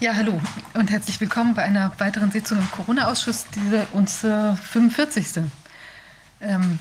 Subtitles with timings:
[0.00, 0.40] Ja, hallo
[0.72, 5.42] und herzlich willkommen bei einer weiteren Sitzung im Corona-Ausschuss, diese unsere 45.
[6.40, 6.78] Ähm,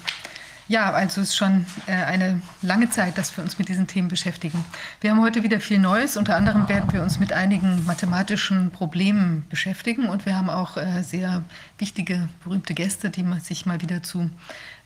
[0.70, 4.08] ja, also es ist schon äh, eine lange Zeit, dass wir uns mit diesen Themen
[4.08, 4.64] beschäftigen.
[5.02, 6.16] Wir haben heute wieder viel Neues.
[6.16, 11.04] Unter anderem werden wir uns mit einigen mathematischen Problemen beschäftigen und wir haben auch äh,
[11.04, 11.44] sehr
[11.78, 14.30] wichtige, berühmte Gäste, die sich mal wieder zu,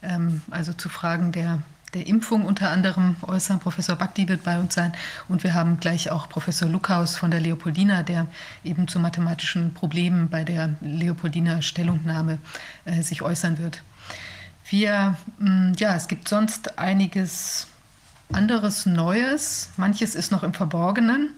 [0.02, 1.60] ähm, also zu Fragen der
[1.94, 3.60] der Impfung unter anderem äußern.
[3.60, 4.94] Professor Bakti wird bei uns sein.
[5.28, 8.28] Und wir haben gleich auch Professor Luckhaus von der Leopoldina, der
[8.64, 12.40] eben zu mathematischen Problemen bei der Leopoldina Stellungnahme
[12.86, 13.84] äh, sich äußern wird.
[14.70, 17.68] Wir, mm, ja, es gibt sonst einiges
[18.32, 19.70] anderes Neues.
[19.78, 21.30] Manches ist noch im Verborgenen.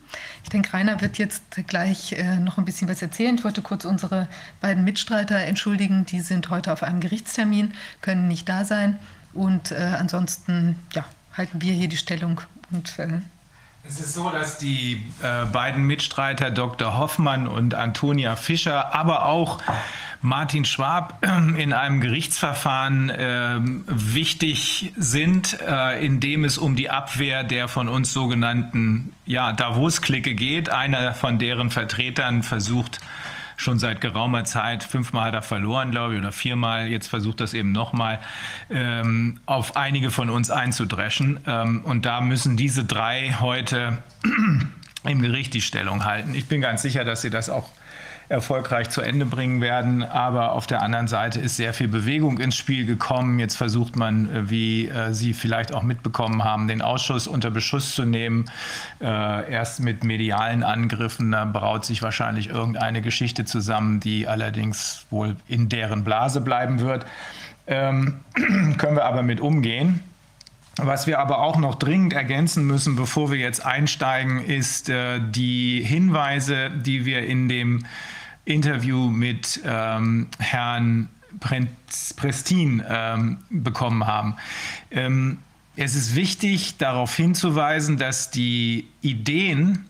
[0.43, 3.35] Ich denke, Rainer wird jetzt gleich äh, noch ein bisschen was erzählen.
[3.35, 4.27] Ich wollte kurz unsere
[4.61, 6.05] beiden Mitstreiter entschuldigen.
[6.05, 8.99] Die sind heute auf einem Gerichtstermin, können nicht da sein.
[9.35, 13.19] Und äh, ansonsten ja, halten wir hier die Stellung und äh,
[13.87, 16.97] es ist so, dass die äh, beiden Mitstreiter Dr.
[16.97, 19.61] Hoffmann und Antonia Fischer, aber auch
[20.21, 26.89] Martin Schwab äh, in einem Gerichtsverfahren äh, wichtig sind, äh, in dem es um die
[26.89, 30.69] Abwehr der von uns sogenannten ja, Davos-Clique geht.
[30.69, 33.01] Einer von deren Vertretern versucht,
[33.57, 34.83] schon seit geraumer Zeit.
[34.83, 36.87] Fünfmal hat er verloren, glaube ich, oder viermal.
[36.87, 38.19] Jetzt versucht das eben nochmal
[38.69, 41.39] ähm, auf einige von uns einzudreschen.
[41.47, 43.97] Ähm, und da müssen diese drei heute
[45.03, 46.33] im Gericht die Stellung halten.
[46.35, 47.69] Ich bin ganz sicher, dass sie das auch
[48.29, 50.03] erfolgreich zu Ende bringen werden.
[50.03, 53.39] Aber auf der anderen Seite ist sehr viel Bewegung ins Spiel gekommen.
[53.39, 57.95] Jetzt versucht man, äh, wie äh, Sie vielleicht auch mitbekommen haben, den Ausschuss unter Beschuss
[57.95, 58.49] zu nehmen.
[59.01, 61.31] Äh, erst mit medialen Angriffen.
[61.31, 67.05] Da braut sich wahrscheinlich irgendeine Geschichte zusammen, die allerdings wohl in deren Blase bleiben wird.
[67.67, 68.21] Ähm,
[68.77, 70.03] können wir aber mit umgehen.
[70.77, 75.81] Was wir aber auch noch dringend ergänzen müssen, bevor wir jetzt einsteigen, ist äh, die
[75.81, 77.85] Hinweise, die wir in dem
[78.45, 81.09] Interview mit ähm, Herrn
[82.15, 84.35] Prestin ähm, bekommen haben.
[84.91, 85.39] Ähm,
[85.75, 89.85] es ist wichtig, darauf hinzuweisen, dass die Ideen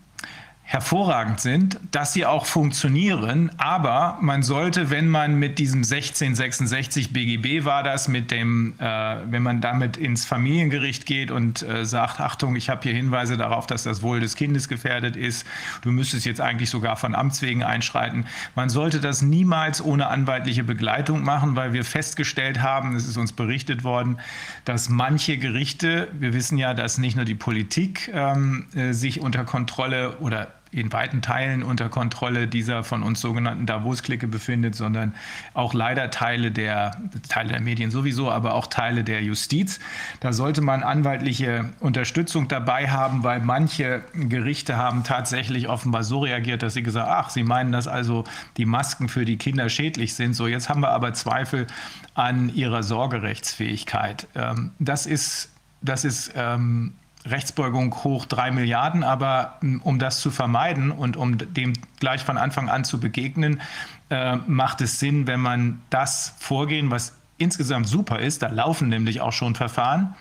[0.67, 7.65] hervorragend sind, dass sie auch funktionieren, aber man sollte, wenn man mit diesem 1666 BGB
[7.65, 12.55] war das, mit dem, äh, wenn man damit ins Familiengericht geht und äh, sagt, Achtung,
[12.55, 15.45] ich habe hier Hinweise darauf, dass das Wohl des Kindes gefährdet ist,
[15.83, 20.63] du müsstest jetzt eigentlich sogar von Amts wegen einschreiten, man sollte das niemals ohne anwaltliche
[20.63, 24.17] Begleitung machen, weil wir festgestellt haben, es ist uns berichtet worden,
[24.65, 29.43] dass manche Gerichte, wir wissen ja, dass nicht nur die Politik ähm, äh, sich unter
[29.43, 35.15] Kontrolle oder in weiten Teilen unter Kontrolle dieser von uns sogenannten Davos-Clique befindet, sondern
[35.53, 36.97] auch leider Teile der,
[37.29, 39.79] Teile der Medien sowieso, aber auch Teile der Justiz.
[40.19, 46.61] Da sollte man anwaltliche Unterstützung dabei haben, weil manche Gerichte haben tatsächlich offenbar so reagiert,
[46.61, 48.25] dass sie gesagt haben, ach, sie meinen, dass also
[48.57, 50.33] die Masken für die Kinder schädlich sind.
[50.33, 51.67] So, jetzt haben wir aber Zweifel
[52.15, 54.27] an ihrer Sorgerechtsfähigkeit.
[54.35, 55.51] Ähm, das ist,
[55.81, 56.95] das ist ähm,
[57.25, 62.38] Rechtsbeugung hoch drei Milliarden, aber hm, um das zu vermeiden und um dem gleich von
[62.38, 63.62] Anfang an zu begegnen,
[64.09, 69.22] äh, macht es Sinn, wenn man das Vorgehen, was insgesamt super ist, da laufen nämlich
[69.22, 70.16] auch schon Verfahren,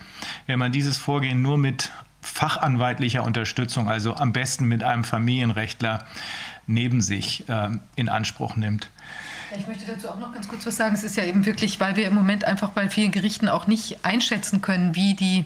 [0.47, 6.05] wenn man dieses Vorgehen nur mit fachanwaltlicher Unterstützung, also am besten mit einem Familienrechtler
[6.67, 8.89] neben sich äh, in Anspruch nimmt.
[9.57, 10.95] Ich möchte dazu auch noch ganz kurz was sagen.
[10.95, 14.03] Es ist ja eben wirklich, weil wir im Moment einfach bei vielen Gerichten auch nicht
[14.03, 15.45] einschätzen können, wie die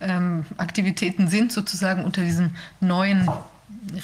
[0.00, 3.28] ähm, Aktivitäten sind, sozusagen unter diesem neuen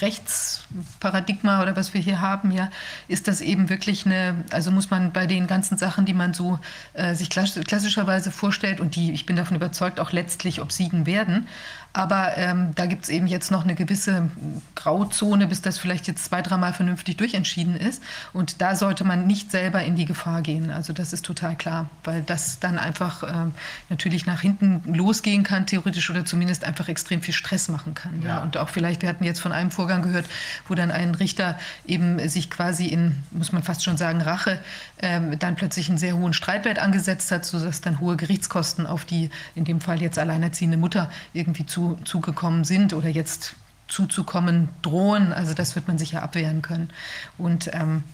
[0.01, 2.71] Rechtsparadigma oder was wir hier haben, ja,
[3.09, 6.59] ist das eben wirklich eine, also muss man bei den ganzen Sachen, die man so
[6.95, 11.49] äh, sich klassischerweise vorstellt und die, ich bin davon überzeugt, auch letztlich obsiegen werden,
[11.93, 14.31] aber ähm, da gibt es eben jetzt noch eine gewisse
[14.75, 18.03] Grauzone, bis das vielleicht jetzt zwei, dreimal vernünftig durchentschieden ist.
[18.33, 20.71] Und da sollte man nicht selber in die Gefahr gehen.
[20.71, 23.53] Also das ist total klar, weil das dann einfach ähm,
[23.91, 28.23] natürlich nach hinten losgehen kann, theoretisch, oder zumindest einfach extrem viel Stress machen kann.
[28.23, 28.29] Ja.
[28.29, 28.43] ja.
[28.43, 30.27] Und auch vielleicht, wir hatten jetzt von einem Vorgang gehört,
[30.69, 34.61] wo dann ein Richter eben sich quasi in, muss man fast schon sagen, Rache,
[35.03, 39.31] ähm, dann plötzlich einen sehr hohen Streitwert angesetzt hat, sodass dann hohe Gerichtskosten auf die,
[39.55, 43.57] in dem Fall jetzt alleinerziehende Mutter, irgendwie zu zu, zugekommen sind oder jetzt
[43.89, 45.33] zuzukommen drohen.
[45.33, 46.91] Also das wird man sicher abwehren können.
[47.39, 48.05] Und ähm,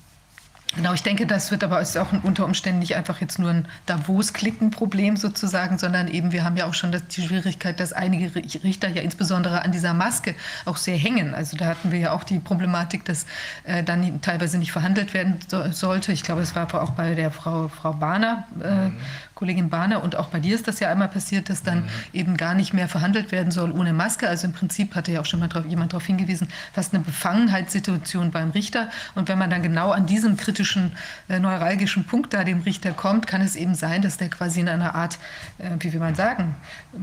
[0.77, 5.17] Genau, ich denke, das wird aber auch unter Umständen nicht einfach jetzt nur ein Davos-Klicken-Problem
[5.17, 9.63] sozusagen, sondern eben wir haben ja auch schon die Schwierigkeit, dass einige Richter ja insbesondere
[9.63, 10.35] an dieser Maske
[10.67, 11.35] auch sehr hängen.
[11.35, 13.25] Also da hatten wir ja auch die Problematik, dass
[13.65, 16.13] äh, dann teilweise nicht verhandelt werden so, sollte.
[16.13, 18.97] Ich glaube, es war auch bei der Frau, Frau Bahner, äh, mhm.
[19.39, 21.89] Kollegin Bahner und auch bei dir ist das ja einmal passiert, dass dann mhm.
[22.13, 24.29] eben gar nicht mehr verhandelt werden soll ohne Maske.
[24.29, 28.33] Also im Prinzip hatte ja auch schon mal drauf, jemand darauf hingewiesen, fast eine Befangenheitssituation
[28.33, 28.91] beim Richter.
[29.15, 30.91] Und wenn man dann genau an diesem kritischen,
[31.29, 34.69] äh, neuralgischen Punkt da dem Richter kommt, kann es eben sein, dass der quasi in
[34.69, 35.21] einer Art,
[35.59, 36.57] äh, wie will man sagen,
[36.95, 36.99] äh,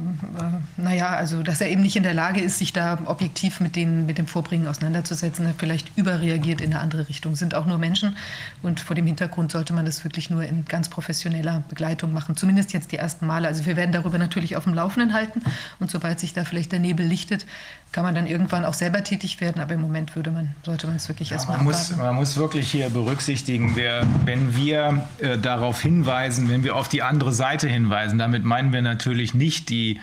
[0.76, 4.06] naja, also dass er eben nicht in der Lage ist, sich da objektiv mit, den,
[4.06, 7.38] mit dem Vorbringen auseinanderzusetzen, er vielleicht überreagiert in eine andere Richtung.
[7.38, 8.18] Sind auch nur Menschen
[8.62, 12.36] und vor dem Hintergrund sollte man das wirklich nur in ganz professioneller Begleitung machen machen,
[12.36, 13.48] zumindest jetzt die ersten Male.
[13.48, 15.42] Also wir werden darüber natürlich auf dem Laufenden halten
[15.80, 17.46] und sobald sich da vielleicht der Nebel lichtet,
[17.92, 19.62] kann man dann irgendwann auch selber tätig werden.
[19.62, 22.36] Aber im Moment würde man, sollte man es wirklich ja, erstmal man muss, man muss
[22.36, 27.68] wirklich hier berücksichtigen, wer, wenn wir äh, darauf hinweisen, wenn wir auf die andere Seite
[27.68, 30.02] hinweisen, damit meinen wir natürlich nicht die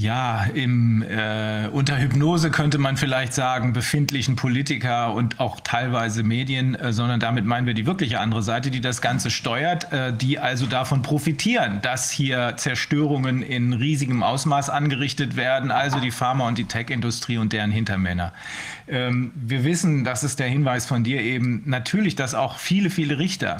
[0.00, 6.74] ja, im, äh, unter Hypnose könnte man vielleicht sagen, befindlichen Politiker und auch teilweise Medien,
[6.74, 10.38] äh, sondern damit meinen wir die wirkliche andere Seite, die das Ganze steuert, äh, die
[10.38, 16.56] also davon profitieren, dass hier Zerstörungen in riesigem Ausmaß angerichtet werden, also die Pharma- und
[16.56, 18.32] die Tech-Industrie und deren Hintermänner.
[18.88, 23.18] Ähm, wir wissen, das ist der Hinweis von dir eben, natürlich, dass auch viele, viele
[23.18, 23.58] Richter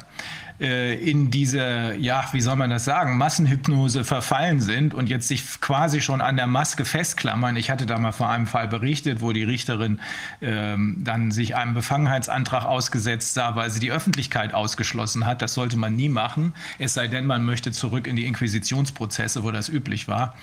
[0.61, 6.03] in diese, ja, wie soll man das sagen, Massenhypnose verfallen sind und jetzt sich quasi
[6.03, 7.57] schon an der Maske festklammern.
[7.57, 10.01] Ich hatte da mal vor einem Fall berichtet, wo die Richterin
[10.43, 15.41] ähm, dann sich einem Befangenheitsantrag ausgesetzt sah, weil sie die Öffentlichkeit ausgeschlossen hat.
[15.41, 19.51] Das sollte man nie machen, es sei denn, man möchte zurück in die Inquisitionsprozesse, wo
[19.51, 20.35] das üblich war.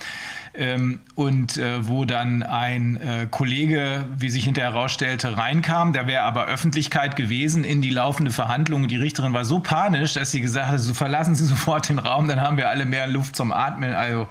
[0.60, 5.94] Ähm, und äh, wo dann ein äh, Kollege, wie sich hinterher herausstellte, reinkam.
[5.94, 8.88] Da wäre aber Öffentlichkeit gewesen in die laufende Verhandlung.
[8.88, 12.28] Die Richterin war so panisch, dass sie gesagt hat, so verlassen Sie sofort den Raum,
[12.28, 13.94] dann haben wir alle mehr Luft zum Atmen.
[13.94, 14.28] Also,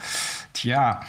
[0.52, 1.00] tja,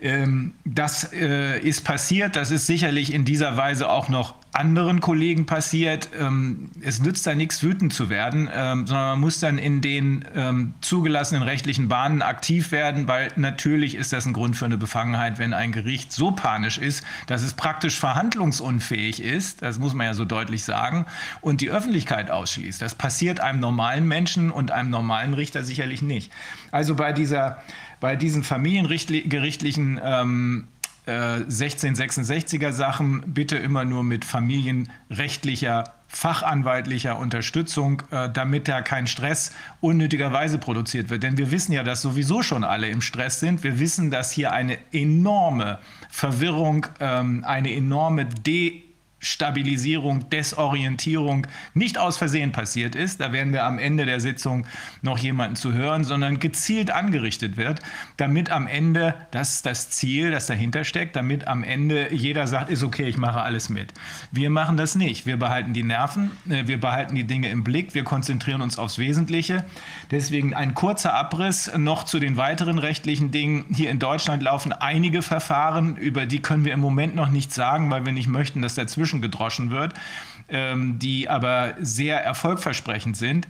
[0.00, 2.34] ähm, das äh, ist passiert.
[2.34, 6.10] Das ist sicherlich in dieser Weise auch noch anderen Kollegen passiert.
[6.18, 10.24] Ähm, es nützt da nichts, wütend zu werden, ähm, sondern man muss dann in den
[10.34, 15.38] ähm, zugelassenen rechtlichen Bahnen aktiv werden, weil natürlich ist das ein Grund für eine Befangenheit,
[15.38, 20.14] wenn ein Gericht so panisch ist, dass es praktisch verhandlungsunfähig ist, das muss man ja
[20.14, 21.06] so deutlich sagen,
[21.40, 22.80] und die Öffentlichkeit ausschließt.
[22.80, 26.32] Das passiert einem normalen Menschen und einem normalen Richter sicherlich nicht.
[26.70, 27.58] Also bei dieser
[28.04, 30.68] bei diesen familiengerichtlichen ähm,
[31.06, 35.84] 1666er Sachen bitte immer nur mit familienrechtlicher
[36.14, 41.22] fachanwaltlicher Unterstützung, äh, damit da kein Stress unnötigerweise produziert wird.
[41.22, 43.64] Denn wir wissen ja, dass sowieso schon alle im Stress sind.
[43.64, 45.78] Wir wissen, dass hier eine enorme
[46.10, 48.82] Verwirrung, ähm, eine enorme De
[49.24, 53.20] Stabilisierung, Desorientierung nicht aus Versehen passiert ist.
[53.20, 54.66] Da werden wir am Ende der Sitzung
[55.02, 57.80] noch jemanden zu hören, sondern gezielt angerichtet wird,
[58.16, 62.82] damit am Ende, das das Ziel, das dahinter steckt, damit am Ende jeder sagt, ist
[62.82, 63.92] okay, ich mache alles mit.
[64.30, 65.26] Wir machen das nicht.
[65.26, 68.98] Wir behalten die Nerven, äh, wir behalten die Dinge im Blick, wir konzentrieren uns aufs
[68.98, 69.64] Wesentliche.
[70.10, 73.64] Deswegen ein kurzer Abriss noch zu den weiteren rechtlichen Dingen.
[73.74, 77.90] Hier in Deutschland laufen einige Verfahren, über die können wir im Moment noch nichts sagen,
[77.90, 79.94] weil wir nicht möchten, dass dazwischen gedroschen wird,
[80.48, 83.48] ähm, die aber sehr erfolgversprechend sind.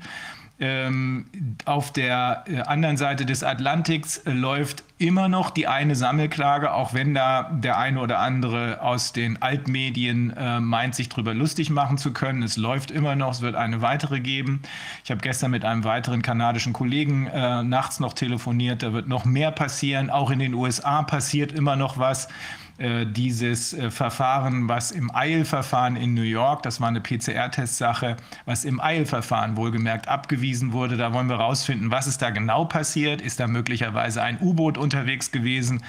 [0.61, 1.27] Ähm,
[1.65, 6.95] auf der äh, anderen Seite des Atlantiks äh, läuft immer noch die eine Sammelklage, auch
[6.95, 11.99] wenn da der eine oder andere aus den Altmedien äh, meint, sich darüber lustig machen
[11.99, 12.45] zu können.
[12.45, 14.63] Es läuft immer noch, es wird eine weitere geben.
[15.03, 19.25] Ich habe gestern mit einem weiteren kanadischen Kollegen äh, nachts noch telefoniert, da wird noch
[19.25, 20.09] mehr passieren.
[20.09, 22.29] Auch in den USA passiert immer noch was.
[22.77, 28.17] Äh, dieses äh, Verfahren, was im Eilverfahren in New York, das war eine PCR-Testsache,
[28.47, 30.97] was im Eilverfahren wohlgemerkt abgewiesen wurde.
[30.97, 33.21] Da wollen wir herausfinden, was ist da genau passiert.
[33.21, 35.85] Ist da möglicherweise ein U-Boot unterwegs gewesen?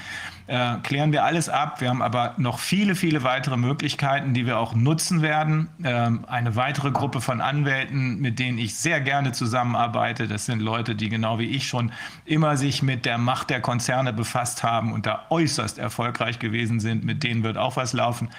[0.47, 1.81] Äh, klären wir alles ab.
[1.81, 5.69] Wir haben aber noch viele, viele weitere Möglichkeiten, die wir auch nutzen werden.
[5.83, 10.27] Ähm, eine weitere Gruppe von Anwälten, mit denen ich sehr gerne zusammenarbeite.
[10.27, 11.91] Das sind Leute, die genau wie ich schon
[12.25, 17.03] immer sich mit der Macht der Konzerne befasst haben und da äußerst erfolgreich gewesen sind.
[17.03, 18.29] Mit denen wird auch was laufen.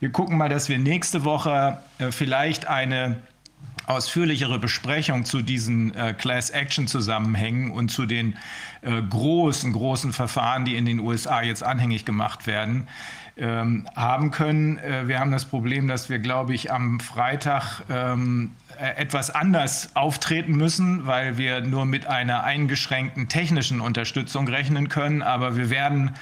[0.00, 3.16] Wir gucken mal, dass wir nächste Woche äh, vielleicht eine
[3.86, 8.36] ausführlichere Besprechung zu diesen äh, Class-Action-Zusammenhängen und zu den
[8.82, 12.88] äh, großen, großen Verfahren, die in den USA jetzt anhängig gemacht werden,
[13.36, 14.78] ähm, haben können.
[14.78, 19.90] Äh, wir haben das Problem, dass wir, glaube ich, am Freitag ähm, äh, etwas anders
[19.94, 25.22] auftreten müssen, weil wir nur mit einer eingeschränkten technischen Unterstützung rechnen können.
[25.22, 26.12] Aber wir werden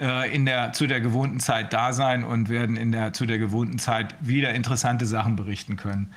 [0.00, 3.38] äh, in der, zu der gewohnten Zeit da sein und werden in der, zu der
[3.38, 6.12] gewohnten Zeit wieder interessante Sachen berichten können.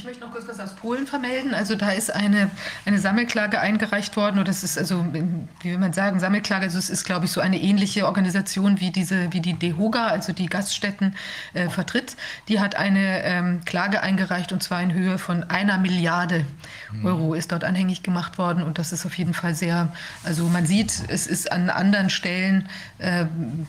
[0.00, 1.52] Ich möchte noch kurz was aus Polen vermelden.
[1.52, 2.50] Also da ist eine,
[2.86, 4.38] eine Sammelklage eingereicht worden.
[4.38, 6.64] Und das ist also, wie will man sagen, Sammelklage.
[6.64, 10.32] Also es ist, glaube ich, so eine ähnliche Organisation wie diese, wie die DEHOGA, also
[10.32, 11.14] die Gaststätten
[11.52, 12.16] äh, vertritt.
[12.48, 16.46] Die hat eine ähm, Klage eingereicht und zwar in Höhe von einer Milliarde
[16.92, 17.04] hm.
[17.04, 18.62] Euro ist dort anhängig gemacht worden.
[18.62, 19.92] Und das ist auf jeden Fall sehr,
[20.24, 23.26] also man sieht, es ist an anderen Stellen äh,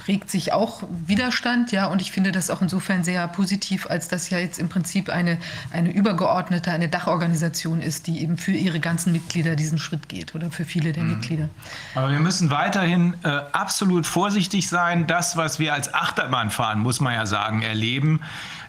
[0.07, 1.73] regt sich auch Widerstand.
[1.73, 5.09] Ja, und ich finde das auch insofern sehr positiv, als dass ja jetzt im Prinzip
[5.09, 5.37] eine,
[5.71, 10.35] eine Über übergeordnete, eine Dachorganisation ist, die eben für ihre ganzen Mitglieder diesen Schritt geht
[10.35, 11.13] oder für viele der mhm.
[11.13, 11.49] Mitglieder.
[11.95, 15.07] Aber wir müssen weiterhin äh, absolut vorsichtig sein.
[15.07, 18.21] Das, was wir als Achterbahnfahren, muss man ja sagen, erleben,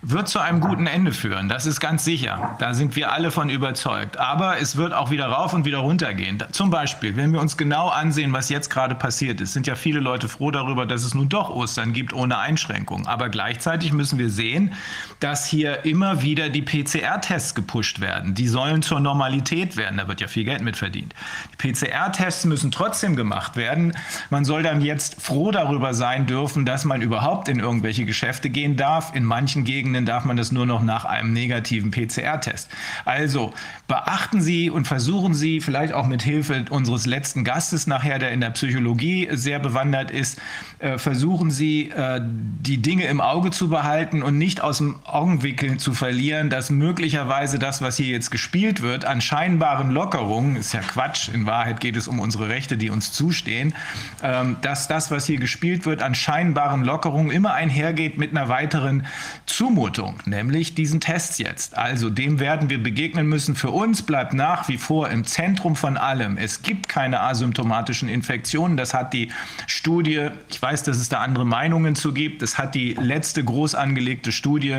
[0.03, 1.49] wird zu einem guten Ende führen.
[1.49, 2.57] Das ist ganz sicher.
[2.59, 4.19] Da sind wir alle von überzeugt.
[4.19, 6.43] Aber es wird auch wieder rauf und wieder runter gehen.
[6.51, 10.01] Zum Beispiel, wenn wir uns genau ansehen, was jetzt gerade passiert ist, sind ja viele
[10.01, 13.07] Leute froh darüber, dass es nun doch Ostern gibt ohne Einschränkungen.
[13.07, 14.75] Aber gleichzeitig müssen wir sehen,
[15.23, 18.35] dass hier immer wieder die PCR-Tests gepusht werden.
[18.35, 19.99] Die sollen zur Normalität werden.
[19.99, 21.15] Da wird ja viel Geld mit verdient.
[21.53, 23.97] Die PCR-Tests müssen trotzdem gemacht werden.
[24.31, 28.77] Man soll dann jetzt froh darüber sein dürfen, dass man überhaupt in irgendwelche Geschäfte gehen
[28.77, 29.15] darf.
[29.15, 32.69] In manchen Gegenden darf man das nur noch nach einem negativen PCR-Test.
[33.05, 33.55] Also
[33.87, 38.41] beachten Sie und versuchen Sie vielleicht auch mit Hilfe unseres letzten Gastes nachher, der in
[38.41, 40.41] der Psychologie sehr bewandert ist,
[40.81, 45.77] äh, versuchen Sie äh, die Dinge im Auge zu behalten und nicht aus dem Augenwinkel
[45.77, 50.81] zu verlieren, dass möglicherweise das, was hier jetzt gespielt wird, an scheinbaren Lockerungen, ist ja
[50.81, 53.75] Quatsch, in Wahrheit geht es um unsere Rechte, die uns zustehen,
[54.23, 59.07] ähm, dass das, was hier gespielt wird, an scheinbaren Lockerungen immer einhergeht mit einer weiteren
[59.47, 61.77] Zumutung nämlich diesen Tests jetzt.
[61.77, 63.55] Also dem werden wir begegnen müssen.
[63.55, 68.77] Für uns bleibt nach wie vor im Zentrum von allem, es gibt keine asymptomatischen Infektionen.
[68.77, 69.31] Das hat die
[69.67, 73.75] Studie, ich weiß, dass es da andere Meinungen zu gibt, das hat die letzte groß
[73.75, 74.79] angelegte Studie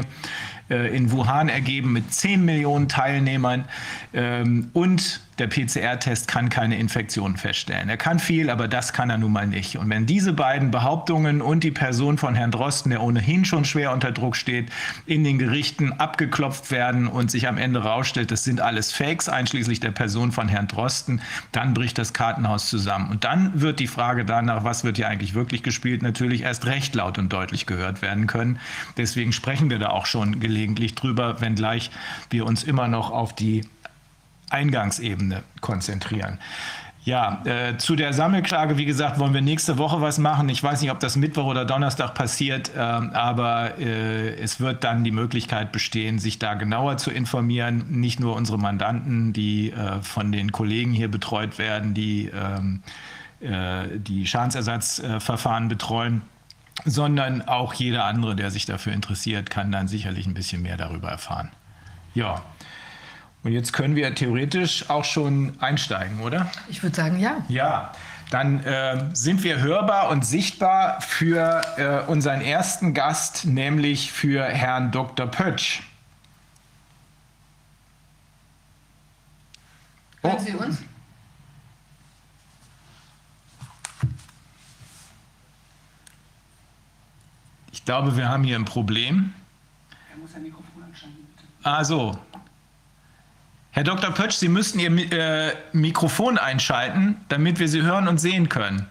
[0.70, 3.66] in Wuhan ergeben mit 10 Millionen Teilnehmern
[4.14, 7.90] ähm, und der PCR-Test kann keine Infektionen feststellen.
[7.90, 9.78] Er kann viel, aber das kann er nun mal nicht.
[9.78, 13.92] Und wenn diese beiden Behauptungen und die Person von Herrn Drosten, der ohnehin schon schwer
[13.92, 14.70] unter Druck steht,
[15.06, 19.80] in den Gerichten abgeklopft werden und sich am Ende rausstellt, das sind alles Fakes, einschließlich
[19.80, 21.22] der Person von Herrn Drosten,
[21.52, 23.10] dann bricht das Kartenhaus zusammen.
[23.10, 26.96] Und dann wird die Frage danach, was wird hier eigentlich wirklich gespielt, natürlich erst recht
[26.96, 28.60] laut und deutlich gehört werden können.
[28.98, 31.92] Deswegen sprechen wir da auch schon gelegentlich drüber, wenngleich
[32.30, 33.64] wir uns immer noch auf die
[34.54, 36.40] Eingangsebene konzentrieren.
[37.06, 40.48] Ja, äh, zu der Sammelklage, wie gesagt, wollen wir nächste Woche was machen.
[40.48, 45.04] Ich weiß nicht, ob das Mittwoch oder Donnerstag passiert, äh, aber äh, es wird dann
[45.04, 47.84] die Möglichkeit bestehen, sich da genauer zu informieren.
[47.90, 52.84] Nicht nur unsere Mandanten, die äh, von den Kollegen hier betreut werden, die ähm,
[53.42, 56.22] äh, die Schadensersatzverfahren betreuen,
[56.86, 61.10] sondern auch jeder andere, der sich dafür interessiert, kann dann sicherlich ein bisschen mehr darüber
[61.10, 61.50] erfahren.
[62.16, 62.42] Ja.
[63.44, 66.50] Und jetzt können wir theoretisch auch schon einsteigen, oder?
[66.70, 67.44] Ich würde sagen, ja.
[67.50, 67.92] Ja,
[68.30, 74.92] dann äh, sind wir hörbar und sichtbar für äh, unseren ersten Gast, nämlich für Herrn
[74.92, 75.28] Dr.
[75.28, 75.84] Pötsch.
[80.22, 80.78] Hören Sie uns?
[87.74, 89.34] Ich glaube, wir haben hier ein Problem.
[90.10, 91.46] Er muss ein Mikrofon anschalten, bitte.
[91.64, 92.18] Ah, so.
[93.76, 94.12] Herr Dr.
[94.12, 98.88] Pötsch, Sie müssten Ihr äh, Mikrofon einschalten, damit wir Sie hören und sehen können.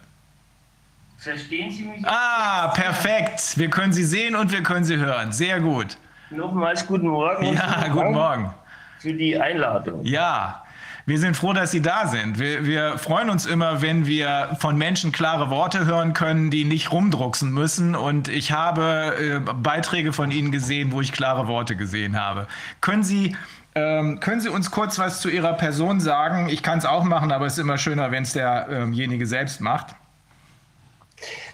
[1.19, 2.05] Verstehen Sie mich?
[2.05, 3.57] Ah, perfekt.
[3.57, 5.31] Wir können Sie sehen und wir können Sie hören.
[5.31, 5.97] Sehr gut.
[6.31, 7.55] Nochmals guten Morgen.
[7.55, 8.53] Ja, guten Morgen.
[8.99, 10.05] Für die Einladung.
[10.05, 10.65] Ja,
[11.07, 12.41] wir sind froh, dass Sie da sind.
[12.41, 16.91] Wir, wir, freuen uns immer, wenn wir von Menschen klare Worte hören können, die nicht
[16.91, 17.95] rumdrucksen müssen.
[17.95, 22.49] Und ich habe äh, Beiträge von Ihnen gesehen, wo ich klare Worte gesehen habe.
[22.81, 23.37] Können Sie
[23.75, 26.49] ähm, können Sie uns kurz was zu Ihrer Person sagen?
[26.49, 29.95] Ich kann es auch machen, aber es ist immer schöner, wenn es derjenige selbst macht.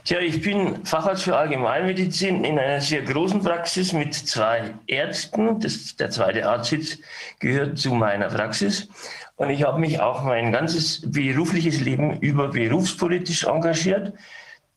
[0.05, 5.61] Tja, ich bin Facharzt für Allgemeinmedizin in einer sehr großen Praxis mit zwei Ärzten.
[5.61, 6.99] Das, der zweite Arztsitz
[7.41, 8.89] gehört zu meiner Praxis.
[9.37, 14.15] Und ich habe mich auch mein ganzes berufliches Leben über berufspolitisch engagiert.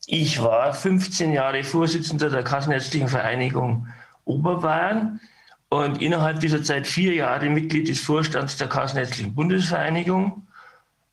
[0.06, 3.88] Ich war 15 Jahre Vorsitzender der Kassenärztlichen Vereinigung
[4.24, 5.20] Oberbayern
[5.72, 10.46] und innerhalb dieser Zeit vier Jahre Mitglied des Vorstands der Kassenärztlichen Bundesvereinigung.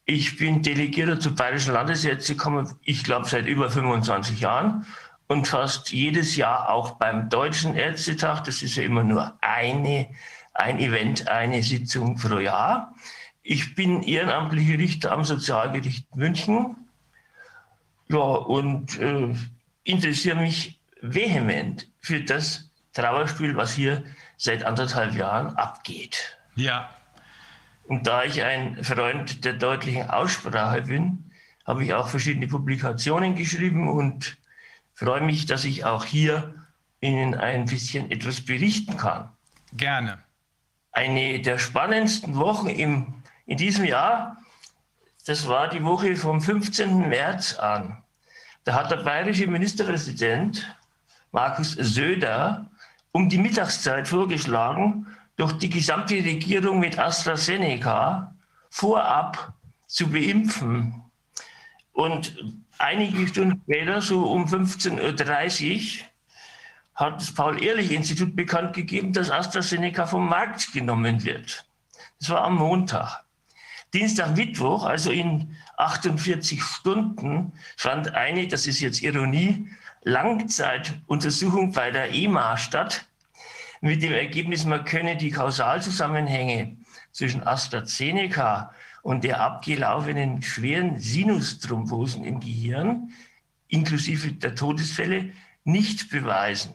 [0.03, 4.85] Ich bin Delegierter zur Bayerischen Landesärztekammer, ich glaube seit über 25 Jahren
[5.29, 8.43] und fast jedes Jahr auch beim Deutschen Ärztetag.
[8.43, 10.09] Das ist ja immer nur eine
[10.53, 12.93] ein Event, eine Sitzung pro Jahr.
[13.41, 16.75] Ich bin ehrenamtlicher Richter am Sozialgericht München.
[18.09, 19.33] Ja, und äh,
[19.85, 24.03] interessiere mich vehement für das Trauerspiel, was hier
[24.39, 26.37] seit anderthalb Jahren abgeht.
[26.55, 26.89] Ja.
[27.83, 31.31] Und da ich ein Freund der deutlichen Aussprache bin,
[31.65, 34.37] habe ich auch verschiedene Publikationen geschrieben und
[34.93, 36.55] freue mich, dass ich auch hier
[37.01, 39.29] Ihnen ein bisschen etwas berichten kann.
[39.73, 40.19] Gerne.
[40.91, 44.37] Eine der spannendsten Wochen im, in diesem Jahr,
[45.25, 47.09] das war die Woche vom 15.
[47.09, 48.03] März an.
[48.63, 50.75] Da hat der bayerische Ministerpräsident
[51.31, 52.69] Markus Söder
[53.11, 58.35] um die Mittagszeit vorgeschlagen, durch die gesamte Regierung mit AstraZeneca
[58.69, 59.53] vorab
[59.87, 61.03] zu beimpfen.
[61.93, 62.35] Und
[62.77, 66.05] einige Stunden später, so um 15.30 Uhr,
[66.95, 71.65] hat das Paul-Ehrlich-Institut bekannt gegeben, dass AstraZeneca vom Markt genommen wird.
[72.19, 73.23] Das war am Montag.
[73.93, 79.67] Dienstag, Mittwoch, also in 48 Stunden, fand eine, das ist jetzt Ironie,
[80.03, 83.05] Langzeituntersuchung bei der EMA statt,
[83.81, 86.77] mit dem Ergebnis, man könne die Kausalzusammenhänge
[87.11, 93.13] zwischen AstraZeneca und der abgelaufenen schweren Sinusthrombosen im Gehirn,
[93.67, 95.31] inklusive der Todesfälle,
[95.63, 96.73] nicht beweisen.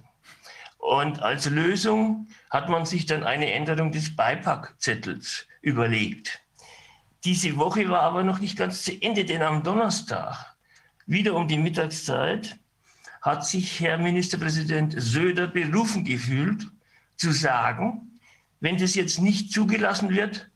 [0.78, 6.40] Und als Lösung hat man sich dann eine Änderung des Beipackzettels überlegt.
[7.24, 10.54] Diese Woche war aber noch nicht ganz zu Ende, denn am Donnerstag,
[11.06, 12.58] wieder um die Mittagszeit,
[13.24, 16.66] hat sich Herr Ministerpräsident Söder berufen gefühlt,
[17.16, 18.20] zu sagen,
[18.60, 20.50] wenn das jetzt nicht zugelassen wird,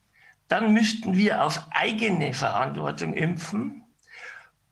[0.48, 3.84] dann müssten wir auf eigene Verantwortung impfen.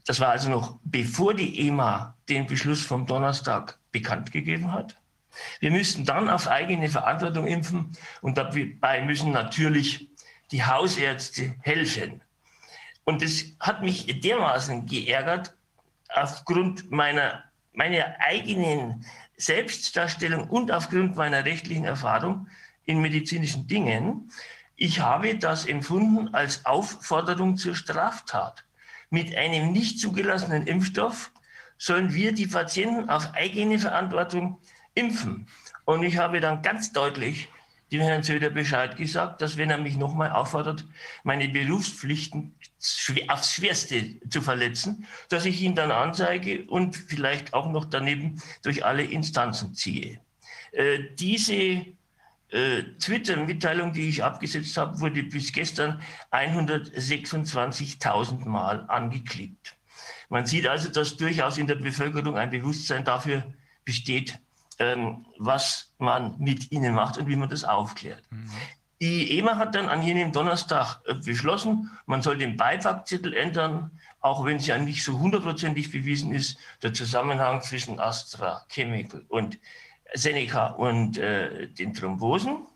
[0.05, 4.99] Das war also noch bevor die EMA den Beschluss vom Donnerstag bekannt gegeben hat.
[5.61, 10.11] Wir müssten dann auf eigene Verantwortung impfen und dabei müssen natürlich
[10.51, 12.23] die Hausärzte helfen.
[13.05, 15.57] Und das hat mich dermaßen geärgert,
[16.09, 17.45] aufgrund meiner,
[17.77, 19.05] meiner eigenen
[19.37, 22.49] Selbstdarstellung und aufgrund meiner rechtlichen Erfahrung
[22.87, 24.33] in medizinischen Dingen.
[24.77, 28.65] Ich habe das empfunden als Aufforderung zur Straftat.
[29.11, 31.31] Mit einem nicht zugelassenen Impfstoff
[31.79, 34.59] sollen wir die Patienten auf eigene Verantwortung
[34.95, 35.47] impfen.
[35.85, 37.49] Und ich habe dann ganz deutlich
[37.93, 40.85] dem Herrn Söder Bescheid gesagt, dass wenn er mich nochmal auffordert,
[41.23, 42.57] meine Berufspflichten
[43.29, 48.85] aufs Schwerste zu verletzen, dass ich ihn dann anzeige und vielleicht auch noch daneben durch
[48.85, 50.21] alle Instanzen ziehe.
[50.73, 51.87] Äh, diese
[52.51, 59.77] äh, Twitter-Mitteilung, die ich abgesetzt habe, wurde bis gestern 126.000 Mal angeklickt.
[60.29, 63.45] Man sieht also, dass durchaus in der Bevölkerung ein Bewusstsein dafür
[63.85, 64.39] besteht,
[64.79, 68.23] ähm, was man mit ihnen macht und wie man das aufklärt.
[68.31, 68.51] Mhm.
[69.01, 74.45] Die EMA hat dann an jenem Donnerstag äh, beschlossen, man soll den Beipackzettel ändern, auch
[74.45, 79.59] wenn es ja nicht so hundertprozentig bewiesen ist, der Zusammenhang zwischen Astra Chemical und
[80.15, 82.67] Seneca und äh, den Thrombosen.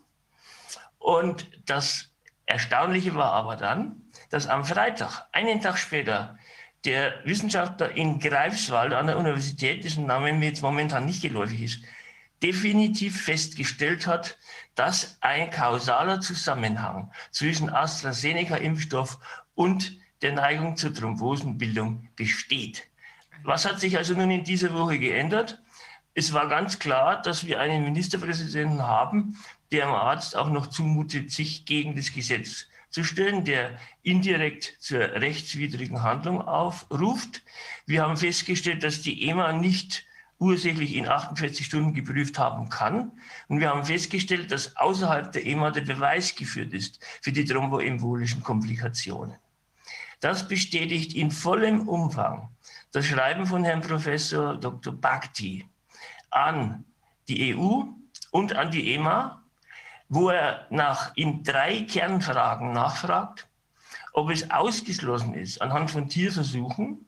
[0.99, 2.09] Und das
[2.45, 6.37] Erstaunliche war aber dann, dass am Freitag, einen Tag später,
[6.85, 11.83] der Wissenschaftler in Greifswald an der Universität, dessen Name mir jetzt momentan nicht geläufig ist,
[12.43, 14.37] definitiv festgestellt hat,
[14.75, 19.17] dass ein kausaler Zusammenhang zwischen AstraZeneca-Impfstoff
[19.55, 22.87] und der Neigung zur Thrombosenbildung besteht.
[23.43, 25.61] Was hat sich also nun in dieser Woche geändert?
[26.13, 29.37] Es war ganz klar, dass wir einen Ministerpräsidenten haben,
[29.71, 34.99] der dem Arzt auch noch zumutet, sich gegen das Gesetz zu stellen, der indirekt zur
[34.99, 37.41] rechtswidrigen Handlung aufruft.
[37.85, 40.05] Wir haben festgestellt, dass die EMA nicht
[40.41, 43.11] ursächlich in 48 Stunden geprüft haben kann.
[43.47, 48.41] Und wir haben festgestellt, dass außerhalb der EMA der Beweis geführt ist für die thromboembolischen
[48.41, 49.35] Komplikationen.
[50.19, 52.49] Das bestätigt in vollem Umfang
[52.91, 54.93] das Schreiben von Herrn Professor Dr.
[54.93, 55.65] Bhakti
[56.31, 56.85] an
[57.27, 57.83] die EU
[58.31, 59.43] und an die EMA,
[60.09, 63.47] wo er nach, in drei Kernfragen nachfragt,
[64.13, 67.05] ob es ausgeschlossen ist, anhand von Tierversuchen,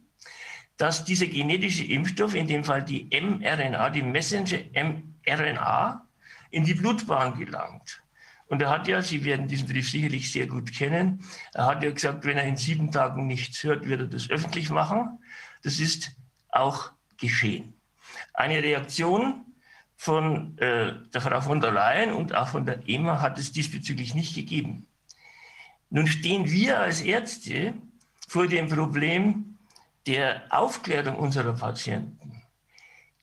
[0.78, 6.08] dass dieser genetische Impfstoff, in dem Fall die mRNA, die Messenger-mRNA,
[6.52, 8.02] in die Blutbahn gelangt.
[8.48, 11.92] Und er hat ja, Sie werden diesen Brief sicherlich sehr gut kennen, er hat ja
[11.92, 15.20] gesagt, wenn er in sieben Tagen nichts hört, wird er das öffentlich machen.
[15.64, 16.12] Das ist
[16.50, 17.74] auch geschehen.
[18.34, 19.46] Eine Reaktion
[19.96, 24.14] von äh, der Frau von der Leyen und auch von der EMA hat es diesbezüglich
[24.14, 24.88] nicht gegeben.
[25.90, 27.74] Nun stehen wir als Ärzte
[28.28, 29.53] vor dem Problem
[30.06, 32.42] der Aufklärung unserer Patienten.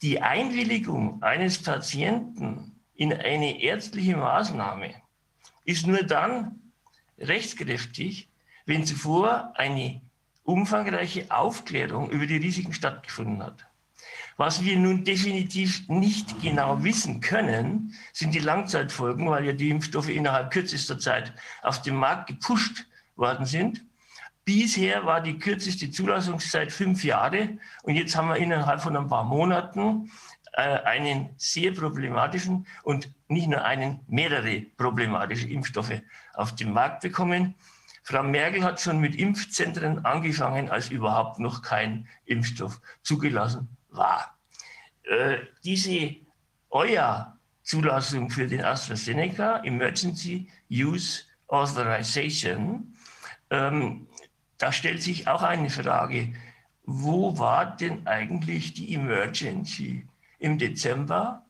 [0.02, 4.94] Die Einwilligung eines Patienten in eine ärztliche Maßnahme
[5.64, 6.60] ist nur dann
[7.18, 8.28] rechtskräftig,
[8.64, 10.00] wenn zuvor eine
[10.44, 13.66] umfangreiche Aufklärung über die Risiken stattgefunden hat.
[14.36, 20.08] Was wir nun definitiv nicht genau wissen können, sind die Langzeitfolgen, weil ja die Impfstoffe
[20.08, 23.84] innerhalb kürzester Zeit auf den Markt gepusht worden sind.
[24.52, 29.22] Bisher war die kürzeste Zulassungszeit fünf Jahre und jetzt haben wir innerhalb von ein paar
[29.22, 30.10] Monaten
[30.54, 36.02] äh, einen sehr problematischen und nicht nur einen, mehrere problematische Impfstoffe
[36.34, 37.54] auf den Markt bekommen.
[38.02, 44.36] Frau Merkel hat schon mit Impfzentren angefangen, als überhaupt noch kein Impfstoff zugelassen war.
[45.04, 46.16] Äh, diese
[46.70, 52.96] EUA-Zulassung für den AstraZeneca, Emergency Use Authorization,
[53.50, 54.08] ähm,
[54.60, 56.34] da stellt sich auch eine Frage,
[56.84, 60.06] wo war denn eigentlich die Emergency
[60.38, 61.46] im Dezember?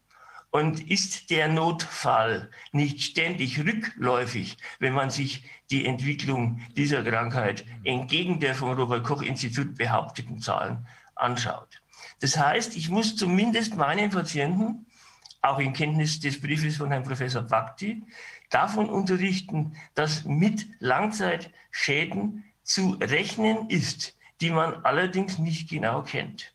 [0.53, 8.41] Und ist der Notfall nicht ständig rückläufig, wenn man sich die Entwicklung dieser Krankheit entgegen
[8.41, 11.81] der vom Robert Koch Institut behaupteten Zahlen anschaut?
[12.21, 14.87] Das heißt, ich muss zumindest meinen Patienten,
[15.41, 18.03] auch in Kenntnis des Briefes von Herrn Professor Bhakti,
[18.51, 26.55] davon unterrichten, dass mit Langzeitschäden zu rechnen ist, die man allerdings nicht genau kennt.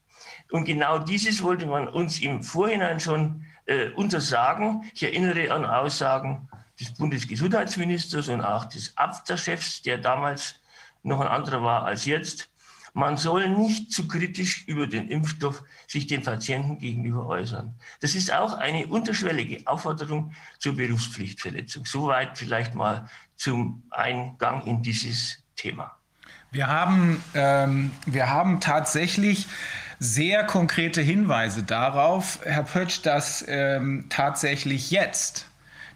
[0.49, 4.89] Und genau dieses wollte man uns im Vorhinein schon äh, untersagen.
[4.93, 6.47] Ich erinnere an Aussagen
[6.79, 10.55] des Bundesgesundheitsministers und auch des Abwehrchefs, der damals
[11.03, 12.49] noch ein anderer war als jetzt,
[12.93, 17.75] man soll nicht zu kritisch über den Impfstoff sich den Patienten gegenüber äußern.
[17.99, 21.85] Das ist auch eine unterschwellige Aufforderung zur Berufspflichtverletzung.
[21.85, 25.99] Soweit vielleicht mal zum Eingang in dieses Thema.
[26.55, 29.45] Wir haben, ähm, wir haben tatsächlich
[29.99, 35.47] sehr konkrete Hinweise darauf, Herr Pötsch, dass ähm, tatsächlich jetzt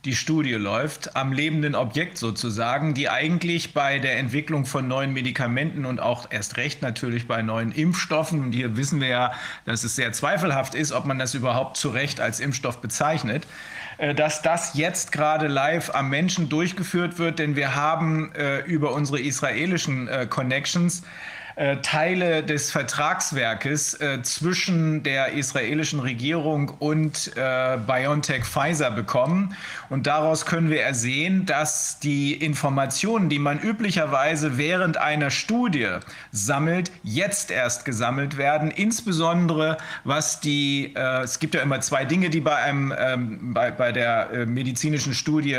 [0.03, 5.85] die Studie läuft, am lebenden Objekt sozusagen, die eigentlich bei der Entwicklung von neuen Medikamenten
[5.85, 9.31] und auch erst recht natürlich bei neuen Impfstoffen, und hier wissen wir ja,
[9.63, 13.47] dass es sehr zweifelhaft ist, ob man das überhaupt zu Recht als Impfstoff bezeichnet,
[14.15, 19.19] dass das jetzt gerade live am Menschen durchgeführt wird, denn wir haben äh, über unsere
[19.19, 21.03] israelischen äh, Connections
[21.59, 29.53] äh, Teile des Vertragswerkes äh, zwischen der israelischen Regierung und äh, BioNTech Pfizer bekommen.
[29.89, 35.97] Und daraus können wir ersehen, dass die Informationen, die man üblicherweise während einer Studie
[36.31, 38.71] sammelt, jetzt erst gesammelt werden.
[38.71, 43.69] Insbesondere was die, äh, es gibt ja immer zwei Dinge, die bei, einem, ähm, bei,
[43.69, 45.57] bei der äh, medizinischen Studie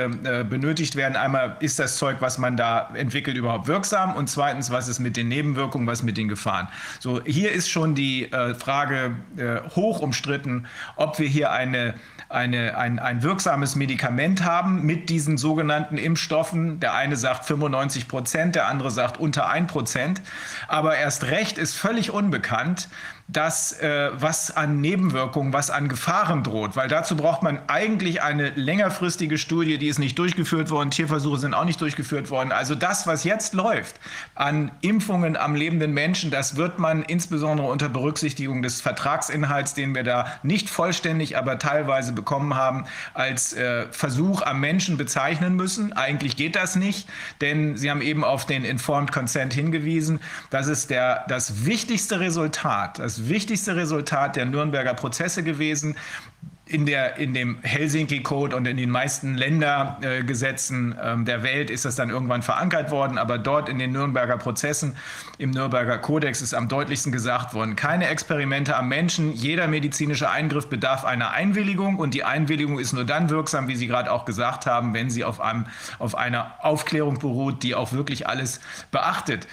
[0.49, 1.17] benötigt werden.
[1.17, 4.15] Einmal ist das Zeug, was man da entwickelt, überhaupt wirksam?
[4.17, 5.89] Und zweitens, was ist mit den Nebenwirkungen?
[5.90, 6.68] Was mit den Gefahren.
[7.00, 11.94] So, hier ist schon die äh, Frage äh, hoch umstritten, ob wir hier eine,
[12.29, 16.81] eine, ein, ein wirksames Medikament haben mit diesen sogenannten Impfstoffen.
[16.81, 20.22] Der eine sagt 95 Prozent, der andere sagt unter 1 Prozent.
[20.68, 22.88] Aber erst recht ist völlig unbekannt,
[23.33, 26.77] das, äh, was an Nebenwirkungen, was an Gefahren droht.
[26.77, 30.90] Weil dazu braucht man eigentlich eine längerfristige Studie, die ist nicht durchgeführt worden.
[30.90, 32.53] Tierversuche sind auch nicht durchgeführt worden.
[32.53, 33.97] Also das, was jetzt läuft
[34.35, 40.03] an Impfungen am lebenden Menschen, das wird man insbesondere unter Berücksichtigung des Vertragsinhalts, den wir
[40.03, 45.93] da nicht vollständig, aber teilweise bekommen haben, als äh, Versuch am Menschen bezeichnen müssen.
[45.93, 47.09] Eigentlich geht das nicht,
[47.40, 50.21] denn Sie haben eben auf den Informed Consent hingewiesen.
[50.51, 55.97] Das ist der, das wichtigste Resultat, das wichtigste Resultat der Nürnberger Prozesse gewesen.
[56.67, 61.97] In, der, in dem Helsinki-Code und in den meisten Ländergesetzen äh, der Welt ist das
[61.97, 64.95] dann irgendwann verankert worden, aber dort in den Nürnberger Prozessen,
[65.39, 70.69] im Nürnberger Kodex ist am deutlichsten gesagt worden, keine Experimente am Menschen, jeder medizinische Eingriff
[70.69, 74.67] bedarf einer Einwilligung und die Einwilligung ist nur dann wirksam, wie Sie gerade auch gesagt
[74.67, 75.67] haben, wenn sie auf, einem,
[75.99, 78.61] auf einer Aufklärung beruht, die auch wirklich alles
[78.93, 79.49] beachtet.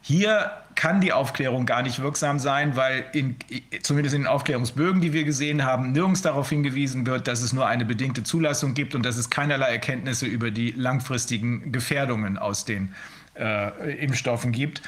[0.00, 3.36] Hier kann die Aufklärung gar nicht wirksam sein, weil in,
[3.82, 7.66] zumindest in den Aufklärungsbögen, die wir gesehen haben, nirgends darauf hingewiesen wird, dass es nur
[7.66, 12.94] eine bedingte Zulassung gibt und dass es keinerlei Erkenntnisse über die langfristigen Gefährdungen aus den
[13.34, 14.82] äh, Impfstoffen gibt.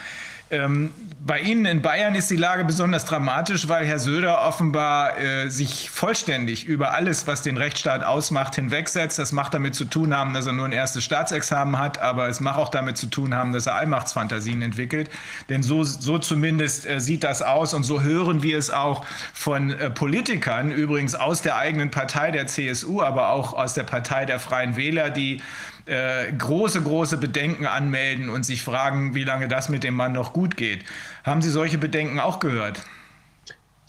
[0.55, 0.90] Ähm,
[1.27, 5.88] bei Ihnen in Bayern ist die Lage besonders dramatisch, weil Herr Söder offenbar äh, sich
[5.88, 9.19] vollständig über alles, was den Rechtsstaat ausmacht, hinwegsetzt.
[9.19, 12.40] Das macht damit zu tun haben, dass er nur ein erstes Staatsexamen hat, aber es
[12.40, 15.09] macht auch damit zu tun haben, dass er Allmachtsfantasien entwickelt.
[15.49, 19.71] Denn so, so zumindest äh, sieht das aus und so hören wir es auch von
[19.71, 24.38] äh, Politikern, übrigens aus der eigenen Partei der CSU, aber auch aus der Partei der
[24.40, 25.40] Freien Wähler, die
[25.87, 30.33] äh, große, große Bedenken anmelden und sich fragen, wie lange das mit dem Mann noch
[30.33, 30.85] gut geht.
[31.25, 32.83] Haben Sie solche Bedenken auch gehört?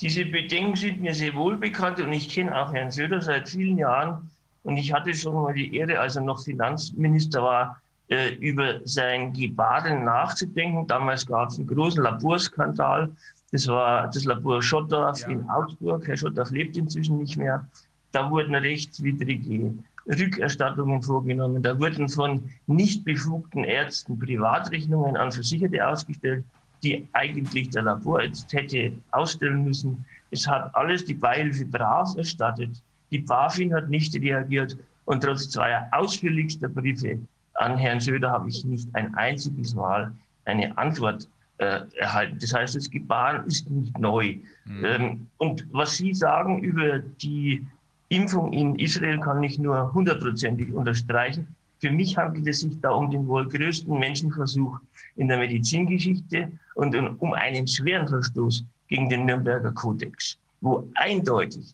[0.01, 3.77] Diese Bedenken sind mir sehr wohl bekannt und ich kenne auch Herrn Söder seit vielen
[3.77, 4.29] Jahren
[4.63, 9.31] Und ich hatte schon mal die Ehre, als er noch Finanzminister war, äh, über sein
[9.31, 10.85] Gebaren nachzudenken.
[10.87, 13.09] Damals gab es einen großen Laborskandal.
[13.51, 15.29] Das war das Labor Schottdorf ja.
[15.29, 16.05] in Augsburg.
[16.07, 17.65] Herr Schottdorf lebt inzwischen nicht mehr.
[18.11, 19.73] Da wurden rechtswidrige
[20.07, 21.63] Rückerstattungen vorgenommen.
[21.63, 26.45] Da wurden von nicht befugten Ärzten Privatrechnungen an Versicherte ausgestellt,
[26.83, 30.05] die eigentlich der Laborarzt hätte ausstellen müssen.
[30.31, 32.81] Es hat alles die Beihilfe brav erstattet.
[33.11, 37.19] Die BaFin hat nicht reagiert und trotz zweier ausführlichster Briefe
[37.55, 40.13] an Herrn Söder habe ich nicht ein einziges Mal
[40.45, 42.37] eine Antwort äh, erhalten.
[42.39, 44.37] Das heißt, das Gebaren ist nicht neu.
[44.65, 44.85] Mhm.
[44.85, 47.65] Ähm, und was Sie sagen über die
[48.09, 51.47] Impfung in Israel, kann ich nur hundertprozentig unterstreichen.
[51.79, 54.79] Für mich handelt es sich da um den wohl größten Menschenversuch
[55.15, 61.73] in der Medizingeschichte und um einen schweren Verstoß gegen den Nürnberger Kodex, wo eindeutig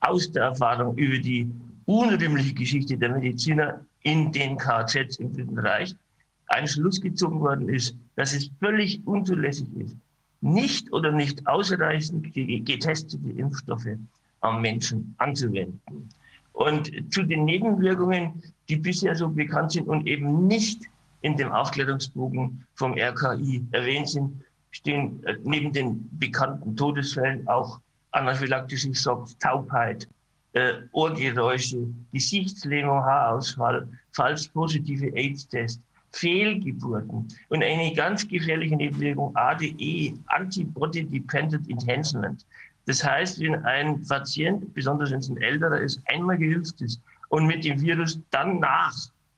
[0.00, 1.50] aus der Erfahrung über die
[1.86, 5.94] unrühmliche Geschichte der Mediziner in den KZs im Dritten Reich
[6.46, 9.96] ein Schluss gezogen worden ist, dass es völlig unzulässig ist,
[10.40, 13.96] nicht oder nicht ausreichend getestete Impfstoffe
[14.42, 16.08] am Menschen anzuwenden.
[16.52, 20.82] Und zu den Nebenwirkungen, die bisher so bekannt sind und eben nicht
[21.22, 27.80] in dem Aufklärungsbogen vom RKI erwähnt sind, stehen äh, neben den bekannten Todesfällen auch
[28.12, 30.08] anaphylaktische Schocks, Taubheit,
[30.52, 35.80] äh, Ohrgeräusche, Gesichtslähmung, Haarausfall, falsch positive AIDS-Tests,
[36.12, 42.44] Fehlgeburten und eine ganz gefährliche Nebenwirkung ADE, Antibody Dependent Enhancement.
[42.86, 47.46] Das heißt, wenn ein Patient, besonders wenn es ein älterer ist, einmal geimpft ist und
[47.46, 48.94] mit dem Virus danach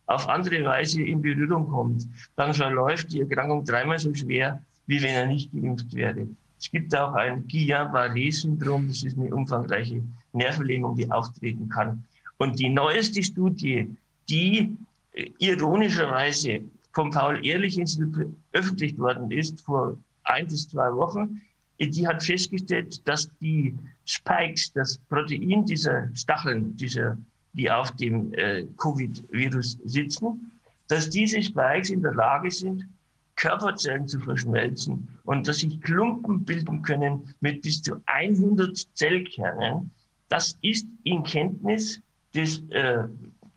[0.07, 5.15] auf andere Weise in Berührung kommt, dann verläuft die Erkrankung dreimal so schwer, wie wenn
[5.15, 6.27] er nicht geimpft wäre.
[6.59, 10.03] Es gibt auch ein Guillain-Barré-Syndrom, das ist eine umfangreiche
[10.33, 12.03] Nervenlähmung, die auftreten kann.
[12.39, 13.95] Und die neueste Studie,
[14.29, 14.77] die
[15.13, 21.43] äh, ironischerweise vom Paul-Ehrlich-Institut veröffentlicht worden ist, vor ein bis zwei Wochen,
[21.81, 27.17] die hat festgestellt, dass die Spikes, das Protein dieser Stacheln, dieser,
[27.53, 30.53] die auf dem äh, Covid-Virus sitzen,
[30.89, 32.87] dass diese Spikes in der Lage sind,
[33.37, 39.91] Körperzellen zu verschmelzen und dass sich Klumpen bilden können mit bis zu 100 Zellkernen.
[40.29, 42.01] Das ist in Kenntnis
[42.35, 43.05] des äh,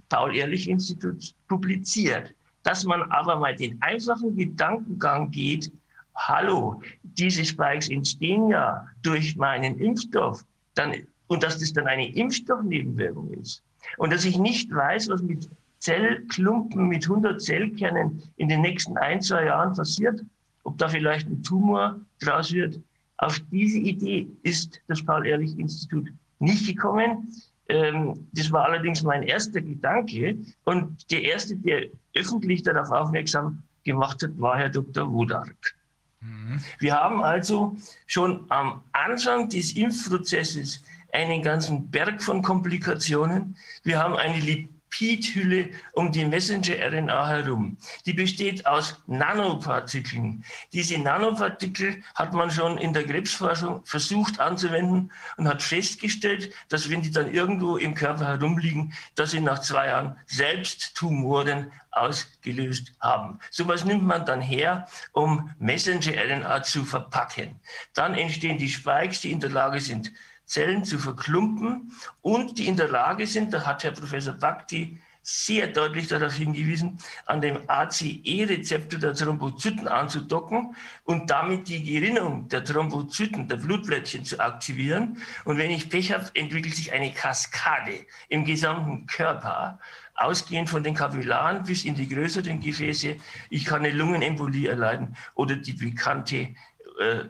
[0.10, 2.34] Paul-Ehrlich-Instituts publiziert.
[2.64, 5.72] Dass man aber mal den einfachen Gedankengang geht,
[6.18, 10.44] hallo, diese Spikes entstehen ja durch meinen Impfstoff,
[10.76, 10.94] dann,
[11.28, 13.64] und dass das dann eine Impfstoffnebenwirkung ist.
[13.98, 15.50] Und dass ich nicht weiß, was mit
[15.80, 20.24] Zellklumpen mit 100 Zellkernen in den nächsten ein, zwei Jahren passiert,
[20.64, 22.80] ob da vielleicht ein Tumor draus wird.
[23.18, 27.32] Auf diese Idee ist das Paul-Ehrlich-Institut nicht gekommen.
[27.70, 30.38] Ähm, das war allerdings mein erster Gedanke.
[30.66, 35.12] Und der erste, der öffentlich darauf aufmerksam gemacht hat, war Herr Dr.
[35.12, 35.77] Wodark.
[36.22, 36.62] Mhm.
[36.80, 37.76] Wir haben also
[38.06, 43.58] schon am Anfang des Impfprozesses einen ganzen Berg von Komplikationen.
[43.84, 47.78] Wir haben eine Lipidhülle um die Messenger-RNA herum.
[48.06, 50.43] Die besteht aus Nanopartikeln.
[50.73, 57.02] Diese Nanopartikel hat man schon in der Krebsforschung versucht anzuwenden und hat festgestellt, dass wenn
[57.02, 63.39] die dann irgendwo im Körper herumliegen, dass sie nach zwei Jahren selbst Tumoren ausgelöst haben.
[63.50, 67.60] Sowas nimmt man dann her, um Messenger-RNA zu verpacken.
[67.93, 70.12] Dann entstehen die Spikes, die in der Lage sind,
[70.48, 75.68] Zellen zu verklumpen und die in der Lage sind, da hat Herr Professor Bhakti sehr
[75.68, 83.50] deutlich darauf hingewiesen, an dem ACE-Rezeptor der Thrombozyten anzudocken und damit die Gerinnung der Thrombozyten,
[83.50, 85.18] der Blutplättchen zu aktivieren.
[85.44, 89.80] Und wenn ich Pech habe, entwickelt sich eine Kaskade im gesamten Körper,
[90.16, 93.18] ausgehend von den Kapillaren bis in die größeren Gefäße.
[93.50, 96.56] Ich kann eine Lungenembolie erleiden oder die bekannte
[97.00, 97.26] äh,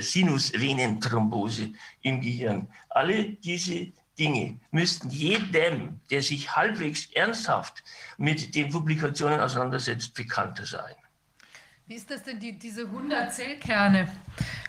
[0.00, 1.72] Sinusvenenthrombose
[2.02, 2.68] im Gehirn.
[2.90, 7.82] Alle diese Dinge müssten jedem, der sich halbwegs ernsthaft
[8.16, 10.94] mit den Publikationen auseinandersetzt, bekannter sein.
[11.86, 14.08] Wie ist das denn, die, diese 100 Zellkerne?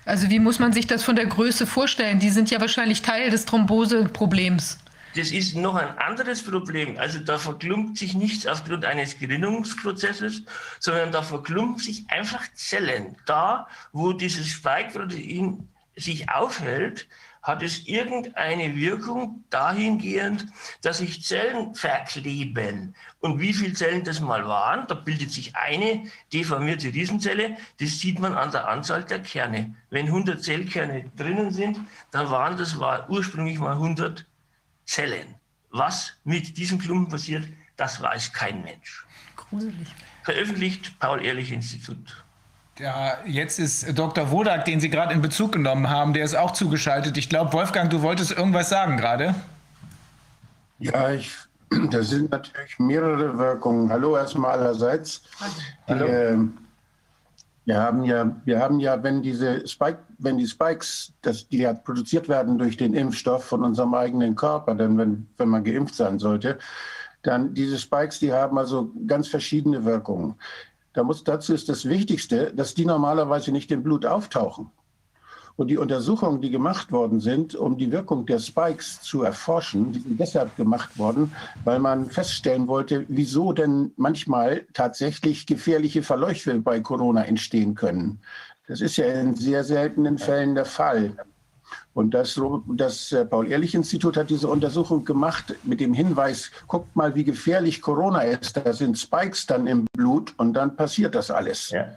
[0.05, 2.19] Also wie muss man sich das von der Größe vorstellen?
[2.19, 4.77] Die sind ja wahrscheinlich Teil des Thromboseproblems
[5.17, 6.97] das ist noch ein anderes Problem.
[6.97, 10.43] Also da verklumpt sich nichts aufgrund eines Gerinnungsprozesses,
[10.79, 13.15] sondern da verklumpt sich einfach Zellen.
[13.25, 17.07] Da, wo dieses Spike-Protein sich aufhält,
[17.41, 20.45] hat es irgendeine Wirkung dahingehend,
[20.81, 22.93] dass sich Zellen verkleben.
[23.21, 28.19] Und wie viele Zellen das mal waren, da bildet sich eine deformierte Riesenzelle, das sieht
[28.19, 29.73] man an der Anzahl der Kerne.
[29.89, 31.79] Wenn 100 Zellkerne drinnen sind,
[32.11, 34.26] dann waren das war ursprünglich mal 100
[34.87, 35.35] Zellen.
[35.69, 37.45] was mit diesem Klumpen passiert,
[37.75, 39.05] das weiß kein Mensch.
[39.35, 39.87] Gruselig.
[40.23, 42.23] Veröffentlicht Paul-Ehrlich-Institut.
[42.79, 44.31] Ja, jetzt ist Dr.
[44.31, 47.17] Wodak, den Sie gerade in Bezug genommen haben, der ist auch zugeschaltet.
[47.17, 49.35] Ich glaube, Wolfgang, du wolltest irgendwas sagen gerade.
[50.79, 51.31] Ja, ich,
[51.91, 53.91] das sind natürlich mehrere Wirkungen.
[53.91, 55.23] Hallo erstmal allerseits.
[55.87, 56.05] Hallo.
[56.05, 56.37] Äh,
[57.67, 61.73] wir haben ja, wir haben ja, wenn diese Spike, wenn die Spikes, das, die ja
[61.73, 66.17] produziert werden durch den Impfstoff von unserem eigenen Körper, denn wenn, wenn man geimpft sein
[66.17, 66.59] sollte,
[67.23, 70.35] dann diese Spikes, die haben also ganz verschiedene Wirkungen.
[70.93, 74.71] Da muss, dazu ist das Wichtigste, dass die normalerweise nicht im Blut auftauchen.
[75.57, 79.99] Und die Untersuchungen, die gemacht worden sind, um die Wirkung der Spikes zu erforschen, die
[79.99, 86.79] sind deshalb gemacht worden, weil man feststellen wollte, wieso denn manchmal tatsächlich gefährliche Verläufe bei
[86.79, 88.19] Corona entstehen können.
[88.67, 91.13] Das ist ja in sehr seltenen Fällen der Fall.
[91.93, 97.23] Und das, das äh, Paul-Ehrlich-Institut hat diese Untersuchung gemacht mit dem Hinweis, guckt mal, wie
[97.23, 98.55] gefährlich Corona ist.
[98.57, 101.71] Da sind Spikes dann im Blut und dann passiert das alles.
[101.71, 101.87] Ja.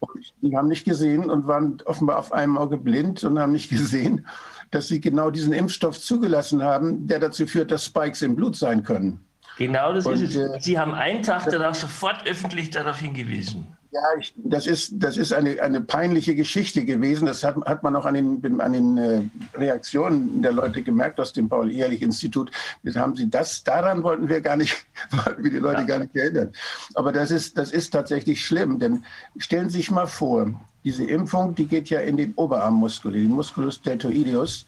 [0.00, 3.70] Und die haben nicht gesehen und waren offenbar auf einem Auge blind und haben nicht
[3.70, 4.26] gesehen,
[4.70, 8.82] dass sie genau diesen Impfstoff zugelassen haben, der dazu führt, dass Spikes im Blut sein
[8.82, 9.20] können.
[9.58, 10.36] Genau das und, ist es.
[10.36, 13.66] Äh, sie haben einen Tag danach sofort öffentlich darauf hingewiesen.
[13.96, 17.24] Ja, ich, das ist, das ist eine, eine peinliche Geschichte gewesen.
[17.24, 19.22] Das hat, hat man auch an den, an den äh,
[19.54, 22.50] Reaktionen der Leute gemerkt aus dem Paul-Ehrlich-Institut.
[22.94, 24.86] Haben sie das, daran wollten wir gar nicht,
[25.24, 25.86] wollten wir die Leute ja.
[25.86, 26.52] gar nicht erinnern.
[26.94, 29.02] Aber das ist, das ist tatsächlich schlimm, denn
[29.38, 30.52] stellen Sie sich mal vor,
[30.84, 34.66] diese Impfung, die geht ja in den Oberarmmuskel, den Musculus deltoideus.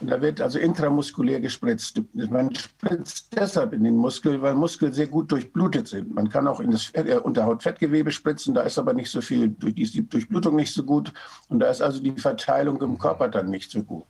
[0.00, 2.02] Und da wird also intramuskulär gespritzt.
[2.12, 6.14] Man spritzt deshalb in den Muskel, weil Muskeln sehr gut durchblutet sind.
[6.14, 9.94] Man kann auch in das äh, Unterhautfettgewebe spritzen, da ist aber nicht so viel, ist
[9.94, 11.12] die Durchblutung nicht so gut.
[11.48, 14.04] Und da ist also die Verteilung im Körper dann nicht so gut.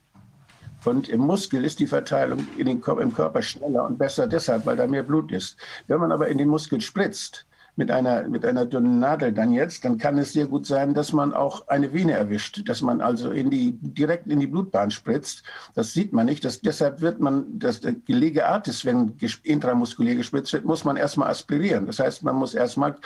[0.85, 4.87] Und im Muskel ist die Verteilung den, im Körper schneller und besser deshalb, weil da
[4.87, 5.57] mehr Blut ist.
[5.89, 7.47] Wenn man aber in den Muskel spritzt,
[7.77, 11.13] mit einer, mit einer dünnen Nadel dann jetzt, dann kann es sehr gut sein, dass
[11.13, 15.43] man auch eine Vene erwischt, dass man also in die, direkt in die Blutbahn spritzt.
[15.75, 16.45] Das sieht man nicht.
[16.45, 21.29] Das, deshalb wird man, das Gelege Art ist, wenn intramuskulär gespritzt wird, muss man erstmal
[21.29, 21.87] aspirieren.
[21.87, 22.97] Das heißt, man muss erstmal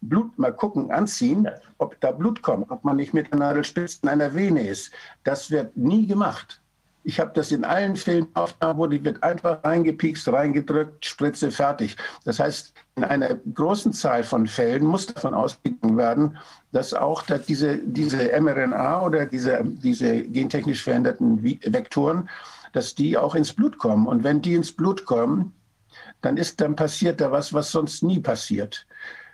[0.00, 4.04] Blut mal gucken, anziehen, ob da Blut kommt, ob man nicht mit der Nadel spitzt
[4.04, 4.90] in einer Vene ist.
[5.22, 6.60] Das wird nie gemacht.
[7.06, 11.96] Ich habe das in allen Filmen aufgenommen, wo die wird einfach reingepiekst, reingedrückt, Spritze fertig.
[12.24, 16.38] Das heißt, in einer großen Zahl von Fällen muss davon ausgegangen werden,
[16.70, 22.28] dass auch dass diese, diese mRNA oder diese, diese gentechnisch veränderten Vektoren,
[22.72, 24.06] dass die auch ins Blut kommen.
[24.06, 25.52] Und wenn die ins Blut kommen,
[26.22, 28.86] dann ist, dann passiert da was, was sonst nie passiert.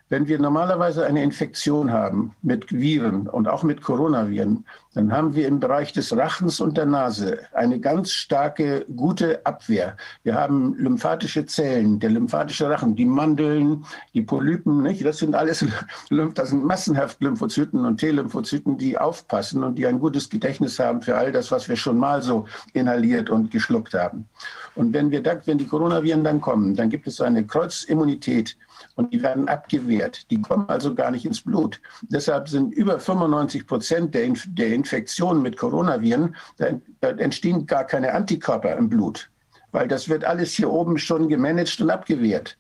[0.09, 5.47] Wenn wir normalerweise eine Infektion haben mit Viren und auch mit Coronaviren, dann haben wir
[5.47, 9.97] im Bereich des Rachens und der Nase eine ganz starke, gute Abwehr.
[10.25, 15.05] Wir haben lymphatische Zellen, der lymphatische Rachen, die Mandeln, die Polypen, nicht?
[15.05, 15.65] das sind alles,
[16.35, 21.17] das sind massenhaft Lymphozyten und T-Lymphozyten, die aufpassen und die ein gutes Gedächtnis haben für
[21.17, 24.29] all das, was wir schon mal so inhaliert und geschluckt haben.
[24.75, 28.57] Und wenn wir wenn die Coronaviren dann kommen, dann gibt es eine Kreuzimmunität
[28.95, 30.31] und die werden abgewehrt.
[30.31, 31.81] Die kommen also gar nicht ins Blut.
[32.03, 36.67] Deshalb sind über 95 Prozent der, der Infektionen mit Coronaviren, da,
[37.01, 39.31] da entstehen gar keine Antikörper im Blut,
[39.73, 42.57] weil das wird alles hier oben schon gemanagt und abgewehrt.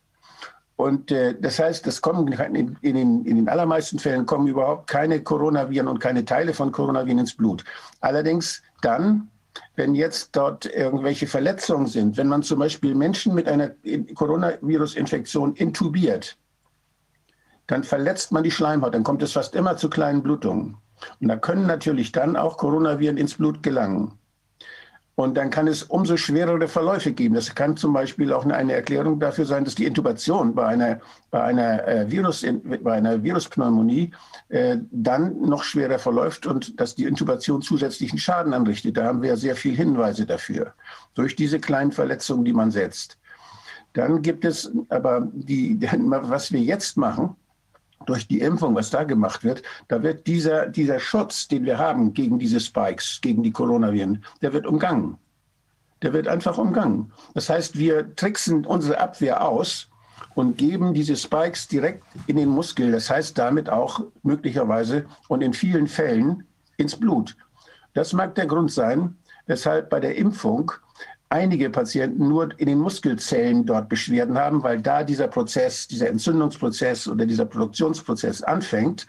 [0.77, 4.89] Und äh, das heißt, das kommen in, in, den, in den allermeisten Fällen kommen überhaupt
[4.89, 7.65] keine Coronaviren und keine Teile von Coronaviren ins Blut.
[8.01, 9.29] Allerdings dann,
[9.77, 13.73] wenn jetzt dort irgendwelche Verletzungen sind, wenn man zum Beispiel Menschen mit einer
[14.15, 16.39] Coronavirus-Infektion intubiert,
[17.67, 20.77] dann verletzt man die Schleimhaut, dann kommt es fast immer zu kleinen Blutungen.
[21.21, 24.13] Und da können natürlich dann auch Coronaviren ins Blut gelangen.
[25.21, 27.35] Und dann kann es umso schwerere Verläufe geben.
[27.35, 31.43] Das kann zum Beispiel auch eine Erklärung dafür sein, dass die Intubation bei einer, bei
[31.43, 32.43] einer, äh, Virus,
[32.83, 34.13] bei einer Viruspneumonie
[34.49, 38.97] äh, dann noch schwerer verläuft und dass die Intubation zusätzlichen Schaden anrichtet.
[38.97, 40.73] Da haben wir sehr viele Hinweise dafür,
[41.15, 43.19] durch diese kleinen Verletzungen, die man setzt.
[43.93, 47.37] Dann gibt es aber die, was wir jetzt machen,
[48.07, 52.15] durch die Impfung, was da gemacht wird, da wird dieser, dieser Schutz, den wir haben
[52.15, 55.19] gegen diese Spikes, gegen die Coronaviren, der wird umgangen.
[56.03, 57.13] Der wird einfach umgangen.
[57.35, 59.89] Das heißt, wir tricksen unsere Abwehr aus
[60.35, 65.53] und geben diese Spikes direkt in den Muskel, das heißt damit auch möglicherweise und in
[65.53, 66.47] vielen Fällen
[66.79, 67.37] ins Blut.
[67.93, 70.73] Das mag der Grund sein, weshalb bei der Impfung
[71.31, 77.09] einige Patienten nur in den Muskelzellen dort Beschwerden haben, weil da dieser Prozess, dieser Entzündungsprozess
[77.09, 79.07] oder dieser Produktionsprozess anfängt.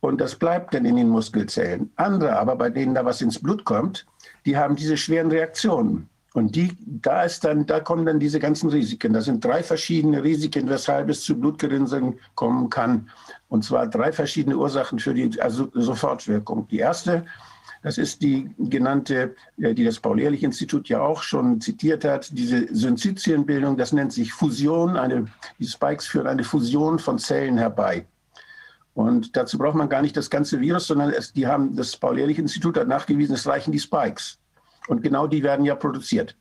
[0.00, 1.90] Und das bleibt dann in den Muskelzellen.
[1.96, 4.06] Andere aber, bei denen da was ins Blut kommt,
[4.46, 6.08] die haben diese schweren Reaktionen.
[6.34, 9.12] Und die, da ist dann, da kommen dann diese ganzen Risiken.
[9.12, 13.08] Das sind drei verschiedene Risiken, weshalb es zu Blutgerinnseln kommen kann.
[13.48, 16.66] Und zwar drei verschiedene Ursachen für die also Sofortwirkung.
[16.68, 17.24] Die erste,
[17.84, 23.76] das ist die genannte, äh, die das Paul-Ehrlich-Institut ja auch schon zitiert hat, diese Syncytienbildung,
[23.76, 24.96] das nennt sich Fusion.
[24.96, 25.26] Eine,
[25.58, 28.06] die Spikes führen eine Fusion von Zellen herbei.
[28.94, 32.78] Und dazu braucht man gar nicht das ganze Virus, sondern es, die haben, das Paul-Ehrlich-Institut
[32.78, 34.38] hat nachgewiesen, es reichen die Spikes.
[34.88, 36.34] Und genau die werden ja produziert.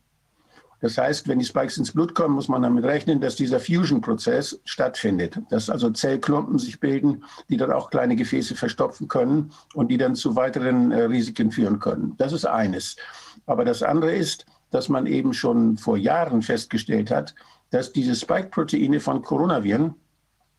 [0.84, 4.60] Das heißt, wenn die Spikes ins Blut kommen, muss man damit rechnen, dass dieser Fusion-Prozess
[4.66, 5.40] stattfindet.
[5.50, 10.14] Dass also Zellklumpen sich bilden, die dann auch kleine Gefäße verstopfen können und die dann
[10.14, 12.16] zu weiteren äh, Risiken führen können.
[12.18, 12.98] Das ist eines.
[13.46, 17.34] Aber das andere ist, dass man eben schon vor Jahren festgestellt hat,
[17.70, 19.96] dass diese Spike-Proteine von Coronaviren,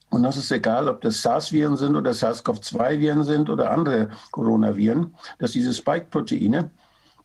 [0.08, 5.52] und das ist egal, ob das SARS-Viren sind oder SARS-CoV-2-Viren sind oder andere Coronaviren, dass
[5.52, 6.70] diese Spike-Proteine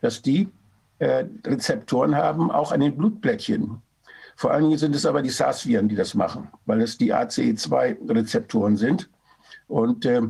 [0.01, 0.49] dass die
[0.99, 3.81] äh, Rezeptoren haben, auch an den Blutplättchen.
[4.35, 8.77] Vor allen Dingen sind es aber die SARS-Viren, die das machen, weil es die ACE2-Rezeptoren
[8.77, 9.09] sind.
[9.67, 10.21] Und äh,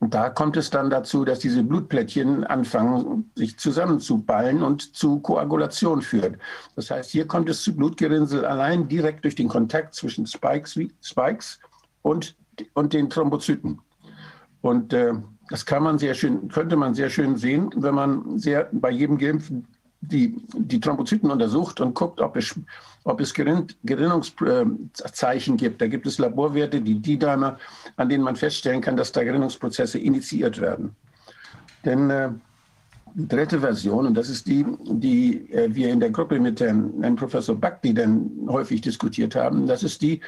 [0.00, 6.36] da kommt es dann dazu, dass diese Blutplättchen anfangen, sich zusammenzuballen und zu Koagulation führen.
[6.76, 11.58] Das heißt, hier kommt es zu Blutgerinnsel allein direkt durch den Kontakt zwischen Spikes, Spikes
[12.02, 12.36] und,
[12.74, 13.80] und den Thrombozyten.
[14.60, 15.14] Und äh,
[15.48, 19.16] das kann man sehr schön, könnte man sehr schön sehen, wenn man sehr bei jedem
[19.16, 19.66] Geimpften
[20.00, 22.58] die, die Thrombozyten untersucht und guckt, ob es,
[23.04, 25.80] ob es Gerinnungszeichen gibt.
[25.80, 27.58] Da gibt es Laborwerte, die D-Dimer,
[27.96, 30.94] an denen man feststellen kann, dass da Gerinnungsprozesse initiiert werden.
[31.84, 32.30] Denn äh,
[33.14, 36.92] die dritte Version, und das ist die, die äh, wir in der Gruppe mit Herrn,
[37.00, 40.20] Herrn Professor Bakti dann häufig diskutiert haben, das ist die,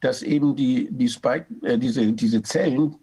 [0.00, 2.96] dass eben die, die Spike, äh, diese, diese Zellen,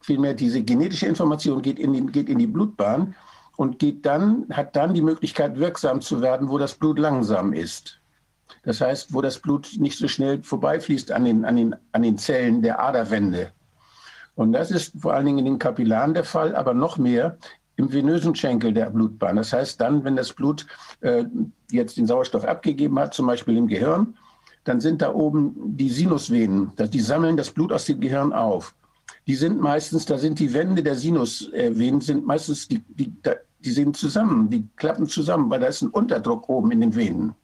[0.00, 3.14] vielmehr diese genetische Information geht in, geht in die Blutbahn
[3.56, 8.00] und geht dann, hat dann die Möglichkeit, wirksam zu werden, wo das Blut langsam ist.
[8.62, 12.18] Das heißt, wo das Blut nicht so schnell vorbeifließt an den, an den, an den
[12.18, 13.52] Zellen der Aderwände.
[14.34, 17.36] Und das ist vor allen Dingen in den Kapillaren der Fall, aber noch mehr
[17.76, 19.36] im venösen Schenkel der Blutbahn.
[19.36, 20.66] Das heißt dann, wenn das Blut
[21.00, 21.24] äh,
[21.70, 24.16] jetzt den Sauerstoff abgegeben hat, zum Beispiel im Gehirn,
[24.64, 28.74] dann sind da oben die Sinusvenen, die sammeln das Blut aus dem Gehirn auf
[29.26, 33.12] die sind meistens, da sind die Wände der Sinusvenen, sind meistens, die, die,
[33.60, 37.34] die sind zusammen, die klappen zusammen, weil da ist ein Unterdruck oben in den Venen.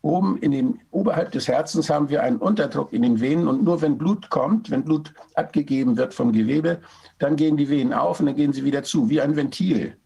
[0.00, 3.82] Oben in den, oberhalb des Herzens haben wir einen Unterdruck in den Venen und nur
[3.82, 6.80] wenn Blut kommt, wenn Blut abgegeben wird vom Gewebe,
[7.18, 9.96] dann gehen die Venen auf und dann gehen sie wieder zu, wie ein Ventil.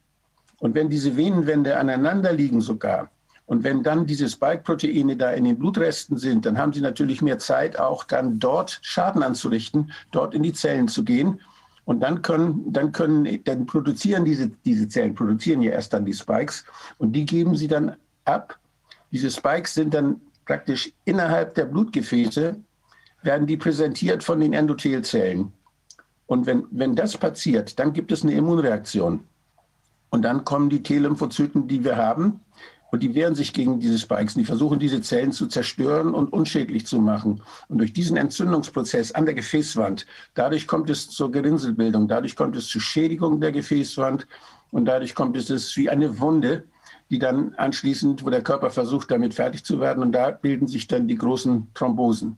[0.60, 3.10] Und wenn diese Venenwände aneinander liegen sogar,
[3.52, 7.38] und wenn dann diese Spike-Proteine da in den Blutresten sind, dann haben sie natürlich mehr
[7.38, 11.38] Zeit, auch dann dort Schaden anzurichten, dort in die Zellen zu gehen.
[11.84, 16.14] Und dann können, dann können, dann produzieren diese, diese Zellen, produzieren ja erst dann die
[16.14, 16.64] Spikes
[16.96, 17.94] und die geben sie dann
[18.24, 18.58] ab.
[19.10, 22.56] Diese Spikes sind dann praktisch innerhalb der Blutgefäße,
[23.20, 25.52] werden die präsentiert von den Endothelzellen.
[26.24, 29.24] Und wenn, wenn das passiert, dann gibt es eine Immunreaktion.
[30.08, 32.40] Und dann kommen die T-Lymphozyten, die wir haben,
[32.92, 34.34] und die wehren sich gegen diese Spikes.
[34.34, 37.42] Die versuchen, diese Zellen zu zerstören und unschädlich zu machen.
[37.68, 42.68] Und durch diesen Entzündungsprozess an der Gefäßwand, dadurch kommt es zur Gerinnselbildung, dadurch kommt es
[42.68, 44.26] zu Schädigung der Gefäßwand
[44.70, 46.64] und dadurch kommt es wie eine Wunde,
[47.10, 50.02] die dann anschließend, wo der Körper versucht, damit fertig zu werden.
[50.02, 52.36] Und da bilden sich dann die großen Thrombosen.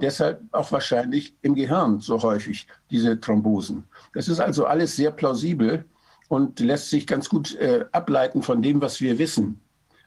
[0.00, 3.82] Deshalb auch wahrscheinlich im Gehirn so häufig diese Thrombosen.
[4.14, 5.84] Das ist also alles sehr plausibel
[6.28, 9.60] und lässt sich ganz gut äh, ableiten von dem, was wir wissen.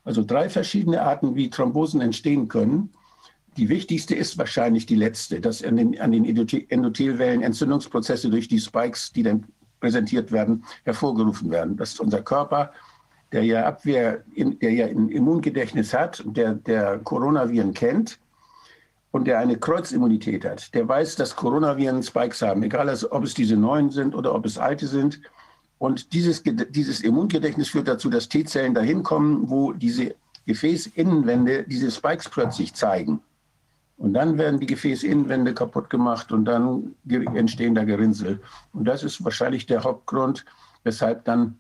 [0.04, 2.92] Also drei verschiedene Arten, wie Thrombosen entstehen können.
[3.58, 8.60] Die wichtigste ist wahrscheinlich die letzte, dass an den, an den Endothelwellen Entzündungsprozesse durch die
[8.60, 9.46] Spikes, die dann
[9.80, 11.78] präsentiert werden, hervorgerufen werden.
[11.78, 12.72] Dass unser Körper,
[13.32, 18.20] der ja Abwehr, der ja ein Immungedächtnis hat, der, der Coronaviren kennt
[19.12, 23.58] und der eine Kreuzimmunität hat, der weiß, dass Coronaviren Spikes haben, egal ob es diese
[23.58, 25.20] neuen sind oder ob es alte sind.
[25.80, 30.16] Und dieses, dieses Immungedächtnis führt dazu, dass T-Zellen dahin kommen, wo diese
[30.46, 33.22] Gefäßinnenwände diese Spikes plötzlich zeigen.
[33.98, 36.96] Und dann werden die Gefäßinnenwände kaputt gemacht und dann
[37.34, 38.42] entstehen da Gerinnsel.
[38.74, 40.46] Und das ist wahrscheinlich der Hauptgrund,
[40.84, 41.58] weshalb dann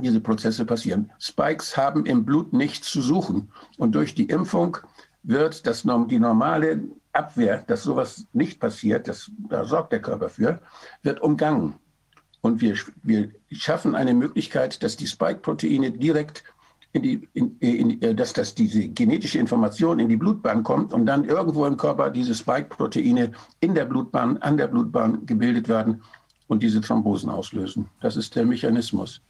[0.00, 1.10] diese Prozesse passieren.
[1.18, 3.50] Spikes haben im Blut nichts zu suchen.
[3.78, 4.78] Und durch die Impfung
[5.22, 6.80] wird das, die normale
[7.12, 10.60] Abwehr, dass sowas nicht passiert, das, da sorgt der Körper für,
[11.02, 11.74] wird umgangen.
[12.46, 16.44] Und wir, wir schaffen eine Möglichkeit, dass die Spike-Proteine direkt
[16.92, 21.06] in die, in, in, äh, dass das diese genetische Information in die Blutbahn kommt und
[21.06, 26.02] dann irgendwo im Körper diese Spike-Proteine in der Blutbahn, an der Blutbahn gebildet werden
[26.46, 27.88] und diese Thrombosen auslösen.
[28.00, 29.20] Das ist der Mechanismus.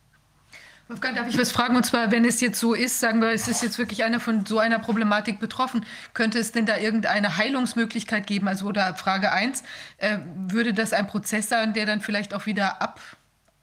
[0.88, 1.74] Wolfgang, darf ich was fragen?
[1.74, 4.46] Und zwar, wenn es jetzt so ist, sagen wir, es ist jetzt wirklich einer von
[4.46, 5.84] so einer Problematik betroffen,
[6.14, 8.46] könnte es denn da irgendeine Heilungsmöglichkeit geben?
[8.46, 9.64] Also, oder Frage 1,
[9.98, 13.00] äh, würde das ein Prozess sein, der dann vielleicht auch wieder ab,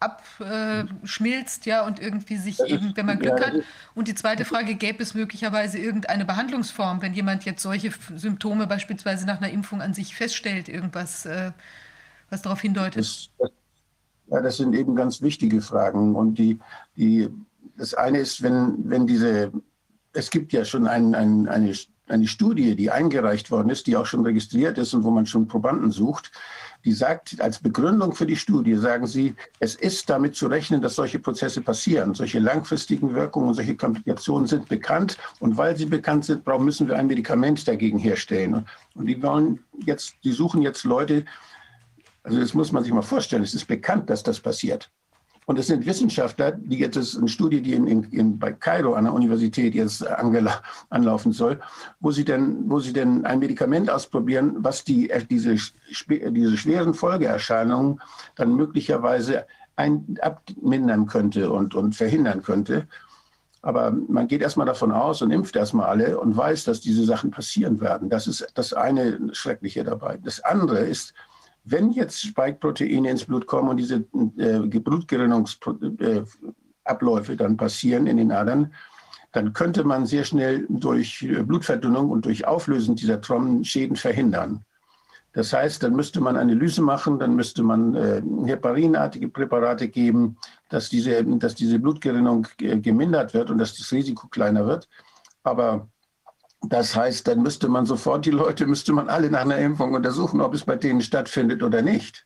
[0.02, 3.54] abschmilzt, äh, ja, und irgendwie sich ist, eben, wenn man Glück ja, hat?
[3.96, 9.26] Und die zweite Frage, gäbe es möglicherweise irgendeine Behandlungsform, wenn jemand jetzt solche Symptome beispielsweise
[9.26, 11.52] nach einer Impfung an sich feststellt, irgendwas, äh,
[12.30, 12.98] was darauf hindeutet?
[12.98, 13.52] Das, das
[14.28, 16.16] ja, das sind eben ganz wichtige Fragen.
[16.16, 16.60] Und die,
[16.96, 17.30] die,
[17.78, 19.52] das eine ist, wenn, wenn diese,
[20.14, 21.74] es gibt ja schon ein, ein, eine,
[22.08, 25.48] eine Studie, die eingereicht worden ist, die auch schon registriert ist und wo man schon
[25.48, 26.32] Probanden sucht,
[26.86, 30.96] die sagt, als Begründung für die Studie, sagen sie, es ist damit zu rechnen, dass
[30.96, 32.14] solche Prozesse passieren.
[32.14, 35.18] Solche langfristigen Wirkungen und solche Komplikationen sind bekannt.
[35.40, 38.66] Und weil sie bekannt sind, müssen wir ein Medikament dagegen herstellen.
[38.96, 41.24] Und die wollen jetzt, die suchen jetzt Leute,
[42.24, 43.44] also das muss man sich mal vorstellen.
[43.44, 44.90] Es ist bekannt, dass das passiert.
[45.46, 48.94] Und es sind Wissenschaftler, die jetzt ist eine Studie, die in, in, in, bei Kairo
[48.94, 51.60] an der Universität jetzt anlaufen soll,
[52.00, 55.58] wo sie denn, wo sie denn ein Medikament ausprobieren, was die, diese,
[56.10, 58.00] diese schweren Folgeerscheinungen
[58.36, 59.46] dann möglicherweise
[59.76, 62.88] ein, abmindern könnte und, und verhindern könnte.
[63.62, 67.32] Aber man geht erstmal davon aus und impft erstmal alle und weiß, dass diese Sachen
[67.32, 68.10] passieren werden.
[68.10, 70.20] Das ist das eine Schreckliche dabei.
[70.22, 71.14] Das andere ist,
[71.64, 74.06] wenn jetzt Spike-Proteine ins Blut kommen und diese
[74.38, 78.74] äh, Blutgerinnungsabläufe äh, dann passieren in den Adern,
[79.32, 84.64] dann könnte man sehr schnell durch Blutverdünnung und durch Auflösen dieser Trommen Schäden verhindern.
[85.34, 90.38] Das heißt, dann müsste man eine Lyse machen, dann müsste man äh, heparinartige Präparate geben,
[90.70, 94.88] dass diese, dass diese Blutgerinnung äh, gemindert wird und dass das Risiko kleiner wird.
[95.42, 95.88] Aber
[96.64, 100.42] das heißt, dann müsste man sofort die Leute, müsste man alle nach einer Impfung untersuchen,
[100.42, 102.26] ob es bei denen stattfindet oder nicht.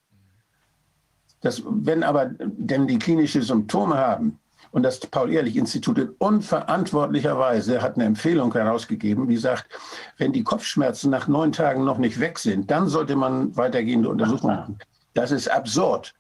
[1.42, 4.40] Das, wenn aber denn die klinische Symptome haben,
[4.72, 9.66] und das Paul-Ehrlich-Institut unverantwortlicherweise hat eine Empfehlung herausgegeben, die sagt,
[10.18, 14.56] wenn die Kopfschmerzen nach neun Tagen noch nicht weg sind, dann sollte man weitergehende Untersuchungen
[14.56, 14.80] machen.
[15.14, 16.14] Das ist absurd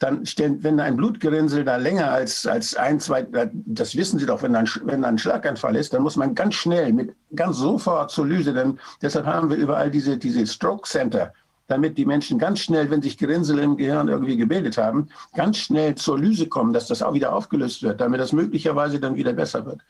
[0.00, 4.42] dann stellen, wenn ein Blutgerinnsel da länger als, als ein, zwei, das wissen Sie doch,
[4.42, 8.26] wenn ein, wenn ein Schlaganfall ist, dann muss man ganz schnell, mit ganz sofort zur
[8.26, 11.34] Lyse, denn deshalb haben wir überall diese, diese Stroke Center,
[11.68, 15.94] damit die Menschen ganz schnell, wenn sich Gerinnsel im Gehirn irgendwie gebildet haben, ganz schnell
[15.94, 19.66] zur Lyse kommen, dass das auch wieder aufgelöst wird, damit das möglicherweise dann wieder besser
[19.66, 19.82] wird.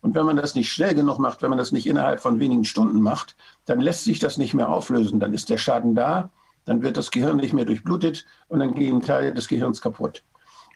[0.00, 2.64] Und wenn man das nicht schnell genug macht, wenn man das nicht innerhalb von wenigen
[2.64, 3.36] Stunden macht,
[3.66, 5.20] dann lässt sich das nicht mehr auflösen.
[5.20, 6.30] Dann ist der Schaden da
[6.64, 10.22] dann wird das Gehirn nicht mehr durchblutet und dann gehen Teile des Gehirns kaputt.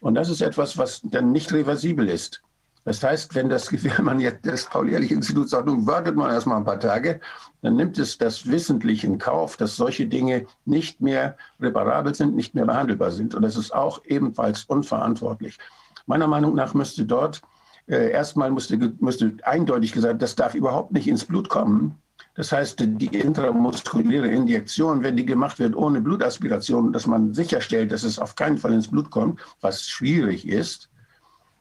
[0.01, 2.43] Und das ist etwas, was dann nicht reversibel ist.
[2.85, 6.65] Das heißt, wenn, das, wenn man jetzt das Paul-Ehrlich-Institut sagt, nun wartet man erstmal ein
[6.65, 7.21] paar Tage,
[7.63, 12.55] dann nimmt es das wissentlich in Kauf, dass solche Dinge nicht mehr reparabel sind, nicht
[12.55, 13.35] mehr behandelbar sind.
[13.35, 15.59] Und das ist auch ebenfalls unverantwortlich.
[16.07, 17.43] Meiner Meinung nach müsste dort
[17.89, 22.01] äh, erstmal müsste, müsste eindeutig gesagt, das darf überhaupt nicht ins Blut kommen.
[22.37, 28.03] Das heißt, die intramuskuläre Injektion, wenn die gemacht wird ohne Blutaspiration, dass man sicherstellt, dass
[28.03, 30.91] es auf keinen Fall ins Blut kommt, was schwierig ist,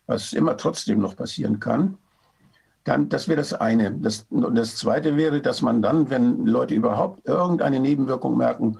[0.05, 1.97] was immer trotzdem noch passieren kann,
[2.83, 3.91] dann, das wäre das eine.
[3.93, 8.77] Das, das zweite wäre, dass man dann, wenn Leute überhaupt irgendeine Nebenwirkung merken,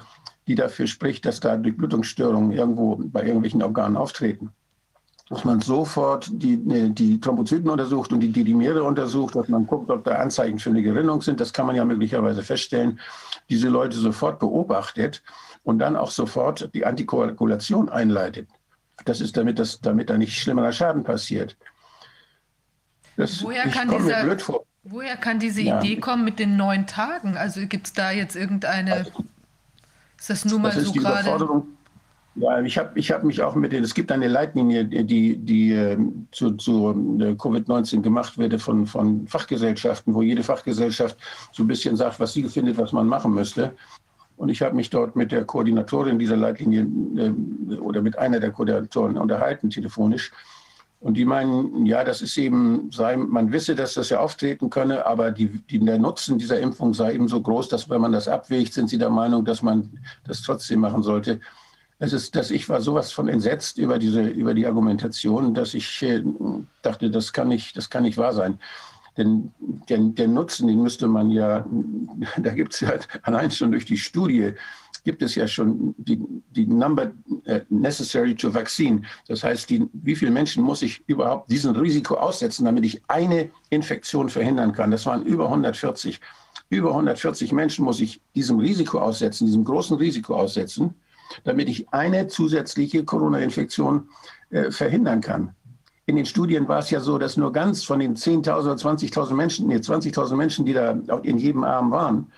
[0.47, 4.51] die dafür spricht, dass da Durchblutungsstörungen irgendwo bei irgendwelchen Organen auftreten,
[5.29, 9.89] dass man sofort die, ne, die Thrombozyten untersucht und die Didymere untersucht, dass man guckt,
[9.89, 11.39] ob da Anzeichen für eine Gerinnung sind.
[11.39, 12.99] Das kann man ja möglicherweise feststellen.
[13.49, 15.23] Diese Leute sofort beobachtet
[15.63, 18.47] und dann auch sofort die Antikoagulation einleitet.
[19.05, 21.57] Das ist damit, dass, damit da nicht schlimmerer Schaden passiert.
[23.17, 24.37] Das, woher, kann dieser,
[24.83, 25.79] woher kann diese ja.
[25.79, 27.35] Idee kommen mit den neun Tagen?
[27.35, 29.07] Also gibt es da jetzt irgendeine,
[30.19, 31.63] ist das nur mal das so gerade?
[32.37, 35.71] Ja, ich habe ich hab mich auch mit den, es gibt eine Leitlinie, die, die
[35.71, 41.17] ähm, zu, zu äh, Covid-19 gemacht wird von, von Fachgesellschaften, wo jede Fachgesellschaft
[41.53, 43.73] so ein bisschen sagt, was sie findet, was man machen müsste.
[44.35, 48.51] Und ich habe mich dort mit der Koordinatorin dieser Leitlinie äh, oder mit einer der
[48.51, 50.33] Koordinatoren unterhalten, telefonisch.
[50.99, 55.05] Und die meinen, ja, das ist eben, sei, man wisse, dass das ja auftreten könne,
[55.05, 58.27] aber die, die, der Nutzen dieser Impfung sei eben so groß, dass wenn man das
[58.27, 59.89] abwägt, sind sie der Meinung, dass man
[60.25, 61.39] das trotzdem machen sollte.
[61.97, 66.01] Es ist, dass ich war sowas von entsetzt über diese, über die Argumentation, dass ich
[66.03, 66.21] äh,
[66.81, 68.59] dachte, das kann nicht, das kann nicht wahr sein.
[69.17, 69.53] Denn
[69.87, 71.65] den, den Nutzen, den müsste man ja,
[72.37, 72.93] da gibt es ja
[73.23, 74.53] allein schon durch die Studie,
[75.05, 76.19] gibt es ja schon die,
[76.49, 77.13] die Number
[77.45, 79.03] äh, necessary to vaccine.
[79.27, 83.51] Das heißt, die, wie viele Menschen muss ich überhaupt diesem Risiko aussetzen, damit ich eine
[83.69, 84.91] Infektion verhindern kann?
[84.91, 86.19] Das waren über 140.
[86.69, 90.95] Über 140 Menschen muss ich diesem Risiko aussetzen, diesem großen Risiko aussetzen
[91.43, 94.09] damit ich eine zusätzliche Corona-Infektion
[94.49, 95.55] äh, verhindern kann.
[96.07, 99.33] in den Studien war es ja so, dass nur ganz von den 10.000 oder 20.000
[99.33, 100.91] Menschen, nee, 20.000 Menschen, die da
[101.23, 102.31] in jedem Arm waren,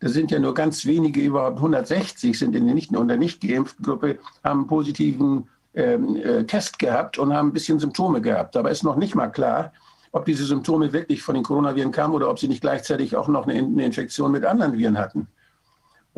[0.00, 4.18] da sind ja nur ganz wenige, überhaupt 160 sind in der nicht, nicht geimpften Gruppe,
[4.42, 8.56] haben einen positiven ähm, äh, Test gehabt und haben ein bisschen Symptome gehabt.
[8.56, 9.72] Aber ist noch nicht mal klar,
[10.12, 13.46] ob diese Symptome wirklich von den Coronaviren kamen oder ob sie nicht gleichzeitig auch noch
[13.46, 15.28] eine, eine Infektion mit anderen Viren hatten.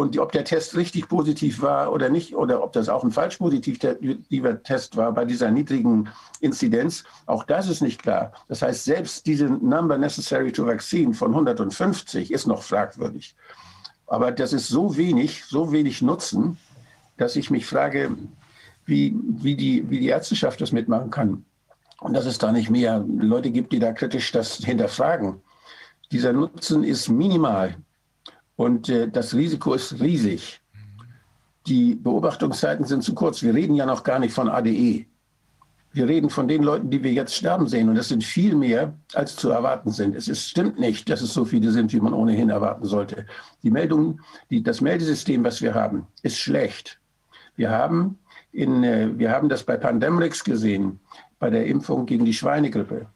[0.02, 3.36] Und ob der Test richtig positiv war oder nicht, oder ob das auch ein falsch
[3.36, 6.08] positiver Test war bei dieser niedrigen
[6.40, 8.32] Inzidenz, auch das ist nicht klar.
[8.48, 13.36] Das heißt, selbst diese Number necessary to vaccine von 150 ist noch fragwürdig.
[14.08, 16.58] Aber das ist so wenig, so wenig Nutzen,
[17.16, 18.16] dass ich mich frage,
[18.84, 21.44] wie, wie, die, wie die Ärzteschaft das mitmachen kann.
[22.00, 25.40] Und dass es da nicht mehr Leute gibt, die da kritisch das hinterfragen.
[26.10, 27.76] Dieser Nutzen ist minimal.
[28.62, 30.60] Und äh, das Risiko ist riesig.
[31.66, 33.42] Die Beobachtungszeiten sind zu kurz.
[33.42, 35.06] Wir reden ja noch gar nicht von ADE.
[35.90, 37.88] Wir reden von den Leuten, die wir jetzt sterben sehen.
[37.88, 40.14] Und das sind viel mehr, als zu erwarten sind.
[40.14, 43.26] Es ist, stimmt nicht, dass es so viele sind, wie man ohnehin erwarten sollte.
[43.64, 47.00] Die Meldungen, die, das Meldesystem, was wir haben, ist schlecht.
[47.56, 48.20] Wir haben,
[48.52, 51.00] in, äh, wir haben das bei Pandemrix gesehen,
[51.40, 53.08] bei der Impfung gegen die Schweinegrippe.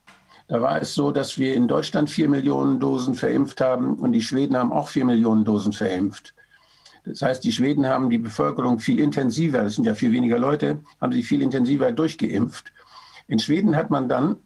[0.48, 4.22] Da war es so, dass wir in Deutschland vier Millionen Dosen verimpft haben und die
[4.22, 6.34] Schweden haben auch vier Millionen Dosen verimpft.
[7.04, 10.80] Das heißt, die Schweden haben die Bevölkerung viel intensiver, das sind ja viel weniger Leute,
[11.00, 12.72] haben sie viel intensiver durchgeimpft.
[13.28, 14.36] In Schweden hat man dann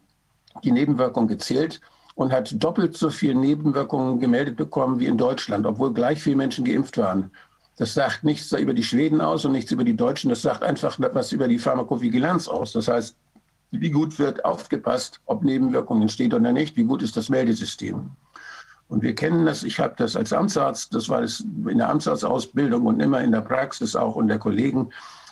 [0.63, 1.81] die Nebenwirkung gezählt
[2.15, 6.65] und hat doppelt so viele Nebenwirkungen gemeldet bekommen wie in Deutschland, obwohl gleich viele Menschen
[6.65, 7.31] geimpft waren.
[7.77, 10.29] Das sagt nichts über die Schweden aus und nichts über die Deutschen.
[10.29, 12.73] Das sagt einfach was über die Pharmakovigilanz aus.
[12.73, 13.15] Das heißt,
[13.71, 18.11] wie gut wird aufgepasst, ob Nebenwirkungen entstehen oder nicht, wie gut ist das Meldesystem.
[18.89, 22.85] Und wir kennen das, ich habe das als Amtsarzt, das war das in der Amtsarztausbildung
[22.85, 24.89] und immer in der Praxis auch unter Kollegen.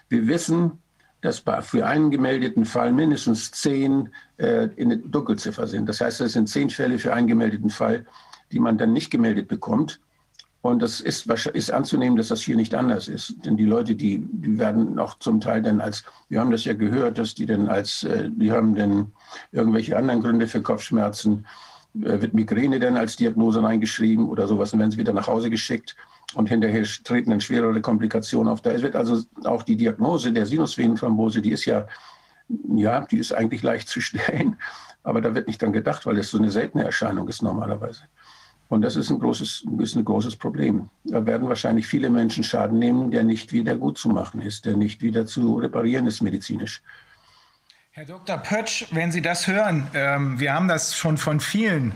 [0.07, 0.81] Wir wissen,
[1.21, 5.89] dass für einen gemeldeten Fall mindestens zehn äh, in der Dunkelziffer sind.
[5.89, 8.05] Das heißt, es sind zehn Fälle für einen gemeldeten Fall,
[8.53, 9.99] die man dann nicht gemeldet bekommt.
[10.61, 13.33] Und das ist, ist anzunehmen, dass das hier nicht anders ist.
[13.45, 16.73] Denn die Leute, die, die werden auch zum Teil dann als, wir haben das ja
[16.73, 19.13] gehört, dass die dann als, äh, die haben dann
[19.53, 21.45] irgendwelche anderen Gründe für Kopfschmerzen,
[21.95, 25.49] äh, wird Migräne dann als Diagnose reingeschrieben oder sowas und werden sie wieder nach Hause
[25.49, 25.95] geschickt
[26.35, 28.61] und hinterher treten dann schwerere Komplikationen auf.
[28.61, 31.87] Da wird also auch die Diagnose der Sinusvenenthrombose, die ist ja,
[32.75, 34.57] ja, die ist eigentlich leicht zu stellen,
[35.03, 38.03] aber da wird nicht dran gedacht, weil es so eine seltene Erscheinung ist normalerweise.
[38.69, 40.89] Und das ist ein großes, ist ein großes Problem.
[41.03, 44.77] Da werden wahrscheinlich viele Menschen Schaden nehmen, der nicht wieder gut zu machen ist, der
[44.77, 46.81] nicht wieder zu reparieren ist medizinisch.
[47.91, 48.37] Herr Dr.
[48.37, 51.93] Pötsch, wenn Sie das hören, ähm, wir haben das schon von vielen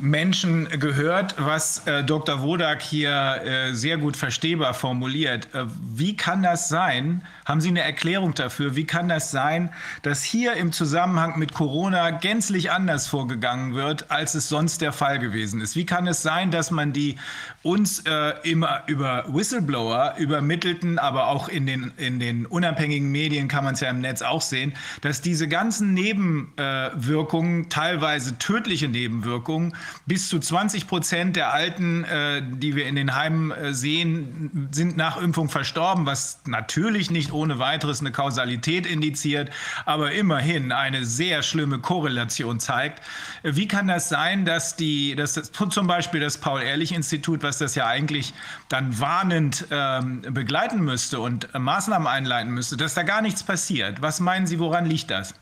[0.00, 2.42] Menschen gehört, was äh, Dr.
[2.42, 5.54] Wodak hier äh, sehr gut verstehbar formuliert.
[5.54, 8.76] Äh, wie kann das sein, haben Sie eine Erklärung dafür?
[8.76, 9.70] Wie kann das sein,
[10.02, 15.18] dass hier im Zusammenhang mit Corona gänzlich anders vorgegangen wird, als es sonst der Fall
[15.18, 15.74] gewesen ist?
[15.74, 17.16] Wie kann es sein, dass man die
[17.62, 23.64] uns äh, immer über Whistleblower übermittelten, aber auch in den, in den unabhängigen Medien kann
[23.64, 29.74] man es ja im Netz auch sehen, dass diese ganzen Nebenwirkungen, teilweise tödliche Nebenwirkungen,
[30.06, 34.96] bis zu 20 Prozent der Alten, äh, die wir in den Heimen äh, sehen, sind
[34.96, 39.50] nach Impfung verstorben, was natürlich nicht ohne weiteres eine Kausalität indiziert,
[39.84, 43.02] aber immerhin eine sehr schlimme Korrelation zeigt.
[43.42, 47.86] Wie kann das sein, dass die, dass das, zum Beispiel das Paul-Ehrlich-Institut, was das ja
[47.86, 48.34] eigentlich
[48.68, 54.02] dann warnend ähm, begleiten müsste und Maßnahmen einleiten müsste, dass da gar nichts passiert?
[54.02, 55.34] Was meinen Sie, woran liegt das?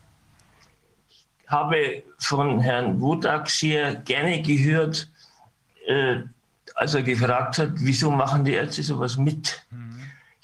[1.09, 5.09] Ich habe von Herrn Wodak sehr gerne gehört,
[5.87, 6.23] äh,
[6.75, 9.63] als er gefragt hat, wieso machen die Ärzte sowas mit?
[9.71, 9.90] Mhm.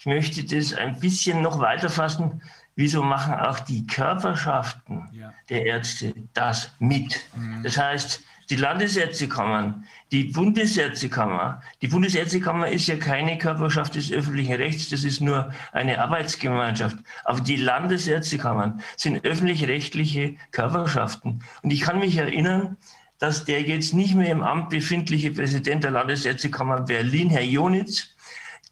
[0.06, 2.40] Ich möchte das ein bisschen noch weiter fassen.
[2.76, 5.34] Wieso machen auch die Körperschaften ja.
[5.48, 7.18] der Ärzte das mit?
[7.34, 7.64] Mhm.
[7.64, 11.60] Das heißt, die Landesärztekammern, die Bundesärztekammer.
[11.82, 16.98] Die Bundesärztekammer ist ja keine Körperschaft des öffentlichen Rechts, das ist nur eine Arbeitsgemeinschaft.
[17.24, 21.42] Aber die Landesärztekammern sind öffentlich-rechtliche Körperschaften.
[21.64, 22.76] Und ich kann mich erinnern,
[23.18, 28.15] dass der jetzt nicht mehr im Amt befindliche Präsident der Landesärztekammer Berlin, Herr Jonitz,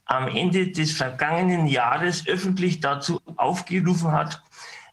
[0.07, 4.43] am Ende des vergangenen Jahres öffentlich dazu aufgerufen hat,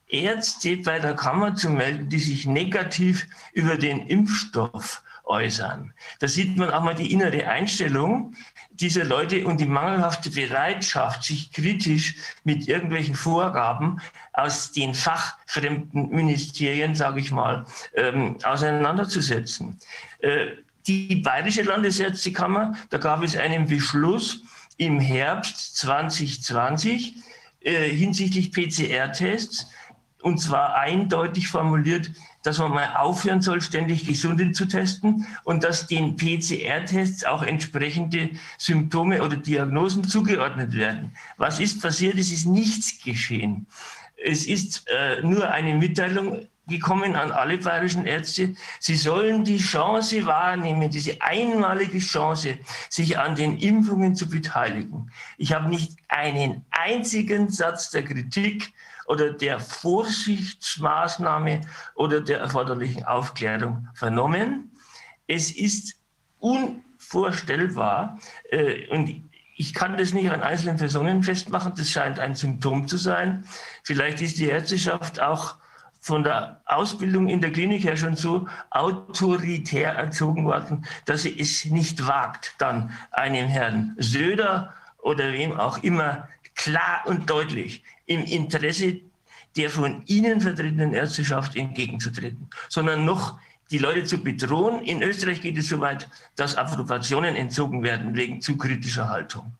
[0.07, 5.93] Ärzte bei der Kammer zu melden, die sich negativ über den Impfstoff äußern.
[6.19, 8.35] Da sieht man auch mal die innere Einstellung
[8.71, 14.01] dieser Leute und die mangelhafte Bereitschaft, sich kritisch mit irgendwelchen Vorgaben
[14.33, 19.77] aus den fachfremden Ministerien, sage ich mal, ähm, auseinanderzusetzen.
[20.19, 20.47] Äh,
[20.87, 24.43] die Bayerische Landesärztekammer, da gab es einen Beschluss,
[24.81, 27.13] im Herbst 2020
[27.59, 29.67] äh, hinsichtlich PCR-Tests
[30.23, 32.09] und zwar eindeutig formuliert,
[32.41, 38.31] dass man mal aufhören soll, ständig Gesunde zu testen und dass den PCR-Tests auch entsprechende
[38.57, 41.15] Symptome oder Diagnosen zugeordnet werden.
[41.37, 42.17] Was ist passiert?
[42.17, 43.67] Es ist nichts geschehen.
[44.17, 48.55] Es ist äh, nur eine Mitteilung gekommen an alle bayerischen Ärzte.
[48.79, 52.57] Sie sollen die Chance wahrnehmen, diese einmalige Chance,
[52.89, 55.11] sich an den Impfungen zu beteiligen.
[55.37, 58.73] Ich habe nicht einen einzigen Satz der Kritik
[59.05, 61.61] oder der Vorsichtsmaßnahme
[61.95, 64.71] oder der erforderlichen Aufklärung vernommen.
[65.27, 65.95] Es ist
[66.39, 68.17] unvorstellbar
[68.49, 69.29] äh, und
[69.61, 73.45] ich kann das nicht an einzelnen Personen festmachen, das scheint ein Symptom zu sein.
[73.83, 75.55] Vielleicht ist die Ärzteschaft auch
[76.01, 81.65] von der Ausbildung in der Klinik her schon so autoritär erzogen worden, dass sie es
[81.65, 88.99] nicht wagt, dann einem Herrn Söder oder wem auch immer klar und deutlich im Interesse
[89.57, 93.37] der von Ihnen vertretenen Ärzteschaft entgegenzutreten, sondern noch
[93.69, 94.81] die Leute zu bedrohen.
[94.83, 99.51] In Österreich geht es so weit, dass Approbationen entzogen werden wegen zu kritischer Haltung.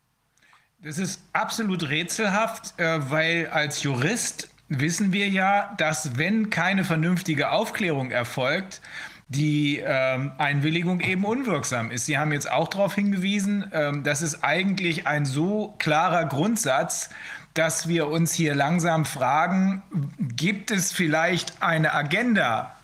[0.82, 7.50] Das ist absolut rätselhaft, äh, weil als Jurist wissen wir ja, dass wenn keine vernünftige
[7.50, 8.80] Aufklärung erfolgt,
[9.28, 12.06] die ähm, Einwilligung eben unwirksam ist.
[12.06, 17.08] Sie haben jetzt auch darauf hingewiesen, ähm, das ist eigentlich ein so klarer Grundsatz,
[17.54, 19.82] dass wir uns hier langsam fragen,
[20.18, 22.76] gibt es vielleicht eine Agenda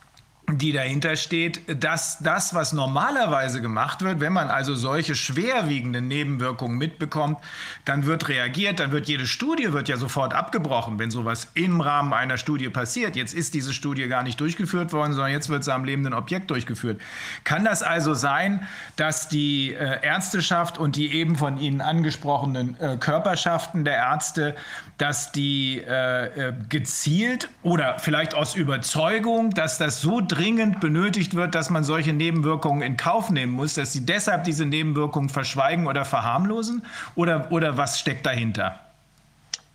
[0.50, 6.78] die dahinter steht, dass das, was normalerweise gemacht wird, wenn man also solche schwerwiegenden Nebenwirkungen
[6.78, 7.38] mitbekommt,
[7.84, 12.12] dann wird reagiert, dann wird jede Studie wird ja sofort abgebrochen, wenn sowas im Rahmen
[12.12, 13.16] einer Studie passiert.
[13.16, 16.50] Jetzt ist diese Studie gar nicht durchgeführt worden, sondern jetzt wird sie am lebenden Objekt
[16.50, 17.00] durchgeführt.
[17.44, 22.96] Kann das also sein, dass die äh, Ärzteschaft und die eben von Ihnen angesprochenen äh,
[22.96, 24.56] Körperschaften der Ärzte,
[24.98, 31.54] dass die äh, äh gezielt oder vielleicht aus Überzeugung, dass das so dringend benötigt wird,
[31.54, 36.04] dass man solche Nebenwirkungen in Kauf nehmen muss, dass sie deshalb diese Nebenwirkungen verschweigen oder
[36.04, 36.82] verharmlosen?
[37.14, 38.78] Oder, oder was steckt dahinter?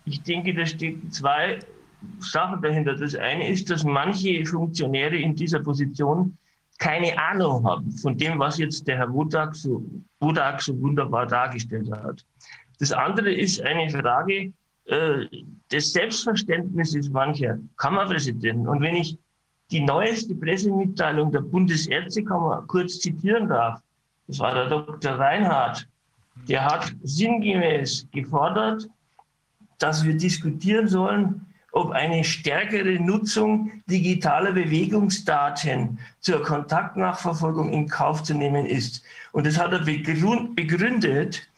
[0.04, 1.58] Ich denke, da stecken zwei
[2.18, 2.94] Sachen dahinter.
[2.94, 6.36] Das eine ist, dass manche Funktionäre in dieser Position
[6.78, 9.82] keine Ahnung haben von dem, was jetzt der Herr Wodak so,
[10.20, 12.24] Wodak so wunderbar dargestellt hat.
[12.80, 14.52] Das andere ist eine Frage
[14.86, 15.26] äh,
[15.72, 18.68] des Selbstverständnisses mancher Kammerpräsidenten.
[18.68, 19.18] Und wenn ich
[19.70, 23.80] die neueste Pressemitteilung der Bundesärztekammer kurz zitieren darf,
[24.26, 25.12] das war der Dr.
[25.12, 25.88] Reinhardt,
[26.48, 28.88] der hat sinngemäß gefordert,
[29.78, 38.34] dass wir diskutieren sollen, ob eine stärkere Nutzung digitaler Bewegungsdaten zur Kontaktnachverfolgung in Kauf zu
[38.34, 39.02] nehmen ist.
[39.32, 41.48] Und das hat er begründet.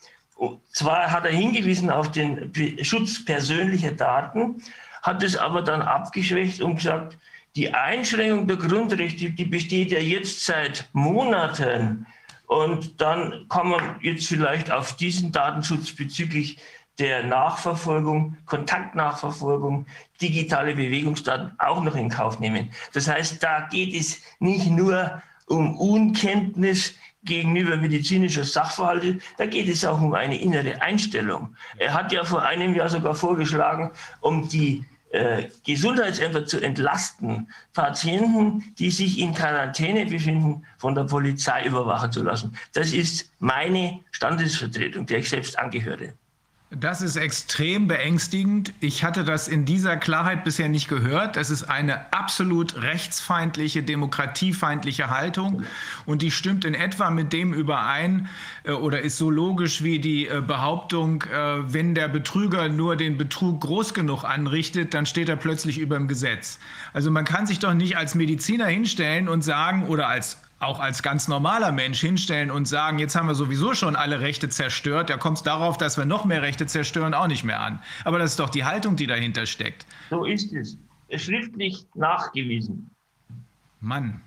[0.71, 4.63] Zwar hat er hingewiesen auf den Schutz persönlicher Daten,
[5.03, 7.17] hat es aber dann abgeschwächt und gesagt,
[7.55, 12.07] die Einschränkung der Grundrechte, die besteht ja jetzt seit Monaten.
[12.47, 16.59] Und dann kann man jetzt vielleicht auf diesen Datenschutz bezüglich
[16.99, 19.87] der Nachverfolgung, Kontaktnachverfolgung,
[20.21, 22.71] digitale Bewegungsdaten auch noch in Kauf nehmen.
[22.93, 26.95] Das heißt, da geht es nicht nur um Unkenntnis
[27.27, 31.55] gegenüber medizinischer Sachverhalte, da geht es auch um eine innere Einstellung.
[31.79, 38.75] Er hat ja vor einem Jahr sogar vorgeschlagen, um die äh, Gesundheitsämter zu entlasten, Patienten,
[38.79, 42.57] die sich in Quarantäne befinden, von der Polizei überwachen zu lassen.
[42.73, 46.13] Das ist meine Standesvertretung, der ich selbst angehöre.
[46.71, 48.75] Das ist extrem beängstigend.
[48.81, 51.37] Ich hatte das in dieser Klarheit bisher nicht gehört.
[51.37, 55.63] Das ist eine absolut rechtsfeindliche, demokratiefeindliche Haltung
[56.07, 58.29] und die stimmt in etwa mit dem überein
[58.65, 63.17] äh, oder ist so logisch wie die äh, Behauptung, äh, wenn der Betrüger nur den
[63.17, 66.59] Betrug groß genug anrichtet, dann steht er plötzlich über dem Gesetz.
[66.93, 71.03] Also man kann sich doch nicht als Mediziner hinstellen und sagen oder als auch als
[71.03, 75.17] ganz normaler Mensch hinstellen und sagen, jetzt haben wir sowieso schon alle Rechte zerstört, da
[75.17, 77.81] kommt es darauf, dass wir noch mehr Rechte zerstören, auch nicht mehr an.
[78.05, 79.87] Aber das ist doch die Haltung, die dahinter steckt.
[80.11, 80.79] So ist es.
[81.15, 82.91] Schriftlich nachgewiesen.
[83.81, 84.21] Mann.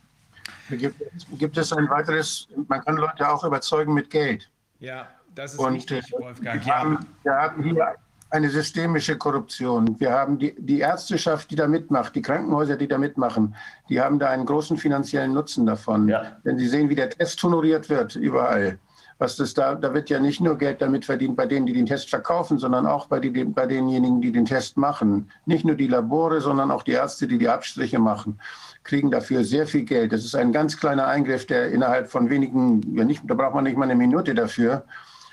[0.70, 1.02] Gibt,
[1.40, 4.50] gibt es ein weiteres, man kann Leute auch überzeugen mit Geld.
[4.80, 6.62] Ja, das ist und, wichtig, äh, Wolfgang.
[6.62, 6.80] Wir, ja.
[6.80, 7.96] haben, wir haben hier
[8.30, 10.00] eine systemische Korruption.
[10.00, 13.56] Wir haben die, die Ärzteschaft, die da mitmacht, die Krankenhäuser, die da mitmachen,
[13.90, 16.08] die haben da einen großen finanziellen Nutzen davon.
[16.08, 16.38] Ja.
[16.46, 18.78] Denn sie sehen, wie der Test honoriert wird überall.
[19.18, 21.86] Was das da, da wird ja nicht nur Geld damit verdient bei denen, die den
[21.86, 25.30] Test verkaufen, sondern auch bei, die, bei denjenigen, die den Test machen.
[25.46, 28.40] Nicht nur die Labore, sondern auch die Ärzte, die die Abstriche machen,
[28.84, 30.14] kriegen dafür sehr viel Geld.
[30.14, 33.66] Das ist ein ganz kleiner Eingriff, der innerhalb von wenigen, ja nicht, da braucht man
[33.66, 34.86] nicht mal eine Minute dafür,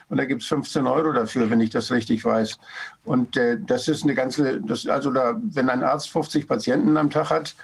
[0.08, 2.58] Und da gibt es 15 Euro dafür, wenn ich das richtig weiß.
[3.04, 7.10] Und äh, das ist eine ganze, das, also da, wenn ein Arzt 50 Patienten am
[7.10, 7.56] Tag hat,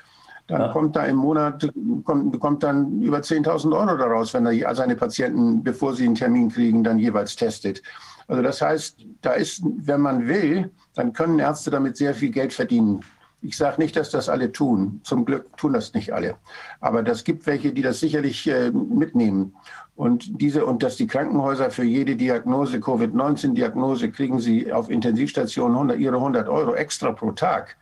[0.48, 0.68] dann ja.
[0.68, 1.68] kommt da im Monat,
[2.04, 6.50] kommt, bekommt dann über 10.000 Euro daraus, wenn er seine Patienten, bevor sie einen Termin
[6.50, 7.80] kriegen, dann jeweils testet.
[8.26, 12.52] Also das heißt, da ist, wenn man will, dann können Ärzte damit sehr viel Geld
[12.52, 13.00] verdienen.
[13.40, 15.00] Ich sage nicht, dass das alle tun.
[15.04, 16.36] Zum Glück tun das nicht alle.
[16.80, 19.54] Aber das gibt welche, die das sicherlich äh, mitnehmen.
[19.94, 25.98] Und diese und dass die Krankenhäuser für jede Diagnose, Covid-19-Diagnose, kriegen sie auf Intensivstationen 100,
[25.98, 27.76] ihre 100 Euro extra pro Tag.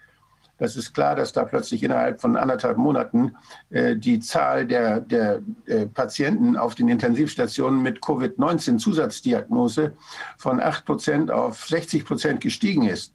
[0.61, 3.35] Das ist klar, dass da plötzlich innerhalb von anderthalb Monaten
[3.71, 9.95] äh, die Zahl der, der äh, Patienten auf den Intensivstationen mit Covid-19-Zusatzdiagnose
[10.37, 13.15] von 8 Prozent auf 60 Prozent gestiegen ist.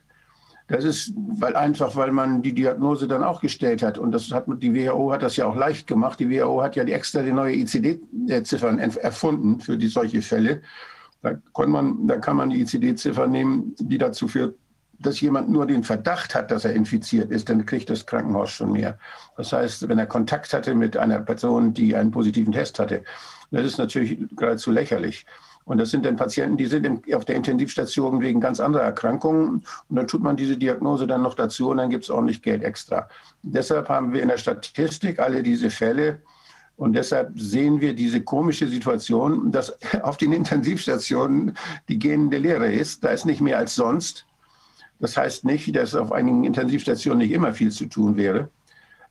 [0.68, 4.00] Das ist weil einfach, weil man die Diagnose dann auch gestellt hat.
[4.00, 6.20] Und das hat die WHO hat das ja auch leicht gemacht.
[6.20, 10.64] Die WHO hat ja die extra die neue ICD-Ziffern erfunden für die solche Fälle.
[11.22, 14.56] Da kann man, da kann man die ICD-Ziffer nehmen, die dazu führt,
[15.00, 18.72] dass jemand nur den Verdacht hat, dass er infiziert ist, dann kriegt das Krankenhaus schon
[18.72, 18.98] mehr.
[19.38, 23.04] Das heißt, wenn er Kontakt hatte mit einer Person, die einen positiven Test hatte,
[23.52, 25.26] das ist natürlich geradezu lächerlich.
[25.66, 29.66] Und das sind dann Patienten, die sind auf der Intensivstation wegen ganz anderer Erkrankungen.
[29.90, 32.64] Und dann tut man diese Diagnose dann noch dazu und dann gibt es ordentlich Geld
[32.64, 33.10] extra.
[33.42, 36.22] Deshalb haben wir in der Statistik alle diese Fälle.
[36.78, 41.58] Und deshalb sehen wir diese komische Situation, dass auf den Intensivstationen
[41.90, 43.04] die gähnende Leere ist.
[43.04, 44.28] Da ist nicht mehr als sonst.
[45.00, 48.50] Das heißt nicht, dass auf einigen Intensivstationen nicht immer viel zu tun wäre,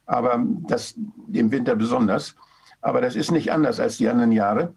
[0.07, 0.95] aber das
[1.33, 2.37] im Winter besonders.
[2.81, 4.75] Aber das ist nicht anders als die anderen Jahre.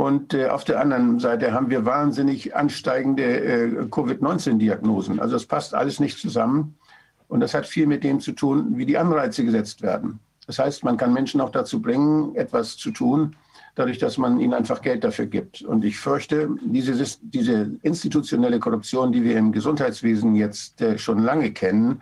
[0.00, 5.20] Und äh, auf der anderen Seite haben wir wahnsinnig ansteigende äh, Covid-19-Diagnosen.
[5.20, 6.78] Also es passt alles nicht zusammen.
[7.28, 10.18] Und das hat viel mit dem zu tun, wie die Anreize gesetzt werden.
[10.46, 13.36] Das heißt, man kann Menschen auch dazu bringen, etwas zu tun,
[13.74, 15.60] dadurch, dass man ihnen einfach Geld dafür gibt.
[15.60, 21.52] Und ich fürchte, diese, diese institutionelle Korruption, die wir im Gesundheitswesen jetzt äh, schon lange
[21.52, 22.00] kennen,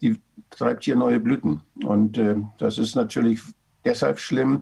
[0.00, 0.20] die
[0.50, 1.62] treibt hier neue Blüten.
[1.82, 3.40] Und äh, das ist natürlich
[3.84, 4.60] deshalb schlimm,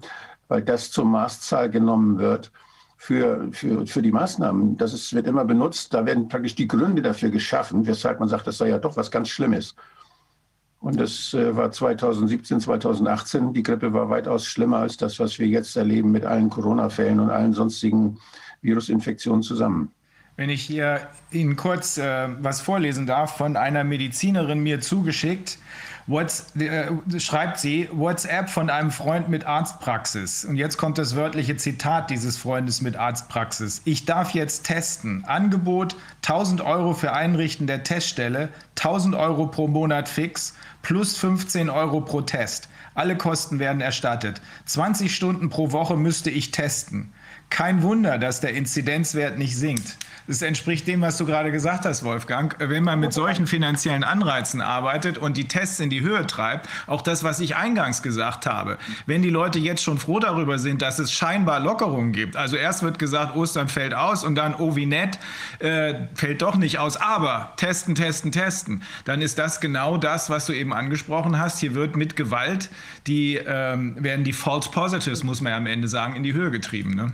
[0.49, 2.51] weil das zur Maßzahl genommen wird
[2.99, 4.77] für, für, für die Maßnahmen.
[4.77, 5.95] Das ist, wird immer benutzt.
[5.95, 9.11] Da werden praktisch die Gründe dafür geschaffen, weshalb man sagt, das sei ja doch was
[9.11, 9.75] ganz Schlimmes.
[10.81, 13.53] Und das äh, war 2017, 2018.
[13.53, 17.31] Die Grippe war weitaus schlimmer als das, was wir jetzt erleben mit allen Corona-Fällen und
[17.31, 18.19] allen sonstigen
[18.63, 19.93] Virusinfektionen zusammen.
[20.39, 25.59] Wenn ich hier Ihnen kurz äh, was vorlesen darf, von einer Medizinerin mir zugeschickt,
[26.07, 30.45] What's, äh, schreibt sie WhatsApp von einem Freund mit Arztpraxis.
[30.47, 33.83] Und jetzt kommt das wörtliche Zitat dieses Freundes mit Arztpraxis.
[33.85, 35.25] Ich darf jetzt testen.
[35.27, 42.01] Angebot 1000 Euro für Einrichten der Teststelle, 1000 Euro pro Monat fix, plus 15 Euro
[42.01, 42.71] pro Test.
[42.95, 44.41] Alle Kosten werden erstattet.
[44.67, 47.13] 20 Stunden pro Woche müsste ich testen.
[47.51, 49.99] Kein Wunder, dass der Inzidenzwert nicht sinkt.
[50.29, 52.55] Das entspricht dem, was du gerade gesagt hast, Wolfgang.
[52.59, 57.01] Wenn man mit solchen finanziellen Anreizen arbeitet und die Tests in die Höhe treibt, auch
[57.01, 58.77] das, was ich eingangs gesagt habe,
[59.07, 62.83] wenn die Leute jetzt schon froh darüber sind, dass es scheinbar Lockerungen gibt, also erst
[62.83, 65.19] wird gesagt, Ostern fällt aus und dann, oh wie nett,
[65.61, 70.45] äh, fällt doch nicht aus, aber testen, testen, testen, dann ist das genau das, was
[70.45, 71.59] du eben angesprochen hast.
[71.59, 72.69] Hier wird mit Gewalt,
[73.07, 76.51] die ähm, werden die False Positives, muss man ja am Ende sagen, in die Höhe
[76.51, 76.95] getrieben.
[76.95, 77.13] Ne?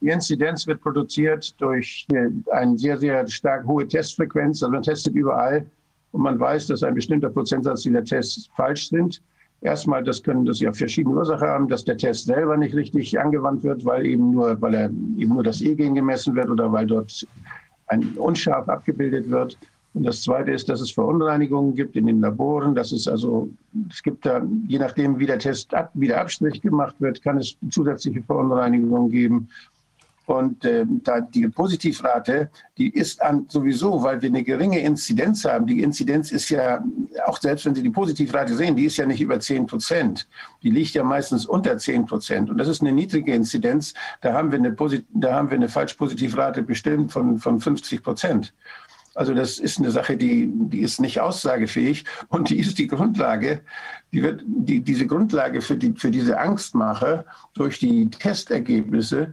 [0.00, 2.06] Die Inzidenz wird produziert durch
[2.52, 4.62] eine sehr, sehr stark hohe Testfrequenz.
[4.62, 5.66] Also man testet überall
[6.12, 9.20] und man weiß, dass ein bestimmter Prozentsatz dieser Tests falsch sind.
[9.60, 13.64] Erstmal, das können das ja verschiedene Ursachen haben, dass der Test selber nicht richtig angewandt
[13.64, 17.26] wird, weil eben nur, weil er eben nur das E-Gen gemessen wird oder weil dort
[17.88, 19.58] ein unscharf abgebildet wird.
[19.94, 22.74] Und das Zweite ist, dass es Verunreinigungen gibt in den Laboren.
[22.76, 23.50] Das ist also,
[23.90, 27.38] es gibt da, je nachdem, wie der Test ab, wie der Abstrich gemacht wird, kann
[27.38, 29.48] es zusätzliche Verunreinigungen geben.
[30.28, 35.66] Und äh, da die Positivrate, die ist an sowieso, weil wir eine geringe Inzidenz haben.
[35.66, 36.84] Die Inzidenz ist ja,
[37.24, 40.28] auch selbst wenn Sie die Positivrate sehen, die ist ja nicht über 10 Prozent.
[40.62, 42.50] Die liegt ja meistens unter 10 Prozent.
[42.50, 43.94] Und das ist eine niedrige Inzidenz.
[44.20, 44.76] Da haben wir eine,
[45.14, 48.52] da haben wir eine Falschpositivrate bestimmt von, von 50 Prozent.
[49.14, 53.62] Also das ist eine Sache, die, die ist nicht aussagefähig und die ist die Grundlage,
[54.12, 57.24] die wird, die, diese Grundlage für, die, für diese Angstmache
[57.54, 59.32] durch die Testergebnisse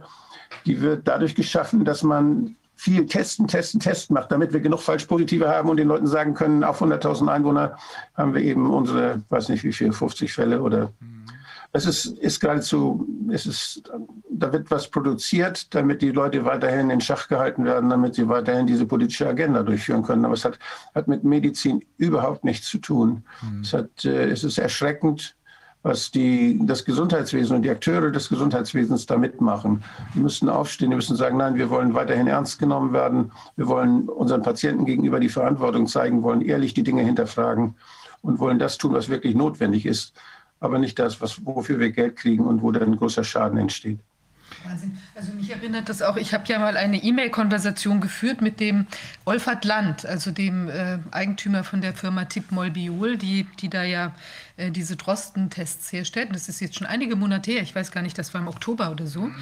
[0.64, 5.48] die wird dadurch geschaffen, dass man viel testen, testen, testen macht, damit wir genug Falschpositive
[5.48, 7.76] haben und den Leuten sagen können, auf 100.000 Einwohner
[8.14, 10.92] haben wir eben unsere, weiß nicht wie viel, 50 Fälle oder.
[11.72, 13.90] Es ist, ist geradezu, es ist,
[14.30, 18.66] da wird was produziert, damit die Leute weiterhin in Schach gehalten werden, damit sie weiterhin
[18.66, 20.24] diese politische Agenda durchführen können.
[20.24, 20.58] Aber es hat,
[20.94, 23.24] hat mit Medizin überhaupt nichts zu tun.
[23.42, 23.60] Mhm.
[23.60, 25.36] Es, hat, äh, es ist erschreckend,
[25.86, 29.84] was die, das Gesundheitswesen und die Akteure des Gesundheitswesens da mitmachen.
[30.14, 34.08] Die müssen aufstehen, die müssen sagen, nein, wir wollen weiterhin ernst genommen werden, wir wollen
[34.08, 37.76] unseren Patienten gegenüber die Verantwortung zeigen, wollen ehrlich die Dinge hinterfragen
[38.20, 40.12] und wollen das tun, was wirklich notwendig ist,
[40.58, 44.00] aber nicht das, was, wofür wir Geld kriegen und wo dann großer Schaden entsteht.
[44.64, 44.98] Wahnsinn.
[45.14, 48.86] Also mich erinnert das auch, ich habe ja mal eine E-Mail-Konversation geführt mit dem
[49.24, 54.12] Wolfert Land, also dem äh, Eigentümer von der Firma Tip Molbiol, die, die da ja
[54.58, 56.34] äh, diese Drosten-Tests herstellt.
[56.34, 58.90] das ist jetzt schon einige Monate her, ich weiß gar nicht, das war im Oktober
[58.90, 59.26] oder so.
[59.26, 59.34] Mhm,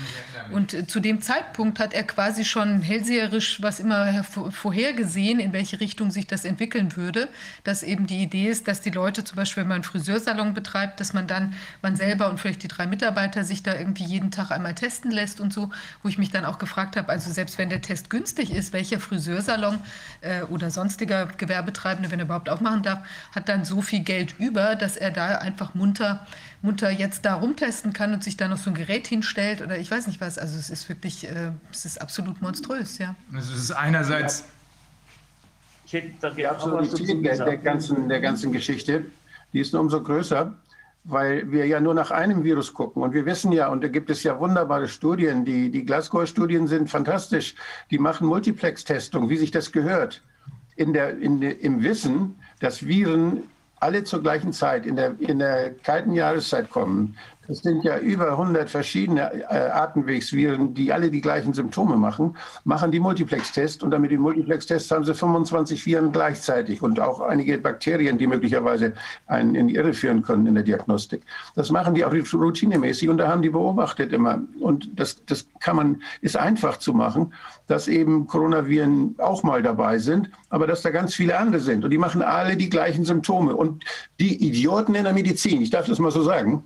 [0.51, 5.79] und äh, zu dem Zeitpunkt hat er quasi schon hellseherisch was immer vorhergesehen, in welche
[5.79, 7.29] Richtung sich das entwickeln würde.
[7.63, 10.99] Dass eben die Idee ist, dass die Leute zum Beispiel, wenn man einen Friseursalon betreibt,
[10.99, 14.51] dass man dann, man selber und vielleicht die drei Mitarbeiter sich da irgendwie jeden Tag
[14.51, 15.71] einmal testen lässt und so,
[16.03, 18.99] wo ich mich dann auch gefragt habe, also selbst wenn der Test günstig ist, welcher
[18.99, 19.79] Friseursalon
[20.23, 24.75] äh, oder sonstiger Gewerbetreibende, wenn er überhaupt aufmachen darf, hat dann so viel Geld über,
[24.75, 26.27] dass er er da einfach munter,
[26.63, 29.91] munter jetzt da rumtesten kann und sich da noch so ein Gerät hinstellt oder ich
[29.91, 30.39] weiß nicht was.
[30.39, 33.15] Also es ist wirklich, äh, es ist absolut monströs, ja.
[33.33, 34.41] Also es ist einerseits...
[34.41, 34.47] Ja.
[35.93, 39.05] Die Absurdität der, der, ganzen, der ganzen Geschichte,
[39.53, 40.53] die ist nur umso größer,
[41.05, 43.03] weil wir ja nur nach einem Virus gucken.
[43.03, 46.91] Und wir wissen ja, und da gibt es ja wunderbare Studien, die, die Glasgow-Studien sind
[46.91, 47.55] fantastisch,
[47.93, 50.23] die machen Multiplex-Testung, wie sich das gehört.
[50.75, 53.45] In der, in Im Wissen, dass Viren
[53.85, 57.17] alle zur gleichen Zeit in der, in der kalten Jahreszeit kommen,
[57.49, 62.91] das sind ja über 100 verschiedene äh, Atemwegsviren, die alle die gleichen Symptome machen, machen
[62.91, 63.83] die Multiplex-Test.
[63.83, 68.95] Und damit die Multiplex-Tests haben sie 25 Viren gleichzeitig und auch einige Bakterien, die möglicherweise
[69.27, 71.23] einen in die Irre führen können in der Diagnostik.
[71.55, 74.43] Das machen die auch routinemäßig und da haben die beobachtet immer.
[74.61, 77.33] Und das, das kann man, ist einfach zu machen,
[77.67, 81.85] dass eben Coronaviren auch mal dabei sind, aber dass da ganz viele andere sind.
[81.85, 83.55] Und die machen alle die gleichen Symptome.
[83.55, 83.85] Und
[84.19, 86.65] die Idioten in der Medizin, ich darf das mal so sagen,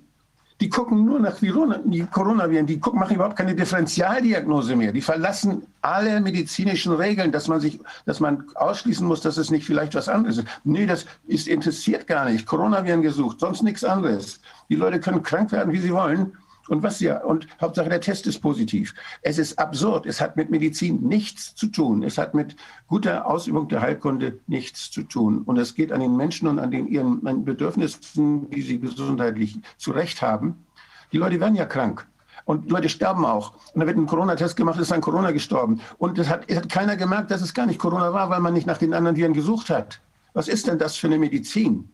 [0.61, 4.93] die gucken nur nach die Coronaviren, die gucken, machen überhaupt keine Differentialdiagnose mehr.
[4.93, 9.65] Die verlassen alle medizinischen Regeln, dass man sich, dass man ausschließen muss, dass es nicht
[9.65, 10.49] vielleicht was anderes ist.
[10.65, 12.45] Nee, das ist interessiert gar nicht.
[12.45, 14.41] Coronaviren gesucht, sonst nichts anderes.
[14.69, 16.33] Die Leute können krank werden, wie sie wollen.
[16.69, 18.95] Und was ja, und Hauptsache der Test ist positiv.
[19.23, 20.07] Es ist absurd.
[20.07, 22.03] Es hat mit Medizin nichts zu tun.
[22.03, 22.57] Es hat mit
[22.87, 25.43] guter Ausübung der Heilkunde nichts zu tun.
[25.43, 29.93] Und es geht an den Menschen und an den ihren Bedürfnissen, die sie gesundheitlich zu
[29.93, 30.67] Recht haben.
[31.13, 32.07] Die Leute werden ja krank.
[32.45, 33.53] Und Leute sterben auch.
[33.73, 35.81] Und da wird ein Corona-Test gemacht, ist an Corona gestorben.
[35.99, 38.67] Und es hat, hat keiner gemerkt, dass es gar nicht Corona war, weil man nicht
[38.67, 40.01] nach den anderen Viren gesucht hat.
[40.33, 41.91] Was ist denn das für eine Medizin?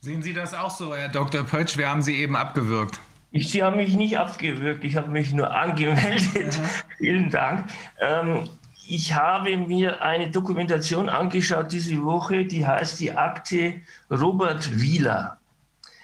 [0.00, 1.44] Sehen Sie das auch so, Herr Dr.
[1.44, 1.76] Pötsch?
[1.76, 3.00] Wir haben Sie eben abgewürgt.
[3.32, 6.56] Ich, Sie haben mich nicht abgewürgt, ich habe mich nur angemeldet.
[6.56, 6.68] Ja.
[6.98, 7.70] Vielen Dank.
[8.00, 8.48] Ähm,
[8.88, 15.38] ich habe mir eine Dokumentation angeschaut diese Woche, die heißt die Akte Robert Wieler.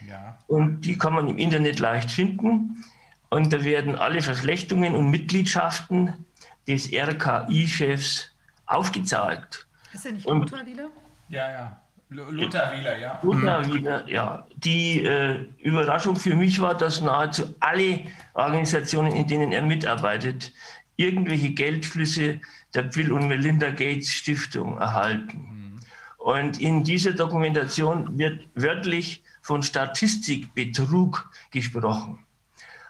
[0.07, 0.39] Ja.
[0.47, 2.85] Und die kann man im Internet leicht finden.
[3.29, 6.27] Und da werden alle Verflechtungen und Mitgliedschaften
[6.68, 8.31] des RKI-Chefs
[8.66, 9.66] aufgezeigt.
[9.93, 10.89] Ist er nicht Robert Wieler?
[11.29, 11.81] Ja, ja.
[12.09, 13.18] Luther Wieler, ja.
[13.22, 13.74] Luther.
[13.74, 14.46] Wieler, ja.
[14.57, 18.00] Die äh, Überraschung für mich war, dass nahezu alle
[18.34, 20.52] Organisationen, in denen er mitarbeitet,
[20.96, 22.40] irgendwelche Geldflüsse
[22.74, 25.38] der Bill und Melinda Gates Stiftung erhalten.
[25.38, 25.80] Mhm.
[26.18, 32.18] Und in dieser Dokumentation wird wörtlich von Statistikbetrug gesprochen.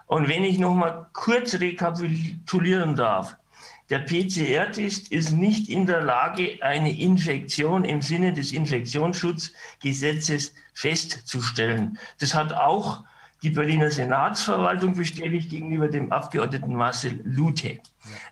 [0.07, 3.37] Und wenn ich noch mal kurz rekapitulieren darf,
[3.89, 11.99] der PCR-Test ist nicht in der Lage, eine Infektion im Sinne des Infektionsschutzgesetzes festzustellen.
[12.19, 13.05] Das hat auch
[13.43, 17.79] die Berliner Senatsverwaltung bestätigt gegenüber dem Abgeordneten Marcel Lute.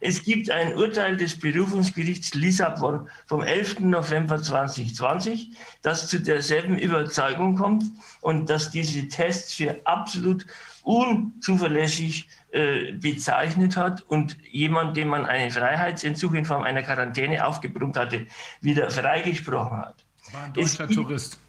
[0.01, 3.81] Es gibt ein Urteil des Berufungsgerichts Lissabon vom 11.
[3.81, 5.51] November 2020,
[5.83, 7.85] das zu derselben Überzeugung kommt
[8.23, 10.47] und dass diese Tests für absolut
[10.83, 17.97] unzuverlässig äh, bezeichnet hat und jemand, dem man einen Freiheitsentzug in Form einer Quarantäne aufgebrummt
[17.97, 18.29] hatte,
[18.61, 20.05] wieder freigesprochen hat.
[20.31, 21.41] War ein deutscher gibt, Tourist.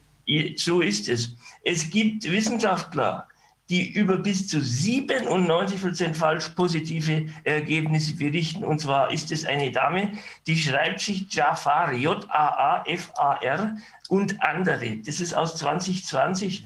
[0.55, 1.35] So ist es.
[1.63, 3.27] Es gibt Wissenschaftler,
[3.69, 8.63] die über bis zu 97 Prozent falsch positive Ergebnisse berichten.
[8.63, 10.11] Und zwar ist es eine Dame,
[10.47, 13.77] die schreibt sich Jafar, J-A-A-F-A-R
[14.09, 14.97] und andere.
[15.05, 16.65] Das ist aus 2020.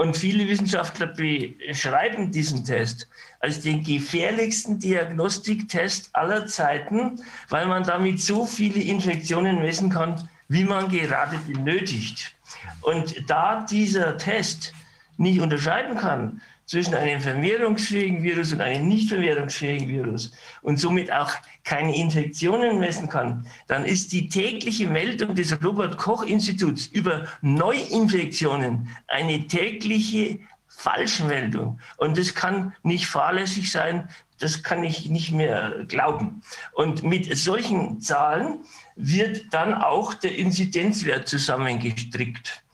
[0.00, 3.06] Und viele Wissenschaftler beschreiben diesen Test
[3.40, 7.20] als den gefährlichsten Diagnostiktest aller Zeiten,
[7.50, 12.34] weil man damit so viele Infektionen messen kann, wie man gerade benötigt.
[12.80, 14.72] Und da dieser Test
[15.18, 20.32] nicht unterscheiden kann zwischen einem vermehrungsfähigen Virus und einem nicht vermehrungsfähigen Virus
[20.62, 21.32] und somit auch
[21.70, 28.88] keine Infektionen messen kann, dann ist die tägliche Meldung des Robert Koch Instituts über Neuinfektionen
[29.06, 31.78] eine tägliche Falschmeldung.
[31.96, 34.08] Und das kann nicht fahrlässig sein,
[34.40, 36.42] das kann ich nicht mehr glauben.
[36.72, 38.64] Und mit solchen Zahlen
[38.96, 42.64] wird dann auch der Inzidenzwert zusammengestrickt.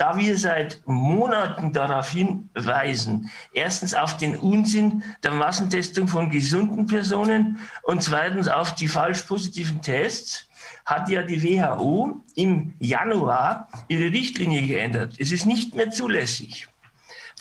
[0.00, 7.58] Da wir seit Monaten darauf hinweisen, erstens auf den Unsinn der Massentestung von gesunden Personen
[7.82, 10.48] und zweitens auf die falsch positiven Tests,
[10.86, 15.16] hat ja die WHO im Januar ihre Richtlinie geändert.
[15.18, 16.69] Es ist nicht mehr zulässig,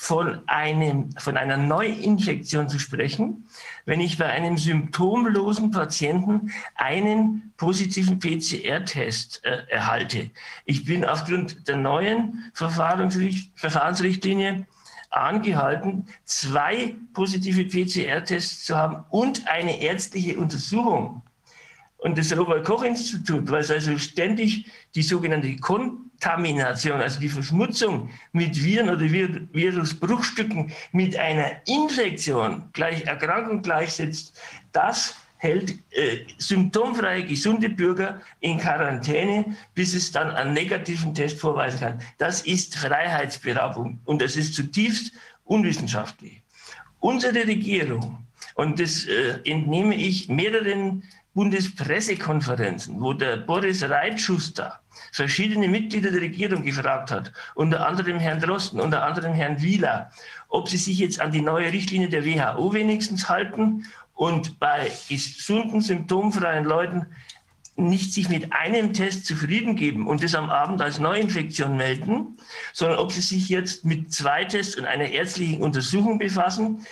[0.02, 3.50] von, einem, von einer Neuinfektion zu sprechen,
[3.86, 10.32] wenn ich bei einem symptomlosen Patienten einen positiven PCR-Test äh, erhalte.
[10.64, 14.66] Ich bin aufgrund der neuen Verfahrensrichtlinie
[15.10, 21.24] angehalten, zwei positive PCR-Tests zu haben und eine ärztliche Untersuchung.
[21.98, 25.58] Und das Robert Koch Institut, was also ständig die sogenannte
[26.20, 34.40] Kontamination, also die Verschmutzung mit Viren oder Virusbruchstücken mit einer Infektion gleich Erkrankung gleichsetzt,
[34.72, 41.80] das hält äh, symptomfreie, gesunde Bürger in Quarantäne, bis es dann einen negativen Test vorweisen
[41.80, 42.02] kann.
[42.18, 45.14] Das ist Freiheitsberaubung und das ist zutiefst
[45.46, 46.44] unwissenschaftlich.
[47.00, 51.04] Unsere Regierung, und das äh, entnehme ich mehreren
[51.34, 58.80] Bundespressekonferenzen, wo der Boris Reitschuster verschiedene Mitglieder der Regierung gefragt hat, unter anderem Herrn Drosten,
[58.80, 60.12] unter anderem Herrn Wieler,
[60.48, 65.82] ob sie sich jetzt an die neue Richtlinie der WHO wenigstens halten und bei gesunden,
[65.82, 67.08] symptomfreien Leuten
[67.80, 72.38] nicht sich mit einem Test zufrieden geben und das am Abend als Neuinfektion melden,
[72.74, 76.86] sondern ob sie sich jetzt mit zwei Tests und einer ärztlichen Untersuchung befassen.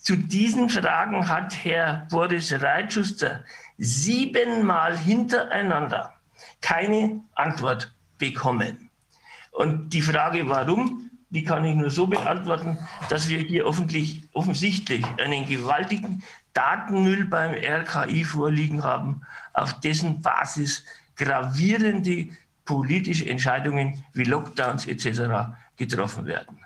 [0.00, 3.44] Zu diesen Fragen hat Herr Boris Reitschuster
[3.76, 6.14] siebenmal hintereinander
[6.60, 8.90] keine Antwort bekommen.
[9.50, 15.46] Und die Frage, warum, die kann ich nur so beantworten, dass wir hier offensichtlich einen
[15.46, 20.84] gewaltigen Datenmüll beim RKI vorliegen haben, auf dessen Basis
[21.16, 22.28] gravierende
[22.64, 25.52] politische Entscheidungen wie Lockdowns etc.
[25.76, 26.58] getroffen werden.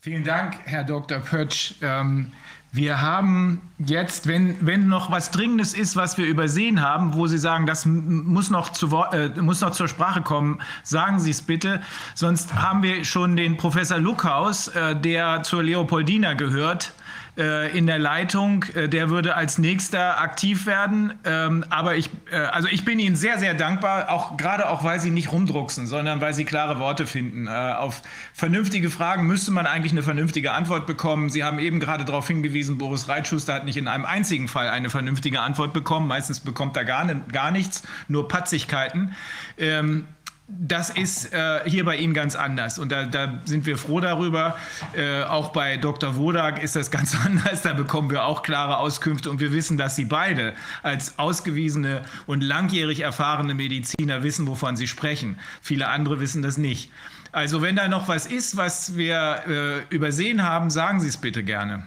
[0.00, 1.18] Vielen Dank, Herr Dr.
[1.18, 1.74] Pötsch.
[1.82, 2.32] Ähm
[2.72, 7.38] wir haben jetzt, wenn, wenn noch was Dringendes ist, was wir übersehen haben, wo Sie
[7.38, 11.80] sagen, das muss noch, zu, äh, muss noch zur Sprache kommen, sagen Sie es bitte.
[12.14, 16.92] Sonst haben wir schon den Professor Luckhaus, äh, der zur Leopoldina gehört,
[17.36, 18.64] äh, in der Leitung.
[18.74, 21.14] Äh, der würde als nächster aktiv werden.
[21.24, 25.00] Ähm, aber ich, äh, also ich bin Ihnen sehr, sehr dankbar, auch gerade auch, weil
[25.00, 27.46] Sie nicht rumdrucksen, sondern weil Sie klare Worte finden.
[27.46, 28.02] Äh, auf
[28.32, 31.30] vernünftige Fragen müsste man eigentlich eine vernünftige Antwort bekommen.
[31.30, 34.90] Sie haben eben gerade darauf hingewiesen, Boris Reitschuster hat nicht in einem einzigen Fall eine
[34.90, 36.08] vernünftige Antwort bekommen.
[36.08, 39.14] Meistens bekommt er gar, ne, gar nichts, nur Patzigkeiten.
[39.58, 40.06] Ähm,
[40.58, 42.78] das ist äh, hier bei Ihnen ganz anders.
[42.78, 44.56] Und da, da sind wir froh darüber.
[44.94, 46.16] Äh, auch bei Dr.
[46.16, 47.62] Wodak ist das ganz anders.
[47.62, 49.30] Da bekommen wir auch klare Auskünfte.
[49.30, 54.88] Und wir wissen, dass Sie beide als ausgewiesene und langjährig erfahrene Mediziner wissen, wovon Sie
[54.88, 55.38] sprechen.
[55.62, 56.90] Viele andere wissen das nicht.
[57.32, 61.44] Also wenn da noch was ist, was wir äh, übersehen haben, sagen Sie es bitte
[61.44, 61.84] gerne.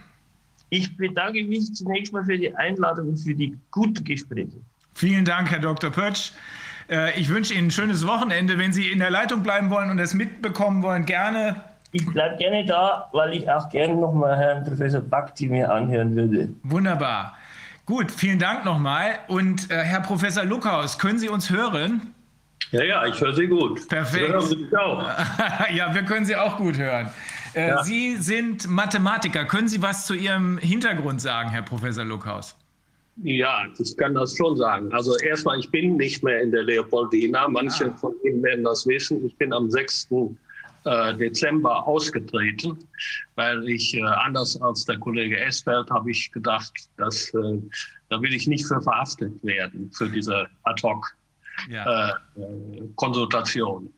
[0.70, 4.61] Ich bedanke mich zunächst mal für die Einladung und für die guten Gespräche.
[4.95, 5.91] Vielen Dank, Herr Dr.
[5.91, 6.32] Pötsch.
[6.89, 8.57] Äh, ich wünsche Ihnen ein schönes Wochenende.
[8.57, 11.61] Wenn Sie in der Leitung bleiben wollen und es mitbekommen wollen, gerne.
[11.91, 16.49] Ich bleibe gerne da, weil ich auch gerne nochmal Herrn Professor Bakti mir anhören würde.
[16.63, 17.38] Wunderbar.
[17.86, 19.19] Gut, vielen Dank nochmal.
[19.27, 22.13] Und äh, Herr Professor Luckhaus, können Sie uns hören?
[22.71, 23.88] Ja, ja, ich höre Sie gut.
[23.88, 24.41] Perfekt.
[24.41, 25.05] Sie auch.
[25.73, 27.09] ja, wir können Sie auch gut hören.
[27.53, 27.84] Äh, ja.
[27.84, 29.45] Sie sind Mathematiker.
[29.45, 32.55] Können Sie was zu Ihrem Hintergrund sagen, Herr Professor Luckhaus?
[33.18, 34.91] Ja, ich kann das schon sagen.
[34.91, 37.47] Also erstmal, ich bin nicht mehr in der Leopoldina.
[37.47, 37.97] Manche ah.
[37.97, 39.26] von Ihnen werden das wissen.
[39.26, 40.09] Ich bin am 6.
[40.86, 42.78] Äh, Dezember ausgetreten,
[43.36, 47.61] weil ich, äh, anders als der Kollege Esfeld, habe ich gedacht, dass, äh,
[48.09, 51.16] da will ich nicht für verhaftet werden, für diese Ad-Hoc.
[51.70, 52.18] Ja.
[52.95, 53.93] Konsultation.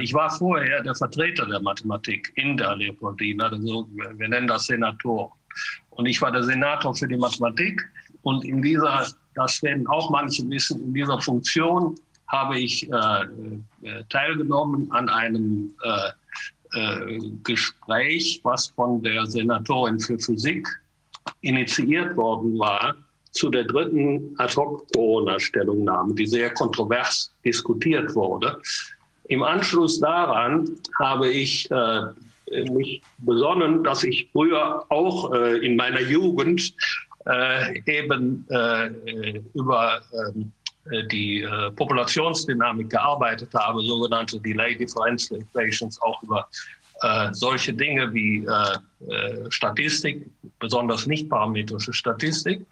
[0.00, 5.32] ich war vorher der Vertreter der Mathematik in der Leopoldina, also wir nennen das Senator.
[5.90, 7.88] Und ich war der Senator für die Mathematik
[8.26, 9.06] und in dieser,
[9.36, 11.94] das werden auch manche wissen, in dieser Funktion
[12.26, 13.22] habe ich äh,
[13.82, 16.10] äh, teilgenommen an einem äh,
[16.72, 20.66] äh, Gespräch, was von der Senatorin für Physik
[21.42, 22.96] initiiert worden war,
[23.30, 28.60] zu der dritten Ad-Hoc-Corona-Stellungnahme, die sehr kontrovers diskutiert wurde.
[29.28, 30.68] Im Anschluss daran
[30.98, 36.74] habe ich äh, mich besonnen, dass ich früher auch äh, in meiner Jugend
[37.26, 40.52] äh, eben äh, über ähm,
[40.90, 46.48] äh, die äh, Populationsdynamik gearbeitet habe, sogenannte Delay Differential Equations, auch über
[47.02, 50.30] äh, solche Dinge wie äh, Statistik,
[50.60, 52.64] besonders nicht parametrische Statistik,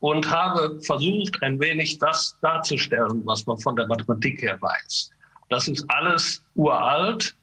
[0.00, 5.10] und habe versucht, ein wenig das darzustellen, was man von der Mathematik her weiß.
[5.50, 7.34] Das ist alles uralt.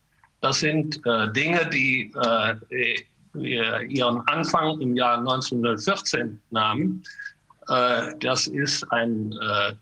[0.42, 1.02] Das sind
[1.36, 2.14] Dinge, die
[3.40, 7.04] ihren Anfang im Jahr 1914 nahmen.
[7.68, 9.74] Äh, das ist ein äh,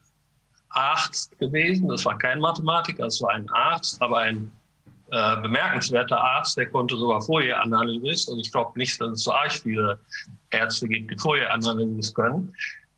[0.70, 4.52] Arzt gewesen, das war kein Mathematiker, das war ein Arzt, aber ein
[5.12, 9.52] äh, bemerkenswerter Arzt, der konnte sogar Fourier-Analyse, und ich glaube nicht, dass es so arg
[9.52, 10.00] viele
[10.50, 12.54] Ärzte gibt, die Fourier-Analyse können.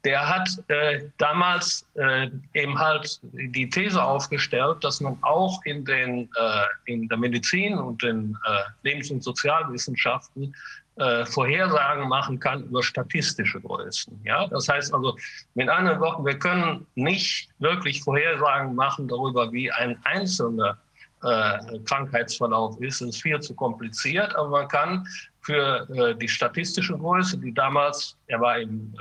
[0.06, 6.30] Der hat äh, damals äh, eben halt die These aufgestellt, dass man auch in, den,
[6.38, 10.56] äh, in der Medizin und den äh, Lebens- und Sozialwissenschaften
[10.98, 14.22] äh, Vorhersagen machen kann über statistische Größen.
[14.24, 14.48] Ja?
[14.48, 15.18] Das heißt also,
[15.56, 20.78] mit anderen Worten, wir können nicht wirklich Vorhersagen machen darüber, wie ein einzelner
[21.24, 25.08] äh, Krankheitsverlauf ist, ist viel zu kompliziert, aber man kann
[25.42, 28.94] für äh, die statistische Größe, die damals, er war im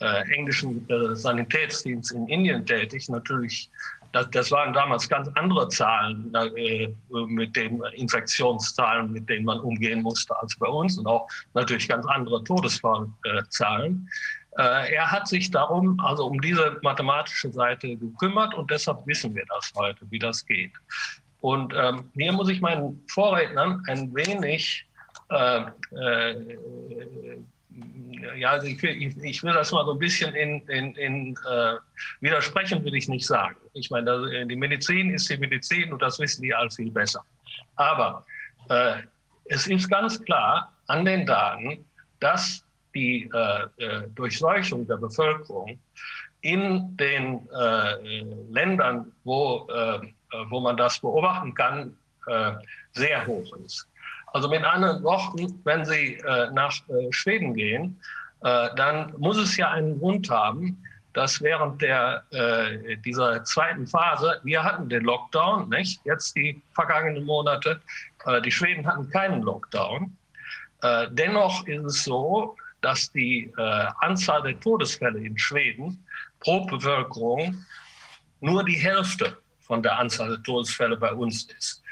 [0.00, 3.70] äh, englischen äh, Sanitätsdienst in Indien tätig, natürlich
[4.12, 10.02] das, das, waren damals ganz andere Zahlen äh, mit den Infektionszahlen, mit denen man umgehen
[10.02, 14.08] musste als bei uns und auch natürlich ganz andere Todesfallzahlen.
[14.56, 19.44] Äh, er hat sich darum, also um diese mathematische Seite gekümmert und deshalb wissen wir
[19.48, 20.72] das heute, wie das geht.
[21.40, 24.86] Und ähm, hier muss ich meinen Vorrednern ein wenig,
[25.30, 25.60] äh,
[25.94, 26.34] äh,
[28.36, 31.38] ja, also ich will, ich, ich, will das mal so ein bisschen in, in, in
[31.48, 31.74] äh,
[32.20, 33.56] widersprechen, will ich nicht sagen.
[33.74, 37.24] Ich meine, die Medizin ist die Medizin und das wissen die all viel besser.
[37.76, 38.24] Aber
[38.68, 39.02] äh,
[39.46, 41.84] es ist ganz klar an den Daten,
[42.20, 42.64] dass
[42.94, 45.78] die äh, äh, Durchseuchung der Bevölkerung
[46.40, 50.00] in den äh, Ländern, wo, äh,
[50.48, 51.96] wo man das beobachten kann,
[52.26, 52.52] äh,
[52.92, 53.88] sehr hoch ist.
[54.38, 56.72] Also mit anderen Worten, wenn Sie äh, nach
[57.10, 58.00] Schweden gehen,
[58.40, 60.80] dann muss es ja einen Grund haben,
[61.12, 62.22] dass während der,
[63.04, 66.00] dieser zweiten Phase, wir hatten den Lockdown, nicht?
[66.04, 67.80] jetzt die vergangenen Monate,
[68.44, 70.16] die Schweden hatten keinen Lockdown.
[71.10, 76.04] dennoch ist es so, dass die äh, Anzahl der Todesfälle in Schweden
[76.40, 77.64] pro Bevölkerung
[78.40, 81.82] nur die Hälfte von der Anzahl der Todesfälle bei uns ist.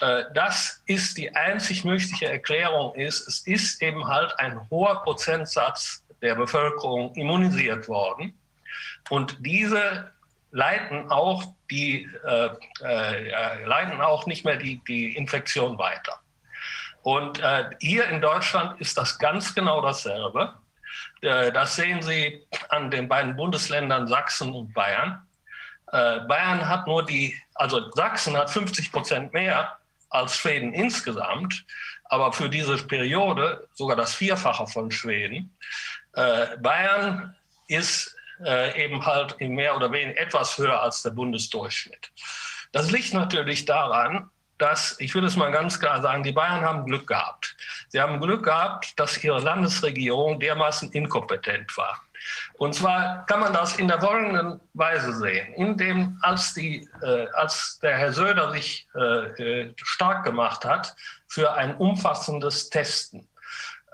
[0.00, 6.02] Äh, das ist die einzig mögliche Erklärung, ist, es ist eben halt ein hoher Prozentsatz
[6.22, 8.38] der Bevölkerung immunisiert worden.
[9.10, 10.12] Und diese
[10.50, 12.50] leiten auch, die, äh,
[12.82, 16.20] äh, leiten auch nicht mehr die, die Infektion weiter.
[17.02, 20.54] Und äh, hier in Deutschland ist das ganz genau dasselbe.
[21.20, 25.26] Äh, das sehen Sie an den beiden Bundesländern Sachsen und Bayern.
[25.92, 29.76] Äh, Bayern hat nur die, also Sachsen hat 50 Prozent mehr
[30.14, 31.64] als Schweden insgesamt,
[32.04, 35.56] aber für diese Periode sogar das Vierfache von Schweden.
[36.12, 37.34] Äh, Bayern
[37.66, 38.14] ist
[38.44, 42.12] äh, eben halt in mehr oder weniger etwas höher als der Bundesdurchschnitt.
[42.72, 46.86] Das liegt natürlich daran, dass, ich will es mal ganz klar sagen, die Bayern haben
[46.86, 47.56] Glück gehabt.
[47.88, 52.03] Sie haben Glück gehabt, dass ihre Landesregierung dermaßen inkompetent war.
[52.56, 55.52] Und zwar kann man das in der folgenden Weise sehen.
[55.54, 59.00] Indem, als, die, äh, als der Herr Söder sich äh,
[59.42, 60.94] äh stark gemacht hat
[61.26, 63.28] für ein umfassendes Testen,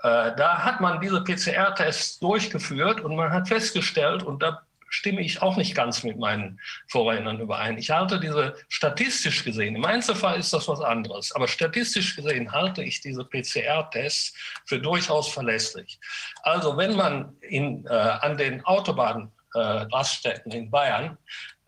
[0.03, 5.41] äh, da hat man diese PCR-Tests durchgeführt und man hat festgestellt, und da stimme ich
[5.41, 7.77] auch nicht ganz mit meinen Vorrednern überein.
[7.77, 12.83] Ich halte diese statistisch gesehen, im Einzelfall ist das was anderes, aber statistisch gesehen halte
[12.83, 14.33] ich diese PCR-Tests
[14.65, 15.99] für durchaus verlässlich.
[16.43, 21.17] Also wenn man in, äh, an den Autobahnraststätten äh, in Bayern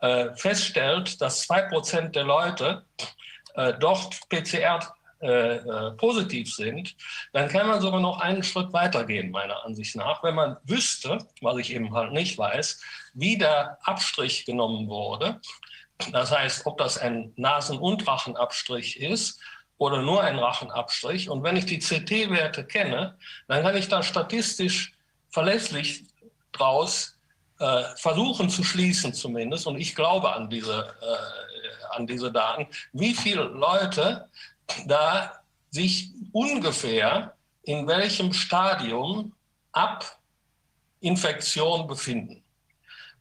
[0.01, 2.83] äh, feststellt, dass zwei Prozent der Leute
[3.55, 4.93] äh, dort PCR
[5.23, 6.97] äh, äh, positiv sind,
[7.31, 10.21] dann kann man sogar noch einen Schritt weitergehen, meiner Ansicht nach.
[10.21, 12.81] Wenn man wüsste, was ich eben halt nicht weiß,
[13.13, 15.39] wie der Abstrich genommen wurde,
[16.11, 19.39] das heißt, ob das ein Nasen- und Rachenabstrich ist
[19.77, 21.29] oder nur ein Rachenabstrich.
[21.29, 23.17] Und wenn ich die CT-Werte kenne,
[23.47, 24.93] dann kann ich da statistisch
[25.29, 26.03] verlässlich
[26.51, 27.17] draus
[27.59, 29.67] äh, versuchen zu schließen zumindest.
[29.67, 34.29] Und ich glaube an diese, äh, an diese Daten, wie viele Leute
[34.85, 37.33] da sich ungefähr
[37.63, 39.33] in welchem Stadium
[39.71, 40.19] ab
[40.99, 42.42] Infektion befinden.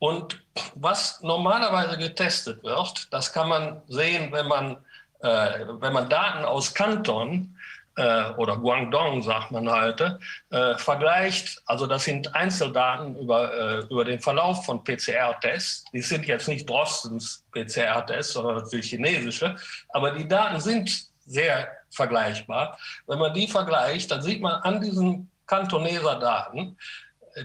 [0.03, 0.43] Und
[0.75, 4.77] was normalerweise getestet wird, das kann man sehen, wenn man,
[5.21, 7.57] äh, wenn man Daten aus Kanton
[7.95, 10.19] äh, oder Guangdong, sagt man heute,
[10.51, 11.63] äh, vergleicht.
[11.67, 15.85] Also das sind Einzeldaten über, äh, über den Verlauf von PCR-Tests.
[15.93, 19.55] Die sind jetzt nicht Drostens PCR-Tests, sondern natürlich chinesische.
[19.91, 20.91] Aber die Daten sind
[21.27, 22.77] sehr vergleichbar.
[23.07, 26.77] Wenn man die vergleicht, dann sieht man an diesen Kantoneser Daten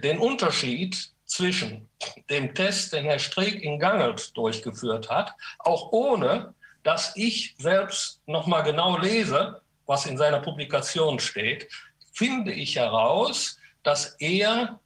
[0.02, 1.88] den Unterschied zwischen
[2.30, 8.64] dem Test, den Herr Streeck in Gangelt durchgeführt hat, auch ohne, dass ich selbst nochmal
[8.64, 11.70] genau lese, was in seiner Publikation steht,
[12.14, 14.80] finde ich heraus, dass er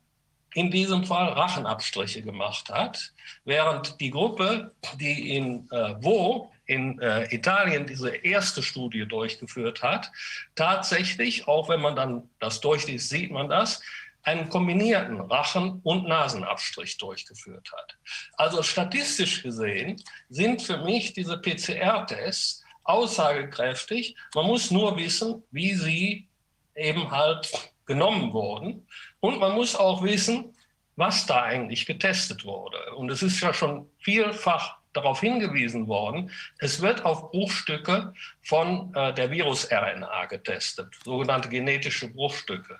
[0.54, 3.14] in diesem Fall Rachenabstriche gemacht hat,
[3.46, 10.12] während die Gruppe, die in äh, Wo in äh, Italien diese erste Studie durchgeführt hat,
[10.56, 13.82] tatsächlich, auch wenn man dann das durchliest, sieht man das,
[14.23, 17.98] einen kombinierten Rachen- und Nasenabstrich durchgeführt hat.
[18.34, 24.15] Also statistisch gesehen sind für mich diese PCR-Tests aussagekräftig.
[24.35, 26.27] Man muss nur wissen, wie sie
[26.76, 27.52] eben halt
[27.85, 28.88] genommen wurden.
[29.19, 30.56] Und man muss auch wissen,
[30.95, 32.95] was da eigentlich getestet wurde.
[32.95, 39.14] Und es ist ja schon vielfach darauf hingewiesen worden, es wird auf Bruchstücke von äh,
[39.14, 42.77] der Virus-RNA getestet, sogenannte genetische Bruchstücke.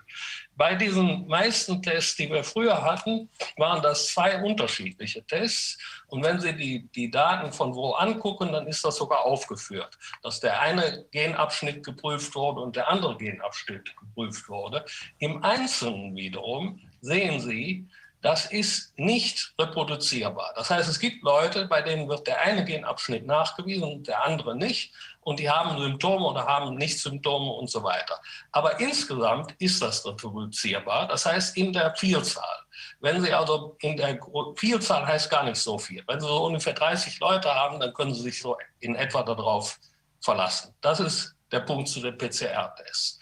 [0.54, 5.78] Bei diesen meisten Tests, die wir früher hatten, waren das zwei unterschiedliche Tests.
[6.08, 10.40] Und wenn Sie die, die Daten von wo angucken, dann ist das sogar aufgeführt, dass
[10.40, 14.84] der eine Genabschnitt geprüft wurde und der andere Genabschnitt geprüft wurde.
[15.18, 17.88] Im Einzelnen wiederum sehen Sie,
[18.22, 20.52] das ist nicht reproduzierbar.
[20.54, 24.56] Das heißt, es gibt Leute, bei denen wird der eine Genabschnitt nachgewiesen und der andere
[24.56, 24.94] nicht.
[25.22, 28.20] Und die haben Symptome oder haben nicht Symptome und so weiter.
[28.50, 31.08] Aber insgesamt ist das reproduzierbar.
[31.08, 32.58] Das heißt, in der Vielzahl.
[33.00, 34.18] Wenn Sie also in der
[34.56, 36.02] Vielzahl heißt gar nicht so viel.
[36.06, 39.78] Wenn Sie so ungefähr 30 Leute haben, dann können Sie sich so in etwa darauf
[40.20, 40.74] verlassen.
[40.80, 43.18] Das ist der Punkt zu den PCR-Tests.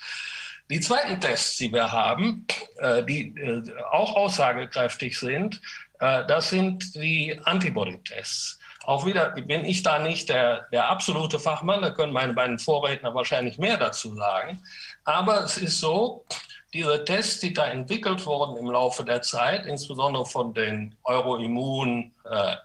[0.71, 2.47] Die zweiten Tests, die wir haben,
[2.79, 5.61] äh, die äh, auch aussagekräftig sind,
[5.99, 8.60] äh, das sind die Antibody-Tests.
[8.85, 13.15] Auch wieder bin ich da nicht der, der absolute Fachmann, da können meine beiden Vorredner
[13.15, 14.63] wahrscheinlich mehr dazu sagen.
[15.05, 16.25] Aber es ist so,
[16.73, 22.57] diese Tests, die da entwickelt wurden im Laufe der Zeit, insbesondere von den Euroimmun, äh,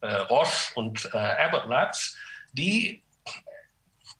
[0.00, 2.16] äh, Roche und äh, Abbott Labs,
[2.52, 3.02] die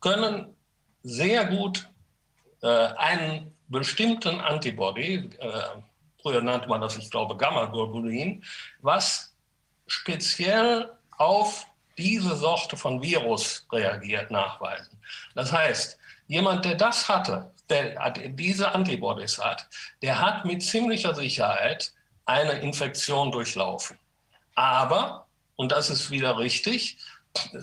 [0.01, 0.57] können
[1.03, 1.89] sehr gut
[2.63, 5.63] äh, einen bestimmten Antibody, äh,
[6.21, 8.45] früher nannte man das, ich glaube, Gamma-Globulin,
[8.81, 9.37] was
[9.87, 11.67] speziell auf
[11.97, 15.01] diese Sorte von Virus reagiert, nachweisen.
[15.35, 19.69] Das heißt, jemand, der das hatte, der diese Antibodies hat,
[20.01, 21.93] der hat mit ziemlicher Sicherheit
[22.25, 23.99] eine Infektion durchlaufen.
[24.55, 25.27] Aber,
[25.57, 26.99] und das ist wieder richtig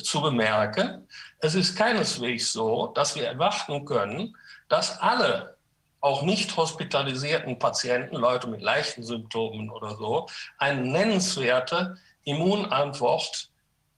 [0.04, 1.08] zu bemerken,
[1.40, 4.36] es ist keineswegs so, dass wir erwarten können,
[4.68, 5.58] dass alle
[6.02, 10.28] auch nicht hospitalisierten Patienten, Leute mit leichten Symptomen oder so,
[10.60, 13.50] eine nennenswerte Immunantwort,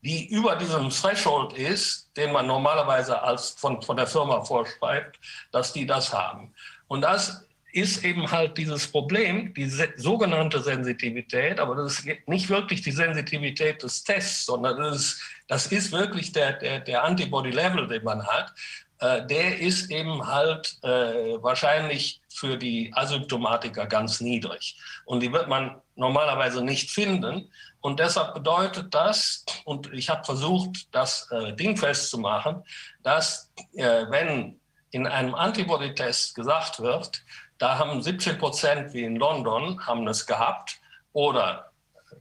[0.02, 5.20] die über diesem Threshold ist, den man normalerweise als von, von der Firma vorschreibt,
[5.52, 6.54] dass die das haben.
[6.88, 12.82] Und das ist eben halt dieses Problem, die sogenannte Sensitivität, aber das ist nicht wirklich
[12.82, 18.04] die Sensitivität des Tests, sondern das ist, das ist wirklich der, der, der Antibody-Level, den
[18.04, 18.54] man hat.
[19.00, 24.76] Äh, der ist eben halt äh, wahrscheinlich für die Asymptomatiker ganz niedrig.
[25.06, 27.52] Und die wird man normalerweise nicht finden.
[27.88, 32.66] Und deshalb bedeutet das, und ich habe versucht, das äh, dingfest zu machen,
[33.02, 34.60] dass äh, wenn
[34.92, 37.24] in einem Antibody-Test gesagt wird,
[37.60, 40.82] da haben 17 Prozent wie in London haben es gehabt
[41.14, 41.72] oder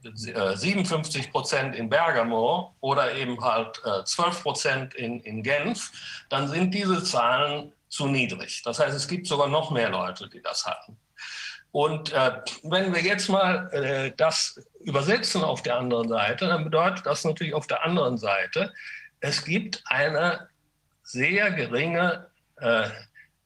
[0.03, 3.75] 57 äh, Prozent in Bergamo oder eben halt
[4.05, 5.91] 12 äh, Prozent in, in Genf,
[6.29, 8.61] dann sind diese Zahlen zu niedrig.
[8.63, 10.97] Das heißt, es gibt sogar noch mehr Leute, die das hatten.
[11.71, 12.31] Und äh,
[12.63, 17.53] wenn wir jetzt mal äh, das übersetzen auf der anderen Seite, dann bedeutet das natürlich
[17.53, 18.73] auf der anderen Seite,
[19.19, 20.47] es gibt eine
[21.03, 22.27] sehr geringe,
[22.59, 22.89] äh,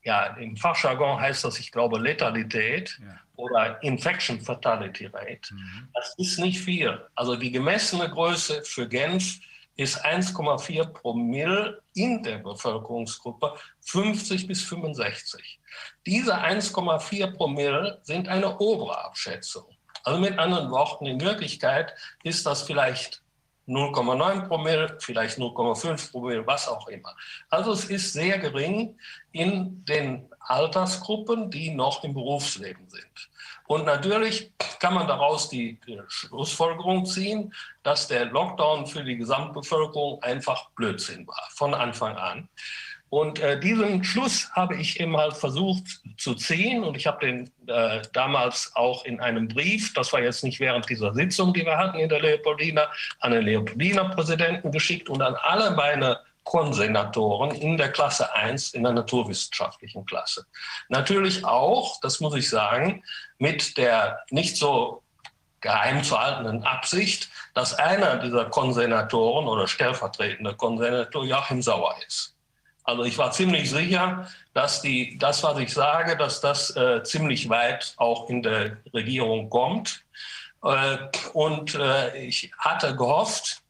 [0.04, 5.54] ja, im Fachjargon heißt das, ich glaube, Letalität ja oder Infection Fatality Rate.
[5.54, 5.90] Mhm.
[5.94, 7.00] Das ist nicht viel.
[7.16, 9.40] Also die gemessene Größe für Genf
[9.76, 15.60] ist 1,4 Promille in der Bevölkerungsgruppe 50 bis 65.
[16.06, 19.66] Diese 1,4 Promille sind eine obere Abschätzung.
[20.04, 21.94] Also mit anderen Worten, in Wirklichkeit
[22.24, 23.22] ist das vielleicht
[23.68, 27.16] 0,9 Promille, vielleicht 0,5 Promille, was auch immer.
[27.50, 28.98] Also es ist sehr gering
[29.32, 33.30] in den Altersgruppen, die noch im Berufsleben sind.
[33.72, 35.80] Und natürlich kann man daraus die
[36.10, 37.54] Schlussfolgerung ziehen,
[37.84, 42.50] dass der Lockdown für die Gesamtbevölkerung einfach Blödsinn war, von Anfang an.
[43.08, 45.86] Und äh, diesen Schluss habe ich eben halt versucht
[46.18, 50.44] zu ziehen und ich habe den äh, damals auch in einem Brief, das war jetzt
[50.44, 52.92] nicht während dieser Sitzung, die wir hatten in der Leopoldina,
[53.22, 58.94] an den Leopoldina-Präsidenten geschickt und an alle meine Konsenatoren in der Klasse 1 in der
[58.94, 60.46] naturwissenschaftlichen Klasse.
[60.90, 63.04] Natürlich auch, das muss ich sagen,
[63.38, 65.04] mit der nicht so
[65.62, 72.36] geheim zu haltenden Absicht, dass einer dieser Konsenatoren oder stellvertretende Konsenator Joachim Sauer ist.
[72.84, 77.48] Also ich war ziemlich sicher, dass die, das, was ich sage, dass das äh, ziemlich
[77.48, 80.04] weit auch in der Regierung kommt.
[80.64, 80.98] Äh,
[81.34, 83.61] und äh, ich hatte gehofft,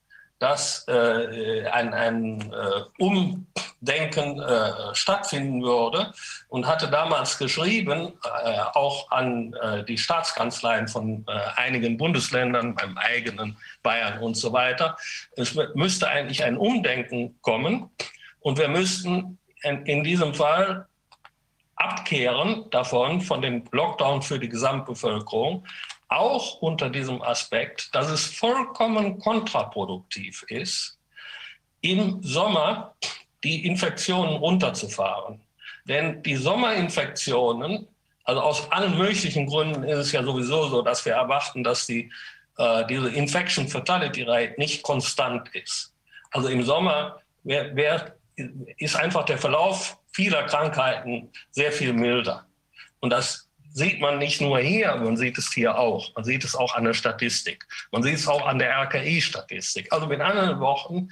[0.42, 6.12] dass äh, ein, ein äh, Umdenken äh, stattfinden würde
[6.50, 8.14] und hatte damals geschrieben,
[8.44, 14.52] äh, auch an äh, die Staatskanzleien von äh, einigen Bundesländern, beim eigenen Bayern und so
[14.52, 14.98] weiter,
[15.38, 17.92] es müsste eigentlich ein Umdenken kommen
[18.40, 20.88] und wir müssten in, in diesem Fall
[21.76, 25.68] abkehren davon, von dem Lockdown für die Gesamtbevölkerung,
[26.12, 31.00] auch unter diesem Aspekt, dass es vollkommen kontraproduktiv ist,
[31.82, 32.96] im Sommer
[33.44, 35.42] die Infektionen runterzufahren.
[35.86, 37.88] Denn die Sommerinfektionen,
[38.26, 42.12] also aus allen möglichen Gründen ist es ja sowieso so, dass wir erwarten, dass die,
[42.58, 45.94] äh, diese Infection Fatality Rate nicht konstant ist.
[46.32, 48.16] Also im Sommer wär, wär,
[48.78, 52.46] ist einfach der Verlauf vieler Krankheiten sehr viel milder.
[53.00, 56.14] Und das sieht man nicht nur hier, man sieht es hier auch.
[56.16, 57.66] Man sieht es auch an der Statistik.
[57.92, 59.92] Man sieht es auch an der RKI-Statistik.
[59.92, 61.10] Also mit anderen Worten,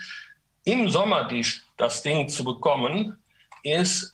[0.66, 1.46] im Sommer die,
[1.78, 3.18] das Ding zu bekommen,
[3.64, 4.14] ist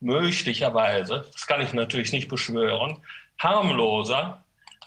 [0.00, 3.02] möglicherweise, das kann ich natürlich nicht beschwören,
[3.38, 4.44] harmloser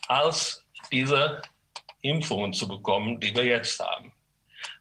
[0.08, 1.42] als diese
[2.02, 4.12] Impfungen zu bekommen, die wir jetzt haben.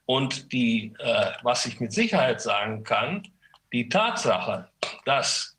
[0.07, 3.29] Und die, äh, was ich mit Sicherheit sagen kann,
[3.73, 4.69] die Tatsache,
[5.05, 5.57] dass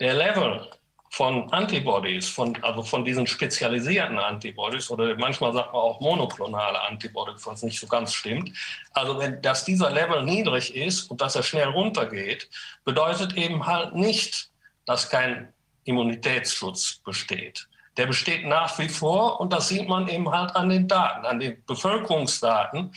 [0.00, 0.68] der Level
[1.14, 7.46] von Antibodies, von, also von diesen spezialisierten Antibodies oder manchmal sagt man auch monoklonale Antibodies,
[7.46, 8.50] was nicht so ganz stimmt.
[8.94, 12.50] Also wenn, dass dieser Level niedrig ist und dass er schnell runtergeht,
[12.84, 14.50] bedeutet eben halt nicht,
[14.86, 15.52] dass kein
[15.84, 17.68] Immunitätsschutz besteht.
[17.96, 21.38] Der besteht nach wie vor und das sieht man eben halt an den Daten, an
[21.38, 22.92] den Bevölkerungsdaten.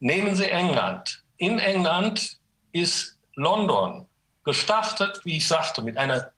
[0.00, 1.22] Nehmen Sie England.
[1.36, 2.38] In England
[2.72, 4.06] ist London
[4.44, 6.32] gestartet, wie ich sagte, mit einer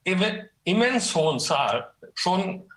[0.66, 2.68] immens hohen Zahl, schon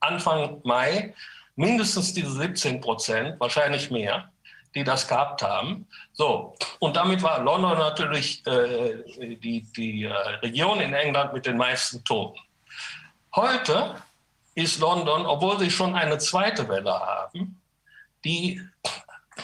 [0.00, 1.14] Anfang Mai,
[1.56, 4.30] mindestens diese 17 Prozent, wahrscheinlich mehr,
[4.74, 5.86] die das gehabt haben.
[6.12, 10.12] So, und damit war London natürlich äh, die, die äh,
[10.42, 12.40] Region in England mit den meisten Toten.
[13.36, 13.96] Heute
[14.54, 17.60] ist London, obwohl sie schon eine zweite Welle haben,
[18.24, 18.60] die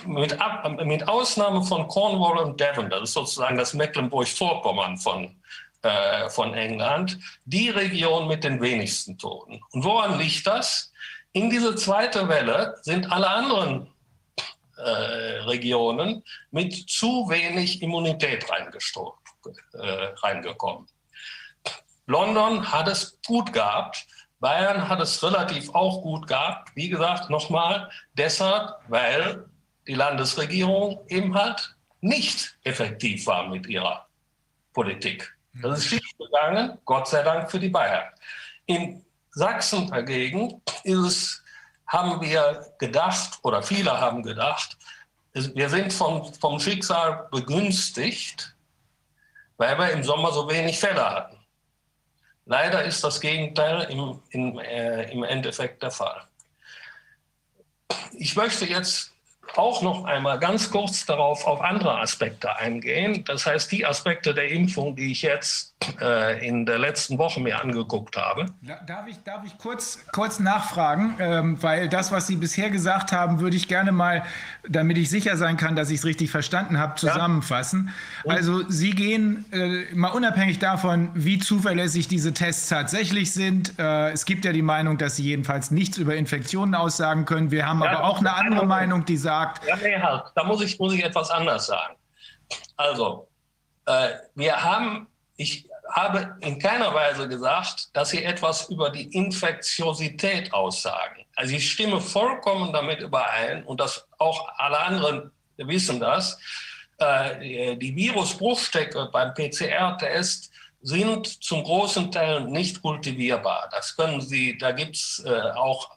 [0.07, 0.39] mit,
[0.85, 5.37] mit Ausnahme von Cornwall und Devon, das ist sozusagen das Mecklenburg-Vorpommern von
[5.83, 9.61] äh, von England, die Region mit den wenigsten Toten.
[9.71, 10.93] Und woran liegt das?
[11.33, 13.89] In diese zweite Welle sind alle anderen
[14.77, 14.91] äh,
[15.45, 19.79] Regionen mit zu wenig Immunität äh,
[20.23, 20.87] reingekommen.
[22.07, 24.07] London hat es gut gehabt,
[24.41, 26.71] Bayern hat es relativ auch gut gehabt.
[26.75, 29.45] Wie gesagt, nochmal, deshalb, weil
[29.87, 34.07] die Landesregierung eben halt nicht effektiv war mit ihrer
[34.73, 35.37] Politik.
[35.63, 38.09] Das ist schief gegangen, Gott sei Dank für die Bayern.
[38.67, 41.43] In Sachsen dagegen ist
[41.87, 44.77] haben wir gedacht, oder viele haben gedacht,
[45.33, 48.55] wir sind vom, vom Schicksal begünstigt,
[49.57, 51.37] weil wir im Sommer so wenig Fälle hatten.
[52.47, 56.23] Leider ist das Gegenteil im, im, äh, im Endeffekt der Fall.
[58.13, 59.10] Ich möchte jetzt
[59.57, 63.25] auch noch einmal ganz kurz darauf auf andere Aspekte eingehen.
[63.25, 65.70] Das heißt, die Aspekte der Impfung, die ich jetzt
[66.43, 68.47] in der letzten Woche mir angeguckt habe.
[68.87, 73.41] Darf ich, darf ich kurz, kurz nachfragen, ähm, weil das, was Sie bisher gesagt haben,
[73.41, 74.23] würde ich gerne mal,
[74.69, 77.95] damit ich sicher sein kann, dass ich es richtig verstanden habe, zusammenfassen.
[78.25, 78.35] Ja.
[78.35, 83.79] Also Sie gehen äh, mal unabhängig davon, wie zuverlässig diese Tests tatsächlich sind.
[83.79, 87.51] Äh, es gibt ja die Meinung, dass sie jedenfalls nichts über Infektionen aussagen können.
[87.51, 89.67] Wir haben ja, aber auch eine andere Meinung, die sagt.
[89.67, 90.25] Ja, nee, halt.
[90.35, 91.95] Da muss ich, muss ich etwas anders sagen.
[92.77, 93.29] Also,
[93.87, 100.53] äh, wir haben, ich habe in keiner Weise gesagt, dass sie etwas über die Infektiosität
[100.53, 101.25] aussagen.
[101.37, 106.39] Also ich stimme vollkommen damit überein und das auch alle anderen wissen das.
[106.99, 110.51] Äh, die Virusbruchstücke beim PCR-Test
[110.83, 113.69] sind zum großen Teil nicht kultivierbar.
[113.71, 115.91] Das können Sie, da gibt es äh, auch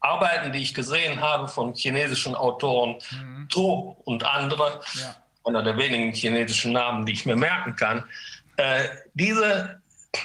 [0.00, 3.48] Arbeiten, die ich gesehen habe von chinesischen Autoren, mhm.
[3.48, 5.14] To und andere, ja.
[5.44, 8.04] einer der wenigen chinesischen Namen, die ich mir merken kann,
[8.60, 9.80] äh, diese,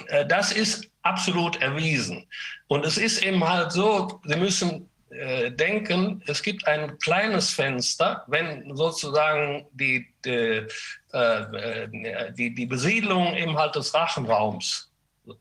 [0.08, 2.26] äh, das ist absolut erwiesen.
[2.68, 8.24] Und es ist eben halt so, Sie müssen äh, denken, es gibt ein kleines Fenster,
[8.26, 10.66] wenn sozusagen die, die,
[11.12, 11.88] äh,
[12.32, 14.92] die, die Besiedlung im halt des Rachenraums,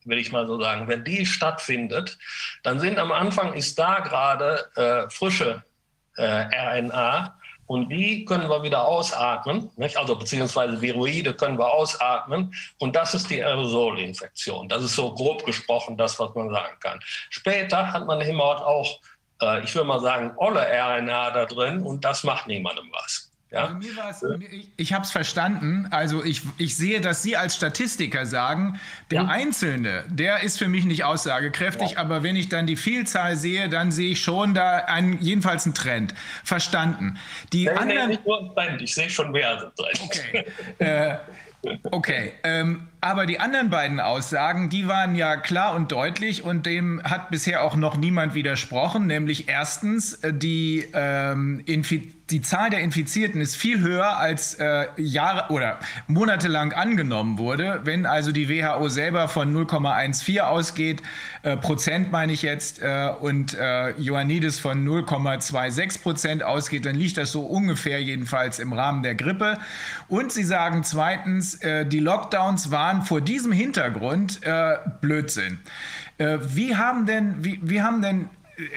[0.05, 2.17] will ich mal so sagen, wenn die stattfindet,
[2.63, 5.63] dann sind am Anfang ist da gerade äh, frische
[6.15, 7.37] äh, RNA
[7.67, 9.97] und die können wir wieder ausatmen, nicht?
[9.97, 12.53] also beziehungsweise Viroide können wir ausatmen.
[12.79, 14.69] Und das ist die Aerosolinfektion.
[14.69, 16.99] Das ist so grob gesprochen das, was man sagen kann.
[17.29, 18.99] Später hat man immer auch
[19.41, 23.24] äh, ich würde mal sagen, olle RNA da drin und das macht niemandem was.
[23.55, 23.79] Ja?
[24.03, 25.87] Also ich, ich habe es verstanden.
[25.91, 28.79] Also ich, ich sehe, dass Sie als Statistiker sagen,
[29.11, 29.27] der ja.
[29.27, 31.97] Einzelne, der ist für mich nicht aussagekräftig, ja.
[31.99, 35.73] aber wenn ich dann die Vielzahl sehe, dann sehe ich schon da einen, jedenfalls einen
[35.73, 36.13] Trend.
[36.43, 37.17] Verstanden.
[37.53, 40.01] Die nee, anderen, nee, nicht nur einen Trend, ich sehe schon mehrere Trends.
[40.01, 40.45] Okay.
[40.79, 41.17] äh,
[41.91, 47.01] Okay, ähm, aber die anderen beiden Aussagen, die waren ja klar und deutlich und dem
[47.03, 52.79] hat bisher auch noch niemand widersprochen, nämlich erstens äh, die ähm, Infizierung die Zahl der
[52.79, 57.81] Infizierten ist viel höher als äh, Jahre oder monatelang angenommen wurde.
[57.83, 61.03] Wenn also die WHO selber von 0,14 ausgeht,
[61.43, 67.17] äh, Prozent meine ich jetzt, äh, und äh, Ioannidis von 0,26 Prozent ausgeht, dann liegt
[67.17, 69.59] das so ungefähr jedenfalls im Rahmen der Grippe.
[70.07, 75.59] Und sie sagen zweitens, äh, die Lockdowns waren vor diesem Hintergrund äh, Blödsinn.
[76.17, 78.29] Wie haben denn, wie, wie haben denn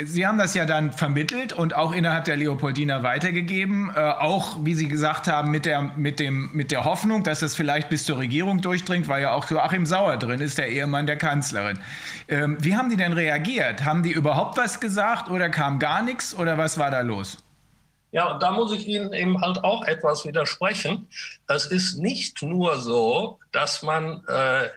[0.04, 4.74] Sie haben das ja dann vermittelt und auch innerhalb der Leopoldina weitergegeben, äh, auch wie
[4.74, 8.18] Sie gesagt haben, mit der, mit, dem, mit der Hoffnung, dass es vielleicht bis zur
[8.18, 11.78] Regierung durchdringt, weil ja auch Joachim Sauer drin ist, der Ehemann der Kanzlerin.
[12.26, 13.84] Ähm, wie haben die denn reagiert?
[13.84, 17.38] Haben die überhaupt was gesagt oder kam gar nichts oder was war da los?
[18.10, 21.08] Ja, und da muss ich Ihnen eben halt auch etwas widersprechen.
[21.46, 24.68] Es ist nicht nur so, dass man äh,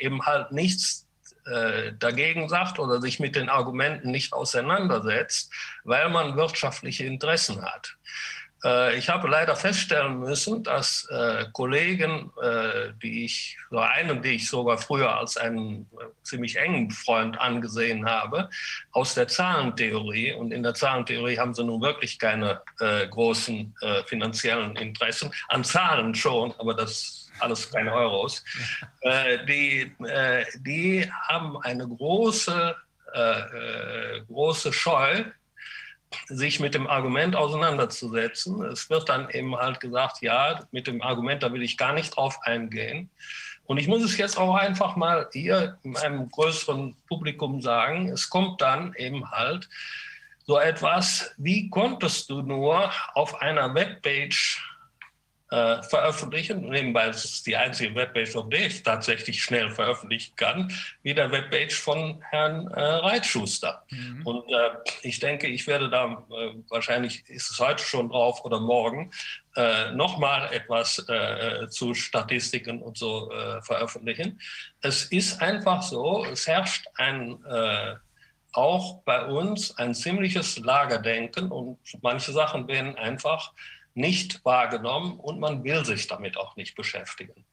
[0.00, 1.05] eben halt nichts
[1.46, 5.52] äh, dagegen sagt oder sich mit den Argumenten nicht auseinandersetzt,
[5.84, 7.96] weil man wirtschaftliche Interessen hat.
[8.64, 12.32] Äh, ich habe leider feststellen müssen, dass äh, Kollegen,
[13.00, 15.88] die ich, so einen, die ich sogar früher als einen
[16.24, 18.50] ziemlich engen Freund angesehen habe,
[18.90, 22.60] aus der Zahlentheorie, und in der Zahlentheorie haben sie nun wirklich keine
[23.10, 23.74] großen
[24.06, 28.44] finanziellen Interessen, an Zahlen schon, aber das alles keine Euros,
[29.00, 32.76] äh, die, äh, die haben eine große,
[33.14, 35.24] äh, äh, große Scheu,
[36.28, 38.64] sich mit dem Argument auseinanderzusetzen.
[38.64, 42.16] Es wird dann eben halt gesagt, ja, mit dem Argument, da will ich gar nicht
[42.16, 43.10] drauf eingehen.
[43.64, 48.30] Und ich muss es jetzt auch einfach mal hier in einem größeren Publikum sagen, es
[48.30, 49.68] kommt dann eben halt
[50.46, 54.62] so etwas, wie konntest du nur auf einer Webpage
[55.50, 56.68] äh, veröffentlichen.
[56.68, 61.30] Nebenbei ist es die einzige Webpage, auf der ich tatsächlich schnell veröffentlichen kann, wie der
[61.30, 63.84] Webpage von Herrn äh, Reitschuster.
[63.90, 64.26] Mhm.
[64.26, 64.70] Und äh,
[65.02, 69.12] ich denke, ich werde da, äh, wahrscheinlich ist es heute schon drauf oder morgen,
[69.54, 74.40] äh, nochmal etwas äh, zu Statistiken und so äh, veröffentlichen.
[74.80, 77.38] Es ist einfach so, es herrscht ein
[78.52, 83.52] auch bei uns ein ziemliches Lagerdenken und manche Sachen werden einfach
[83.96, 87.44] nicht wahrgenommen und man will sich damit auch nicht beschäftigen.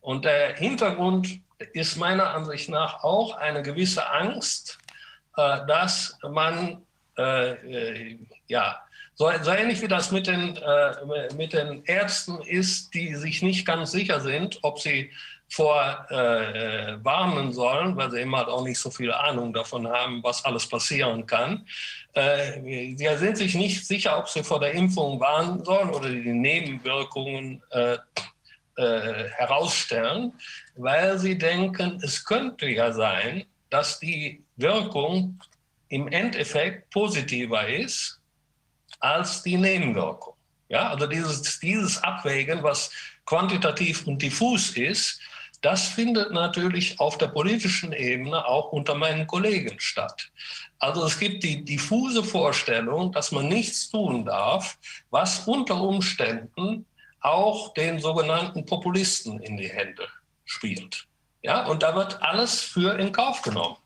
[0.00, 1.40] Und der Hintergrund
[1.72, 4.78] ist meiner Ansicht nach auch eine gewisse Angst,
[5.36, 6.82] äh, dass man,
[7.18, 8.18] äh, äh,
[8.48, 8.82] ja,
[9.14, 13.66] so, so, ähnlich wie das mit den, äh, mit den Ärzten ist, die sich nicht
[13.66, 15.10] ganz sicher sind, ob sie
[15.50, 20.22] vor äh, warnen sollen, weil sie eben halt auch nicht so viel Ahnung davon haben,
[20.22, 21.66] was alles passieren kann.
[22.14, 26.32] Äh, sie sind sich nicht sicher, ob sie vor der Impfung warnen sollen oder die
[26.32, 27.96] Nebenwirkungen äh,
[28.76, 30.32] äh, herausstellen,
[30.76, 35.40] weil sie denken, es könnte ja sein, dass die Wirkung
[35.88, 38.20] im Endeffekt positiver ist
[38.98, 40.34] als die Nebenwirkung.
[40.68, 42.90] Ja, also dieses, dieses Abwägen, was
[43.26, 45.20] quantitativ und diffus ist,
[45.62, 50.30] das findet natürlich auf der politischen Ebene auch unter meinen Kollegen statt.
[50.80, 54.78] Also es gibt die diffuse Vorstellung, dass man nichts tun darf,
[55.10, 56.86] was unter Umständen
[57.20, 60.08] auch den sogenannten Populisten in die Hände
[60.46, 61.06] spielt.
[61.42, 63.76] Ja, und da wird alles für in Kauf genommen.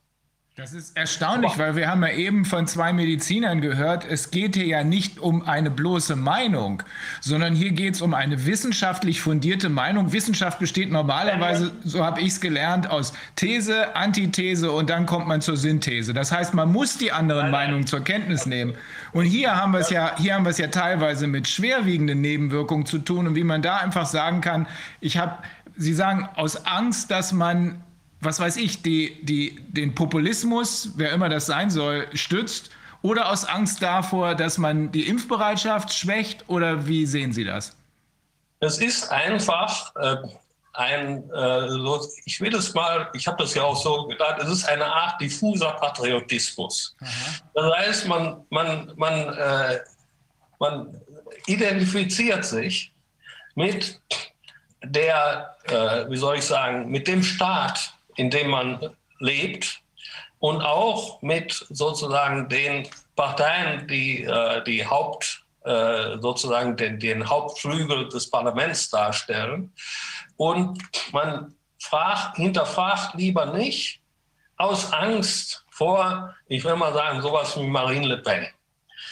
[0.56, 4.54] Das ist erstaunlich, Aber weil wir haben ja eben von zwei Medizinern gehört, es geht
[4.54, 6.84] hier ja nicht um eine bloße Meinung,
[7.20, 10.12] sondern hier geht es um eine wissenschaftlich fundierte Meinung.
[10.12, 15.40] Wissenschaft besteht normalerweise, so habe ich es gelernt, aus These, Antithese und dann kommt man
[15.40, 16.14] zur Synthese.
[16.14, 18.74] Das heißt, man muss die anderen Meinungen zur Kenntnis nehmen.
[19.10, 22.86] Und hier haben wir es ja, hier haben wir es ja teilweise mit schwerwiegenden Nebenwirkungen
[22.86, 24.68] zu tun und wie man da einfach sagen kann,
[25.00, 25.36] ich habe,
[25.76, 27.82] Sie sagen, aus Angst, dass man
[28.24, 32.70] was weiß ich, die, die, den Populismus, wer immer das sein soll, stützt
[33.02, 36.44] oder aus Angst davor, dass man die Impfbereitschaft schwächt?
[36.48, 37.76] Oder wie sehen Sie das?
[38.60, 40.16] Es ist einfach äh,
[40.72, 44.48] ein, äh, so, ich will es mal, ich habe das ja auch so gedacht, es
[44.48, 46.96] ist eine Art diffuser Patriotismus.
[47.00, 47.10] Aha.
[47.54, 49.80] Das heißt, man, man, man, äh,
[50.58, 51.00] man
[51.46, 52.92] identifiziert sich
[53.54, 54.00] mit
[54.82, 59.80] der, äh, wie soll ich sagen, mit dem Staat, in dem man lebt
[60.38, 68.08] und auch mit sozusagen den Parteien, die äh, die Haupt, äh, sozusagen den, den Hauptflügel
[68.08, 69.72] des Parlaments darstellen.
[70.36, 70.82] Und
[71.12, 74.00] man fragt, hinterfragt lieber nicht
[74.56, 78.46] aus Angst vor, ich will mal sagen, sowas wie Marine Le Pen.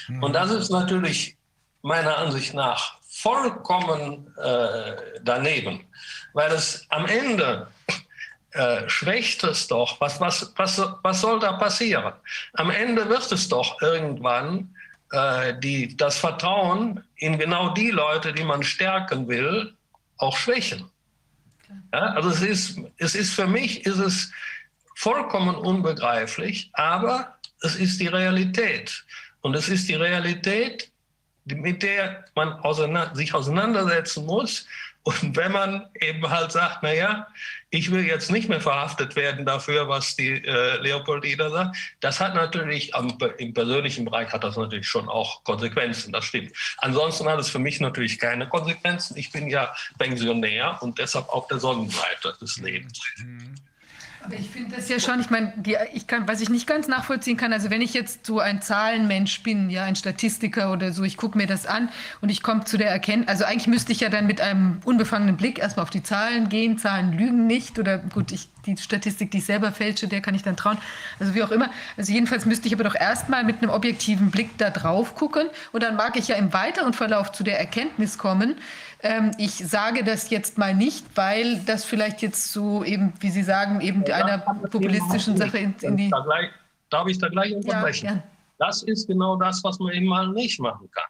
[0.08, 0.22] Mhm.
[0.22, 1.36] Und das ist natürlich
[1.82, 5.84] meiner Ansicht nach vollkommen äh, daneben,
[6.34, 7.68] weil es am Ende
[8.52, 10.00] äh, schwächt es doch.
[10.00, 12.12] Was, was, was, was soll da passieren?
[12.54, 14.74] Am Ende wird es doch irgendwann
[15.12, 19.74] äh, die, das Vertrauen in genau die Leute, die man stärken will,
[20.18, 20.90] auch schwächen.
[21.92, 24.30] Ja, also es ist, es ist für mich ist es
[24.94, 29.04] vollkommen unbegreiflich, aber es ist die Realität.
[29.40, 30.90] Und es ist die Realität,
[31.44, 34.66] mit der man auseinander, sich auseinandersetzen muss.
[35.04, 37.26] Und wenn man eben halt sagt, naja,
[37.70, 42.34] ich will jetzt nicht mehr verhaftet werden dafür, was die äh, Leopoldina sagt, das hat
[42.36, 46.52] natürlich am, im persönlichen Bereich hat das natürlich schon auch Konsequenzen, das stimmt.
[46.78, 49.16] Ansonsten hat es für mich natürlich keine Konsequenzen.
[49.16, 53.00] Ich bin ja Pensionär und deshalb auf der Sonnenseite des Lebens.
[53.16, 53.54] Mhm.
[54.24, 55.52] Aber ich finde das ja schon, ich meine,
[55.92, 59.42] ich kann, was ich nicht ganz nachvollziehen kann, also wenn ich jetzt so ein Zahlenmensch
[59.42, 61.88] bin, ja, ein Statistiker oder so, ich gucke mir das an
[62.20, 65.36] und ich komme zu der Erkenntnis, also eigentlich müsste ich ja dann mit einem unbefangenen
[65.36, 69.38] Blick erstmal auf die Zahlen gehen, Zahlen lügen nicht oder gut, ich, die Statistik, die
[69.38, 70.78] ich selber fälsche, der kann ich dann trauen,
[71.18, 71.70] also wie auch immer.
[71.96, 75.82] Also jedenfalls müsste ich aber doch erstmal mit einem objektiven Blick da drauf gucken und
[75.82, 78.54] dann mag ich ja im weiteren Verlauf zu der Erkenntnis kommen,
[79.02, 83.42] ähm, ich sage das jetzt mal nicht, weil das vielleicht jetzt so eben, wie Sie
[83.42, 86.10] sagen, eben ja, einer populistischen Sache in, in die.
[86.10, 86.50] Gleich,
[86.90, 88.06] darf ich da gleich unterbrechen?
[88.06, 88.22] Ja, ja.
[88.58, 91.04] Das ist genau das, was man eben mal nicht machen kann.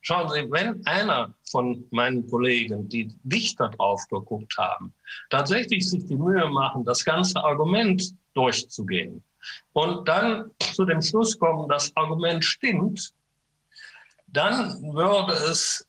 [0.00, 4.92] Schauen Sie, wenn einer von meinen Kollegen, die dichter drauf geguckt haben,
[5.30, 9.22] tatsächlich sich die Mühe machen, das ganze Argument durchzugehen
[9.72, 13.12] und dann zu dem Schluss kommen, das Argument stimmt,
[14.26, 15.86] dann würde es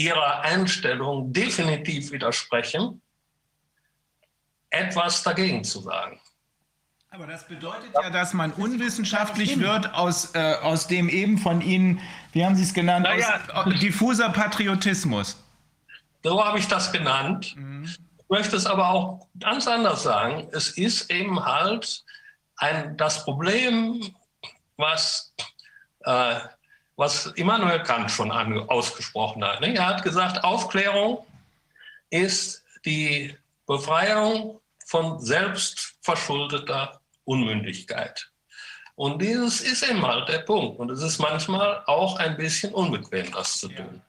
[0.00, 3.02] ihrer Einstellung definitiv widersprechen,
[4.70, 6.20] etwas dagegen zu sagen.
[7.12, 12.00] Aber das bedeutet ja, dass man unwissenschaftlich wird aus, äh, aus dem eben von Ihnen,
[12.32, 15.36] wie haben Sie es genannt, naja, aus, diffuser Patriotismus.
[16.22, 17.56] So habe ich das genannt.
[17.56, 17.84] Mhm.
[17.84, 20.48] Ich möchte es aber auch ganz anders sagen.
[20.52, 22.04] Es ist eben halt
[22.58, 24.14] ein, das Problem,
[24.76, 25.34] was
[26.04, 26.38] äh,
[27.00, 29.62] was Immanuel Kant schon ausgesprochen hat.
[29.62, 31.26] Er hat gesagt, Aufklärung
[32.10, 33.34] ist die
[33.66, 38.30] Befreiung von selbstverschuldeter Unmündigkeit.
[38.96, 40.78] Und dieses ist eben halt der Punkt.
[40.78, 44.02] Und es ist manchmal auch ein bisschen unbequem, das zu tun.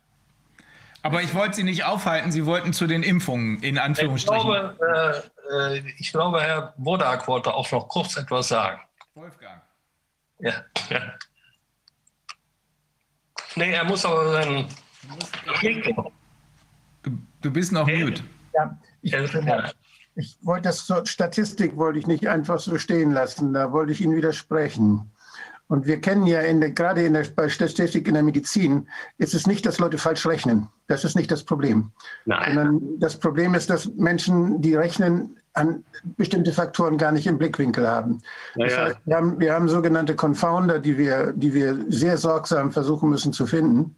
[1.02, 4.38] Aber ich wollte Sie nicht aufhalten, Sie wollten zu den Impfungen in Anführungsstrichen.
[4.38, 8.82] Ich glaube, äh, äh ich glaube Herr Bodak wollte auch noch kurz etwas sagen.
[9.16, 9.62] Wolfgang.
[10.40, 11.14] Ja, ja.
[13.56, 14.68] Nee, er muss aber seinen.
[17.04, 17.12] Du,
[17.42, 18.24] du bist noch mute.
[18.54, 19.14] Ja, ich,
[20.16, 23.54] ich wollte das zur Statistik wollte ich nicht einfach so stehen lassen.
[23.54, 25.12] Da wollte ich Ihnen widersprechen.
[25.68, 29.34] Und wir kennen ja in der, gerade in der, bei Statistik in der Medizin, ist
[29.34, 30.68] es nicht, dass Leute falsch rechnen.
[30.88, 31.92] Das ist nicht das Problem.
[32.26, 32.56] Nein.
[32.56, 35.84] Sondern das Problem ist, dass Menschen, die rechnen, an
[36.18, 38.22] bestimmte Faktoren gar nicht im Blickwinkel haben.
[38.56, 38.70] Naja.
[38.70, 43.10] Das heißt, wir, haben wir haben sogenannte Confounder, die wir, die wir sehr sorgsam versuchen
[43.10, 43.96] müssen zu finden.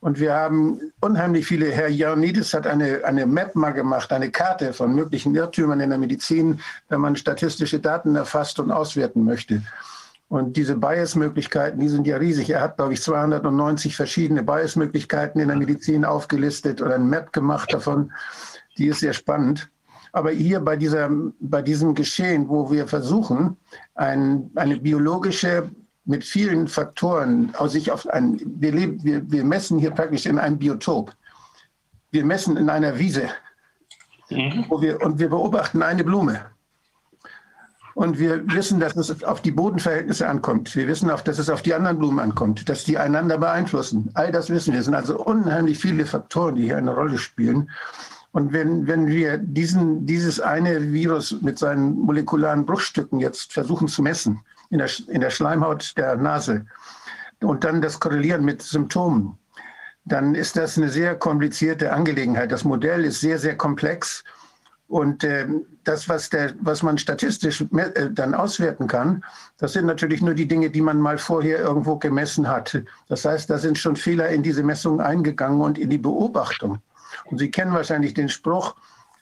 [0.00, 4.72] Und wir haben unheimlich viele, Herr Ioannidis hat eine, eine Map mal gemacht, eine Karte
[4.72, 9.62] von möglichen Irrtümern in der Medizin, wenn man statistische Daten erfasst und auswerten möchte.
[10.28, 12.50] Und diese Bias-Möglichkeiten, die sind ja riesig.
[12.50, 17.72] Er hat, glaube ich, 290 verschiedene Bias-Möglichkeiten in der Medizin aufgelistet oder ein Map gemacht
[17.72, 18.12] davon.
[18.76, 19.70] Die ist sehr spannend.
[20.16, 21.10] Aber hier bei, dieser,
[21.40, 23.58] bei diesem Geschehen, wo wir versuchen,
[23.96, 25.70] ein, eine biologische
[26.06, 30.38] mit vielen Faktoren aus sich auf ein, wir, leben, wir, wir messen hier praktisch in
[30.38, 31.12] einem Biotop.
[32.12, 33.28] Wir messen in einer Wiese.
[34.30, 34.64] Mhm.
[34.70, 36.46] Wo wir, und wir beobachten eine Blume.
[37.94, 40.74] Und wir wissen, dass es auf die Bodenverhältnisse ankommt.
[40.74, 44.10] Wir wissen auch, dass es auf die anderen Blumen ankommt, dass die einander beeinflussen.
[44.14, 44.80] All das wissen wir.
[44.80, 47.68] Es sind also unheimlich viele Faktoren, die hier eine Rolle spielen.
[48.36, 54.02] Und wenn, wenn wir diesen, dieses eine Virus mit seinen molekularen Bruchstücken jetzt versuchen zu
[54.02, 56.66] messen, in der, in der Schleimhaut der Nase
[57.40, 59.38] und dann das Korrelieren mit Symptomen,
[60.04, 62.52] dann ist das eine sehr komplizierte Angelegenheit.
[62.52, 64.22] Das Modell ist sehr, sehr komplex.
[64.86, 65.46] Und äh,
[65.84, 69.24] das, was, der, was man statistisch äh, dann auswerten kann,
[69.56, 72.82] das sind natürlich nur die Dinge, die man mal vorher irgendwo gemessen hat.
[73.08, 76.82] Das heißt, da sind schon Fehler in diese Messungen eingegangen und in die Beobachtung.
[77.30, 78.74] Und Sie kennen wahrscheinlich den Spruch,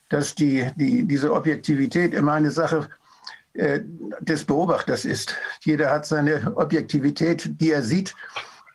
[0.09, 2.89] dass die, die, diese Objektivität immer eine Sache
[3.55, 3.81] äh,
[4.20, 5.36] des Beobachters ist.
[5.60, 8.14] Jeder hat seine Objektivität, die er sieht.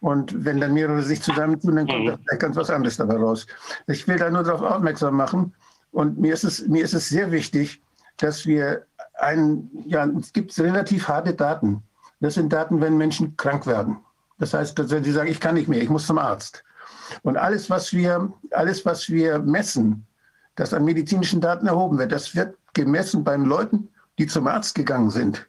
[0.02, 2.18] Und wenn dann mehrere sich zusammentun, dann kommt mhm.
[2.26, 3.46] da ganz was anderes dabei raus.
[3.88, 5.54] Ich will da nur darauf aufmerksam machen.
[5.92, 7.82] Und mir ist es, mir ist es sehr wichtig,
[8.18, 8.86] dass wir
[9.20, 11.84] ein, ja, es gibt relativ harte Daten.
[12.22, 13.98] Das sind Daten, wenn Menschen krank werden.
[14.40, 16.64] Das heißt, wenn sie sagen, ich kann nicht mehr, ich muss zum Arzt.
[17.24, 20.06] Und alles, was wir, alles, was wir messen,
[20.56, 25.10] das an medizinischen Daten erhoben wird, das wird gemessen bei Leuten, die zum Arzt gegangen
[25.10, 25.48] sind.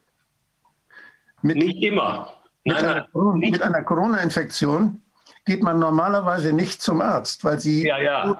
[1.41, 2.33] Mit, nicht immer.
[2.63, 5.01] Mit, nein, einer, mit einer Corona-Infektion
[5.45, 8.39] geht man normalerweise nicht zum Arzt, weil, sie, ja, ja.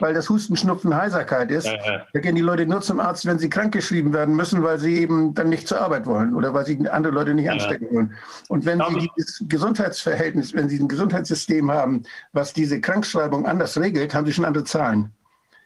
[0.00, 1.66] weil das Husten, Schnupfen, Heiserkeit ist.
[1.66, 4.98] Ja, da gehen die Leute nur zum Arzt, wenn sie krankgeschrieben werden müssen, weil sie
[4.98, 8.14] eben dann nicht zur Arbeit wollen oder weil sie andere Leute nicht anstecken wollen.
[8.48, 12.02] Und wenn sie dieses Gesundheitsverhältnis, wenn sie ein Gesundheitssystem haben,
[12.32, 15.12] was diese Krankschreibung anders regelt, haben sie schon andere Zahlen.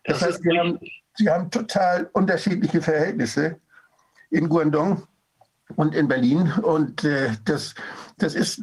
[0.04, 0.78] Das, das heißt, sie haben,
[1.14, 3.56] sie haben total unterschiedliche Verhältnisse
[4.30, 5.02] in Guangdong
[5.76, 6.52] und in Berlin.
[6.62, 7.74] Und äh, das,
[8.18, 8.62] das ist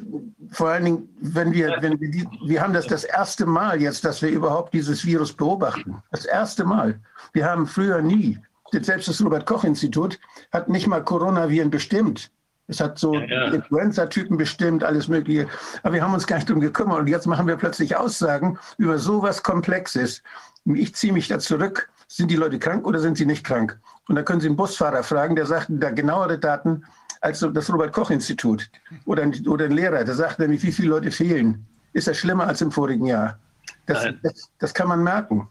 [0.52, 4.04] vor allen Dingen, wenn wir, wenn wir, die, wir haben das das erste Mal jetzt,
[4.06, 6.02] dass wir überhaupt dieses Virus beobachten.
[6.12, 7.00] Das erste Mal.
[7.34, 8.40] Wir haben früher nie,
[8.72, 10.20] selbst das Robert-Koch-Institut
[10.52, 12.32] hat nicht mal Coronaviren bestimmt.
[12.68, 13.46] Es hat so ja, ja.
[13.54, 15.48] Influenza-Typen bestimmt, alles Mögliche.
[15.84, 17.00] Aber wir haben uns gar nicht darum gekümmert.
[17.00, 20.24] Und jetzt machen wir plötzlich Aussagen über sowas Komplexes.
[20.66, 21.90] Ich ziehe mich da zurück.
[22.08, 23.78] Sind die Leute krank oder sind sie nicht krank?
[24.08, 26.84] Und da können Sie einen Busfahrer fragen, der sagt da genauere Daten
[27.22, 28.70] als das Robert-Koch-Institut.
[29.06, 31.66] Oder, oder ein Lehrer, der sagt nämlich, wie viele Leute fehlen.
[31.94, 33.40] Ist das schlimmer als im vorigen Jahr?
[33.86, 35.48] Das, das, das kann man merken.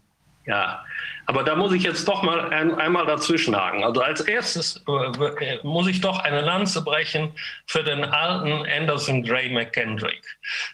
[0.47, 0.85] Ja,
[1.27, 3.85] aber da muss ich jetzt doch mal ein, einmal dazwischenhaken.
[3.85, 7.33] Also als erstes äh, muss ich doch eine Lanze brechen
[7.67, 10.25] für den alten Anderson Gray McKendrick.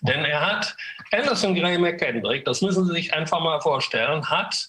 [0.01, 0.77] Denn er hat,
[1.13, 4.69] Anderson Gray McKendrick, das müssen Sie sich einfach mal vorstellen, hat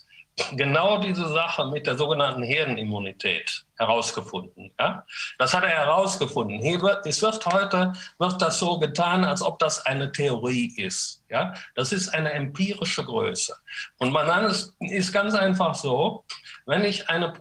[0.53, 4.71] genau diese Sache mit der sogenannten Herdenimmunität herausgefunden.
[4.79, 5.05] Ja?
[5.37, 6.59] Das hat er herausgefunden.
[7.05, 11.23] Es wird heute wird das so getan, als ob das eine Theorie ist.
[11.29, 11.53] Ja?
[11.75, 13.55] Das ist eine empirische Größe.
[13.97, 14.45] Und man
[14.79, 16.23] ist ganz einfach so,
[16.65, 17.33] wenn ich eine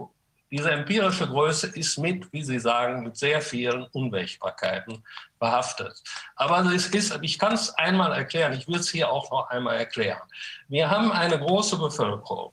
[0.49, 5.05] diese empirische Größe ist mit, wie Sie sagen, mit sehr vielen Unwägbarkeiten
[5.41, 6.01] behaftet.
[6.37, 9.77] Aber es ist, ich kann es einmal erklären, ich will es hier auch noch einmal
[9.77, 10.23] erklären.
[10.69, 12.53] Wir haben eine große Bevölkerung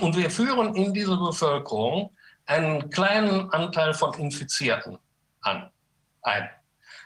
[0.00, 2.14] und wir führen in diese Bevölkerung
[2.46, 4.98] einen kleinen Anteil von Infizierten
[5.42, 5.70] an,
[6.22, 6.48] ein.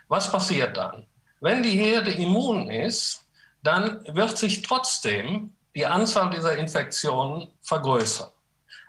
[0.09, 1.07] Was passiert dann?
[1.41, 3.25] Wenn die Herde immun ist,
[3.63, 8.31] dann wird sich trotzdem die Anzahl dieser Infektionen vergrößern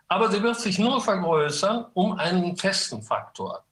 [0.10, 3.64] aber sie wird sich nur vergrößern um einen festen Faktor.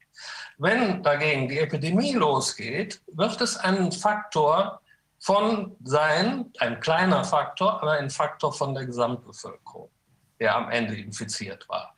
[0.59, 4.79] Wenn dagegen die Epidemie losgeht, wird es ein Faktor
[5.19, 9.89] von sein, ein kleiner Faktor, aber ein Faktor von der Gesamtbevölkerung
[10.39, 11.95] der am Ende infiziert war.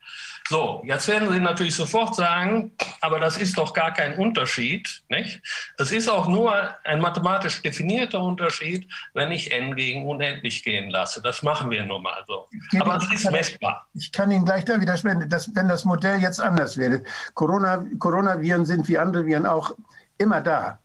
[0.48, 5.02] So, jetzt werden Sie natürlich sofort sagen, aber das ist doch gar kein Unterschied.
[5.08, 5.40] Nicht?
[5.78, 6.52] Es ist auch nur
[6.84, 11.22] ein mathematisch definierter Unterschied, wenn ich n gegen unendlich gehen lasse.
[11.22, 12.48] Das machen wir nun mal so.
[12.80, 13.86] Aber es ist messbar.
[13.94, 17.04] Ich kann Ihnen gleich da widersprechen, dass, wenn das Modell jetzt anders wäre.
[17.34, 19.76] Corona, Coronaviren sind wie andere Viren auch
[20.18, 20.80] immer da.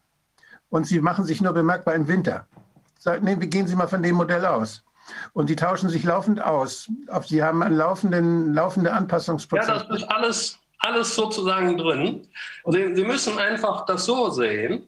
[0.68, 2.46] Und sie machen sich nur bemerkbar im Winter.
[2.98, 4.84] Sag, nee, gehen Sie mal von dem Modell aus.
[5.32, 6.90] Und die tauschen sich laufend aus.
[7.26, 9.68] Sie haben einen laufenden, laufende Anpassungsprozess.
[9.68, 12.28] Ja, das ist alles, alles sozusagen drin.
[12.66, 14.86] Sie, Sie müssen einfach das so sehen.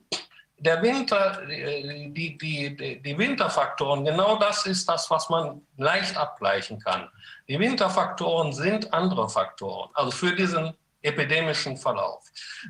[0.61, 7.09] Der Winter, die, die, die Winterfaktoren, genau das ist das, was man leicht abgleichen kann.
[7.47, 12.25] Die Winterfaktoren sind andere Faktoren, also für diesen epidemischen Verlauf.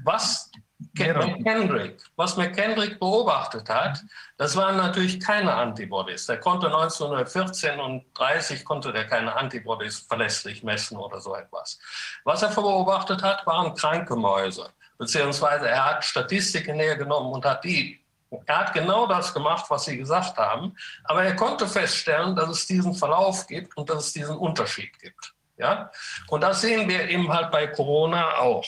[0.04, 0.50] Was
[0.94, 4.00] McKendrick, was McKendrick beobachtet hat,
[4.36, 6.26] das waren natürlich keine Antibodies.
[6.26, 11.78] Der konnte 1914 und 30 konnte der keine Antibodies verlässlich messen oder so etwas.
[12.24, 18.00] Was er beobachtet hat, waren kranke Mäuse, beziehungsweise er hat Statistiken hergenommen und hat die
[18.44, 22.66] er hat genau das gemacht, was Sie gesagt haben, aber er konnte feststellen, dass es
[22.66, 25.34] diesen Verlauf gibt und dass es diesen Unterschied gibt.
[25.58, 25.90] Ja?
[26.28, 28.64] Und das sehen wir eben halt bei Corona auch.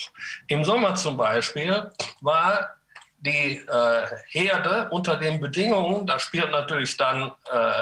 [0.48, 1.90] Im Sommer zum Beispiel
[2.20, 2.76] war
[3.18, 7.72] die äh, Herde unter den Bedingungen, da spielt natürlich dann äh,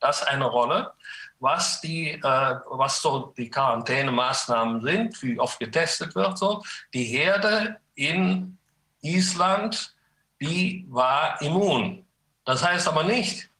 [0.00, 0.92] das eine Rolle,
[1.38, 6.38] was, die, äh, was so die Quarantänemaßnahmen sind, wie oft getestet wird.
[6.38, 6.62] So.
[6.92, 8.58] Die Herde in
[9.00, 9.94] Island,
[10.40, 12.04] die war immun.
[12.44, 13.50] Das heißt aber nicht,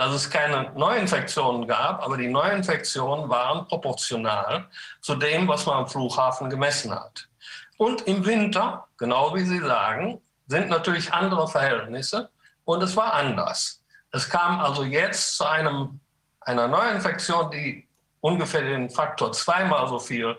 [0.00, 4.64] dass es keine Neuinfektionen gab, aber die Neuinfektionen waren proportional
[5.02, 7.28] zu dem, was man am Flughafen gemessen hat.
[7.76, 12.30] Und im Winter, genau wie Sie sagen, sind natürlich andere Verhältnisse
[12.64, 13.82] und es war anders.
[14.10, 16.00] Es kam also jetzt zu einem,
[16.40, 17.86] einer Neuinfektion, die
[18.22, 20.34] ungefähr den Faktor zweimal so viel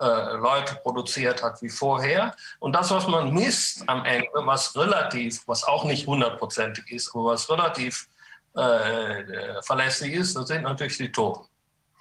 [0.00, 2.34] äh, Leute produziert hat wie vorher.
[2.58, 7.26] Und das, was man misst am Ende, was relativ, was auch nicht hundertprozentig ist, aber
[7.26, 8.08] was relativ
[8.54, 11.46] äh, verlässlich ist, das sind natürlich die Toten.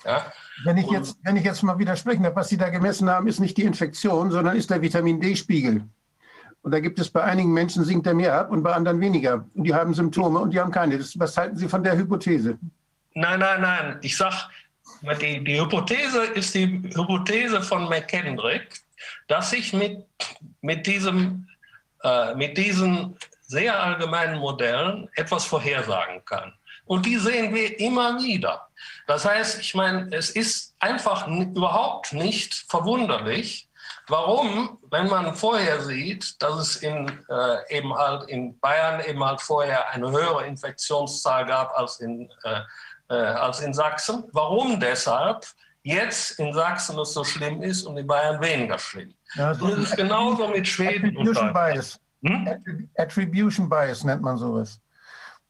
[0.05, 0.31] Ja?
[0.65, 3.39] Wenn, ich jetzt, wenn ich jetzt mal widersprechen darf, was Sie da gemessen haben, ist
[3.39, 5.83] nicht die Infektion, sondern ist der Vitamin D-Spiegel.
[6.61, 9.45] Und da gibt es bei einigen Menschen sinkt er mehr ab und bei anderen weniger.
[9.53, 10.97] Und die haben Symptome und die haben keine.
[10.97, 12.57] Das, was halten Sie von der Hypothese?
[13.15, 13.99] Nein, nein, nein.
[14.01, 14.35] Ich sage,
[15.21, 18.79] die, die Hypothese ist die Hypothese von McKendrick,
[19.27, 20.05] dass sich mit,
[20.61, 21.47] mit, diesem,
[22.03, 23.17] äh, mit diesen
[23.53, 26.53] sehr allgemeinen Modellen etwas vorhersagen kann.
[26.85, 28.67] Und die sehen wir immer wieder.
[29.07, 33.69] Das heißt, ich meine, es ist einfach überhaupt nicht verwunderlich,
[34.09, 39.39] warum, wenn man vorher sieht, dass es in, äh, eben halt in Bayern eben halt
[39.39, 42.61] vorher eine höhere Infektionszahl gab als in äh,
[43.09, 44.23] äh, als in Sachsen.
[44.31, 45.45] Warum deshalb
[45.83, 49.13] jetzt in Sachsen es so schlimm ist und in Bayern weniger schlimm?
[49.35, 51.99] Ja, und es ist genauso mit Schweden und Bias.
[52.23, 52.89] Hm?
[52.97, 54.79] Attribution Bias nennt man sowas.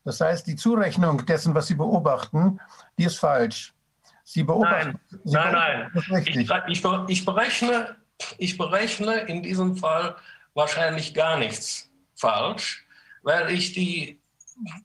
[0.03, 2.59] Das heißt, die Zurechnung dessen, was Sie beobachten,
[2.97, 3.73] die ist falsch.
[4.23, 4.99] Sie beobachten.
[5.09, 6.23] Nein, Sie nein, nein.
[6.25, 7.95] Ich, ich, ich, berechne,
[8.37, 10.15] ich berechne in diesem Fall
[10.53, 12.85] wahrscheinlich gar nichts falsch,
[13.21, 14.19] weil ich die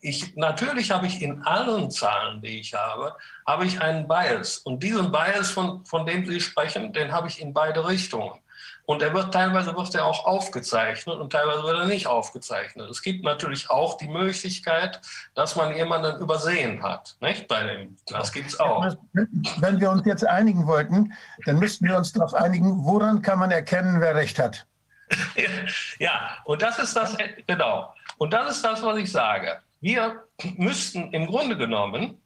[0.00, 3.14] ich, natürlich habe ich in allen Zahlen, die ich habe,
[3.46, 4.58] habe ich einen Bias.
[4.58, 8.40] Und diesen Bias, von, von dem Sie sprechen, den habe ich in beide Richtungen.
[8.88, 12.88] Und er wird teilweise wird er auch aufgezeichnet und teilweise wird er nicht aufgezeichnet.
[12.88, 15.02] Es gibt natürlich auch die Möglichkeit,
[15.34, 17.14] dass man jemanden übersehen hat.
[17.20, 17.46] Nicht?
[17.48, 18.96] Bei dem, das gibt es auch.
[19.12, 21.12] Wenn wir uns jetzt einigen wollten,
[21.44, 24.66] dann müssten wir uns darauf einigen, woran kann man erkennen, wer recht hat.
[25.98, 27.14] ja, und das ist das,
[27.46, 27.92] genau.
[28.16, 29.58] Und das ist das, was ich sage.
[29.82, 30.24] Wir
[30.56, 32.18] müssten im Grunde genommen,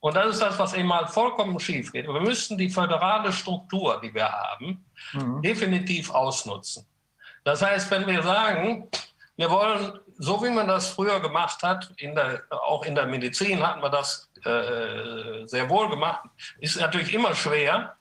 [0.00, 4.00] und das ist das, was eben mal vollkommen schief geht, wir müssten die föderale Struktur,
[4.02, 5.42] die wir haben, mhm.
[5.42, 6.86] definitiv ausnutzen.
[7.44, 8.88] Das heißt, wenn wir sagen,
[9.36, 13.66] wir wollen, so wie man das früher gemacht hat, in der, auch in der Medizin
[13.66, 16.24] hatten wir das äh, sehr wohl gemacht,
[16.58, 17.96] ist natürlich immer schwer,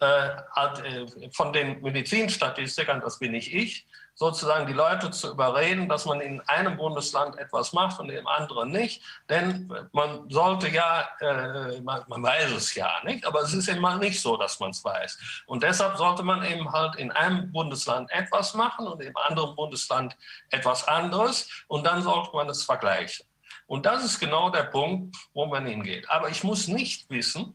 [0.00, 3.84] äh, äh, von den Medizinstatistikern, das bin nicht ich,
[4.18, 8.72] sozusagen die Leute zu überreden, dass man in einem Bundesland etwas macht und im anderen
[8.72, 9.00] nicht.
[9.28, 13.96] Denn man sollte ja, äh, man, man, weiß es ja nicht, aber es ist immer
[13.96, 15.44] nicht so, dass man es weiß.
[15.46, 20.16] Und deshalb sollte man eben halt in einem Bundesland etwas machen und im anderen Bundesland
[20.50, 23.24] etwas anderes und dann sollte man es vergleichen.
[23.68, 26.10] Und das ist genau der Punkt, wo man hingeht.
[26.10, 27.54] Aber ich muss nicht wissen,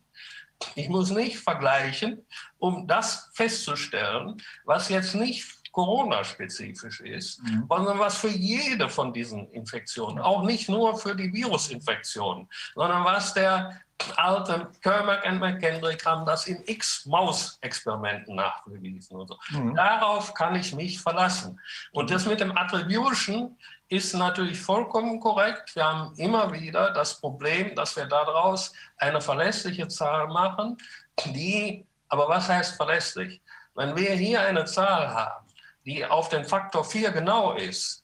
[0.76, 2.26] ich muss nicht vergleichen,
[2.58, 7.66] um das festzustellen, was jetzt nicht Corona-spezifisch ist, mhm.
[7.68, 13.34] sondern was für jede von diesen Infektionen, auch nicht nur für die Virusinfektionen, sondern was
[13.34, 13.82] der
[14.16, 19.18] alte Kermack und McKendrick haben das in x Maus-Experimenten nachgewiesen.
[19.18, 19.38] Und so.
[19.50, 19.76] Mhm.
[19.76, 21.60] Darauf kann ich mich verlassen.
[21.92, 23.58] Und das mit dem Attribution
[23.90, 25.76] ist natürlich vollkommen korrekt.
[25.76, 30.78] Wir haben immer wieder das Problem, dass wir daraus eine verlässliche Zahl machen,
[31.26, 33.42] die, aber was heißt verlässlich?
[33.76, 35.43] Wenn wir hier eine Zahl haben,
[35.86, 38.04] die auf den Faktor 4 genau ist,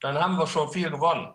[0.00, 1.32] dann haben wir schon viel gewonnen.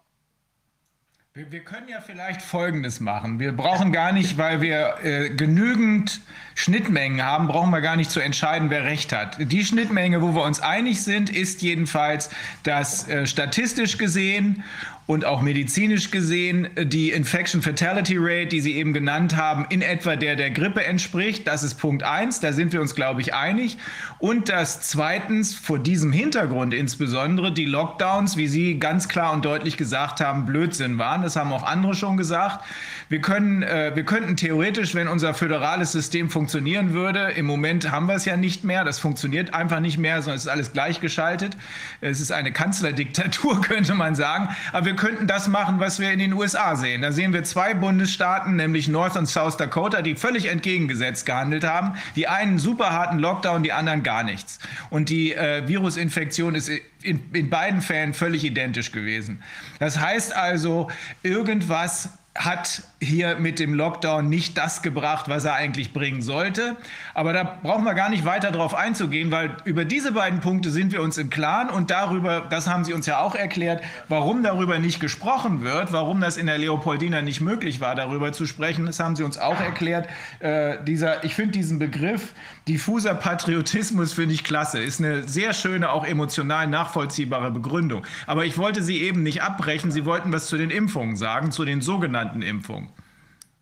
[1.33, 3.41] Wir, wir, können ja vielleicht Folgendes machen.
[3.41, 6.21] Wir brauchen gar nicht, weil wir äh, genügend
[6.55, 9.35] Schnittmengen haben, brauchen wir gar nicht zu entscheiden, wer recht hat.
[9.37, 12.29] Die Schnittmenge, wo wir uns einig sind, ist jedenfalls,
[12.63, 14.63] dass äh, statistisch gesehen
[15.07, 20.15] und auch medizinisch gesehen die Infection Fatality Rate, die Sie eben genannt haben, in etwa
[20.15, 21.45] der der Grippe entspricht.
[21.45, 22.39] Das ist Punkt eins.
[22.39, 23.77] Da sind wir uns, glaube ich, einig.
[24.17, 29.77] Und dass zweitens vor diesem Hintergrund insbesondere die Lockdowns, wie Sie ganz klar und deutlich
[29.77, 31.21] gesagt haben, Blödsinn waren.
[31.21, 32.65] Das haben auch andere schon gesagt.
[33.07, 38.07] Wir können, äh, wir könnten theoretisch, wenn unser föderales System funktionieren würde, im Moment haben
[38.07, 38.83] wir es ja nicht mehr.
[38.83, 41.55] Das funktioniert einfach nicht mehr, sondern es ist alles gleichgeschaltet.
[42.01, 44.49] Es ist eine Kanzlerdiktatur, könnte man sagen.
[44.73, 47.03] Aber wir könnten das machen, was wir in den USA sehen.
[47.03, 51.93] Da sehen wir zwei Bundesstaaten, nämlich North und South Dakota, die völlig entgegengesetzt gehandelt haben.
[52.15, 54.59] Die einen super harten Lockdown, die anderen gar nichts.
[54.89, 56.71] Und die äh, Virusinfektion ist
[57.03, 59.43] in, in beiden Fällen völlig identisch gewesen.
[59.79, 60.89] Das heißt also,
[61.21, 66.75] irgendwas hat hier mit dem Lockdown nicht das gebracht, was er eigentlich bringen sollte.
[67.13, 70.91] Aber da brauchen wir gar nicht weiter darauf einzugehen, weil über diese beiden Punkte sind
[70.91, 74.79] wir uns im Klaren und darüber, das haben Sie uns ja auch erklärt, warum darüber
[74.79, 78.85] nicht gesprochen wird, warum das in der Leopoldina nicht möglich war, darüber zu sprechen.
[78.85, 80.09] Das haben Sie uns auch erklärt.
[80.39, 82.33] Äh, dieser, ich finde diesen Begriff
[82.67, 84.79] diffuser Patriotismus finde ich klasse.
[84.79, 88.05] Ist eine sehr schöne, auch emotional nachvollziehbare Begründung.
[88.25, 89.91] Aber ich wollte Sie eben nicht abbrechen.
[89.91, 92.89] Sie wollten was zu den Impfungen sagen, zu den sogenannten Impfungen.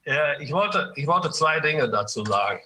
[0.05, 2.59] Ich wollte, ich wollte zwei Dinge dazu sagen.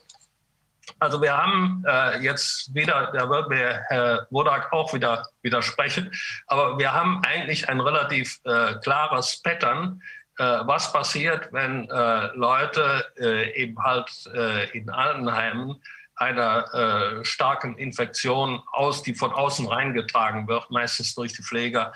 [1.00, 6.12] Also wir haben äh, jetzt wieder, da wird mir Herr Wodak auch wieder widersprechen,
[6.48, 10.02] aber wir haben eigentlich ein relativ äh, klares Pattern,
[10.38, 15.76] äh, was passiert, wenn äh, Leute äh, eben halt äh, in Altenheimen
[16.16, 21.94] einer starken Infektion aus, die von außen reingetragen wird, meistens durch die Pfleger,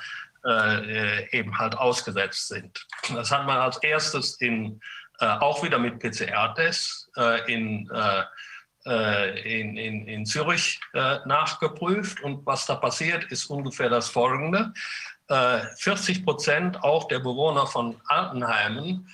[1.32, 2.86] eben halt ausgesetzt sind.
[3.16, 4.80] Das hat man als erstes in äh,
[5.26, 12.22] auch wieder mit PCR-Tests äh, in, äh, in, in, in Zürich nachgeprüft.
[12.22, 14.74] Und was da passiert, ist ungefähr das Folgende.
[15.78, 19.08] 40 Prozent auch der Bewohner von Altenheimen,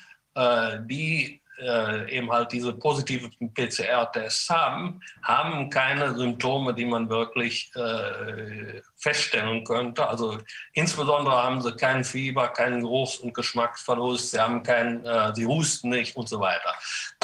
[0.86, 8.82] die äh, eben halt diese positiven PCR-Tests haben, haben keine Symptome, die man wirklich äh,
[8.96, 10.08] feststellen könnte.
[10.08, 10.38] Also
[10.74, 15.90] insbesondere haben sie kein Fieber, keinen Geruchs- und Geschmacksverlust, sie haben keinen, äh, sie husten
[15.90, 16.74] nicht und so weiter.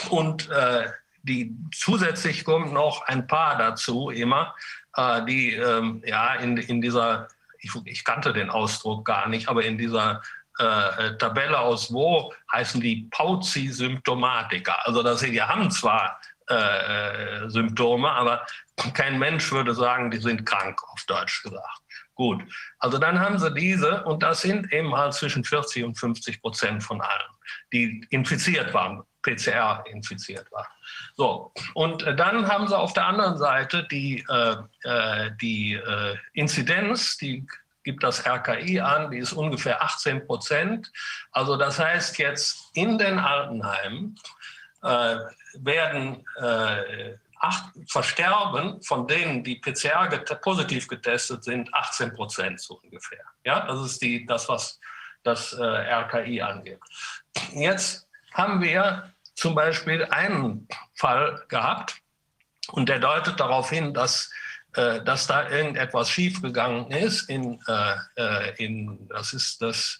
[0.10, 0.90] Und äh,
[1.24, 4.56] die zusätzlich kommen noch ein paar dazu immer,
[4.96, 7.28] äh, die ähm, ja in, in dieser
[7.60, 10.22] ich, ich, kannte den Ausdruck gar nicht, aber in dieser
[10.60, 14.86] äh, äh, Tabelle aus wo heißen die Pauci-Symptomatiker.
[14.86, 16.20] Also das, die haben zwar
[16.50, 18.46] äh, äh, Symptome, aber
[18.94, 21.80] kein Mensch würde sagen, die sind krank, auf Deutsch gesagt.
[22.16, 22.44] Gut,
[22.80, 26.84] also dann haben sie diese und das sind eben halt zwischen 40 und 50 Prozent
[26.84, 27.32] von allen,
[27.72, 30.68] die infiziert waren, PCR infiziert waren.
[31.16, 37.48] So, und dann haben sie auf der anderen Seite die, äh, die äh, Inzidenz, die
[37.84, 40.92] gibt das RKI an, die ist ungefähr 18 Prozent.
[41.32, 44.18] Also das heißt jetzt in den Altenheimen
[44.82, 45.18] äh,
[45.56, 52.80] werden äh, acht, versterben von denen, die PCR get positiv getestet sind, 18 Prozent so
[52.84, 53.24] ungefähr.
[53.46, 54.80] Ja, das ist die, das, was
[55.24, 56.80] das äh, RKI angeht.
[57.52, 61.96] Jetzt haben wir zum Beispiel einen Fall gehabt
[62.70, 64.32] und der deutet darauf hin, dass
[64.74, 67.30] dass da irgendetwas schiefgegangen ist.
[67.30, 70.00] In, äh, äh, in, das ist das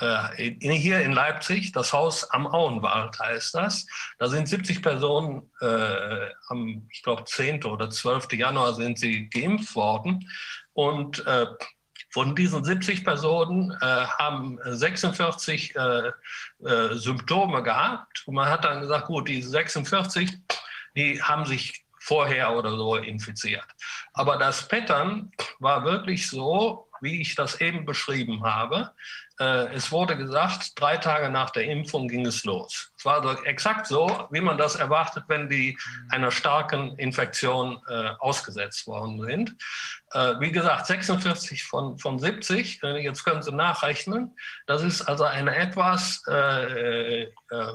[0.00, 3.86] äh, in, hier in Leipzig, das Haus am Auenwald heißt das.
[4.18, 7.64] Da sind 70 Personen, äh, am, ich glaube, 10.
[7.64, 8.32] oder 12.
[8.32, 10.28] Januar sind sie geimpft worden.
[10.72, 11.46] Und äh,
[12.10, 16.08] von diesen 70 Personen äh, haben 46 äh,
[16.64, 18.24] äh, Symptome gehabt.
[18.26, 20.30] Und man hat dann gesagt, gut, die 46,
[20.96, 23.66] die haben sich vorher oder so infiziert.
[24.16, 28.92] Aber das Pattern war wirklich so, wie ich das eben beschrieben habe.
[29.38, 32.90] Äh, es wurde gesagt, drei Tage nach der Impfung ging es los.
[32.96, 35.78] Es war also exakt so, wie man das erwartet, wenn die
[36.08, 39.54] einer starken Infektion äh, ausgesetzt worden sind.
[40.12, 44.34] Äh, wie gesagt, 46 von, von 70, jetzt können Sie nachrechnen.
[44.66, 46.22] Das ist also eine etwas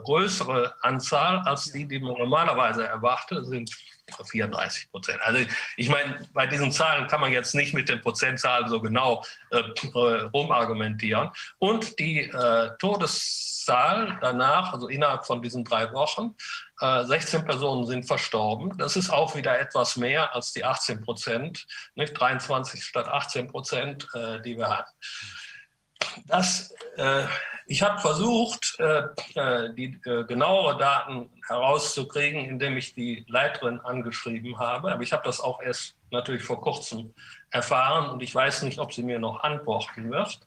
[0.04, 3.40] größere Anzahl als die, die man normalerweise erwartet.
[3.40, 3.70] Das sind
[4.12, 5.20] 34 Prozent.
[5.22, 5.40] Also
[5.78, 9.60] ich meine, bei diesen Zahlen kann man jetzt nicht mit den Prozentzahlen so genau äh,
[9.60, 11.30] äh, rumargumentieren.
[11.60, 16.36] Und die äh, Todeszahl danach, also innerhalb von diesen drei Wochen,
[16.80, 18.78] äh, 16 Personen sind verstorben.
[18.78, 21.66] Das ist auch wieder etwas mehr als die 18 Prozent,
[21.96, 24.92] nicht 23 statt 18 Prozent, äh, die wir hatten.
[26.26, 27.26] Das äh,
[27.72, 34.92] ich habe versucht, die äh, genauere Daten herauszukriegen, indem ich die Leiterin angeschrieben habe.
[34.92, 37.14] Aber ich habe das auch erst natürlich vor kurzem
[37.52, 40.40] erfahren und ich weiß nicht, ob sie mir noch antworten wird.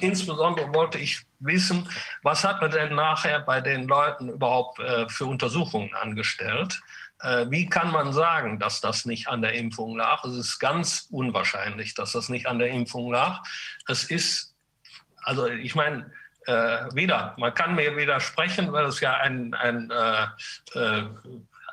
[0.00, 1.88] Insbesondere wollte ich wissen,
[2.22, 6.80] was hat man denn nachher bei den Leuten überhaupt äh, für Untersuchungen angestellt?
[7.20, 10.24] Äh, wie kann man sagen, dass das nicht an der Impfung lag?
[10.24, 13.42] Es ist ganz unwahrscheinlich, dass das nicht an der Impfung lag.
[13.86, 14.54] Es ist,
[15.22, 16.10] also ich meine,
[16.46, 21.04] äh, wieder, man kann mir widersprechen, weil es ja ein, ein äh, äh,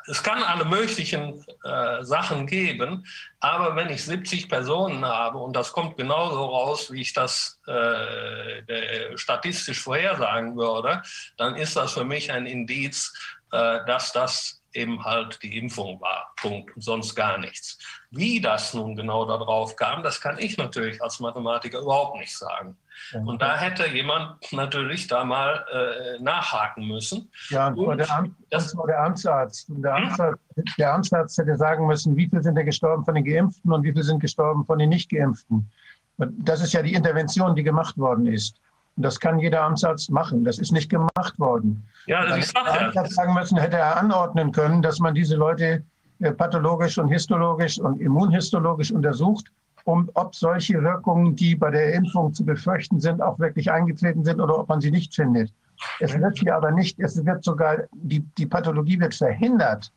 [0.10, 3.06] es kann alle möglichen äh, Sachen geben,
[3.40, 9.16] aber wenn ich 70 Personen habe und das kommt genauso raus, wie ich das äh,
[9.16, 11.04] statistisch vorhersagen würde,
[11.38, 13.14] dann ist das für mich ein Indiz,
[13.52, 16.34] äh, dass das eben halt die Impfung war.
[16.42, 16.76] Punkt.
[16.76, 17.78] Und sonst gar nichts.
[18.12, 22.78] Wie das nun genau darauf kam, das kann ich natürlich als Mathematiker überhaupt nicht sagen.
[23.14, 27.32] Und da hätte jemand natürlich da mal äh, nachhaken müssen.
[27.50, 29.70] Ja, und, und der, Amt, das war der Amtsarzt.
[29.70, 30.04] Und der, hm?
[30.06, 30.42] Amtsarzt,
[30.78, 33.92] der Amtsarzt hätte sagen müssen, wie viele sind denn gestorben von den Geimpften und wie
[33.92, 35.72] viele sind gestorben von den Nicht-Geimpften.
[36.18, 38.60] Das ist ja die Intervention, die gemacht worden ist.
[39.00, 40.44] Und das kann jeder Amtsarzt machen.
[40.44, 41.88] Das ist nicht gemacht worden.
[42.06, 43.06] Ja, also ich sage ja.
[43.06, 45.86] sagen müssen, hätte er anordnen können, dass man diese Leute
[46.20, 49.46] äh, pathologisch und histologisch und immunhistologisch untersucht,
[49.86, 54.42] um ob solche Wirkungen, die bei der Impfung zu befürchten sind, auch wirklich eingetreten sind
[54.42, 55.50] oder ob man sie nicht findet.
[56.02, 59.94] Es wird hier aber nicht, es wird sogar, die, die Pathologie wird verhindert.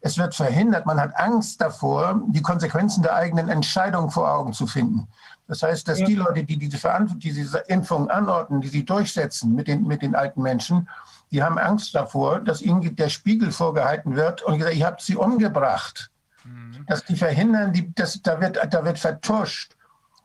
[0.00, 4.66] Es wird verhindert, man hat Angst davor, die Konsequenzen der eigenen Entscheidung vor Augen zu
[4.66, 5.06] finden.
[5.48, 6.78] Das heißt, dass die Leute, die diese,
[7.16, 10.88] die diese Impfung anordnen, die sie durchsetzen mit den, mit den alten Menschen,
[11.30, 15.16] die haben Angst davor, dass ihnen der Spiegel vorgehalten wird und gesagt, ihr habt sie
[15.16, 16.10] umgebracht.
[16.44, 16.84] Mhm.
[16.86, 19.74] Dass die verhindern, die, das, da, wird, da wird vertuscht.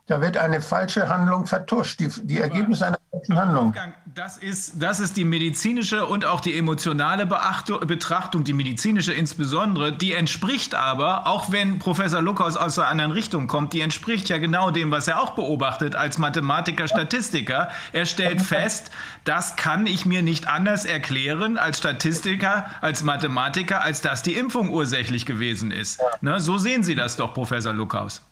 [0.08, 3.74] Da wird eine falsche Handlung vertuscht, die, die Ergebnisse einer falschen Handlung.
[4.06, 9.92] Das ist, das ist die medizinische und auch die emotionale Beachtung, Betrachtung, die medizinische insbesondere,
[9.92, 14.38] die entspricht aber, auch wenn Professor Lukas aus einer anderen Richtung kommt, die entspricht ja
[14.38, 17.68] genau dem, was er auch beobachtet als Mathematiker, Statistiker.
[17.92, 18.90] Er stellt fest,
[19.24, 24.70] das kann ich mir nicht anders erklären als Statistiker, als Mathematiker, als dass die Impfung
[24.70, 26.00] ursächlich gewesen ist.
[26.22, 28.22] Ne, so sehen Sie das doch, Professor Lukaus.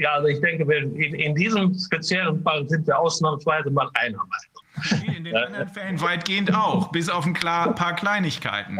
[0.00, 4.60] Ja, also ich denke, in, in diesem speziellen Fall sind wir ausnahmsweise mal einer Meinung.
[5.14, 8.78] In den anderen Fällen weitgehend auch, bis auf ein paar Kleinigkeiten.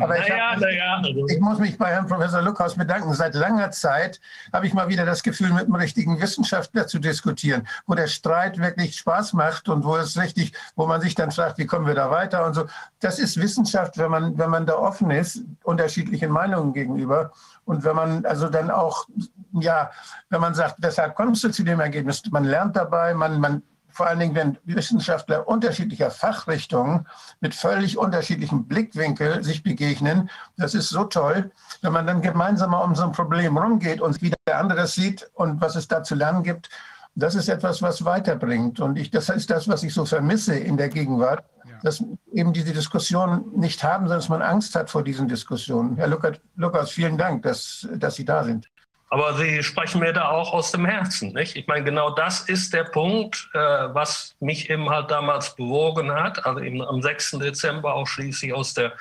[0.00, 1.26] Aber ich, naja, naja, also.
[1.28, 3.12] ich muss mich bei Herrn Professor Luckhaus bedanken.
[3.14, 4.20] Seit langer Zeit
[4.52, 8.58] habe ich mal wieder das Gefühl, mit einem richtigen Wissenschaftler zu diskutieren, wo der Streit
[8.58, 11.94] wirklich Spaß macht und wo es richtig, wo man sich dann fragt, wie kommen wir
[11.94, 12.66] da weiter und so.
[12.98, 17.32] Das ist Wissenschaft, wenn man, wenn man da offen ist, unterschiedlichen Meinungen gegenüber.
[17.68, 19.06] Und wenn man also dann auch,
[19.52, 19.90] ja,
[20.30, 22.22] wenn man sagt, weshalb kommst du zu dem Ergebnis?
[22.30, 27.06] Man lernt dabei, man, man vor allen Dingen, wenn Wissenschaftler unterschiedlicher Fachrichtungen
[27.40, 31.50] mit völlig unterschiedlichen Blickwinkeln sich begegnen, das ist so toll,
[31.82, 35.30] wenn man dann gemeinsam um so ein Problem rumgeht und wie der andere es sieht
[35.34, 36.70] und was es da zu lernen gibt.
[37.16, 38.80] Das ist etwas, was weiterbringt.
[38.80, 41.44] Und ich, das ist das, was ich so vermisse in der Gegenwart
[41.82, 42.02] dass
[42.32, 45.96] eben diese Diskussion nicht haben, sondern dass man Angst hat vor diesen Diskussionen.
[45.96, 48.68] Herr Lukas, vielen Dank, dass, dass Sie da sind.
[49.10, 51.56] Aber Sie sprechen mir da auch aus dem Herzen, nicht?
[51.56, 56.44] Ich meine, genau das ist der Punkt, äh, was mich eben halt damals bewogen hat,
[56.44, 57.38] also eben am 6.
[57.38, 58.92] Dezember auch schließlich aus der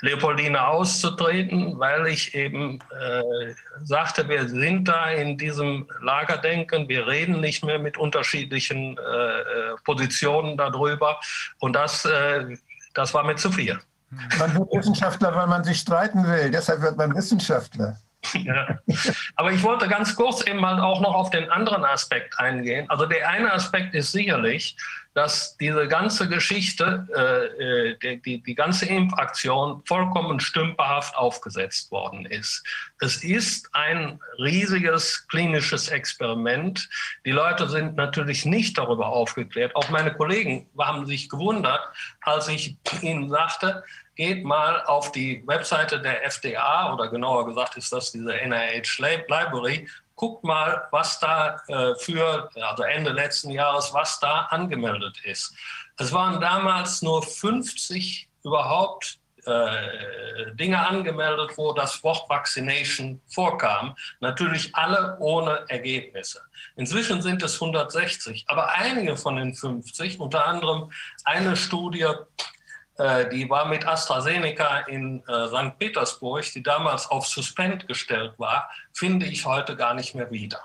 [0.00, 7.40] Leopoldine auszutreten, weil ich eben äh, sagte, wir sind da in diesem Lagerdenken, wir reden
[7.40, 9.44] nicht mehr mit unterschiedlichen äh, äh,
[9.84, 11.18] Positionen darüber
[11.60, 12.56] und das, äh,
[12.94, 13.78] das war mir zu viel.
[14.38, 17.96] Man wird Wissenschaftler, weil man sich streiten will, deshalb wird man Wissenschaftler.
[18.34, 18.78] Ja.
[19.36, 22.88] Aber ich wollte ganz kurz eben mal auch noch auf den anderen Aspekt eingehen.
[22.90, 24.76] Also der eine Aspekt ist sicherlich,
[25.14, 32.26] dass diese ganze Geschichte, äh, äh die, die, die ganze Impfaktion vollkommen stümperhaft aufgesetzt worden
[32.26, 32.62] ist.
[33.00, 36.88] Es ist ein riesiges klinisches Experiment.
[37.24, 39.74] Die Leute sind natürlich nicht darüber aufgeklärt.
[39.74, 41.80] Auch meine Kollegen haben sich gewundert,
[42.20, 43.84] als ich ihnen sagte,
[44.16, 49.88] geht mal auf die Webseite der FDA oder genauer gesagt ist das diese NIH Library,
[50.16, 55.54] guckt mal, was da äh, für, also Ende letzten Jahres, was da angemeldet ist.
[55.98, 63.94] Es waren damals nur 50 überhaupt äh, Dinge angemeldet, wo das Wort Vaccination vorkam.
[64.20, 66.40] Natürlich alle ohne Ergebnisse.
[66.76, 70.90] Inzwischen sind es 160, aber einige von den 50, unter anderem
[71.24, 72.06] eine Studie
[73.30, 75.78] die war mit AstraZeneca in äh, St.
[75.78, 80.60] Petersburg, die damals auf Suspend gestellt war, finde ich heute gar nicht mehr wieder.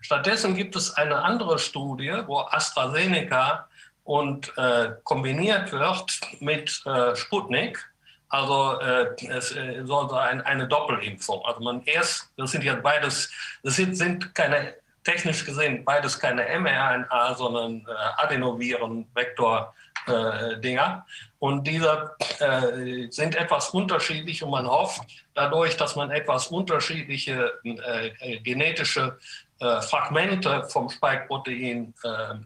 [0.00, 3.68] Stattdessen gibt es eine andere Studie, wo AstraZeneca
[4.04, 7.90] und äh, kombiniert wird mit äh, Sputnik.
[8.28, 11.42] Also äh, es äh, soll ein, eine Doppelimpfung.
[11.44, 13.30] Also man erst, das sind ja beides,
[13.62, 14.74] das sind, sind keine
[15.04, 17.86] technisch gesehen beides keine mRNA, sondern
[18.16, 19.74] Adenoviren, Vektor
[20.06, 21.04] äh.
[21.44, 25.02] Und diese äh, sind etwas unterschiedlich und man hofft
[25.34, 29.18] dadurch, dass man etwas unterschiedliche äh, genetische
[29.60, 32.36] äh, Fragmente vom Spike-Protein äh, äh,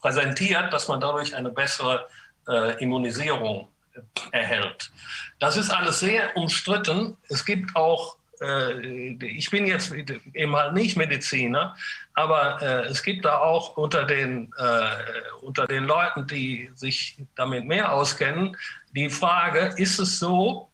[0.00, 2.08] präsentiert, dass man dadurch eine bessere
[2.78, 3.68] Immunisierung
[4.30, 4.92] erhält.
[5.40, 7.16] Das ist alles sehr umstritten.
[7.28, 11.76] Es gibt auch äh, ich bin jetzt eben halt nicht Mediziner,
[12.14, 17.64] aber äh, es gibt da auch unter den, äh, unter den Leuten, die sich damit
[17.64, 18.56] mehr auskennen,
[18.92, 20.70] die Frage, ist es so,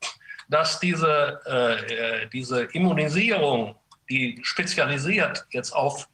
[0.49, 3.77] dass diese, äh, diese Immunisierung,
[4.09, 6.09] die spezialisiert jetzt auf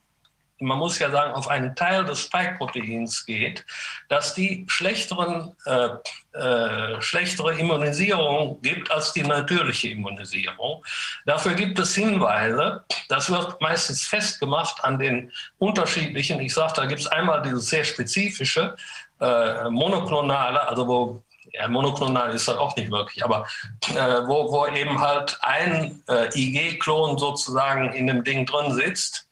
[0.61, 3.65] man muss ja sagen, auf einen Teil des Spike-Proteins geht,
[4.09, 5.89] dass die schlechteren, äh,
[6.33, 10.85] äh, schlechtere Immunisierung gibt als die natürliche Immunisierung.
[11.27, 12.85] Dafür gibt es Hinweise.
[13.09, 17.85] Das wird meistens festgemacht an den unterschiedlichen, ich sage, da gibt es einmal dieses sehr
[17.85, 18.77] spezifische,
[19.21, 21.23] äh, monoklonale, also wo
[21.53, 23.47] ja, monoklonal ist das auch nicht wirklich, aber
[23.95, 29.28] äh, wo, wo eben halt ein äh, IG-Klon sozusagen in dem Ding drin sitzt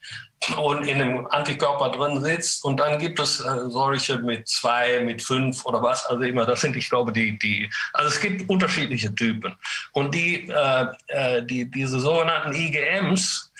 [0.56, 2.64] und in dem Antikörper drin sitzt.
[2.64, 6.06] Und dann gibt es äh, solche mit zwei, mit fünf oder was.
[6.06, 9.54] Also immer, das sind, ich glaube, die, die, also es gibt unterschiedliche Typen.
[9.92, 13.50] Und die, äh, äh die diese sogenannten IgMs,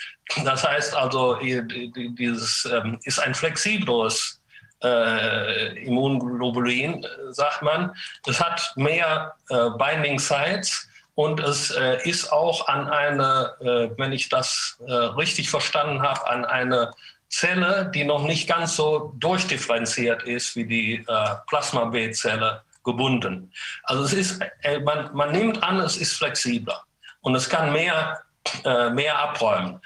[0.44, 4.40] das heißt also, dieses ähm, ist ein flexibleres
[4.82, 7.92] äh, Immunglobulin, sagt man.
[8.26, 14.12] Es hat mehr äh, Binding Sites und es äh, ist auch an eine, äh, wenn
[14.12, 16.92] ich das äh, richtig verstanden habe, an eine
[17.30, 23.50] Zelle, die noch nicht ganz so durchdifferenziert ist wie die äh, Plasma-B-Zelle gebunden.
[23.84, 26.84] Also es ist, äh, man, man, nimmt an, es ist flexibler
[27.22, 28.20] und es kann mehr,
[28.64, 29.80] äh, mehr abräumen.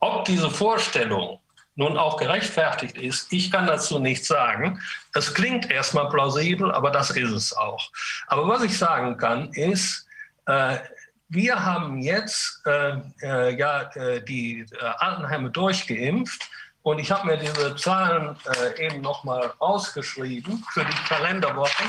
[0.00, 1.40] Ob diese Vorstellung
[1.76, 4.80] nun auch gerechtfertigt ist, ich kann dazu nichts sagen.
[5.12, 7.90] Es klingt erstmal plausibel, aber das ist es auch.
[8.28, 10.06] Aber was ich sagen kann, ist,
[10.46, 13.90] wir haben jetzt äh, äh, ja,
[14.28, 14.66] die
[14.98, 16.50] Altenheime durchgeimpft
[16.82, 18.36] und ich habe mir diese Zahlen
[18.78, 21.86] eben nochmal ausgeschrieben für die Kalenderwochen,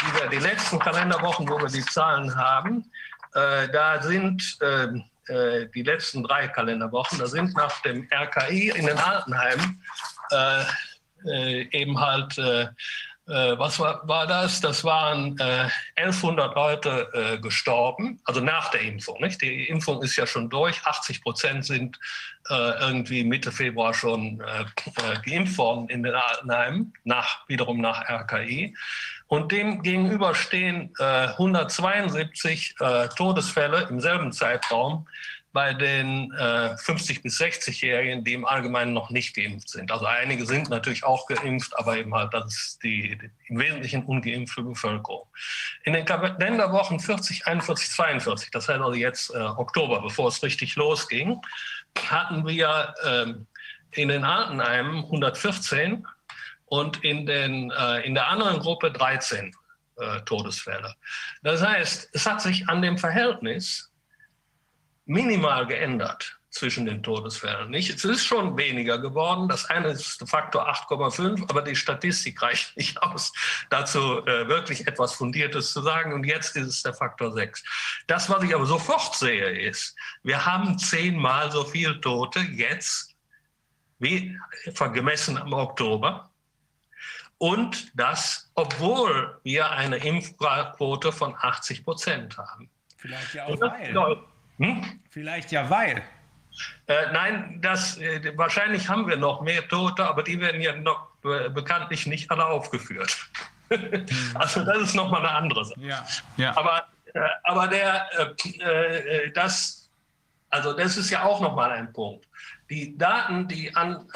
[0.00, 2.90] die, wir, die letzten Kalenderwochen, wo wir die Zahlen haben.
[3.34, 9.82] da sind ähm, die letzten drei Kalenderwochen, da sind nach dem RKI in den Altenheimen
[11.72, 12.68] eben halt äh,
[13.28, 14.60] was war, war, das?
[14.60, 19.20] Das waren äh, 1100 Leute äh, gestorben, also nach der Impfung.
[19.20, 19.42] Nicht?
[19.42, 20.84] Die Impfung ist ja schon durch.
[20.84, 21.98] 80 Prozent sind
[22.50, 28.08] äh, irgendwie Mitte Februar schon äh, äh, geimpft worden in den Altenheimen, nach, wiederum nach
[28.08, 28.74] RKI.
[29.26, 32.76] Und dem gegenüber stehen 172
[33.14, 35.06] Todesfälle im selben Zeitraum
[35.52, 39.90] bei den äh, 50- bis 60-Jährigen, die im Allgemeinen noch nicht geimpft sind.
[39.90, 44.04] Also einige sind natürlich auch geimpft, aber eben halt, das ist die, die im Wesentlichen
[44.04, 45.26] ungeimpfte Bevölkerung.
[45.84, 50.76] In den Kalenderwochen 40, 41, 42, das heißt also jetzt äh, Oktober, bevor es richtig
[50.76, 51.40] losging,
[52.08, 53.32] hatten wir äh,
[54.00, 56.06] in den Altenheimen 114
[56.66, 59.54] und in, den, äh, in der anderen Gruppe 13
[59.96, 60.94] äh, Todesfälle.
[61.42, 63.87] Das heißt, es hat sich an dem Verhältnis
[65.08, 67.70] minimal geändert zwischen den Todesfällen.
[67.70, 67.94] Nicht?
[67.94, 69.48] Es ist schon weniger geworden.
[69.48, 73.32] Das eine ist Faktor 8,5, aber die Statistik reicht nicht aus,
[73.70, 76.12] dazu äh, wirklich etwas Fundiertes zu sagen.
[76.12, 77.62] Und jetzt ist es der Faktor 6.
[78.06, 83.14] Das, was ich aber sofort sehe, ist, wir haben zehnmal so viele Tote jetzt,
[83.98, 84.38] wie
[84.92, 86.30] gemessen im Oktober.
[87.38, 92.68] Und das, obwohl wir eine Impfquote von 80 Prozent haben.
[92.96, 94.18] Vielleicht ja auch weil.
[94.58, 95.00] Hm?
[95.10, 96.02] Vielleicht ja weil.
[96.86, 101.08] Äh, nein, das, äh, wahrscheinlich haben wir noch mehr Tote, aber die werden ja noch
[101.24, 103.16] äh, bekanntlich nicht alle aufgeführt.
[104.34, 105.78] Also das ist nochmal eine andere Sache.
[105.78, 106.02] Ja,
[106.38, 106.56] ja.
[106.56, 108.08] Aber, äh, aber der,
[108.38, 109.90] äh, äh, das,
[110.48, 112.26] also das ist ja auch nochmal ein Punkt.
[112.70, 114.08] Die Daten, die, an,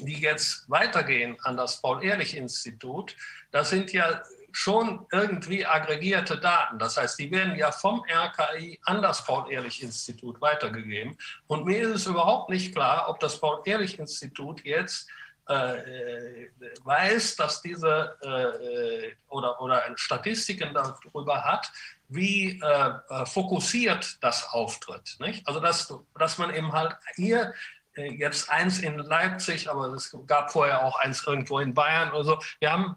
[0.00, 3.16] die jetzt weitergehen an das Paul-Ehrlich-Institut,
[3.52, 6.78] das sind ja schon irgendwie aggregierte Daten.
[6.78, 11.16] Das heißt, die werden ja vom RKI an das Paul-Ehrlich-Institut weitergegeben.
[11.46, 15.08] Und mir ist es überhaupt nicht klar, ob das Paul-Ehrlich-Institut jetzt
[15.50, 16.48] äh,
[16.84, 21.70] weiß, dass diese äh, oder, oder Statistiken darüber hat,
[22.08, 25.16] wie äh, äh fokussiert das auftritt.
[25.18, 25.46] Nicht?
[25.48, 27.52] Also, dass, dass man eben halt hier
[27.94, 32.24] äh, jetzt eins in Leipzig, aber es gab vorher auch eins irgendwo in Bayern oder
[32.24, 32.38] so.
[32.60, 32.96] Wir haben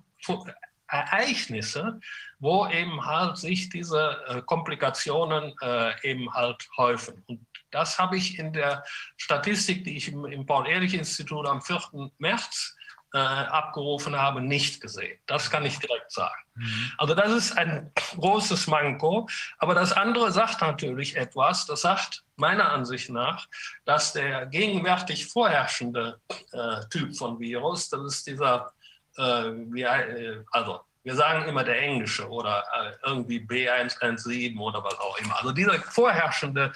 [0.93, 1.99] Ereignisse,
[2.39, 7.23] wo eben halt sich diese äh, Komplikationen äh, eben halt häufen.
[7.27, 8.83] Und das habe ich in der
[9.17, 12.11] Statistik, die ich im, im Paul-Ehrlich-Institut am 4.
[12.19, 12.75] März
[13.13, 15.19] äh, abgerufen habe, nicht gesehen.
[15.27, 16.41] Das kann ich direkt sagen.
[16.55, 16.91] Mhm.
[16.97, 19.27] Also das ist ein großes Manko.
[19.59, 21.65] Aber das andere sagt natürlich etwas.
[21.65, 23.47] Das sagt meiner Ansicht nach,
[23.85, 26.19] dass der gegenwärtig vorherrschende
[26.51, 28.73] äh, Typ von Virus, das ist dieser
[29.17, 34.97] äh, wie, äh, also wir sagen immer der englische oder äh, irgendwie B117 oder was
[34.99, 35.37] auch immer.
[35.37, 36.71] Also dieser vorherrschende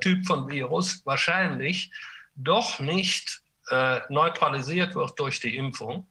[0.00, 1.90] Typ von Virus wahrscheinlich
[2.34, 3.40] doch nicht
[4.10, 6.06] neutralisiert wird durch die Impfung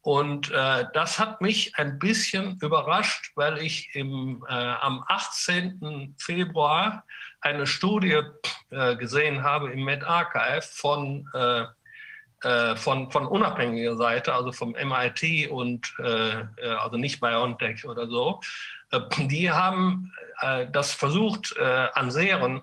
[0.00, 6.14] Und äh, das hat mich ein bisschen überrascht, weil ich im, äh, am 18.
[6.18, 7.04] Februar
[7.42, 8.22] eine Studie
[8.70, 11.28] äh, gesehen habe im MedArchive von,
[12.44, 16.44] äh, äh, von, von unabhängiger Seite, also vom MIT und äh,
[16.80, 18.40] also nicht BioNTech oder so.
[19.18, 20.12] die haben
[20.72, 22.62] das versucht, an Serien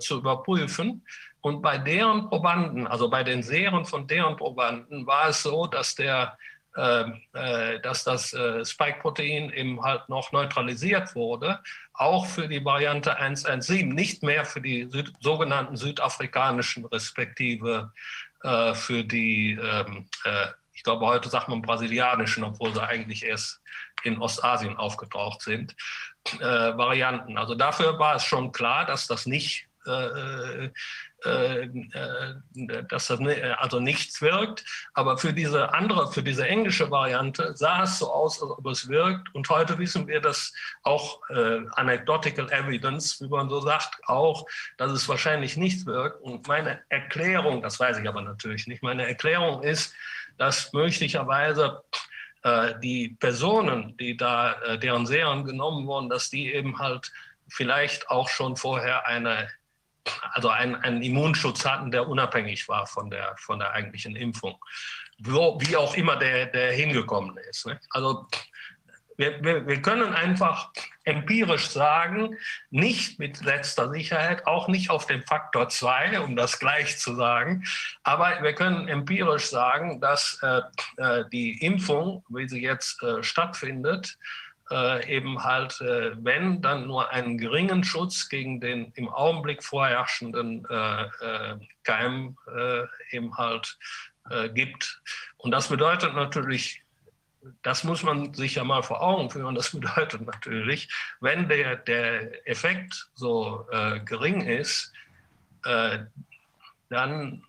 [0.00, 1.06] zu überprüfen.
[1.40, 5.94] Und bei deren Probanden, also bei den Serien von deren Probanden, war es so, dass
[5.94, 6.36] der
[6.74, 11.60] ähm, äh, dass das äh, Spike-Protein eben halt noch neutralisiert wurde,
[11.92, 14.88] auch für die Variante 117, nicht mehr für die
[15.20, 17.92] sogenannten südafrikanischen, respektive
[18.42, 20.08] äh, für die, ähm,
[20.72, 23.60] ich glaube heute sagt man brasilianischen, obwohl sie eigentlich erst
[24.04, 25.76] in Ostasien aufgetaucht sind,
[26.40, 27.36] Varianten.
[27.36, 29.68] Also dafür war es schon klar, dass das nicht
[31.24, 33.20] äh, äh, dass das
[33.58, 34.64] also nichts wirkt.
[34.94, 38.88] Aber für diese andere, für diese englische Variante sah es so aus, als ob es
[38.88, 39.32] wirkt.
[39.34, 44.46] Und heute wissen wir, dass auch äh, anecdotal evidence, wie man so sagt, auch,
[44.78, 46.20] dass es wahrscheinlich nicht wirkt.
[46.22, 49.94] Und meine Erklärung, das weiß ich aber natürlich nicht, meine Erklärung ist,
[50.38, 51.82] dass möglicherweise
[52.82, 57.12] die Personen, die da, deren Serien genommen wurden, dass die eben halt
[57.46, 59.48] vielleicht auch schon vorher eine
[60.32, 64.56] also einen, einen Immunschutz hatten, der unabhängig war von der, von der eigentlichen Impfung.
[65.18, 67.66] Wo, wie auch immer der, der hingekommen ist.
[67.66, 67.78] Ne?
[67.90, 68.26] Also
[69.16, 70.72] wir, wir, wir können einfach
[71.04, 72.36] empirisch sagen,
[72.70, 77.64] nicht mit letzter Sicherheit, auch nicht auf dem Faktor 2, um das gleich zu sagen,
[78.02, 80.60] aber wir können empirisch sagen, dass äh,
[80.96, 84.16] äh die Impfung, wie sie jetzt äh, stattfindet,
[84.72, 90.66] äh, eben halt, äh, wenn, dann nur einen geringen Schutz gegen den im Augenblick vorherrschenden
[90.68, 93.76] äh, äh Keim äh, eben halt
[94.30, 95.02] äh, gibt.
[95.36, 96.82] Und das bedeutet natürlich,
[97.62, 100.88] das muss man sich ja mal vor Augen führen, das bedeutet natürlich,
[101.20, 103.66] wenn der, der Effekt so
[104.04, 104.92] gering ist,
[106.88, 107.44] dann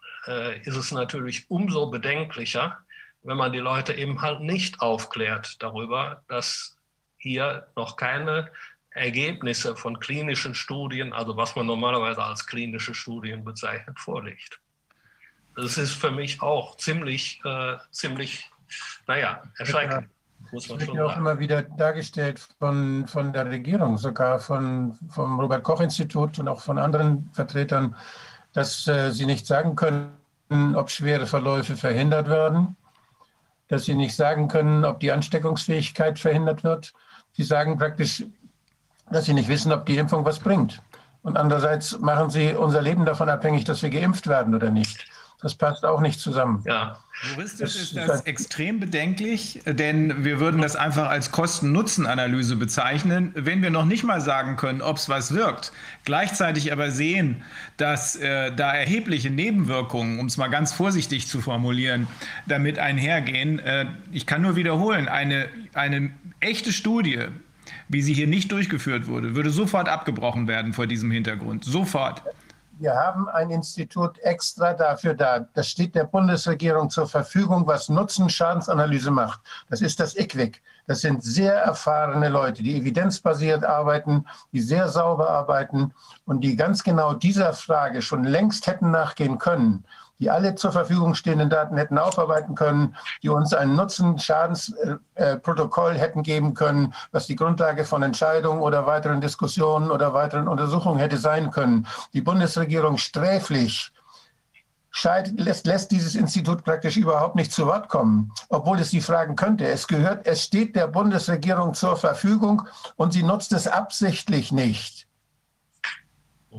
[0.63, 2.79] ist es natürlich umso bedenklicher,
[3.21, 6.75] wenn man die Leute eben halt nicht aufklärt darüber, dass
[7.23, 8.51] hier noch keine
[8.91, 14.59] Ergebnisse von klinischen Studien, also was man normalerweise als klinische Studien bezeichnet, vorliegt.
[15.55, 18.51] Das ist für mich auch ziemlich, äh, ziemlich,
[19.07, 20.09] naja, erschreckend.
[20.51, 24.97] Muss man das wird ja auch immer wieder dargestellt von, von der Regierung, sogar von,
[25.09, 27.95] vom Robert-Koch-Institut und auch von anderen Vertretern,
[28.51, 30.11] dass äh, sie nicht sagen können,
[30.75, 32.75] ob schwere Verläufe verhindert werden,
[33.67, 36.93] dass sie nicht sagen können, ob die Ansteckungsfähigkeit verhindert wird
[37.35, 38.23] Sie sagen praktisch,
[39.11, 40.81] dass Sie nicht wissen, ob die Impfung was bringt.
[41.23, 45.05] Und andererseits machen Sie unser Leben davon abhängig, dass wir geimpft werden oder nicht.
[45.43, 46.63] Das passt auch nicht zusammen.
[46.65, 46.97] Ja.
[47.31, 53.69] Juristisch ist das extrem bedenklich, denn wir würden das einfach als Kosten-Nutzen-Analyse bezeichnen, wenn wir
[53.69, 55.73] noch nicht mal sagen können, ob es was wirkt.
[56.05, 57.43] Gleichzeitig aber sehen,
[57.75, 62.07] dass äh, da erhebliche Nebenwirkungen, um es mal ganz vorsichtig zu formulieren,
[62.47, 63.59] damit einhergehen.
[63.59, 67.27] Äh, ich kann nur wiederholen, eine, eine echte Studie,
[67.89, 71.65] wie sie hier nicht durchgeführt wurde, würde sofort abgebrochen werden vor diesem Hintergrund.
[71.65, 72.23] Sofort.
[72.79, 75.39] Wir haben ein Institut extra dafür da.
[75.53, 79.41] Das steht der Bundesregierung zur Verfügung, was Nutzen-Schadensanalyse macht.
[79.69, 80.59] Das ist das IQWIC.
[80.87, 85.93] Das sind sehr erfahrene Leute, die evidenzbasiert arbeiten, die sehr sauber arbeiten
[86.25, 89.85] und die ganz genau dieser Frage schon längst hätten nachgehen können
[90.23, 96.53] die alle zur Verfügung stehenden Daten hätten aufarbeiten können, die uns ein Nutzen-Schadensprotokoll hätten geben
[96.53, 101.87] können, was die Grundlage von Entscheidungen oder weiteren Diskussionen oder weiteren Untersuchungen hätte sein können.
[102.13, 103.91] Die Bundesregierung sträflich
[105.35, 109.67] lässt, lässt dieses Institut praktisch überhaupt nicht zu Wort kommen, obwohl es die fragen könnte.
[109.67, 112.61] Es gehört, es steht der Bundesregierung zur Verfügung
[112.95, 115.05] und sie nutzt es absichtlich nicht.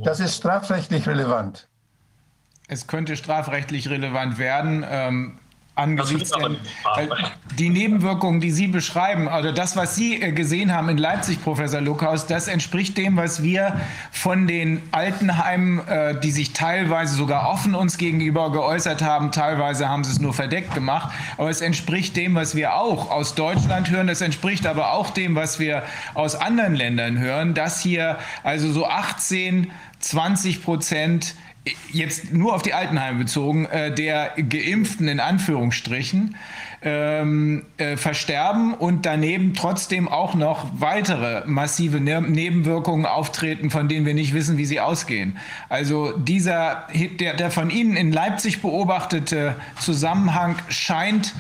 [0.03, 1.67] Das ist strafrechtlich relevant
[2.69, 4.85] es könnte strafrechtlich relevant werden.
[4.89, 5.39] Ähm,
[5.77, 7.09] angesichts der, äh,
[7.59, 11.81] die Nebenwirkungen, die Sie beschreiben, also das, was Sie äh, gesehen haben in Leipzig, Professor
[11.81, 13.81] Luckhaus, das entspricht dem, was wir
[14.13, 20.05] von den Altenheimen, äh, die sich teilweise sogar offen uns gegenüber geäußert haben, teilweise haben
[20.05, 24.09] sie es nur verdeckt gemacht, aber es entspricht dem, was wir auch aus Deutschland hören,
[24.09, 25.83] es entspricht aber auch dem, was wir
[26.15, 31.35] aus anderen Ländern hören, dass hier also so 18, 20 Prozent
[31.93, 36.37] jetzt nur auf die Altenheime bezogen, äh, der Geimpften in Anführungsstrichen
[36.83, 44.05] ähm, äh, versterben und daneben trotzdem auch noch weitere massive ne Nebenwirkungen auftreten, von denen
[44.05, 45.39] wir nicht wissen, wie sie ausgehen.
[45.71, 46.87] Also dieser,
[47.19, 51.35] der, der von Ihnen in Leipzig beobachtete Zusammenhang scheint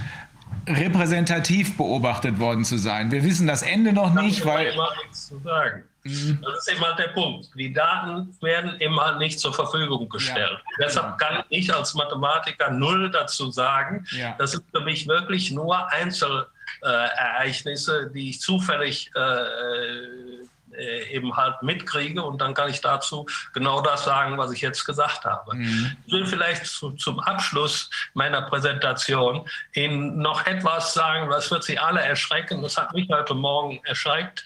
[0.67, 3.11] repräsentativ beobachtet worden zu sein.
[3.11, 4.73] Wir wissen das Ende noch nicht, weil.
[5.13, 5.85] Zu sagen.
[6.05, 6.39] Mhm.
[6.43, 7.49] Das ist immer der Punkt.
[7.55, 10.61] Die Daten werden immer nicht zur Verfügung gestellt.
[10.79, 10.87] Ja.
[10.87, 14.07] Deshalb kann ich als Mathematiker null dazu sagen.
[14.11, 14.37] Ja.
[14.39, 20.41] Das sind für mich wirklich nur Einzelereignisse, die ich zufällig äh,
[20.77, 24.85] äh, eben halt mitkriege und dann kann ich dazu genau das sagen, was ich jetzt
[24.85, 25.55] gesagt habe.
[25.55, 25.97] Mhm.
[26.07, 31.79] Ich will vielleicht zu, zum Abschluss meiner Präsentation Ihnen noch etwas sagen, was wird Sie
[31.79, 32.63] alle erschrecken.
[32.63, 34.43] Das hat mich heute Morgen erschreckt.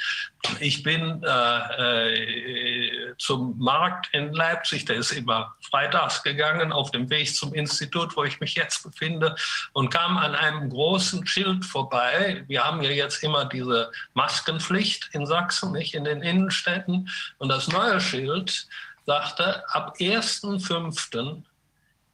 [0.60, 7.10] Ich bin äh, äh, zum Markt in Leipzig, der ist immer freitags gegangen, auf dem
[7.10, 9.34] Weg zum Institut, wo ich mich jetzt befinde,
[9.72, 12.44] und kam an einem großen Schild vorbei.
[12.46, 17.10] Wir haben ja jetzt immer diese Maskenpflicht in Sachsen, nicht in den Innenstädten.
[17.38, 18.68] Und das neue Schild
[19.06, 21.42] sagte, ab 1.5.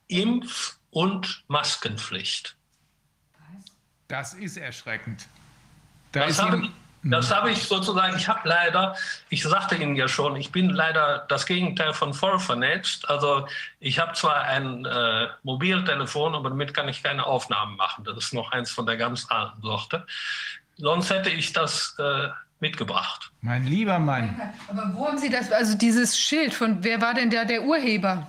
[0.09, 2.56] Impf- und Maskenpflicht.
[4.09, 5.28] Das ist erschreckend.
[6.12, 6.70] Da das ist habe
[7.05, 8.97] das habe ich sozusagen, ich habe leider,
[9.28, 13.09] ich sagte Ihnen ja schon, ich bin leider das Gegenteil von voll vernetzt.
[13.09, 13.47] Also
[13.78, 18.05] ich habe zwar ein äh, Mobiltelefon, aber damit kann ich keine Aufnahmen machen.
[18.05, 20.06] Das ist noch eins von der ganz alten Sorte.
[20.76, 22.28] Sonst hätte ich das äh,
[22.60, 23.31] mitgebracht.
[23.43, 24.40] Mein lieber Mann.
[24.68, 28.26] Aber wo haben Sie das, also dieses Schild, von wer war denn der, der Urheber?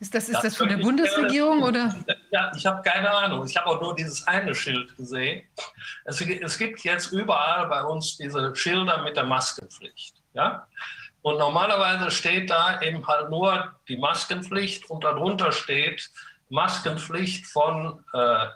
[0.00, 1.94] Ist das, ist das, das von der Bundesregierung oder?
[2.30, 3.46] Ja, ich habe keine Ahnung.
[3.46, 5.46] Ich habe auch nur dieses eine Schild gesehen.
[6.04, 10.16] Es, es, gibt jetzt überall bei uns diese Schilder mit der Maskenpflicht.
[10.34, 10.66] Ja?
[11.22, 16.10] Und normalerweise steht da eben halt nur die Maskenpflicht und darunter steht
[16.50, 18.46] Maskenpflicht von, äh,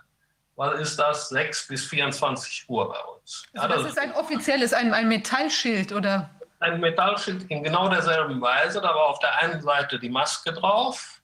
[0.56, 3.44] was ist das, 6 bis 24 Uhr bei uns.
[3.54, 6.30] Also das, das ist ein offizielles, ein, ein Metallschild oder?
[6.60, 8.80] Ein Metallschild in genau derselben Weise.
[8.80, 11.17] Da war auf der einen Seite die Maske drauf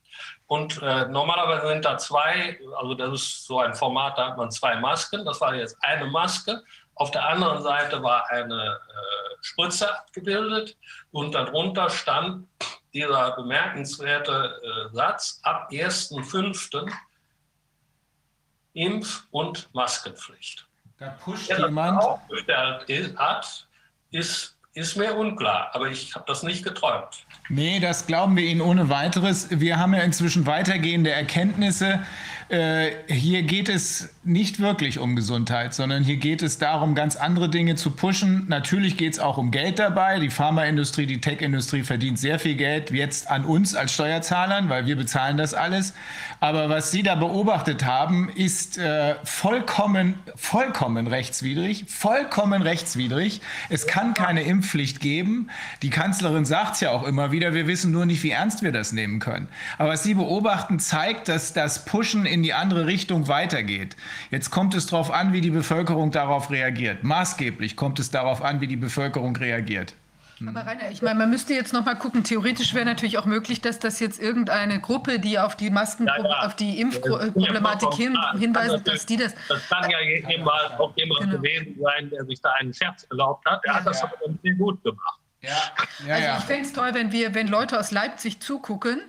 [0.55, 4.53] und äh, normalerweise sind da zwei, also das ist so ein Format, da hat man
[4.53, 5.25] zwei Masken.
[5.25, 6.63] Das war jetzt eine Maske.
[6.95, 10.77] Auf der anderen Seite war eine äh, Spritze abgebildet
[11.11, 12.47] und darunter stand
[12.93, 16.89] dieser bemerkenswerte äh, Satz, ab 1.5.
[18.75, 20.69] Impf- und Maskenpflicht.
[20.99, 22.01] Da pusht Wer jemand.
[22.01, 23.67] Aufgestellt hat,
[24.13, 27.27] ist, ist mir unklar, aber ich habe das nicht geträumt.
[27.51, 29.49] Nee, das glauben wir Ihnen ohne weiteres.
[29.51, 32.01] Wir haben ja inzwischen weitergehende Erkenntnisse.
[32.49, 37.51] Äh, hier geht es nicht wirklich um Gesundheit, sondern hier geht es darum, ganz andere
[37.51, 38.47] Dinge zu pushen.
[38.49, 40.21] Natürlich geht es auch um Geld dabei.
[40.21, 44.97] Die Pharmaindustrie, die Tech-Industrie verdient sehr viel Geld jetzt an uns als Steuerzahlern, weil wir
[44.97, 45.93] bezahlen das alles.
[46.45, 53.41] Aber was Sie da beobachtet haben, ist äh, vollkommen, vollkommen rechtswidrig, vollkommen rechtswidrig.
[53.71, 55.49] Es kann keine Impfpflicht geben.
[55.81, 58.73] Die Kanzlerin sagt es ja auch immer wieder, wir wissen nur nicht, wie ernst wir
[58.73, 59.49] das nehmen können.
[59.79, 63.97] Aber was Sie beobachten, zeigt, dass das Pushen in die andere Richtung weitergeht.
[64.31, 67.05] Jetzt kommt es darauf an, wie die Bevölkerung darauf reagiert.
[67.05, 69.95] Maßgeblich kommt es darauf an, wie die Bevölkerung reagiert.
[70.41, 72.25] Aber Rainer, ich meine, man müsste jetzt noch mal gucken.
[72.25, 76.17] Theoretisch wäre natürlich auch möglich, dass das jetzt irgendeine Gruppe, die auf die Masken, ja,
[76.19, 76.47] ja.
[76.47, 79.35] auf die Impfproblematik hin, hinweist, dass die das.
[79.49, 81.37] Das kann ja eben auch jemand genau.
[81.37, 83.65] gewesen sein, der sich da einen Scherz erlaubt hat.
[83.65, 85.21] Er hat das aber sehr gut gemacht.
[85.45, 86.15] Ja.
[86.15, 89.03] also ich fände es toll, wenn wir, wenn Leute aus Leipzig zugucken,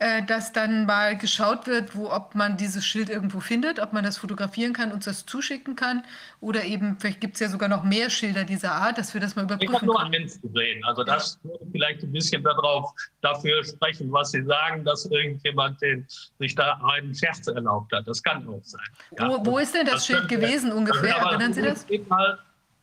[0.00, 4.04] äh, dass dann mal geschaut wird, wo, ob man dieses Schild irgendwo findet, ob man
[4.04, 6.04] das fotografieren kann, uns das zuschicken kann
[6.40, 9.34] oder eben, vielleicht gibt es ja sogar noch mehr Schilder dieser Art, dass wir das
[9.34, 12.92] mal überprüfen Ich habe nur eins gesehen, also das würde vielleicht ein bisschen darauf,
[13.22, 16.06] dafür sprechen, was Sie sagen, dass irgendjemand den,
[16.38, 18.06] sich da einen Scherz erlaubt hat.
[18.06, 18.80] Das kann auch sein.
[19.18, 19.28] Ja.
[19.28, 21.16] Wo, wo, ist denn das, das Schild gewesen ungefähr?
[21.16, 21.84] Erinnern Sie das?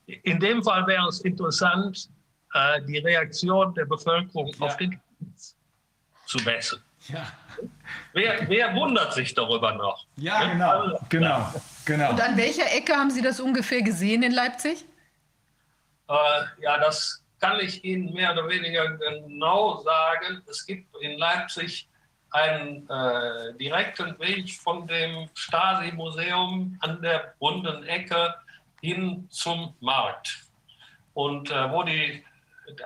[0.06, 2.10] In dem Fall wäre es interessant,
[2.54, 4.66] äh, die Reaktion der Bevölkerung ja.
[4.66, 5.00] auf den
[6.26, 6.80] zu messen.
[7.08, 7.28] Ja.
[8.14, 10.06] Wer, wer, wundert sich darüber noch?
[10.18, 11.54] Ja, genau, genau,
[11.86, 12.10] genau.
[12.12, 14.86] Und an welcher Ecke haben Sie das ungefähr gesehen in Leipzig?
[16.10, 16.14] Äh,
[16.62, 20.42] ja, das kann ich Ihnen mehr oder weniger genau sagen.
[20.50, 21.88] Es gibt in Leipzig
[22.32, 28.34] einen äh, direkten Weg von dem Stasi-Museum an der runden Ecke
[28.82, 30.44] hin zum Markt.
[31.14, 32.24] Und äh, wo die,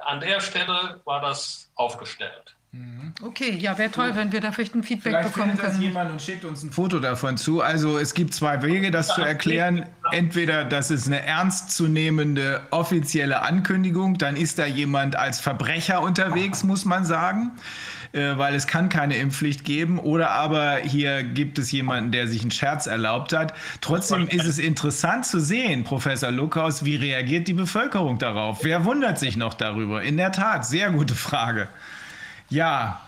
[0.04, 2.56] an der Stelle war das aufgestellt.
[2.72, 3.14] Mhm.
[3.24, 5.74] Okay, ja, wäre toll, wenn wir da vielleicht ein Feedback vielleicht bekommen können.
[5.74, 7.62] Das jemand und schickt uns ein Foto davon zu.
[7.62, 9.86] Also es gibt zwei Wege, das zu erklären.
[10.12, 16.86] Entweder das ist eine ernstzunehmende offizielle Ankündigung, dann ist da jemand als Verbrecher unterwegs, muss
[16.86, 17.54] man sagen,
[18.12, 19.98] äh, weil es kann keine Impfpflicht geben.
[19.98, 23.56] Oder aber hier gibt es jemanden, der sich einen Scherz erlaubt hat.
[23.82, 28.64] Trotzdem ist es interessant zu sehen, Professor Lukaus, wie reagiert die Bevölkerung darauf?
[28.64, 30.04] Wer wundert sich noch darüber?
[30.04, 31.68] In der Tat, sehr gute Frage.
[32.50, 33.02] Ja,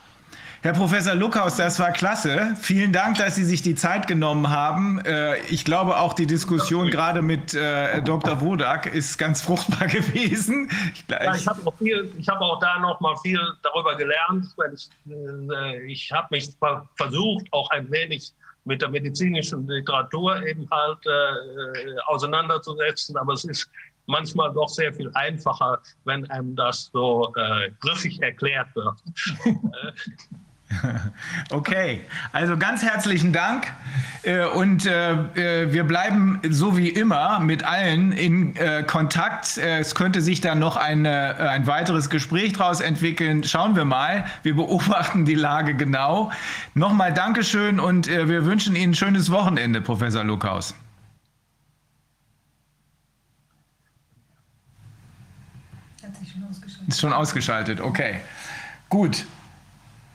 [0.63, 2.55] Herr Professor Luckhaus, das war klasse.
[2.61, 4.99] Vielen Dank, dass Sie sich die Zeit genommen haben.
[4.99, 8.41] Äh, ich glaube, auch die Diskussion gerade mit äh, Dr.
[8.41, 10.69] Wodak ist ganz fruchtbar gewesen.
[10.93, 11.73] Ich, ja, ich habe auch,
[12.27, 14.45] hab auch, da noch mal viel darüber gelernt.
[14.75, 16.51] Ich, äh, ich habe mich
[16.95, 18.31] versucht, auch ein wenig
[18.63, 23.67] mit der medizinischen Literatur eben halt äh, auseinanderzusetzen, aber es ist
[24.07, 28.97] manchmal doch sehr viel einfacher, wenn einem das so äh, griffig erklärt wird.
[31.51, 32.01] Okay,
[32.31, 33.71] also ganz herzlichen Dank
[34.23, 39.57] äh, und äh, wir bleiben so wie immer mit allen in äh, Kontakt.
[39.57, 43.43] Es könnte sich dann noch eine, ein weiteres Gespräch daraus entwickeln.
[43.43, 44.25] Schauen wir mal.
[44.43, 46.31] Wir beobachten die Lage genau.
[46.73, 50.73] Nochmal Dankeschön und wir wünschen Ihnen ein schönes Wochenende, Professor Lukaus.
[56.91, 58.19] Ist schon ausgeschaltet, okay.
[58.89, 59.25] Gut.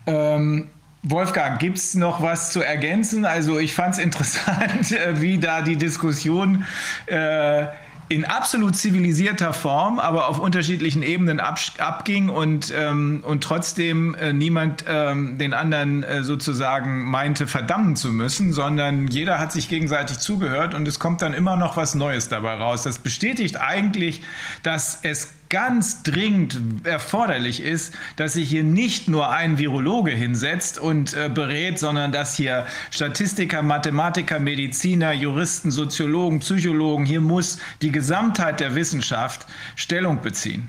[0.06, 0.68] Ähm,
[1.02, 3.24] Wolfgang, gibt es noch was zu ergänzen?
[3.24, 6.66] Also ich fand es interessant, wie da die Diskussion
[7.06, 7.64] äh,
[8.08, 14.34] in absolut zivilisierter Form, aber auf unterschiedlichen Ebenen ab, abging und, ähm, und trotzdem äh,
[14.34, 20.18] niemand ähm, den anderen äh, sozusagen meinte verdammen zu müssen, sondern jeder hat sich gegenseitig
[20.18, 22.82] zugehört und es kommt dann immer noch was Neues dabei raus.
[22.82, 24.22] Das bestätigt eigentlich,
[24.62, 31.14] dass es ganz dringend erforderlich ist, dass sich hier nicht nur ein Virologe hinsetzt und
[31.14, 38.60] äh, berät, sondern dass hier Statistiker, Mathematiker, Mediziner, Juristen, Soziologen, Psychologen, hier muss die Gesamtheit
[38.60, 39.46] der Wissenschaft
[39.76, 40.68] Stellung beziehen.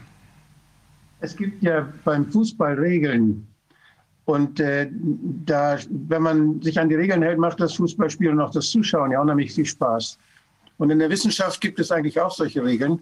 [1.20, 3.48] Es gibt ja beim Fußball Regeln.
[4.26, 4.90] Und äh,
[5.46, 9.12] da, wenn man sich an die Regeln hält, macht das Fußballspiel und auch das Zuschauen
[9.12, 10.18] ja unheimlich viel Spaß.
[10.78, 13.00] Und in der Wissenschaft gibt es eigentlich auch solche Regeln.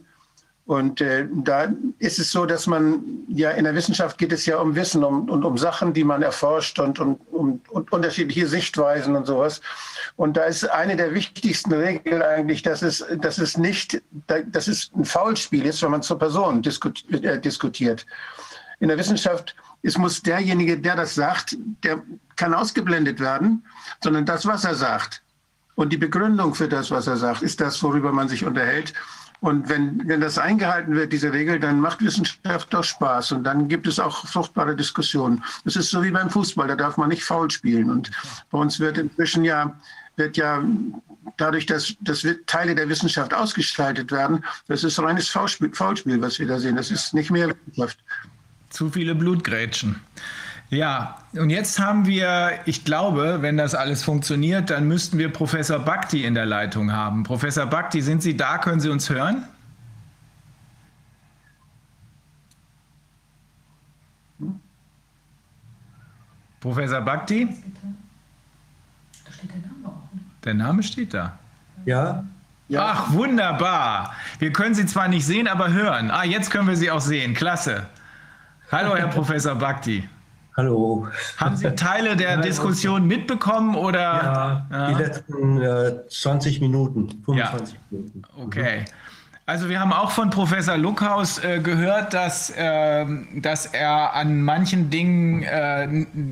[0.65, 4.57] Und äh, da ist es so, dass man ja in der Wissenschaft geht es ja
[4.57, 9.15] um Wissen und um, um Sachen, die man erforscht und um, um, um, unterschiedliche Sichtweisen
[9.15, 9.61] und sowas.
[10.15, 14.89] Und da ist eine der wichtigsten Regeln eigentlich, dass es, dass es nicht, dass es
[14.95, 18.05] ein Faulspiel ist, wenn man zur Person äh, diskutiert.
[18.79, 19.55] In der Wissenschaft
[19.85, 22.01] es muss derjenige, der das sagt, der
[22.35, 23.63] kann ausgeblendet werden,
[24.03, 25.21] sondern das, was er sagt
[25.75, 28.93] und die Begründung für das, was er sagt, ist das, worüber man sich unterhält.
[29.45, 33.67] Und wenn, wenn das eingehalten wird, diese Regel, dann macht Wissenschaft doch Spaß und dann
[33.67, 35.43] gibt es auch fruchtbare Diskussionen.
[35.65, 37.91] Das ist so wie beim Fußball, da darf man nicht faul spielen.
[37.91, 38.09] Und
[38.49, 39.79] bei uns wird inzwischen ja,
[40.15, 40.63] wird ja
[41.37, 46.47] dadurch, dass, dass Teile der Wissenschaft ausgestaltet werden, das ist reines Faulspiel, Faulspiel, was wir
[46.47, 46.75] da sehen.
[46.75, 47.99] Das ist nicht mehr Wissenschaft.
[48.71, 50.01] Zu viele Blutgrätschen.
[50.69, 55.79] Ja, und jetzt haben wir, ich glaube, wenn das alles funktioniert, dann müssten wir Professor
[55.79, 57.23] Bhakti in der Leitung haben.
[57.23, 58.57] Professor Bhakti, sind Sie da?
[58.57, 59.47] Können Sie uns hören?
[66.59, 67.47] Professor Bhakti?
[69.23, 70.13] Da steht der Name auch.
[70.15, 70.21] Ne?
[70.43, 71.37] Der Name steht da.
[71.85, 72.23] Ja.
[72.69, 72.81] ja.
[72.83, 74.15] Ach, wunderbar.
[74.39, 76.09] Wir können Sie zwar nicht sehen, aber hören.
[76.09, 77.35] Ah, jetzt können wir Sie auch sehen.
[77.35, 77.85] Klasse.
[78.71, 80.09] Hallo, Herr Professor Bhakti.
[80.57, 81.07] Hallo.
[81.35, 83.99] Haben Sie Teile der Diskussion mitbekommen oder?
[83.99, 84.87] Ja, ja.
[84.87, 87.79] die letzten äh, 20 Minuten, 25 ja.
[87.89, 88.21] Minuten.
[88.41, 88.85] Okay.
[89.47, 93.05] Also wir haben auch von Professor Luckhaus äh, gehört, dass, äh,
[93.35, 95.87] dass er an manchen Dingen, äh,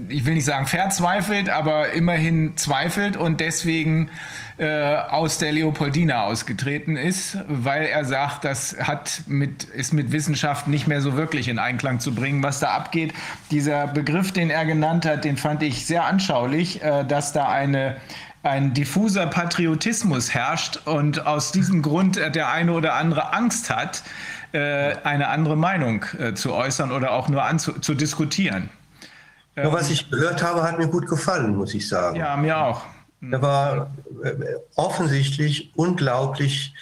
[0.07, 4.09] ich will nicht sagen verzweifelt, aber immerhin zweifelt und deswegen
[4.57, 10.67] äh, aus der Leopoldina ausgetreten ist, weil er sagt, das hat mit, ist mit Wissenschaft
[10.67, 13.13] nicht mehr so wirklich in Einklang zu bringen, was da abgeht.
[13.51, 17.97] Dieser Begriff, den er genannt hat, den fand ich sehr anschaulich, äh, dass da eine
[18.43, 24.03] ein diffuser Patriotismus herrscht und aus diesem Grund der eine oder andere Angst hat,
[24.51, 28.69] äh, eine andere Meinung äh, zu äußern oder auch nur anzu zu diskutieren.
[29.55, 32.17] Ja, was ich gehört habe, hat mir gut gefallen, muss ich sagen.
[32.17, 32.81] Ja, mir auch.
[33.31, 33.91] Er war
[34.23, 34.33] äh,
[34.75, 36.73] offensichtlich unglaublich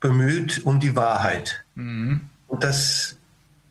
[0.00, 1.64] bemüht um die Wahrheit.
[1.74, 2.20] Mhm.
[2.48, 3.16] Und das,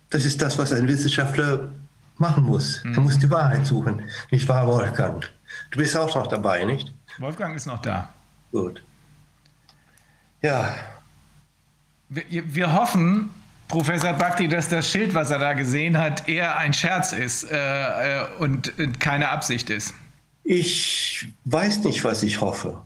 [0.10, 1.70] das ist das, was ein Wissenschaftler
[2.18, 2.84] machen muss.
[2.84, 2.94] Mhm.
[2.94, 4.04] Er muss die Wahrheit suchen.
[4.32, 5.30] Nicht wahr, Wolfgang?
[5.70, 6.94] Du bist auch noch dabei, nicht?
[7.20, 8.10] Wolfgang ist noch da.
[8.52, 8.82] Gut.
[10.42, 10.76] Ja.
[12.10, 13.30] Wir, wir hoffen,
[13.68, 18.22] Professor Bhakti, dass das Schild, was er da gesehen hat, eher ein Scherz ist äh,
[18.22, 19.94] äh und keine Absicht ist.
[20.44, 22.82] Ich weiß nicht, was ich hoffe.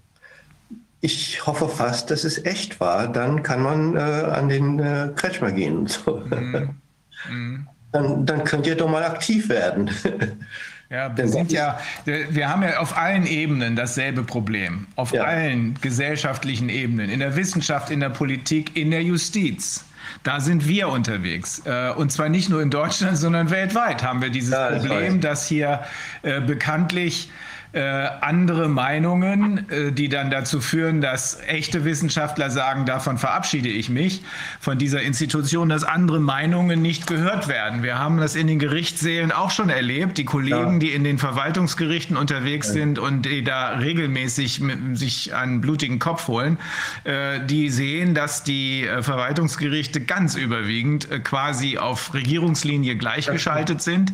[1.02, 3.08] Ich hoffe fast, dass es echt war.
[3.08, 6.18] Dann kann man äh, an den äh, Kretschmer gehen und so.
[6.18, 6.76] Mm.
[7.28, 7.66] Mm.
[7.92, 9.90] Dann, dann könnt ihr doch mal aktiv werden.
[10.90, 14.86] Ja, wir sind ja, wir haben ja auf allen Ebenen dasselbe Problem.
[14.96, 15.24] Auf ja.
[15.24, 17.10] allen gesellschaftlichen Ebenen.
[17.10, 19.84] In der Wissenschaft, in der Politik, in der Justiz.
[20.24, 21.62] Da sind wir unterwegs.
[21.66, 25.22] Äh, und zwar nicht nur in Deutschland, sondern weltweit haben wir dieses ja, das Problem,
[25.22, 25.82] dass hier
[26.22, 27.30] äh, bekanntlich
[27.76, 33.90] äh, andere Meinungen, äh, die dann dazu führen, dass echte Wissenschaftler sagen, davon verabschiede ich
[33.90, 34.22] mich,
[34.62, 37.84] von dieser Institution, dass andere Meinungen nicht gehört werden.
[37.84, 40.18] Wir haben das in den Gerichtssälen auch schon erlebt.
[40.18, 40.80] Die Kollegen, ja.
[40.80, 42.76] die in den Verwaltungsgerichten unterwegs ja.
[42.76, 44.62] sind und die da regelmäßig
[44.94, 46.58] sich einen blutigen Kopf holen,
[47.04, 54.14] äh, die sehen, dass die Verwaltungsgerichte ganz überwiegend quasi auf Regierungslinie gleichgeschaltet sind.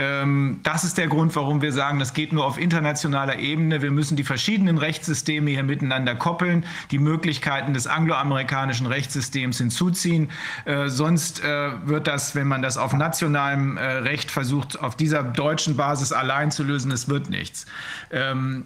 [0.00, 3.82] Ähm, das ist der Grund, warum wir sagen, das geht nur auf internationaler Ebene.
[3.82, 10.30] Wir müssen die verschiedenen Rechtssysteme hier miteinander koppeln, die Möglichkeiten des angloamerikanischen Rechtssystems hinzuziehen.
[10.64, 15.22] Äh, sonst äh, wird das, wenn man das auf nationalem äh, Recht versucht, auf dieser
[15.22, 17.66] deutschen Basis allein zu lösen, es wird nichts.
[18.10, 18.64] Ähm,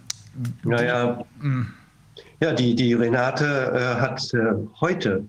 [0.63, 1.73] naja, hm.
[2.39, 4.21] ja, die, die Renate hat
[4.81, 5.25] heute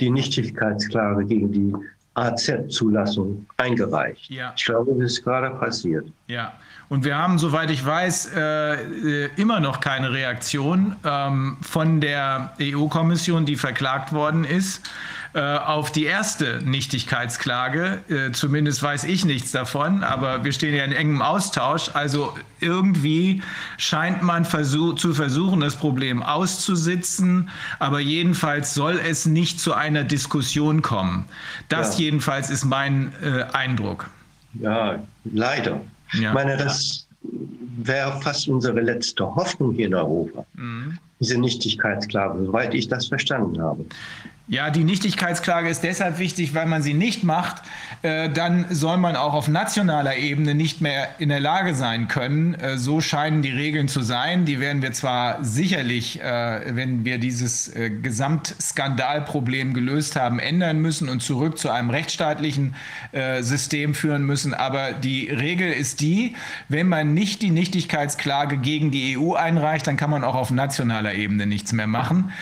[0.00, 1.74] die Nichtigkeitsklage gegen die
[2.20, 4.30] AZ-Zulassung eingereicht.
[4.30, 4.52] Ja.
[4.56, 6.06] Ich glaube, das ist gerade passiert.
[6.26, 6.52] Ja,
[6.90, 13.46] und wir haben, soweit ich weiß, äh, immer noch keine Reaktion ähm, von der EU-Kommission,
[13.46, 14.82] die verklagt worden ist.
[15.32, 18.00] Äh, auf die erste Nichtigkeitsklage.
[18.08, 21.92] Äh, zumindest weiß ich nichts davon, aber wir stehen ja in engem Austausch.
[21.94, 23.40] Also irgendwie
[23.78, 27.48] scheint man versuch, zu versuchen, das Problem auszusitzen,
[27.78, 31.26] aber jedenfalls soll es nicht zu einer Diskussion kommen.
[31.68, 32.06] Das ja.
[32.06, 34.10] jedenfalls ist mein äh, Eindruck.
[34.54, 35.80] Ja, leider.
[36.14, 36.30] Ja.
[36.30, 40.44] Ich meine, das wäre fast unsere letzte Hoffnung hier in Europa.
[40.54, 40.98] Mhm.
[41.20, 43.84] Diese Nichtigkeitsklage, soweit ich das verstanden habe.
[44.52, 47.62] Ja, die Nichtigkeitsklage ist deshalb wichtig, weil man sie nicht macht,
[48.02, 52.54] äh, dann soll man auch auf nationaler Ebene nicht mehr in der Lage sein können.
[52.54, 54.46] Äh, so scheinen die Regeln zu sein.
[54.46, 61.08] Die werden wir zwar sicherlich, äh, wenn wir dieses äh, Gesamtskandalproblem gelöst haben, ändern müssen
[61.08, 62.74] und zurück zu einem rechtsstaatlichen
[63.12, 64.52] äh, System führen müssen.
[64.52, 66.34] Aber die Regel ist die,
[66.68, 71.14] wenn man nicht die Nichtigkeitsklage gegen die EU einreicht, dann kann man auch auf nationaler
[71.14, 72.32] Ebene nichts mehr machen.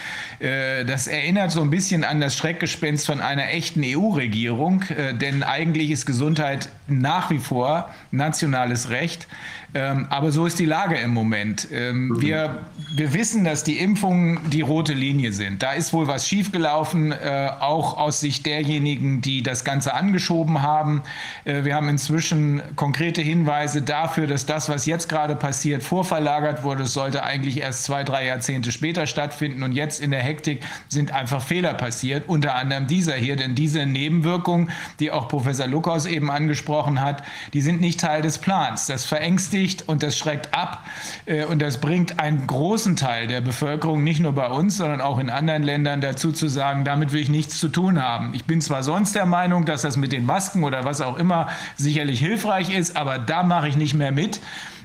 [0.40, 5.43] Äh, das erinnert so ein bisschen an das Schreckgespenst von einer echten EU-Regierung, äh, denn
[5.43, 9.27] eigentlich ist Gesundheit nach wie vor nationales Recht.
[9.74, 11.69] Ähm, aber so ist die Lage im Moment.
[11.70, 12.20] Ähm, mhm.
[12.23, 12.60] wir,
[12.94, 15.62] wir wissen, dass die Impfungen die rote Linie sind.
[15.62, 21.02] Da ist wohl was schiefgelaufen, äh, auch aus Sicht derjenigen, die das Ganze angeschoben haben.
[21.44, 26.85] Wir haben inzwischen konkrete Hinweise dafür, dass das, was jetzt gerade passiert, vorverlagert wurde.
[26.85, 29.62] Es sollte eigentlich erst zwei, drei Jahrzehnte später stattfinden.
[29.62, 33.37] Und jetzt in der Hektik sind einfach Fehler passiert, unter anderem dieser hier.
[33.37, 37.23] Denn diese Nebenwirkungen, die auch Professor Lukas eben angesprochen hat,
[37.53, 38.87] die sind nicht Teil des Plans.
[38.87, 40.85] Das verängstigt und das schreckt ab
[41.27, 45.19] äh, und das bringt einen großen Teil der Bevölkerung, nicht nur bei uns, sondern auch
[45.19, 48.35] in anderen Ländern dazu zu sagen, damit will ich nichts zu tun haben.
[48.35, 51.49] Ich bin zwar sonst der Meinung, dass das mit den Masken oder was auch immer
[51.77, 54.41] sicherlich hilfreich ist, aber da mache ich nicht mehr mit,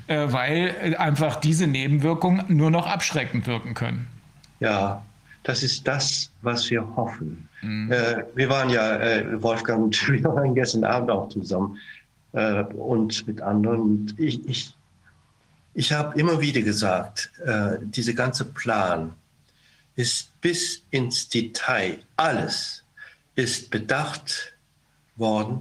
[0.06, 4.06] äh, weil einfach diese Nebenwirkungen nur noch abschreckend wirken können.
[4.60, 5.02] Ja,
[5.44, 7.48] das ist das, was wir hoffen.
[7.62, 7.92] Mhm.
[7.92, 11.78] Äh, wir waren ja, äh, Wolfgang und wir waren gestern Abend auch zusammen
[12.32, 13.80] äh, und mit anderen.
[13.80, 14.74] Und ich, ich,
[15.74, 19.12] ich habe immer wieder gesagt, äh, dieser ganze Plan
[19.96, 22.82] ist bis ins Detail, alles
[23.36, 24.54] ist bedacht
[25.16, 25.60] worden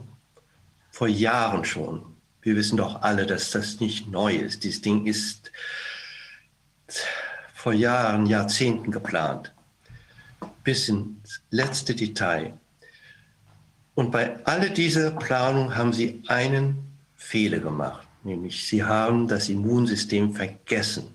[0.90, 2.04] vor Jahren schon.
[2.42, 4.64] Wir wissen doch alle, dass das nicht neu ist.
[4.64, 5.52] Dieses Ding ist
[7.54, 9.53] vor Jahren, Jahrzehnten geplant,
[10.64, 12.54] bis ins letzte Detail.
[13.96, 16.78] Und bei all dieser Planung haben sie einen
[17.16, 21.08] Fehler gemacht, nämlich sie haben das Immunsystem vergessen.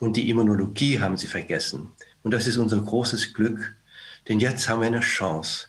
[0.00, 1.92] Und die Immunologie haben sie vergessen.
[2.22, 3.76] Und das ist unser großes Glück,
[4.28, 5.68] denn jetzt haben wir eine Chance.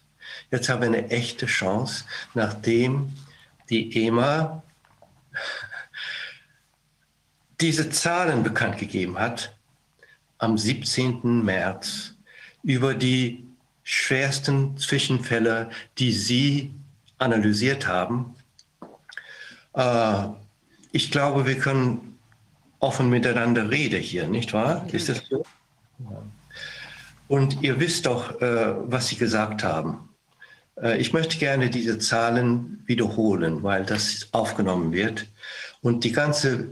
[0.51, 3.13] Jetzt haben wir eine echte Chance, nachdem
[3.69, 4.63] die EMA
[7.59, 9.55] diese Zahlen bekannt gegeben hat
[10.37, 11.43] am 17.
[11.43, 12.14] März
[12.65, 13.45] über die
[13.83, 15.69] schwersten Zwischenfälle,
[15.99, 16.71] die Sie
[17.19, 18.35] analysiert haben.
[19.73, 20.27] Äh,
[20.91, 22.17] ich glaube, wir können
[22.79, 24.87] offen miteinander reden hier, nicht wahr?
[24.91, 25.45] Ist das so?
[27.27, 30.09] Und ihr wisst doch, äh, was Sie gesagt haben.
[30.81, 35.27] Äh, ich möchte gerne diese Zahlen wiederholen, weil das aufgenommen wird.
[35.81, 36.69] Und die ganze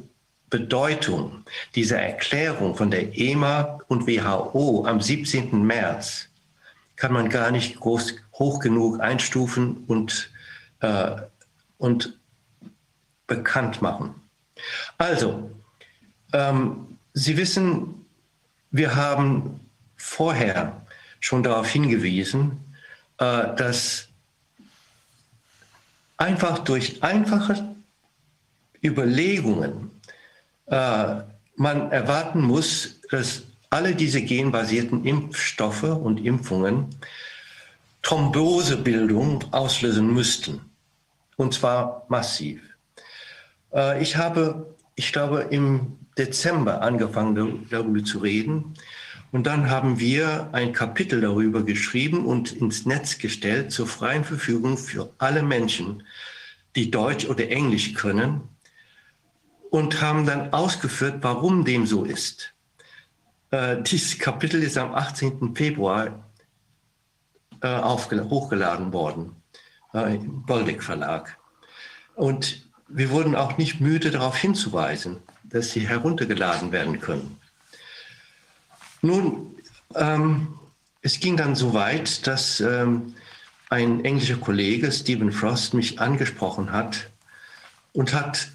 [0.54, 5.66] Bedeutung dieser Erklärung von der EMA und WHO am 17.
[5.66, 6.30] März
[6.96, 10.30] kann man gar nicht groß, hoch genug einstufen und,
[10.82, 11.16] äh,
[11.80, 12.20] und
[13.26, 14.14] bekannt machen.
[15.00, 15.50] Also,
[16.34, 18.06] ähm, Sie wissen,
[18.70, 19.60] wir haben
[19.98, 20.86] vorher
[21.20, 22.76] schon darauf hingewiesen,
[23.18, 24.08] äh, dass
[26.18, 27.76] einfach durch einfache
[28.84, 29.93] Überlegungen
[30.68, 31.16] äh,
[31.56, 36.96] man erwarten muss, dass alle diese genbasierten Impfstoffe und Impfungen
[38.04, 40.62] Thrombosebildung auslösen müssten.
[41.38, 42.62] Und zwar massiv.
[43.74, 48.76] Äh, ich habe, ich glaube, im Dezember angefangen darüber zu reden.
[49.32, 54.78] Und dann haben wir ein Kapitel darüber geschrieben und ins Netz gestellt zur freien Verfügung
[54.78, 56.04] für alle Menschen,
[56.76, 58.42] die Deutsch oder Englisch können
[59.74, 62.54] und haben dann ausgeführt, warum dem so ist.
[63.50, 65.56] Äh, dieses Kapitel ist am 18.
[65.56, 66.30] Februar
[67.60, 69.36] äh, hochgeladen worden
[69.96, 71.40] äh, im Boldeck Verlag.
[72.14, 77.40] Und wir wurden auch nicht müde darauf hinzuweisen, dass sie heruntergeladen werden können.
[79.02, 79.56] Nun,
[79.96, 80.60] ähm,
[81.02, 83.16] es ging dann so weit, dass ähm,
[83.72, 87.10] ein englischer Kollege, Stephen Frost, mich angesprochen hat
[87.92, 88.50] und hat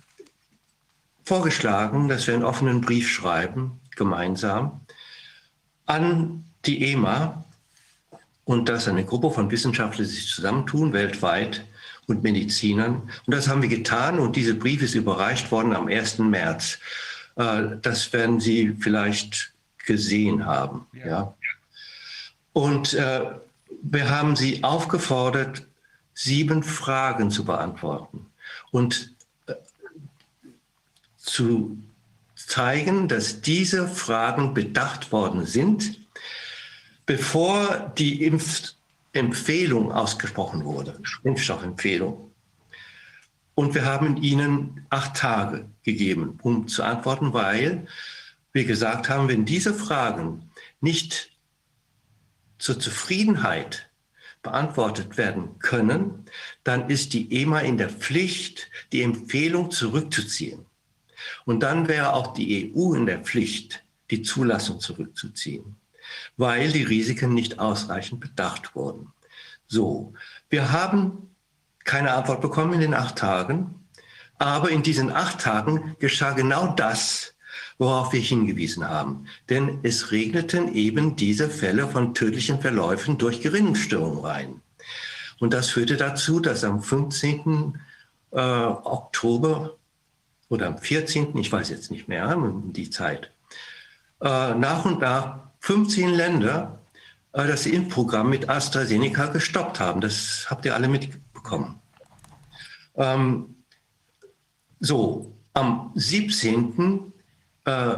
[1.29, 4.81] vorgeschlagen, dass wir einen offenen Brief schreiben, gemeinsam,
[5.87, 7.45] an die EMA
[8.45, 11.65] und dass eine Gruppe von Wissenschaftlern sich zusammentun, weltweit,
[12.09, 13.03] und Medizinern.
[13.27, 16.19] Und das haben wir getan und dieser Brief ist überreicht worden am 1.
[16.19, 16.79] März.
[17.37, 19.53] Äh, das werden Sie vielleicht
[19.85, 20.87] gesehen haben.
[20.95, 21.07] Ja.
[21.07, 21.35] ja.
[22.55, 23.27] Und äh,
[23.83, 25.67] wir haben Sie aufgefordert,
[26.15, 28.27] sieben Fragen zu beantworten
[28.73, 29.15] und
[31.29, 31.79] zu
[32.35, 36.01] zeigen, dass diese Fragen bedacht worden sind,
[37.07, 38.75] bevor die Impf
[39.13, 42.31] Empfehlung ausgesprochen wurde, Impfstoffempfehlung.
[43.55, 47.89] Und wir haben ihnen acht Tage gegeben, um zu antworten, weil
[48.53, 50.51] wir gesagt haben, wenn diese Fragen
[50.81, 51.31] nicht
[52.59, 53.89] zur Zufriedenheit
[54.43, 56.27] beantwortet werden können,
[56.65, 60.68] dann ist die EMA in der Pflicht, die Empfehlung zurückzuziehen.
[61.49, 65.77] Und dann wäre auch die EU in der Pflicht, die Zulassung zurückzuziehen
[66.37, 69.13] weil die Risiken nicht ausreichend bedacht wurden.
[69.67, 70.15] So,
[70.49, 71.31] wir haben
[71.85, 73.75] keine Antwort bekommen in den acht Tagen,
[74.39, 77.35] aber in diesen acht Tagen geschah genau das,
[77.79, 79.27] worauf wir hingewiesen haben.
[79.49, 84.63] Denn es regneten eben diese Fälle von tödlichen Verläufen durch Gerinnungsstörungen rein.
[85.41, 87.81] Und das führte dazu, dass am 15.
[88.31, 89.78] Äh, Oktober
[90.49, 92.37] oder am 14., ich weiß jetzt nicht mehr,
[92.73, 93.33] die Zeit,
[94.21, 96.81] äh, nach und nach 15 Länder
[97.33, 100.01] äh, das Impfprogramm mit AstraZeneca gestoppt haben.
[100.01, 101.81] Das habt ihr alle mitbekommen.
[102.97, 103.57] Ähm,
[104.81, 107.13] so, am 17.
[107.65, 107.97] Äh,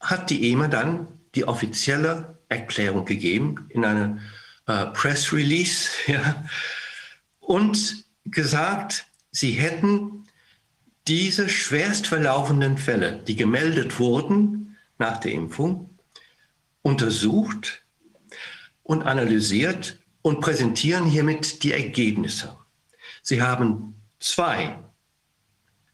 [0.00, 4.18] hat die EMA dann die offizielle Erklärung gegeben in einer
[4.66, 6.44] äh, Press Release ja,
[7.40, 10.21] und gesagt, sie hätten
[11.12, 15.98] diese schwerst verlaufenden Fälle, die gemeldet wurden nach der Impfung,
[16.80, 17.84] untersucht
[18.82, 22.56] und analysiert und präsentieren hiermit die Ergebnisse.
[23.22, 24.78] Sie haben zwei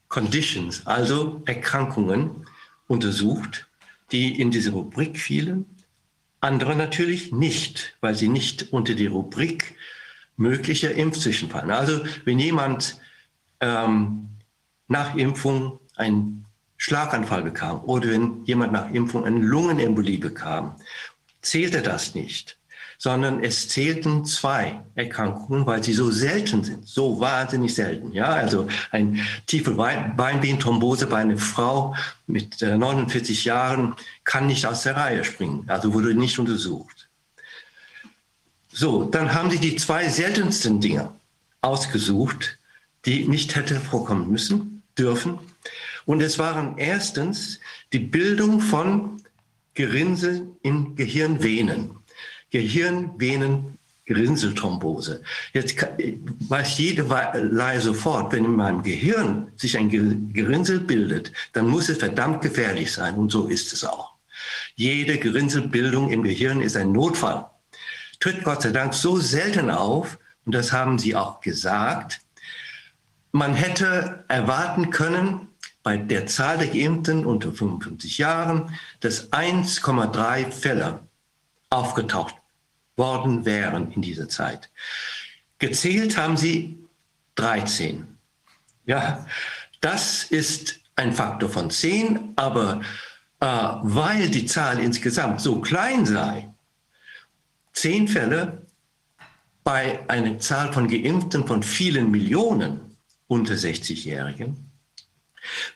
[0.06, 2.46] Conditions, also Erkrankungen,
[2.86, 3.66] untersucht,
[4.12, 5.66] die in diese Rubrik fielen,
[6.38, 9.74] andere natürlich nicht, weil sie nicht unter die Rubrik
[10.36, 11.72] möglicher Impfzwischen fallen.
[11.72, 13.00] Also wenn jemand
[13.58, 14.28] ähm,
[14.88, 16.44] nach Impfung ein
[16.76, 20.76] Schlaganfall bekam oder wenn jemand nach Impfung eine Lungenembolie bekam,
[21.42, 22.56] zählte das nicht,
[22.98, 28.12] sondern es zählten zwei Erkrankungen, weil sie so selten sind, so wahnsinnig selten.
[28.12, 31.94] Ja, also ein tiefe Beinvenenthrombose bei einer Frau
[32.26, 33.94] mit 49 äh, Jahren
[34.24, 37.08] kann nicht aus der Reihe springen, also wurde nicht untersucht.
[38.70, 41.12] So, dann haben sie die zwei seltensten Dinge
[41.60, 42.58] ausgesucht,
[43.04, 45.38] die nicht hätte vorkommen müssen, dürfen.
[46.04, 47.60] Und es waren erstens
[47.92, 49.22] die Bildung von
[49.74, 51.96] Gerinnsel in Gehirnvenen.
[52.50, 55.22] Gehirnvenen Gerinnselthrombose.
[55.52, 55.76] Jetzt
[56.48, 59.90] weiß jede Laie sofort, wenn in meinem Gehirn sich ein
[60.32, 63.14] Gerinnsel bildet, dann muss es verdammt gefährlich sein.
[63.14, 64.14] Und so ist es auch.
[64.76, 67.46] Jede Gerinnselbildung im Gehirn ist ein Notfall.
[68.18, 72.22] Tritt Gott sei Dank so selten auf, und das haben Sie auch gesagt.
[73.32, 75.48] Man hätte erwarten können,
[75.82, 81.00] bei der Zahl der Geimpften unter 55 Jahren, dass 1,3 Fälle
[81.70, 82.34] aufgetaucht
[82.96, 84.70] worden wären in dieser Zeit.
[85.58, 86.78] Gezählt haben sie
[87.36, 88.06] 13.
[88.86, 89.26] Ja,
[89.80, 92.80] Das ist ein Faktor von 10, aber
[93.40, 96.52] äh, weil die Zahl insgesamt so klein sei,
[97.74, 98.66] 10 Fälle
[99.62, 102.87] bei einer Zahl von Geimpften von vielen Millionen
[103.28, 104.70] unter 60-Jährigen,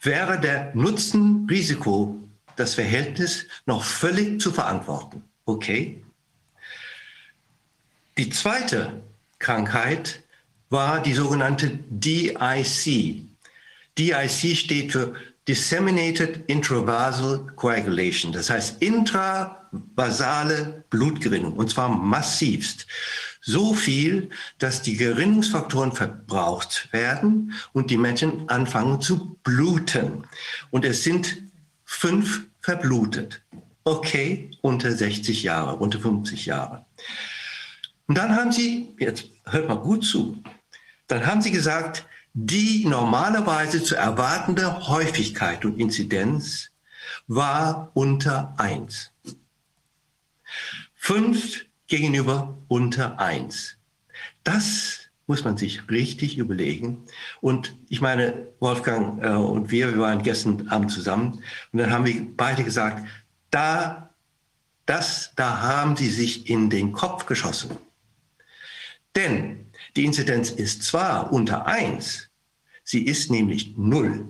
[0.03, 2.19] wäre der Nutzen-Risiko,
[2.57, 5.23] das Verhältnis noch völlig zu verantworten.
[5.45, 6.03] Okay?
[8.19, 9.03] Die zweite
[9.39, 10.23] Krankheit
[10.69, 13.27] war die sogenannte DIC.
[13.99, 15.15] DIC steht für
[15.49, 22.87] Disseminated Intravasal Coagulation, das heißt intravasale Blutgerinnung, und zwar massivst.
[23.45, 30.25] So viel, dass die Gerinnungsfaktoren verbraucht werden und die Menschen anfangen zu bluten.
[30.71, 31.43] Und es sind
[31.85, 33.43] fünf verblutet.
[33.83, 36.87] Okay, unter 60 Jahre, unter 50 Jahre.
[38.07, 40.41] Und dann haben sie, jetzt hört mal gut zu,
[41.09, 46.71] dann haben sie gesagt, die normalerweise zu erwartende Häufigkeit und Inzidenz
[47.27, 49.11] war unter 1.
[50.95, 53.77] Fünf gegenüber unter 1.
[54.45, 57.05] Das muss man sich richtig überlegen.
[57.43, 62.07] Und ich meine, Wolfgang äh, und wir, wir waren gestern Abend zusammen und dann haben
[62.07, 63.07] wir beide gesagt,
[63.51, 64.09] da,
[64.87, 67.77] das, da haben sie sich in den Kopf geschossen.
[69.15, 72.31] Denn die Inzidenz ist zwar unter 1,
[72.85, 74.27] sie ist nämlich 0.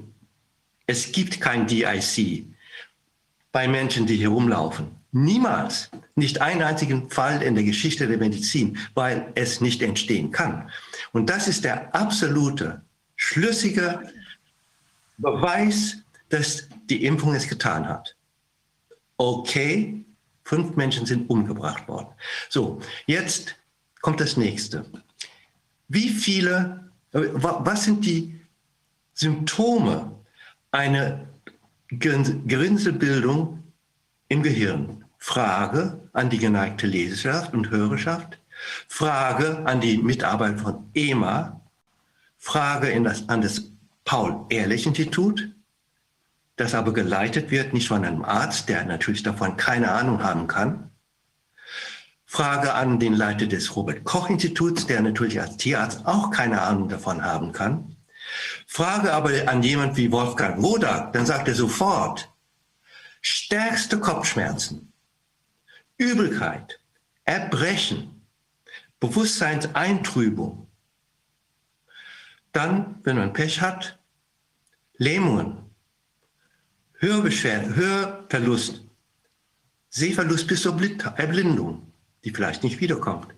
[0.88, 2.44] Es gibt kein DIC
[3.52, 5.01] bei Menschen, die hier rumlaufen.
[5.14, 10.70] Niemals, nicht einen einzigen Fall in der Geschichte der Medizin, weil es nicht entstehen kann.
[11.12, 12.82] Und das ist der absolute,
[13.16, 14.10] schlüssige
[15.18, 15.98] Beweis,
[16.30, 18.16] dass die Impfung es getan hat.
[19.18, 20.02] Okay,
[20.44, 22.08] fünf Menschen sind umgebracht worden.
[22.48, 23.54] So, jetzt
[24.00, 24.90] kommt das nächste.
[25.88, 28.40] Wie viele, was sind die
[29.12, 30.10] Symptome
[30.70, 31.28] einer
[31.90, 33.62] Gerinselbildung
[34.28, 35.01] im Gehirn?
[35.24, 38.40] Frage an die geneigte Leserschaft und Hörerschaft,
[38.88, 41.60] Frage an die Mitarbeiter von EMA,
[42.38, 43.70] Frage das, an das
[44.04, 45.48] Paul-Ehrlich-Institut,
[46.56, 50.90] das aber geleitet wird nicht von einem Arzt, der natürlich davon keine Ahnung haben kann.
[52.26, 57.52] Frage an den Leiter des Robert-Koch-Instituts, der natürlich als Tierarzt auch keine Ahnung davon haben
[57.52, 57.94] kann.
[58.66, 62.28] Frage aber an jemand wie Wolfgang Wodak, dann sagt er sofort,
[63.20, 64.91] stärkste Kopfschmerzen,
[65.98, 66.80] Übelkeit,
[67.24, 68.22] Erbrechen,
[69.00, 70.68] Bewusstseinseintrübung.
[72.52, 73.98] Dann, wenn man Pech hat,
[74.96, 75.58] Lähmungen,
[76.98, 78.82] Hörbeschwerden, Hörverlust,
[79.88, 80.80] Sehverlust bis zur
[81.16, 81.92] Erblindung,
[82.24, 83.34] die vielleicht nicht wiederkommt.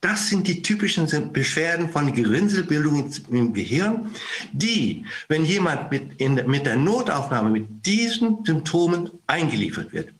[0.00, 4.14] Das sind die typischen Beschwerden von Gerinnselbildung im Gehirn,
[4.52, 10.12] die, wenn jemand mit, in, mit der Notaufnahme mit diesen Symptomen eingeliefert wird,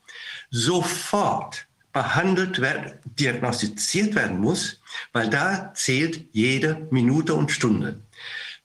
[0.50, 4.80] sofort behandelt werden, diagnostiziert werden muss,
[5.12, 8.00] weil da zählt jede Minute und Stunde.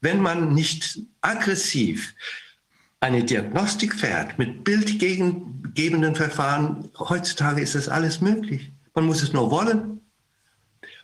[0.01, 2.13] Wenn man nicht aggressiv
[2.99, 8.71] eine Diagnostik fährt mit bildgebenden Verfahren, heutzutage ist das alles möglich.
[8.93, 10.01] Man muss es nur wollen.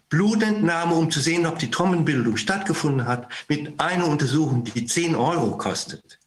[0.10, 5.58] Blutentnahme, um zu sehen, ob die Trommenbildung stattgefunden hat, mit einer Untersuchung, die 10 Euro
[5.58, 6.20] kostet.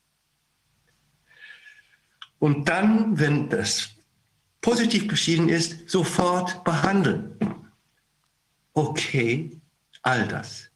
[2.38, 3.90] Und dann, wenn das
[4.60, 7.36] positiv beschieden ist, sofort behandeln.
[8.74, 9.50] Okay,
[10.02, 10.70] all das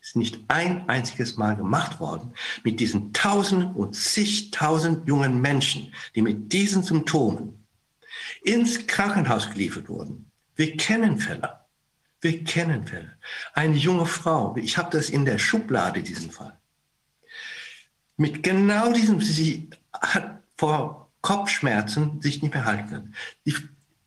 [0.00, 6.22] ist nicht ein einziges Mal gemacht worden mit diesen Tausenden und zigtausend jungen Menschen, die
[6.22, 7.66] mit diesen Symptomen
[8.42, 10.30] ins Krankenhaus geliefert wurden.
[10.56, 11.60] Wir kennen Fälle.
[12.20, 13.16] Wir kennen Fälle.
[13.54, 16.58] Eine junge Frau, ich habe das in der Schublade, diesen Fall.
[18.16, 23.14] Mit genau diesem, sie hat vor Kopfschmerzen sich nicht mehr halten kann.
[23.46, 23.54] Die,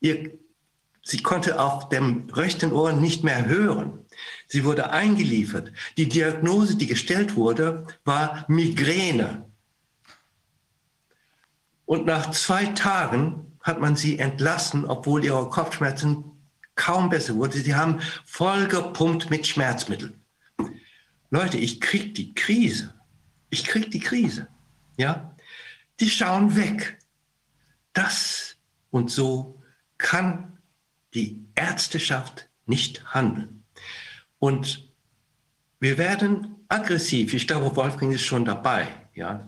[0.02, 0.38] ihr,
[1.02, 4.06] sie konnte auf dem rechten Ohr nicht mehr hören.
[4.48, 5.72] Sie wurde eingeliefert.
[5.98, 9.46] Die Diagnose, die gestellt wurde, war Migräne.
[11.86, 16.24] Und nach zwei Tagen hat man sie entlassen, obwohl ihre Kopfschmerzen
[16.76, 17.64] kaum besser wurden.
[17.64, 20.22] Sie haben vollgepumpt mit Schmerzmitteln.
[21.30, 22.94] Leute, ich krieg die Krise.
[23.50, 24.48] Ich krieg die Krise.
[24.98, 25.36] Ja?
[26.00, 26.98] Die schauen weg.
[27.96, 28.58] Das
[28.92, 29.60] und so
[29.98, 30.60] kann
[31.14, 33.64] die Ärzteschaft nicht handeln.
[34.38, 34.88] Und
[35.80, 39.48] wir werden aggressiv, ich glaube, Wolfgang ist schon dabei, ja,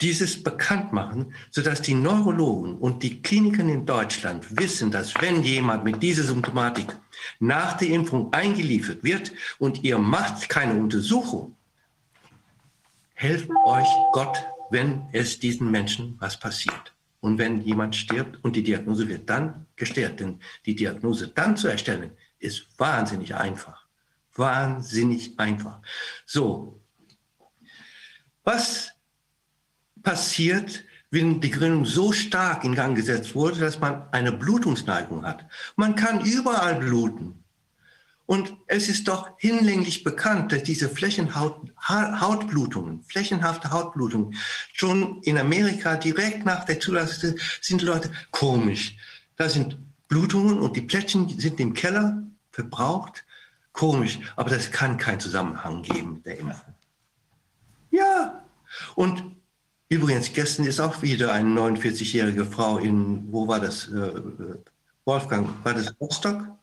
[0.00, 5.84] dieses bekannt machen, sodass die Neurologen und die Kliniken in Deutschland wissen, dass wenn jemand
[5.84, 6.94] mit dieser Symptomatik
[7.38, 11.56] nach der Impfung eingeliefert wird und ihr macht keine Untersuchung,
[13.14, 14.36] helft euch Gott,
[14.70, 16.95] wenn es diesen Menschen was passiert.
[17.26, 21.66] Und wenn jemand stirbt und die Diagnose wird dann gestellt, denn die Diagnose dann zu
[21.66, 23.84] erstellen, ist wahnsinnig einfach.
[24.36, 25.80] Wahnsinnig einfach.
[26.24, 26.80] So,
[28.44, 28.92] was
[30.04, 35.44] passiert, wenn die Gerinnung so stark in Gang gesetzt wurde, dass man eine Blutungsneigung hat?
[35.74, 37.42] Man kann überall bluten.
[38.26, 44.34] Und es ist doch hinlänglich bekannt, dass diese Flächenhautblutungen, flächenhafte Hautblutungen,
[44.72, 48.96] schon in Amerika direkt nach der Zulassung sind Leute komisch.
[49.36, 53.24] Da sind Blutungen und die Plättchen sind im Keller verbraucht.
[53.72, 56.74] Komisch, aber das kann keinen Zusammenhang geben mit der Impfung.
[57.90, 58.42] Ja,
[58.94, 59.36] und
[59.88, 63.88] übrigens, gestern ist auch wieder eine 49-jährige Frau in, wo war das?
[63.88, 64.56] Äh, äh,
[65.04, 66.55] Wolfgang, war das Rostock?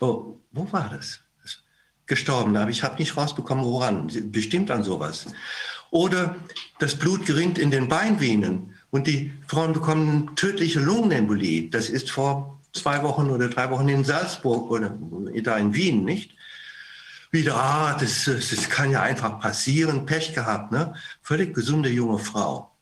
[0.00, 1.20] Oh, wo war das?
[2.06, 4.10] Gestorben, aber ich habe nicht rausbekommen, woran.
[4.32, 5.26] Bestimmt an sowas.
[5.92, 6.36] Oder
[6.80, 11.70] das Blut gerinnt in den Beinvenen und die Frauen bekommen tödliche Lungenembolie.
[11.70, 14.98] Das ist vor zwei Wochen oder drei Wochen in Salzburg oder
[15.42, 16.34] da in Wien, nicht?
[17.30, 20.94] Wieder, ah, das, das kann ja einfach passieren, Pech gehabt, ne?
[21.22, 22.76] Völlig gesunde junge Frau.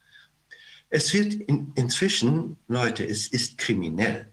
[0.89, 4.31] Es wird in, inzwischen, Leute, es ist kriminell.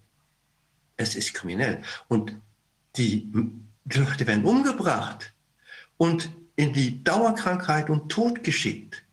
[0.95, 1.81] Es ist kriminell.
[2.07, 2.33] Und
[2.97, 3.31] die,
[3.85, 5.33] die Leute werden umgebracht
[5.97, 9.03] und in die Dauerkrankheit und Tod geschickt.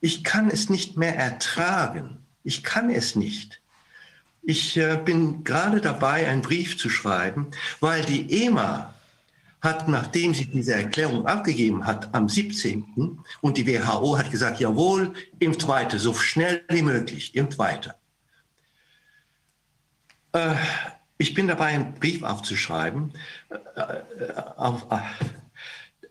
[0.00, 2.18] Ich kann es nicht mehr ertragen.
[2.44, 3.60] Ich kann es nicht.
[4.42, 7.48] Ich äh, bin gerade dabei, einen Brief zu schreiben,
[7.80, 8.94] weil die EMA
[9.60, 13.18] hat, nachdem sie diese Erklärung abgegeben hat am 17.
[13.40, 17.96] und die WHO hat gesagt, jawohl, impft weiter, so schnell wie möglich, impft weiter.
[20.32, 20.54] Äh,
[21.18, 23.12] ich bin dabei, einen Brief aufzuschreiben.
[23.48, 25.00] Äh, äh, äh,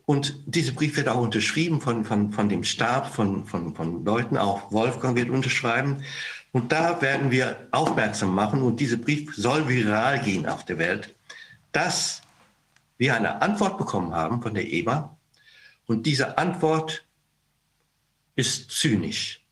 [0.06, 4.38] und dieser Brief wird auch unterschrieben von, von, von dem Stab von, von, von Leuten,
[4.38, 6.04] auch Wolfgang wird unterschreiben.
[6.52, 11.16] Und da werden wir aufmerksam machen, und dieser Brief soll viral gehen auf der Welt,
[11.72, 12.22] dass
[12.98, 15.18] wir eine Antwort bekommen haben von der EMA.
[15.88, 17.06] Und diese Antwort
[18.36, 19.44] ist zynisch.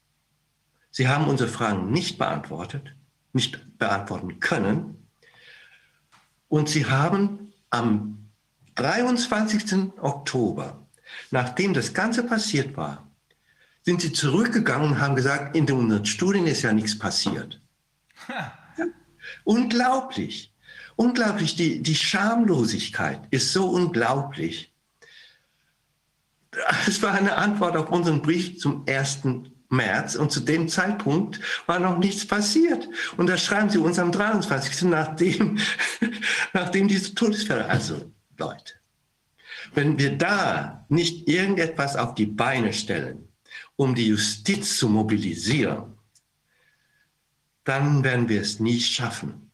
[0.92, 2.96] Sie haben unsere Fragen nicht beantwortet,
[3.34, 5.03] nicht beantworten können.
[6.54, 8.30] Und sie haben am
[8.76, 9.98] 23.
[10.00, 10.86] Oktober,
[11.32, 13.08] nachdem das Ganze passiert war,
[13.82, 17.60] sind sie zurückgegangen und haben gesagt, in den Studien ist ja nichts passiert.
[18.30, 18.54] Ja.
[19.44, 20.54] Unglaublich.
[20.96, 21.56] Unglaublich.
[21.56, 24.72] Die, die Schamlosigkeit ist so unglaublich.
[26.88, 29.22] Es war eine Antwort auf unseren Brief zum 1.
[29.74, 32.88] März und zu dem Zeitpunkt war noch nichts passiert.
[33.18, 34.84] Und da schreiben sie uns am 23.
[34.84, 35.58] nachdem,
[36.54, 38.76] nachdem diese Todesfälle, also Leute,
[39.74, 43.28] wenn wir da nicht irgendetwas auf die Beine stellen,
[43.76, 45.98] um die Justiz zu mobilisieren,
[47.64, 49.52] dann werden wir es nie schaffen.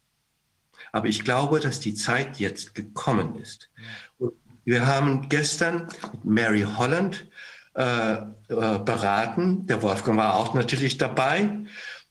[0.91, 3.69] Aber ich glaube, dass die Zeit jetzt gekommen ist.
[4.17, 4.33] Und
[4.65, 7.28] wir haben gestern mit Mary Holland
[7.79, 8.25] äh, äh,
[8.79, 9.65] beraten.
[9.65, 11.49] Der Wolfgang war auch natürlich dabei.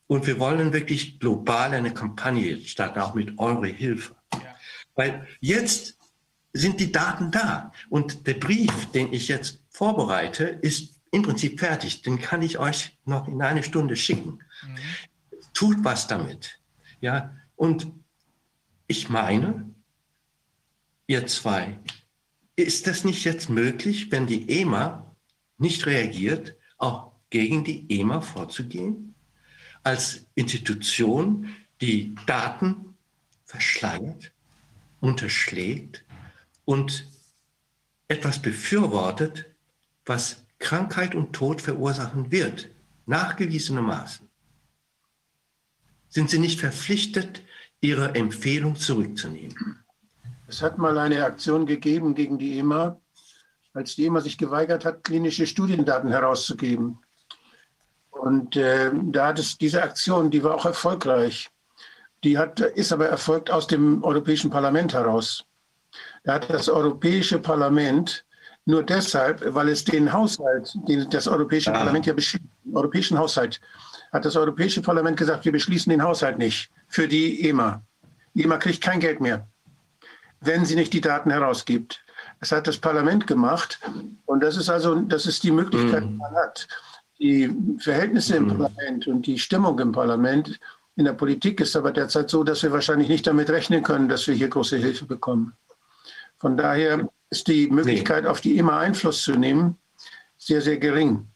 [0.06, 4.16] Und wir wollen wirklich global eine Kampagne starten, auch mit eurer Hilfe.
[4.32, 4.54] Ja.
[4.94, 5.98] Weil jetzt
[6.54, 7.70] sind die Daten da.
[7.90, 12.00] Und der Brief, den ich jetzt vorbereite, ist im Prinzip fertig.
[12.00, 14.38] Den kann ich euch noch in eine Stunde schicken.
[14.62, 14.78] Mhm.
[15.52, 16.58] Tut was damit.
[17.02, 17.92] Ja, und
[18.86, 19.68] ich meine,
[21.06, 21.78] ihr zwei,
[22.56, 25.07] ist das nicht jetzt möglich, wenn die EMA
[25.58, 29.14] nicht reagiert, auch gegen die EMA vorzugehen,
[29.82, 32.96] als Institution, die Daten
[33.44, 34.32] verschleiert,
[35.00, 36.04] unterschlägt
[36.64, 37.08] und
[38.08, 39.46] etwas befürwortet,
[40.04, 42.70] was Krankheit und Tod verursachen wird,
[43.06, 44.28] nachgewiesenermaßen.
[46.08, 47.42] Sind Sie nicht verpflichtet,
[47.80, 49.84] Ihre Empfehlung zurückzunehmen?
[50.46, 52.98] Es hat mal eine Aktion gegeben gegen die EMA,
[53.78, 56.98] als die EMA sich geweigert hat, klinische Studiendaten herauszugeben.
[58.10, 61.48] Und äh, da hat es diese Aktion, die war auch erfolgreich.
[62.24, 65.44] Die hat, ist aber erfolgt aus dem Europäischen Parlament heraus.
[66.24, 68.24] Da hat das Europäische Parlament
[68.64, 71.78] nur deshalb, weil es den Haushalt, den das Europäische ah.
[71.78, 73.60] Parlament ja beschließt, den europäischen Haushalt,
[74.12, 77.82] hat das Europäische Parlament gesagt, wir beschließen den Haushalt nicht für die EMA.
[78.34, 79.46] Die EMA kriegt kein Geld mehr,
[80.40, 82.04] wenn sie nicht die Daten herausgibt.
[82.40, 83.80] Das hat das Parlament gemacht.
[84.26, 86.68] Und das ist also, das ist die Möglichkeit, die man hat.
[87.18, 88.48] Die Verhältnisse im mhm.
[88.48, 90.58] Parlament und die Stimmung im Parlament
[90.96, 94.26] in der Politik ist aber derzeit so, dass wir wahrscheinlich nicht damit rechnen können, dass
[94.26, 95.54] wir hier große Hilfe bekommen.
[96.38, 99.78] Von daher ist die Möglichkeit, auf die immer Einfluss zu nehmen,
[100.36, 101.26] sehr, sehr gering.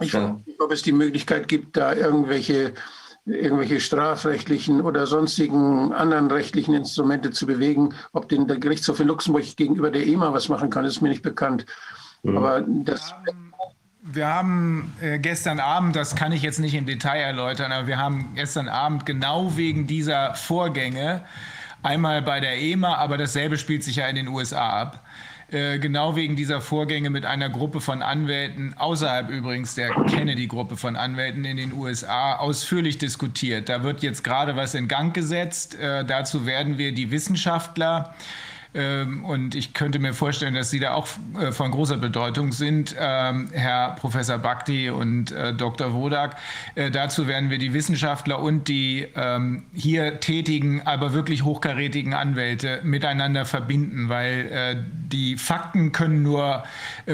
[0.00, 0.22] Ich ja.
[0.22, 2.74] weiß nicht, ob es die Möglichkeit gibt, da irgendwelche,
[3.26, 7.94] irgendwelche strafrechtlichen oder sonstigen anderen rechtlichen Instrumente zu bewegen.
[8.12, 11.22] Ob den, der Gerichtshof in Luxemburg gegenüber der EMA was machen kann, ist mir nicht
[11.22, 11.66] bekannt.
[12.22, 12.36] Mhm.
[12.36, 13.14] Aber das.
[14.02, 17.98] Wir haben äh, gestern Abend, das kann ich jetzt nicht im Detail erläutern, aber wir
[17.98, 21.22] haben gestern Abend genau wegen dieser Vorgänge,
[21.82, 25.04] einmal bei der EMA, aber dasselbe spielt sich ja in den USA ab,
[25.52, 30.96] äh, genau wegen dieser Vorgänge mit einer Gruppe von Anwälten, außerhalb übrigens der Kennedy-Gruppe von
[30.96, 33.68] Anwälten in den USA, ausführlich diskutiert.
[33.68, 35.78] Da wird jetzt gerade was in Gang gesetzt.
[35.78, 38.14] Äh, dazu werden wir die Wissenschaftler
[38.72, 41.08] und ich könnte mir vorstellen, dass Sie da auch
[41.40, 45.92] äh, von großer Bedeutung sind, ähm, Herr Professor Bhakti und äh, Dr.
[45.92, 46.36] Wodak.
[46.76, 52.80] Äh, dazu werden wir die Wissenschaftler und die ähm, hier tätigen, aber wirklich hochkarätigen Anwälte
[52.84, 56.64] miteinander verbinden, weil die Fakten können nur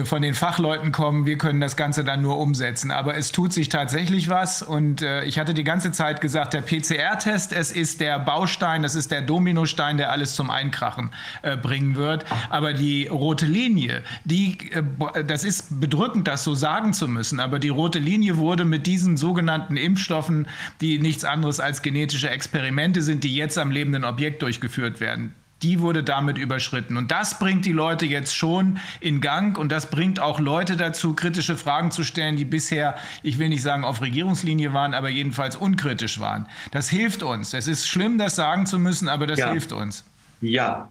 [0.05, 1.27] von den Fachleuten kommen.
[1.27, 2.91] Wir können das Ganze dann nur umsetzen.
[2.91, 4.63] Aber es tut sich tatsächlich was.
[4.63, 9.11] Und ich hatte die ganze Zeit gesagt, der PCR-Test, es ist der Baustein, es ist
[9.11, 11.11] der Dominostein, der alles zum Einkrachen
[11.47, 12.25] äh, bringen wird.
[12.51, 17.61] Aber die rote Linie, die, äh, das ist bedrückend, das so sagen zu müssen, aber
[17.61, 20.49] die rote Linie wurde mit diesen sogenannten Impfstoffen,
[20.81, 25.81] die nichts anderes als genetische Experimente sind, die jetzt am lebenden Objekt durchgeführt werden, die
[25.81, 26.97] wurde damit überschritten.
[26.97, 31.15] Und das bringt die Leute jetzt schon in Gang und das bringt auch Leute dazu,
[31.15, 35.55] kritische Fragen zu stellen, die bisher, ich will nicht sagen auf Regierungslinie waren, aber jedenfalls
[35.55, 36.47] unkritisch waren.
[36.73, 37.55] Das hilft uns.
[37.55, 39.53] Es ist schlimm, das sagen zu müssen, aber das ja.
[39.53, 40.05] hilft uns.
[40.41, 40.91] Ja,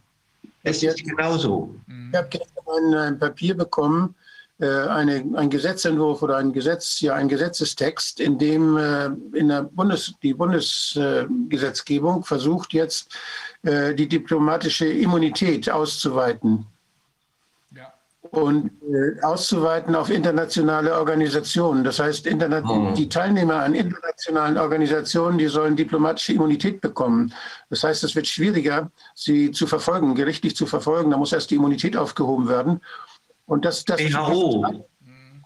[0.66, 1.76] es ist genauso.
[1.88, 4.16] Ich habe gestern ein, ein, Papier bekommen,
[4.60, 9.06] äh, eine, ein Gesetzentwurf oder ein Gesetz, ja, ein Gesetzestext, in dem äh,
[9.38, 13.16] in der Bundes, die Bundesgesetzgebung versucht jetzt
[13.64, 16.66] äh, die diplomatische Immunität auszuweiten
[18.36, 21.84] und äh, auszuweiten auf internationale Organisationen.
[21.84, 22.94] Das heißt, interna oh.
[22.94, 27.34] die Teilnehmer an internationalen Organisationen, die sollen diplomatische Immunität bekommen.
[27.70, 31.12] Das heißt, es wird schwieriger, sie zu verfolgen, gerichtlich zu verfolgen.
[31.12, 32.82] Da muss erst die Immunität aufgehoben werden.
[33.46, 34.86] Und das, das, WHO.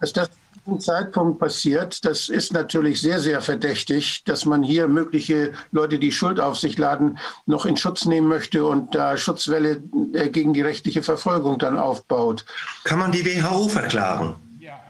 [0.00, 0.30] dass
[0.76, 6.12] das Zeitpunkt passiert, das ist natürlich sehr, sehr verdächtig, dass man hier mögliche Leute, die
[6.12, 9.82] Schuld auf sich laden, noch in Schutz nehmen möchte und da Schutzwelle
[10.14, 12.44] äh, gegen die rechtliche Verfolgung dann aufbaut.
[12.84, 14.36] Kann man die WHO verklagen?
[14.58, 14.80] Ja,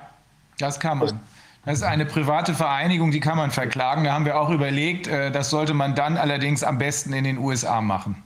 [0.58, 1.20] das kann man.
[1.64, 4.04] Das ist eine private Vereinigung, die kann man verklagen.
[4.04, 7.38] Da haben wir auch überlegt, äh, das sollte man dann allerdings am besten in den
[7.38, 8.22] USA machen.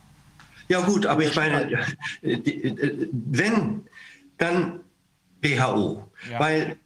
[0.68, 1.70] Ja gut, aber ich meine,
[2.22, 3.82] äh, wenn,
[4.38, 4.80] dann
[5.42, 6.08] WHO.
[6.30, 6.40] Ja.
[6.40, 6.76] Weil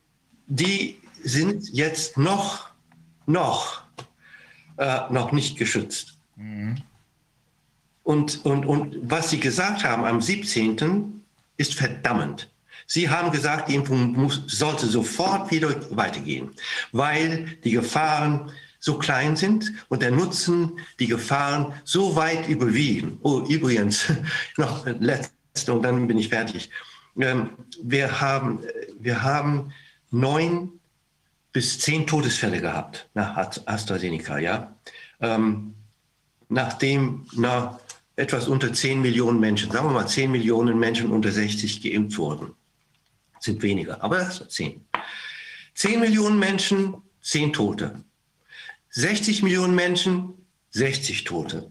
[0.49, 2.71] die sind jetzt noch,
[3.27, 3.83] noch,
[4.77, 6.19] äh, noch nicht geschützt.
[6.37, 6.83] Mhm.
[8.03, 11.23] Und, und, und was Sie gesagt haben am 17.
[11.59, 12.51] ist verdammend.
[12.87, 16.51] Sie haben gesagt, die Impfung muss, sollte sofort wieder weitergehen,
[16.93, 23.19] weil die Gefahren so klein sind und der Nutzen, die Gefahren so weit überwiegen.
[23.23, 24.07] Oh, übrigens,
[24.57, 26.71] noch letzte und dann bin ich fertig.
[27.19, 27.51] Ähm,
[27.83, 28.61] wir haben,
[28.99, 29.73] wir haben
[30.11, 30.81] neun
[31.53, 34.77] bis zehn Todesfälle gehabt nach AstraZeneca, ja.
[35.21, 35.75] Ähm,
[36.49, 37.81] nachdem na,
[38.17, 42.55] etwas unter zehn Millionen Menschen, sagen wir mal zehn Millionen Menschen unter 60 geimpft wurden.
[43.41, 44.87] Sind weniger, aber das sind zehn.
[45.75, 48.03] Zehn Millionen Menschen, zehn Tote.
[48.91, 50.35] 60 Millionen Menschen,
[50.71, 51.71] 60 Tote.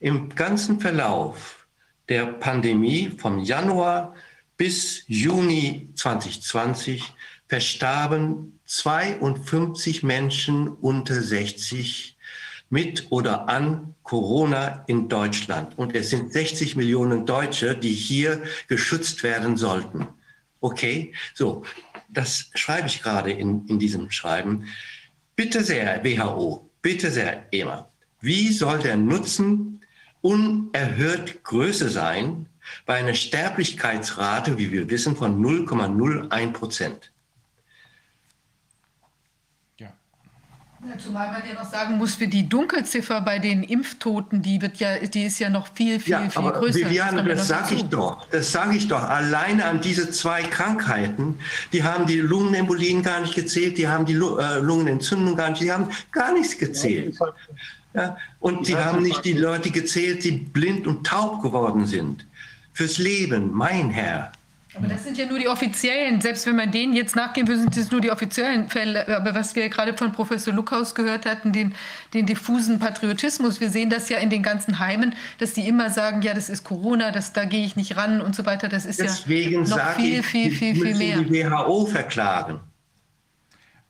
[0.00, 1.66] Im ganzen Verlauf
[2.10, 4.14] der Pandemie vom Januar
[4.56, 7.12] bis Juni 2020
[7.48, 12.16] verstarben 52 Menschen unter 60
[12.70, 15.78] mit oder an Corona in Deutschland.
[15.78, 20.08] Und es sind 60 Millionen Deutsche, die hier geschützt werden sollten.
[20.60, 21.62] Okay, so,
[22.08, 24.66] das schreibe ich gerade in, in diesem Schreiben.
[25.36, 27.88] Bitte sehr, WHO, bitte sehr, EMA,
[28.20, 29.84] wie soll der Nutzen
[30.22, 32.46] unerhört größer sein,
[32.86, 37.10] bei einer Sterblichkeitsrate, wie wir wissen, von 0,01 Prozent.
[40.86, 44.76] Ja, zumal man ja noch sagen muss, für die Dunkelziffer bei den Impftoten, die wird
[44.76, 46.80] ja, die ist ja noch viel, viel, ja, viel aber größer.
[46.80, 48.28] Viviane, das, das sage ich doch.
[48.28, 49.02] Das sage ich doch.
[49.02, 51.38] Alleine an diese zwei Krankheiten,
[51.72, 55.72] die haben die Lungenembolien gar nicht gezählt, die haben die äh, Lungenentzündung gar nicht, die
[55.72, 57.18] haben gar nichts gezählt.
[57.94, 62.26] Ja, und sie haben nicht die Leute gezählt, die blind und taub geworden sind
[62.74, 64.32] fürs Leben, mein Herr.
[64.76, 66.20] Aber das sind ja nur die offiziellen.
[66.20, 69.06] Selbst wenn man denen jetzt nachgehen würde, sind das nur die offiziellen Fälle.
[69.16, 71.74] Aber was wir gerade von Professor Luckhaus gehört hatten, den,
[72.12, 76.22] den diffusen Patriotismus, wir sehen das ja in den ganzen Heimen, dass die immer sagen,
[76.22, 78.68] ja, das ist Corona, das, da gehe ich nicht ran und so weiter.
[78.68, 81.18] Das ist Deswegen ja noch viel, ich, viel, viel, viel, viel mehr.
[81.22, 82.58] die WHO verklagen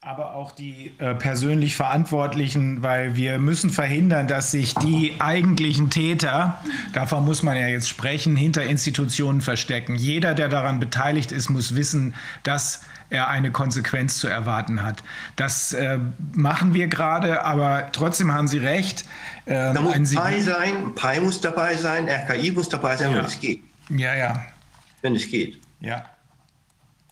[0.05, 6.58] aber auch die äh, persönlich Verantwortlichen, weil wir müssen verhindern, dass sich die eigentlichen Täter,
[6.92, 9.94] davon muss man ja jetzt sprechen, hinter Institutionen verstecken.
[9.97, 15.02] Jeder, der daran beteiligt ist, muss wissen, dass er eine Konsequenz zu erwarten hat.
[15.36, 15.99] Das äh,
[16.33, 19.07] machen wir gerade, aber trotzdem haben Sie recht.
[19.47, 23.18] Äh, da muss PI sein, PI muss dabei sein, RKI muss dabei sein, ja.
[23.18, 23.62] wenn es geht.
[23.89, 24.44] Ja, ja.
[25.00, 25.60] Wenn es geht.
[25.81, 26.05] Ja.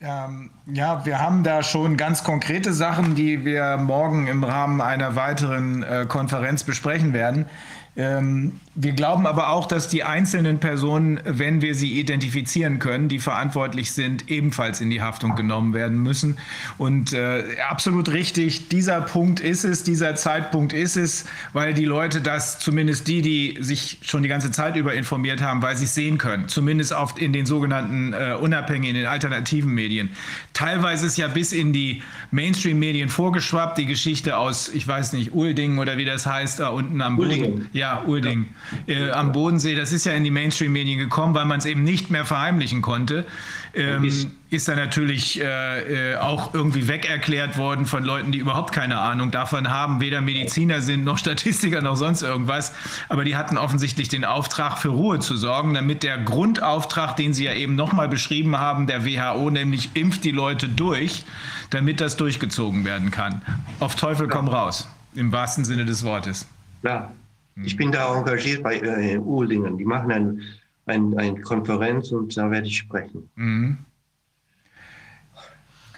[0.05, 5.15] Ähm, ja, wir haben da schon ganz konkrete Sachen, die wir morgen im Rahmen einer
[5.15, 7.47] weiteren äh, Konferenz besprechen werden.
[7.95, 13.19] Ähm, wir glauben aber auch, dass die einzelnen Personen, wenn wir sie identifizieren können, die
[13.19, 16.39] verantwortlich sind, ebenfalls in die Haftung genommen werden müssen.
[16.79, 22.23] Und äh, absolut richtig, dieser Punkt ist es, dieser Zeitpunkt ist es, weil die Leute
[22.23, 25.95] das, zumindest die, die sich schon die ganze Zeit über informiert haben, weil sie es
[25.95, 30.09] sehen können, zumindest oft in den sogenannten äh, unabhängigen, in den alternativen Medien.
[30.55, 35.77] Teilweise ist ja bis in die Mainstream-Medien vorgeschwappt, die Geschichte aus, ich weiß nicht, Ulding
[35.79, 37.69] oder wie das heißt, da unten am Boden.
[37.75, 38.45] Ja, Ulding.
[38.45, 41.85] Ja äh, am Bodensee, das ist ja in die Mainstream-Medien gekommen, weil man es eben
[41.85, 43.27] nicht mehr verheimlichen konnte.
[43.75, 44.05] Ähm,
[44.51, 49.31] ist, dann natürlich äh, äh, auch irgendwie wegerklärt worden von Leuten, die überhaupt keine Ahnung
[49.31, 52.75] davon haben, weder Mediziner sind noch Statistiker noch sonst irgendwas.
[53.09, 57.45] Aber die hatten offensichtlich den Auftrag, für Ruhe zu sorgen, damit der Grundauftrag, den sie
[57.45, 61.25] ja eben nochmal beschrieben haben, der WHO, nämlich impft die Leute durch,
[61.71, 63.41] damit das durchgezogen werden kann.
[63.81, 66.47] Auf Teufel komm raus, im wahrsten Sinne des Wortes.
[66.83, 67.11] Ja,
[67.57, 69.79] ich bin da engagiert bei äh, Uhlingen.
[69.79, 70.39] Die machen eine
[70.87, 73.31] ein, ein Konferenz und da werde ich sprechen.
[73.35, 73.79] Mhm.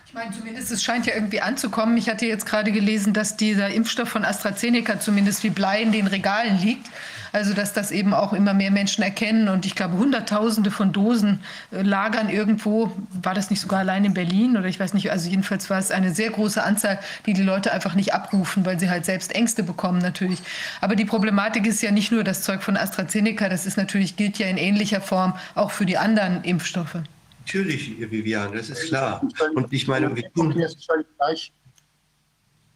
[0.07, 1.97] Ich meine, zumindest es scheint ja irgendwie anzukommen.
[1.97, 6.07] Ich hatte jetzt gerade gelesen, dass dieser Impfstoff von AstraZeneca zumindest wie Blei in den
[6.07, 6.89] Regalen liegt.
[7.34, 9.48] Also dass das eben auch immer mehr Menschen erkennen.
[9.48, 11.40] Und ich glaube, Hunderttausende von Dosen
[11.72, 12.92] äh, lagern irgendwo.
[13.10, 15.10] War das nicht sogar allein in Berlin oder ich weiß nicht.
[15.10, 18.78] Also jedenfalls war es eine sehr große Anzahl, die die Leute einfach nicht abrufen, weil
[18.78, 20.38] sie halt selbst Ängste bekommen natürlich.
[20.80, 23.48] Aber die Problematik ist ja nicht nur das Zeug von AstraZeneca.
[23.48, 26.98] Das ist natürlich, gilt ja in ähnlicher Form auch für die anderen Impfstoffe.
[27.40, 29.20] Natürlich, Vivian, das ist klar.
[29.56, 30.54] Und ich meine, wir tun.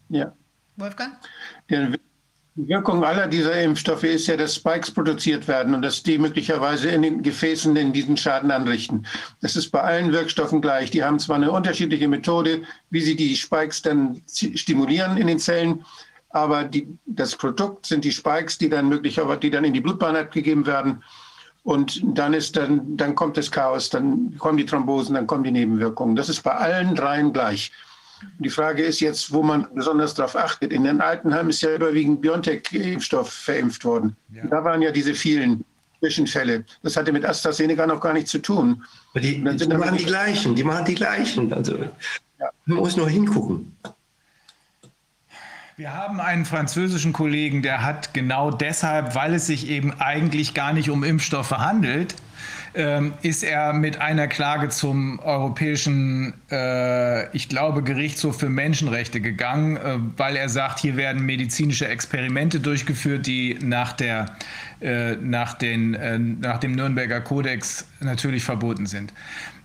[0.09, 0.33] Ja.
[0.75, 1.15] Wolfgang?
[1.69, 1.89] Ja,
[2.59, 6.89] die Wirkung aller dieser Impfstoffe ist ja, dass Spikes produziert werden und dass die möglicherweise
[6.89, 9.07] in den Gefäßen in diesen Schaden anrichten.
[9.41, 10.91] Das ist bei allen Wirkstoffen gleich.
[10.91, 15.85] Die haben zwar eine unterschiedliche Methode, wie sie die Spikes dann stimulieren in den Zellen,
[16.31, 20.17] aber die, das Produkt sind die Spikes, die dann möglicherweise, die dann in die Blutbahn
[20.17, 21.05] abgegeben werden.
[21.63, 25.53] Und dann ist dann, dann kommt das Chaos, dann kommen die Thrombosen, dann kommen die
[25.53, 26.17] Nebenwirkungen.
[26.17, 27.71] Das ist bei allen dreien gleich.
[28.39, 30.73] Die Frage ist jetzt, wo man besonders darauf achtet.
[30.73, 34.17] In den Altenheimen ist ja überwiegend BioNTech-Impfstoff verimpft worden.
[34.33, 34.47] Ja.
[34.47, 35.65] Da waren ja diese vielen
[36.01, 36.65] Zwischenfälle.
[36.83, 38.85] Das hatte mit AstraZeneca noch gar nichts zu tun.
[39.15, 41.53] Die, die, die machen die gleichen, die machen die gleichen.
[41.53, 42.51] Also ja.
[42.67, 43.77] man muss nur hingucken.
[45.77, 50.73] Wir haben einen französischen Kollegen, der hat genau deshalb, weil es sich eben eigentlich gar
[50.73, 52.17] nicht um Impfstoffe handelt,
[52.75, 59.77] ähm, ist er mit einer Klage zum Europäischen, äh, ich glaube, Gerichtshof für Menschenrechte gegangen,
[59.77, 64.37] äh, weil er sagt, hier werden medizinische Experimente durchgeführt, die nach, der,
[64.81, 69.13] äh, nach, den, äh, nach dem Nürnberger Kodex natürlich verboten sind.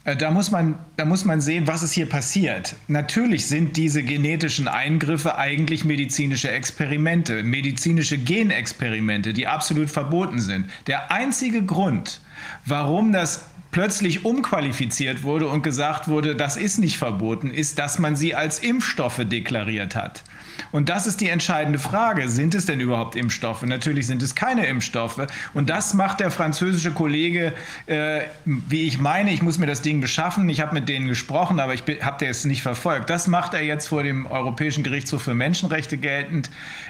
[0.06, 2.76] Äh, da muss, man, da muss man sehen, was ist hier passiert.
[2.88, 10.70] Natürlich sind diese genetischen Eingriffe eigentlich medizinische Experimente, medizinische Genexperimente, die absolut verboten sind.
[10.88, 12.20] Der einzige Grund,
[12.66, 18.16] warum das plötzlich umqualifiziert wurde und gesagt wurde, das ist nicht verboten, ist, dass man
[18.16, 20.24] sie als Impfstoffe deklariert hat.
[20.72, 22.30] Und das ist die entscheidende Frage.
[22.30, 23.64] Sind es denn überhaupt Impfstoffe?
[23.64, 25.28] Natürlich sind es keine Impfstoffe.
[25.54, 27.54] Und das macht der französische Kollege,
[27.86, 30.48] äh, wie ich meine, ich muss mir das Ding beschaffen.
[30.50, 33.10] Ich habe mit denen gesprochen, aber ich habe es nicht verfolgt.
[33.10, 36.50] Das macht er jetzt vor dem Europäischen Gerichtshof für Menschenrechte geltend.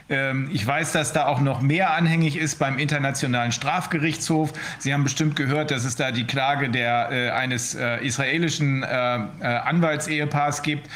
[0.09, 4.53] Ähm, ich weiß, dass da auch noch mehr anhängig ist beim Internationalen Strafgerichtshof.
[4.80, 9.16] Sie haben bestimmt gehört, dass es da die Klage der, äh, eines äh, israelischen äh,
[9.16, 10.90] äh, Anwaltsehepaars gibt.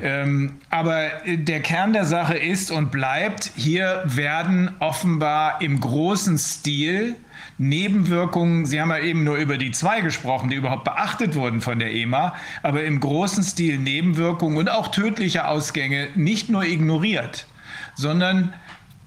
[0.00, 7.16] Ähm, aber der Kern der Sache ist und bleibt, hier werden offenbar im großen Stil
[7.58, 11.78] Nebenwirkungen, Sie haben ja eben nur über die zwei gesprochen, die überhaupt beachtet wurden von
[11.78, 17.46] der EMA, aber im großen Stil Nebenwirkungen und auch tödliche Ausgänge nicht nur ignoriert,
[17.94, 18.52] sondern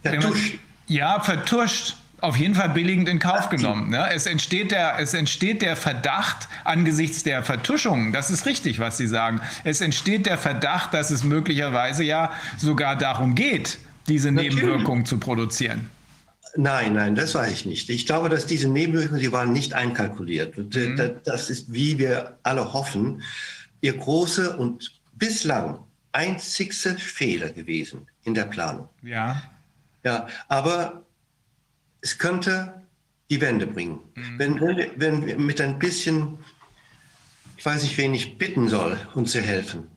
[0.04, 0.54] vertuscht.
[0.54, 3.90] Man, ja, vertuscht auf jeden Fall billigend in Kauf genommen.
[3.90, 4.08] Ne?
[4.12, 9.08] Es, entsteht der, es entsteht der Verdacht angesichts der Vertuschungen, das ist richtig, was Sie
[9.08, 14.56] sagen, es entsteht der Verdacht, dass es möglicherweise ja sogar darum geht, diese Natürlich.
[14.56, 15.90] Nebenwirkungen zu produzieren.
[16.56, 17.90] Nein, nein, das weiß ich nicht.
[17.90, 20.58] Ich glaube, dass diese Nebenwirkungen, die waren nicht einkalkuliert.
[20.58, 21.20] Mhm.
[21.24, 23.22] Das ist, wie wir alle hoffen,
[23.82, 25.80] ihr große und bislang
[26.12, 28.90] einzigste Fehler gewesen in der Planung.
[29.04, 29.44] Ja.
[30.04, 31.04] Ja, aber
[32.02, 32.82] es könnte
[33.30, 34.00] die Wende bringen.
[34.16, 34.40] Mhm.
[34.40, 36.40] Wenn, wenn, wenn wir mit ein bisschen,
[37.58, 39.88] ich weiß nicht, wen ich bitten soll, uns zu helfen.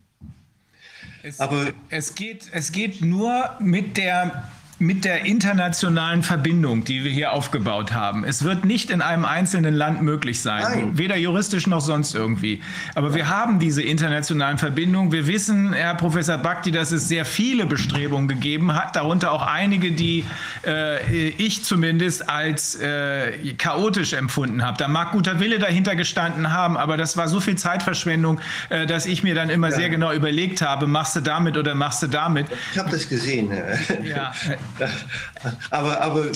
[1.22, 4.50] Es, aber es geht, es geht nur mit der
[4.83, 8.25] mit der internationalen Verbindung, die wir hier aufgebaut haben.
[8.25, 10.99] Es wird nicht in einem einzelnen Land möglich sein, Nein.
[10.99, 12.61] weder juristisch noch sonst irgendwie.
[12.97, 15.12] Aber wir haben diese internationalen Verbindungen.
[15.12, 19.93] Wir wissen, Herr Professor Bakti, dass es sehr viele Bestrebungen gegeben hat, darunter auch einige,
[19.93, 20.25] die
[20.67, 24.78] äh, ich zumindest als äh, chaotisch empfunden habe.
[24.78, 29.07] Da mag guter Wille dahinter gestanden haben, aber das war so viel Zeitverschwendung, äh, dass
[29.07, 29.77] ich mir dann immer ja.
[29.77, 32.47] sehr genau überlegt habe, machst du damit oder machst du damit.
[32.73, 33.52] Ich habe das gesehen.
[34.02, 34.33] Ja.
[35.70, 36.26] aber, aber,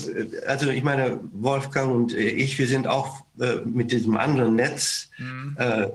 [0.47, 5.57] also ich meine, Wolfgang und ich, wir sind auch äh, mit diesem anderen Netz mhm.
[5.59, 5.89] äh,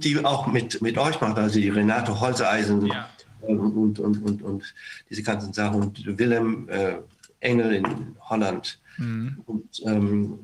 [0.00, 3.08] die auch mit, mit euch macht, also die Renate Holzeisen ja.
[3.40, 4.74] und, und, und, und, und
[5.10, 6.96] diese ganzen Sachen und Willem äh,
[7.40, 8.78] Engel in Holland.
[8.98, 9.42] Mhm.
[9.46, 10.38] Und, ähm,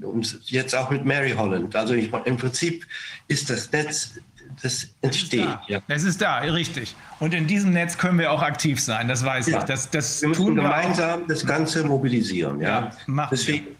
[0.00, 1.74] und jetzt auch mit Mary Holland.
[1.74, 2.86] Also ich, im Prinzip
[3.26, 4.20] ist das Netz
[4.62, 5.40] das entsteht.
[5.40, 5.82] Es ist, ja.
[5.88, 6.96] es ist da, richtig.
[7.20, 9.58] Und in diesem Netz können wir auch aktiv sein, das weiß ja.
[9.58, 9.64] ich.
[9.64, 12.60] Das, das wir müssen gemeinsam wir das Ganze mobilisieren.
[12.60, 13.76] Ja, ja Deswegen,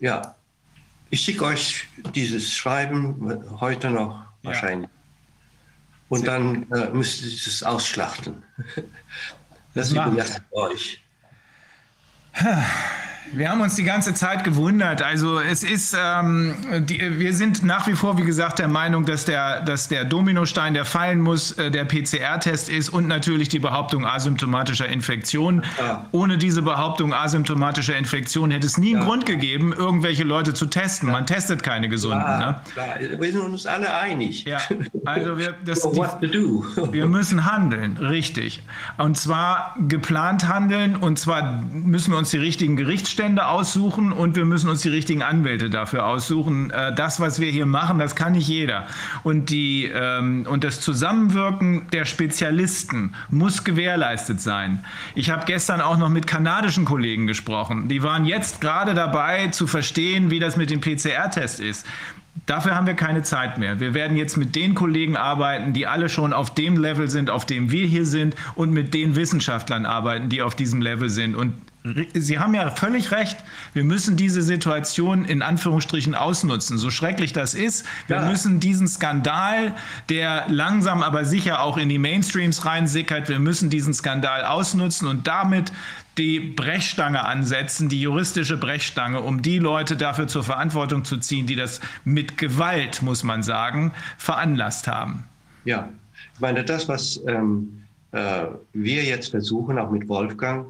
[0.00, 0.34] ja.
[1.10, 4.88] Ich schicke euch dieses Schreiben heute noch wahrscheinlich.
[6.08, 8.42] Und dann äh, müsst ihr es ausschlachten.
[9.74, 11.04] Das, das überlasse ich euch.
[13.32, 15.02] Wir haben uns die ganze Zeit gewundert.
[15.02, 19.24] Also es ist, ähm, die, wir sind nach wie vor, wie gesagt, der Meinung, dass
[19.24, 24.04] der, dass der Dominostein, der fallen muss, äh, der PCR-Test ist und natürlich die Behauptung
[24.04, 25.62] asymptomatischer Infektion.
[25.78, 26.06] Ja.
[26.10, 31.08] Ohne diese Behauptung asymptomatischer Infektion hätte es nie einen Grund gegeben, irgendwelche Leute zu testen.
[31.08, 31.12] Ja.
[31.12, 32.20] Man testet keine Gesunden.
[32.20, 32.60] Klar,
[32.98, 33.20] ne?
[33.20, 34.44] Wir sind uns alle einig.
[34.44, 34.58] Ja,
[35.04, 36.28] also wir, das, die,
[36.92, 38.62] wir müssen handeln, richtig.
[38.98, 44.34] Und zwar geplant handeln und zwar müssen wir uns die richtigen Gerichtsstellen Rechtsstände aussuchen und
[44.34, 46.70] wir müssen uns die richtigen Anwälte dafür aussuchen.
[46.70, 48.86] Äh, das, was wir hier machen, das kann nicht jeder.
[49.24, 54.84] Und, die, ähm, und das Zusammenwirken der Spezialisten muss gewährleistet sein.
[55.14, 57.88] Ich habe gestern auch noch mit kanadischen Kollegen gesprochen.
[57.88, 61.86] Die waren jetzt gerade dabei zu verstehen, wie das mit dem PCR-Test ist.
[62.46, 63.80] Dafür haben wir keine Zeit mehr.
[63.80, 67.44] Wir werden jetzt mit den Kollegen arbeiten, die alle schon auf dem Level sind, auf
[67.44, 71.34] dem wir hier sind, und mit den Wissenschaftlern arbeiten, die auf diesem Level sind.
[71.34, 71.54] Und
[72.12, 73.38] Sie haben ja völlig recht.
[73.72, 76.76] Wir müssen diese Situation in Anführungsstrichen ausnutzen.
[76.76, 77.86] So schrecklich das ist.
[78.06, 78.28] Wir ja.
[78.28, 79.74] müssen diesen Skandal,
[80.10, 85.26] der langsam aber sicher auch in die Mainstreams reinsickert, wir müssen diesen Skandal ausnutzen und
[85.26, 85.72] damit
[86.18, 91.56] die Brechstange ansetzen, die juristische Brechstange, um die Leute dafür zur Verantwortung zu ziehen, die
[91.56, 95.24] das mit Gewalt, muss man sagen, veranlasst haben.
[95.64, 95.88] Ja,
[96.34, 100.66] ich meine, das, was ähm, äh, wir jetzt versuchen, auch mit Wolfgang,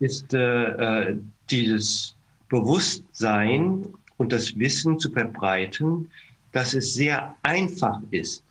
[0.00, 1.16] ist äh, äh,
[1.50, 2.16] dieses
[2.48, 6.10] Bewusstsein und das Wissen zu verbreiten,
[6.52, 8.42] dass es sehr einfach ist,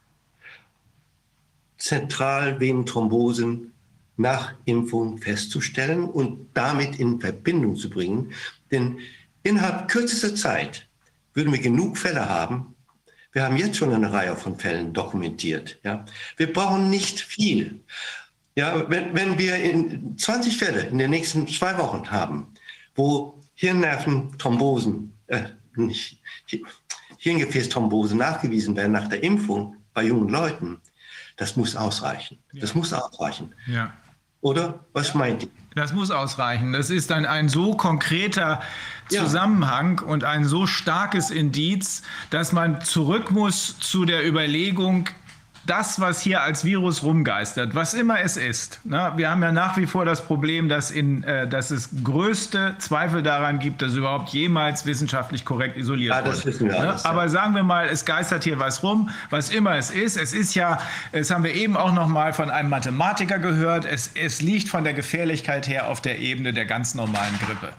[1.77, 3.73] Zentralvenenthrombosen
[4.17, 8.33] nach Impfung festzustellen und damit in Verbindung zu bringen.
[8.71, 8.99] Denn
[9.43, 10.87] innerhalb kürzester Zeit
[11.33, 12.75] würden wir genug Fälle haben.
[13.31, 15.79] Wir haben jetzt schon eine Reihe von Fällen dokumentiert.
[15.83, 16.05] Ja.
[16.35, 17.79] Wir brauchen nicht viel.
[18.59, 22.47] Ja, wenn, wenn wir in 20 Fälle in den nächsten zwei Wochen haben,
[22.93, 25.43] wo Hirnnerventhrombosen, äh,
[25.75, 26.21] nicht,
[27.19, 30.81] Hirngefäßthrombosen nachgewiesen werden nach der Impfung bei jungen Leuten,
[31.37, 32.37] das muss ausreichen.
[32.51, 32.59] Ja.
[32.59, 33.55] Das muss ausreichen.
[33.65, 33.93] Ja.
[34.41, 35.49] Oder was meint ihr?
[35.75, 36.73] Das muss ausreichen.
[36.73, 38.61] Das ist ein, ein so konkreter
[39.07, 40.07] Zusammenhang ja.
[40.07, 45.07] und ein so starkes Indiz, dass man zurück muss zu der Überlegung,
[45.69, 48.79] das, was hier als Virus rumgeistert, was immer es ist.
[48.85, 49.13] Ne?
[49.17, 53.21] Wir haben ja nach wie vor das Problem, dass, in, äh, dass es größte Zweifel
[53.21, 56.89] daran gibt, dass überhaupt jemals wissenschaftlich korrekt isoliert ja, das Wissen wir ne?
[56.89, 60.17] alles, Aber sagen wir mal, es geistert hier was rum, was immer es ist.
[60.17, 60.79] Es ist ja,
[61.11, 64.83] das haben wir eben auch noch mal von einem Mathematiker gehört, es, es liegt von
[64.83, 67.69] der Gefährlichkeit her auf der Ebene der ganz normalen Grippe.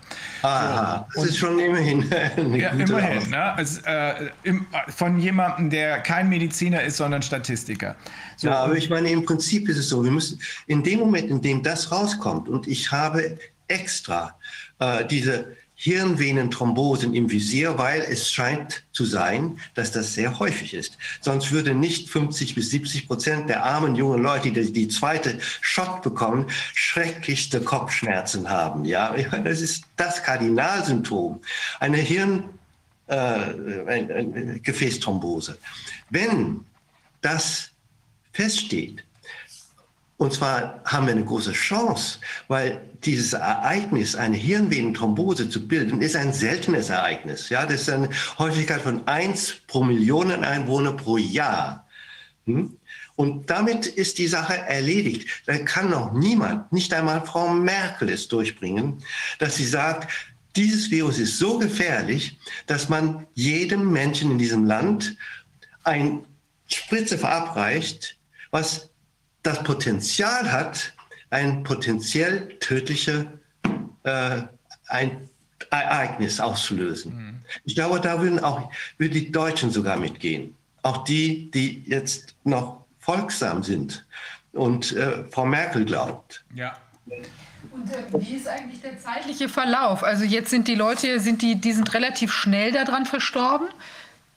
[0.42, 2.08] Aha, so, das ist schon immerhin
[2.54, 3.30] ja, immerhin.
[3.30, 3.54] Ne?
[3.58, 7.79] Es, äh, im, von jemandem, der kein Mediziner ist, sondern Statistiker.
[7.80, 7.96] Politiker.
[8.36, 11.30] So, ja, aber ich meine, im Prinzip ist es so, wir müssen in dem Moment,
[11.30, 14.36] in dem das rauskommt, und ich habe extra
[14.78, 20.98] äh, diese Hirnvenenthrombosen im Visier, weil es scheint zu sein, dass das sehr häufig ist.
[21.22, 26.02] Sonst würde nicht 50 bis 70 Prozent der armen jungen Leute, die die zweite Shot
[26.02, 28.84] bekommen, schrecklichste Kopfschmerzen haben.
[28.84, 31.40] Ja, das ist das Kardinalsymptom.
[31.78, 32.50] Eine Hirn,
[33.06, 35.56] äh, eine Gefäßthrombose.
[36.10, 36.66] Wenn
[37.22, 37.69] das
[38.40, 39.04] feststeht,
[40.20, 46.14] und zwar haben wir eine große Chance, weil dieses Ereignis, eine Hirnvenenthrombose zu bilden, ist
[46.14, 47.48] ein seltenes Ereignis.
[47.48, 51.86] Ja, das ist eine Häufigkeit von 1 pro Millionen Einwohner pro Jahr.
[52.44, 52.76] Hm?
[53.16, 55.26] Und damit ist die Sache erledigt.
[55.46, 59.02] Da kann noch niemand, nicht einmal Frau Merkel es durchbringen,
[59.38, 60.10] dass sie sagt,
[60.54, 65.16] dieses Virus ist so gefährlich, dass man jedem Menschen in diesem Land
[65.82, 66.26] ein
[66.66, 68.18] Spritze verabreicht,
[68.50, 68.90] was
[69.42, 70.92] das Potenzial hat,
[71.30, 73.26] ein potenziell tödliches
[74.02, 74.42] äh,
[74.88, 75.28] ein
[75.70, 77.14] Ereignis auszulösen.
[77.14, 77.42] Mhm.
[77.64, 80.56] Ich glaube, da würden auch würden die Deutschen sogar mitgehen.
[80.82, 84.06] Auch die, die jetzt noch folgsam sind
[84.52, 86.44] und äh, Frau Merkel glaubt.
[86.54, 86.76] Ja.
[87.06, 90.02] Und äh, wie ist eigentlich der zeitliche Verlauf?
[90.02, 93.68] Also jetzt sind die Leute, sind die, die sind relativ schnell daran verstorben.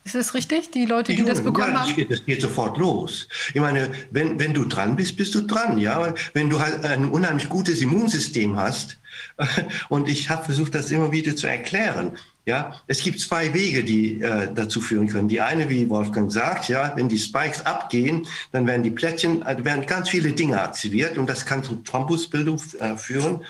[0.06, 0.72] Ist das richtig?
[0.72, 1.96] Die Leute, die, die das bekommen ja, haben?
[1.96, 3.28] Geht, das geht sofort los.
[3.54, 5.78] Ich meine, wenn, wenn du dran bist, bist du dran.
[5.78, 6.14] Ja?
[6.34, 8.98] Wenn du halt ein unheimlich gutes Immunsystem hast,
[9.90, 12.18] und ich habe versucht, das immer wieder zu erklären.
[12.46, 15.30] Ja, es gibt zwei Wege, die äh, dazu führen können.
[15.30, 19.64] Die eine, wie Wolfgang sagt, ja, wenn die Spikes abgehen, dann werden die Plättchen, also
[19.64, 23.46] werden ganz viele Dinge aktiviert und das kann zu Thrombusbildung äh, führen.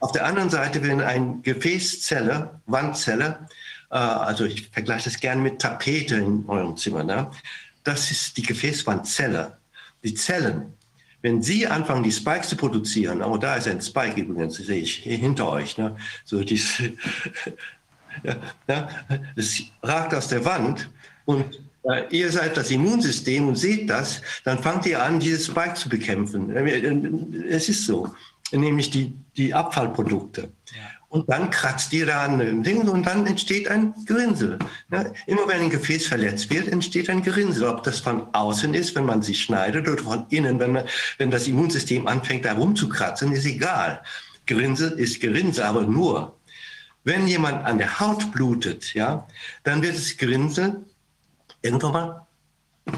[0.00, 3.61] Auf der anderen Seite, wenn eine Gefäßzelle, Wandzelle, äh,
[3.98, 7.04] also ich vergleiche das gerne mit Tapete in eurem Zimmer.
[7.04, 7.30] Ne?
[7.84, 9.58] Das ist die Gefäßwandzelle.
[10.02, 10.72] Die Zellen,
[11.20, 14.96] wenn Sie anfangen, die Spikes zu produzieren, oh, da ist ein Spike übrigens, sehe ich
[14.96, 15.96] hinter euch, ne?
[16.24, 16.82] so dies,
[18.24, 18.88] ja, ja,
[19.36, 20.90] es ragt aus der Wand
[21.24, 25.74] und äh, ihr seid das Immunsystem und seht das, dann fangt ihr an, dieses Spike
[25.74, 26.50] zu bekämpfen.
[27.48, 28.12] Es ist so,
[28.50, 30.50] nämlich die, die Abfallprodukte.
[31.12, 34.58] Und dann kratzt ihr da an dem Ding und dann entsteht ein Gerinnsel.
[34.90, 37.68] Ja, immer wenn ein Gefäß verletzt wird, entsteht ein Gerinnsel.
[37.68, 40.84] Ob das von außen ist, wenn man sich schneidet, oder von innen, wenn, man,
[41.18, 44.00] wenn das Immunsystem anfängt, da rumzukratzen, ist egal.
[44.46, 46.40] Gerinnsel ist Gerinnsel, aber nur,
[47.04, 49.28] wenn jemand an der Haut blutet, ja,
[49.64, 50.86] dann wird das Gerinnsel
[51.60, 52.26] irgendwann mal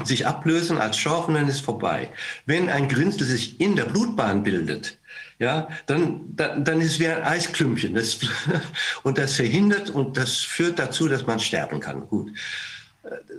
[0.05, 2.09] sich ablösen als Schorf und dann ist vorbei.
[2.45, 4.97] Wenn ein Gerinnsel sich in der Blutbahn bildet,
[5.39, 7.93] ja, dann, dann, dann ist es wie ein Eisklümpchen.
[7.93, 8.19] Das,
[9.03, 12.07] und das verhindert und das führt dazu, dass man sterben kann.
[12.07, 12.31] Gut.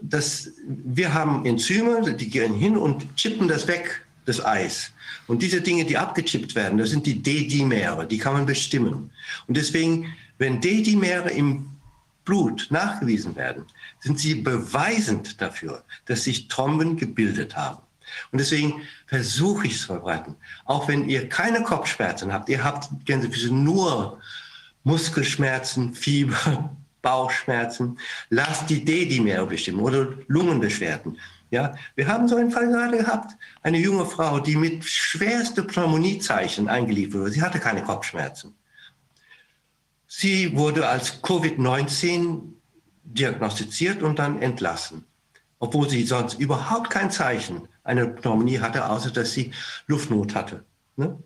[0.02, 4.92] Das, wir haben Enzyme, die gehen hin und chippen das weg, das Eis.
[5.26, 9.10] Und diese Dinge, die abgechippt werden, das sind die D-Dimere, die kann man bestimmen.
[9.46, 11.70] Und deswegen, wenn D-Dimere im
[12.24, 13.64] Blut nachgewiesen werden,
[14.00, 17.85] sind sie beweisend dafür, dass sich Tromben gebildet haben.
[18.32, 20.36] Und deswegen versuche ich es zu verbreiten.
[20.64, 22.88] Auch wenn ihr keine Kopfschmerzen habt, ihr habt
[23.50, 24.20] nur
[24.84, 26.70] Muskelschmerzen, Fieber,
[27.02, 27.98] Bauchschmerzen,
[28.30, 31.18] lasst die D-Dimer bestimmen oder Lungenbeschwerden.
[31.50, 33.36] Ja, wir haben so einen Fall gerade gehabt.
[33.62, 37.30] Eine junge Frau, die mit schwerste Pneumoniezeichen eingeliefert wurde.
[37.30, 38.54] Sie hatte keine Kopfschmerzen.
[40.08, 42.40] Sie wurde als Covid-19
[43.04, 45.04] diagnostiziert und dann entlassen,
[45.58, 49.52] obwohl sie sonst überhaupt kein Zeichen eine Pneumonie hatte, außer dass sie
[49.86, 50.64] Luftnot hatte.
[50.96, 51.18] Ne?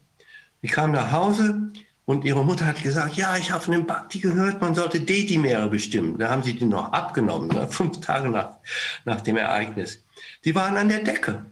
[0.62, 1.72] Die kam nach Hause
[2.04, 5.68] und ihre Mutter hat gesagt, ja, ich habe von dem Bakti gehört, man sollte D-Dimere
[5.68, 6.18] bestimmen.
[6.18, 7.68] Da haben sie die noch abgenommen, ne?
[7.70, 8.56] fünf Tage nach,
[9.04, 10.04] nach dem Ereignis.
[10.44, 11.46] Die waren an der Decke.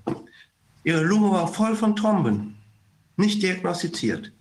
[0.85, 2.57] Ihre Lunge war voll von Tromben,
[3.17, 4.33] nicht diagnostiziert.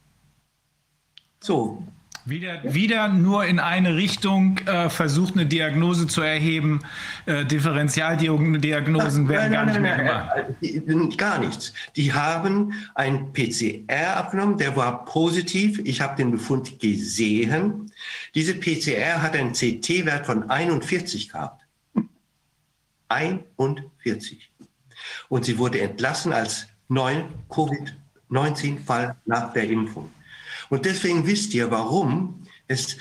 [1.40, 1.84] So,
[2.28, 6.82] wieder, wieder nur in eine Richtung äh, versucht, eine Diagnose zu erheben.
[7.26, 10.30] Äh, Differentialdiagnosen werden gar nicht mehr gemacht.
[10.62, 11.74] Äh, gar nichts.
[11.96, 15.80] Die haben ein PCR abgenommen, der war positiv.
[15.86, 17.92] Ich habe den Befund gesehen.
[18.36, 21.62] Diese PCR hat einen CT-Wert von 41 gehabt.
[23.10, 24.52] 41.
[25.30, 30.12] Und sie wurde entlassen als neuen Covid-19-Fall nach der Impfung.
[30.70, 32.98] Und deswegen wisst ihr, warum es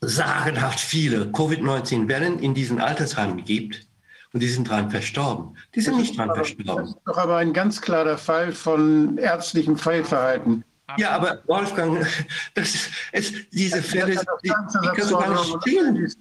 [0.00, 3.86] sagenhaft viele Covid-19-Wellen in diesen Altersheimen gibt.
[4.32, 5.56] Und die sind dran verstorben.
[5.74, 6.86] Die sind nicht dran verstorben.
[6.86, 10.64] Das ist doch aber ein ganz klarer Fall von ärztlichem Fehlverhalten.
[10.98, 12.04] Ja, aber Wolfgang,
[12.54, 16.12] das ist, es, diese Fälle, die, die du gar nicht stehen.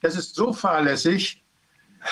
[0.00, 1.42] Das ist so fahrlässig.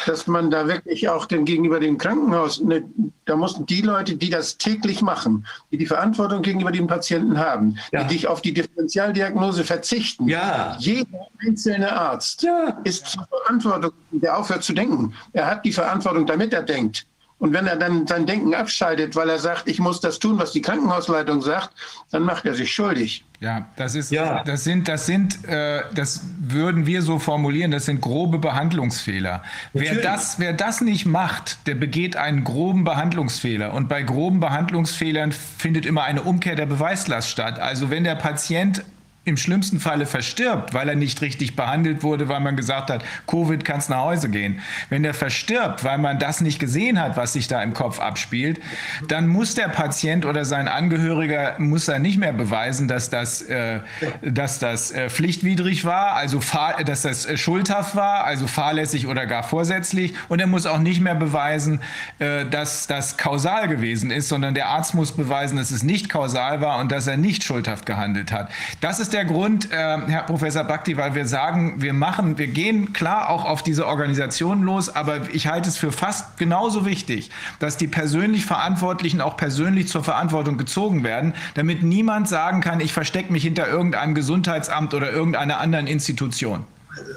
[0.06, 2.84] Dass man da wirklich auch denn gegenüber dem Krankenhaus, ne,
[3.24, 7.76] da mussten die Leute, die das täglich machen, die die Verantwortung gegenüber den Patienten haben,
[7.92, 8.04] Ja.
[8.04, 10.28] die dich auf die Differentialdiagnose verzichten.
[10.28, 10.76] Ja.
[10.78, 12.78] Jeder einzelne Arzt Ja.
[12.84, 15.14] ist zur Verantwortung, der aufhört zu denken.
[15.32, 17.06] Er hat die Verantwortung, damit er denkt.
[17.38, 20.52] Und wenn er dann sein Denken abschaltet, weil er sagt, ich muss das tun, was
[20.52, 21.70] die Krankenhausleitung sagt,
[22.10, 23.24] dann macht er sich schuldig.
[23.40, 24.42] Ja, das ist, Ja.
[24.42, 29.42] das sind, das sind, äh, das würden wir so formulieren, das sind grobe Behandlungsfehler.
[29.74, 33.74] Wer das, wer das nicht macht, der begeht einen groben Behandlungsfehler.
[33.74, 37.58] Und bei groben Behandlungsfehlern findet immer eine Umkehr der Beweislast statt.
[37.58, 38.82] Also wenn der Patient
[39.26, 43.64] im schlimmsten Falle verstirbt, weil er nicht richtig behandelt wurde, weil man gesagt hat, Covid
[43.64, 44.60] kannst nach Hause gehen.
[44.88, 48.60] Wenn der verstirbt, weil man das nicht gesehen hat, was sich da im Kopf abspielt,
[49.08, 53.80] dann muss der Patient oder sein Angehöriger muss er nicht mehr beweisen, dass das, äh,
[54.22, 56.40] dass das äh, pflichtwidrig war, also
[56.84, 60.14] dass das äh, schuldhaft war, also fahrlässig oder gar vorsätzlich.
[60.28, 61.80] Und er muss auch nicht mehr beweisen,
[62.20, 66.60] äh, dass das kausal gewesen ist, sondern der Arzt muss beweisen, dass es nicht kausal
[66.60, 68.50] war und dass er nicht schuldhaft gehandelt hat.
[68.80, 72.92] Das ist der Grund, äh, Herr Professor Bhakti, weil wir sagen, wir machen, wir gehen
[72.92, 77.78] klar auch auf diese Organisation los, aber ich halte es für fast genauso wichtig, dass
[77.78, 83.32] die persönlich Verantwortlichen auch persönlich zur Verantwortung gezogen werden, damit niemand sagen kann, ich verstecke
[83.32, 86.66] mich hinter irgendeinem Gesundheitsamt oder irgendeiner anderen Institution.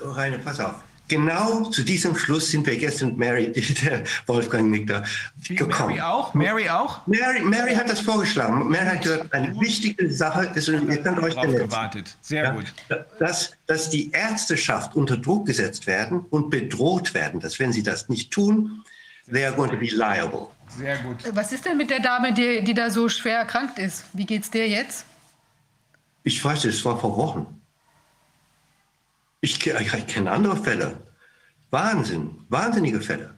[0.02, 0.76] Rainer, pass auf.
[1.10, 3.52] Genau zu diesem Schluss sind wir gestern Mary,
[3.84, 5.04] der Wolfgang nickt da,
[5.50, 5.96] gekommen.
[5.96, 6.34] Mary auch?
[6.34, 7.06] Mary auch?
[7.08, 8.70] Mary, Mary hat das vorgeschlagen.
[8.70, 12.16] Mary hat gesagt, eine wichtige Sache ist, und ihr könnt euch gewartet.
[12.22, 12.72] Sehr Ja, gut.
[13.20, 18.08] dass, dass die Ärzteschaft unter Druck gesetzt werden und bedroht werden, dass wenn sie das
[18.08, 18.84] nicht tun,
[19.32, 20.48] they are going to be liable.
[20.78, 21.18] Sehr gut.
[21.34, 24.06] Was ist denn mit der Dame, die, die da so schwer erkrankt ist?
[24.14, 25.06] Wie geht's der jetzt?
[26.24, 27.59] Ich weiß, es war vor Wochen.
[29.42, 30.98] Ich, ich kenne andere Fälle.
[31.72, 33.36] Wahnsinn, wahnsinnige Fälle.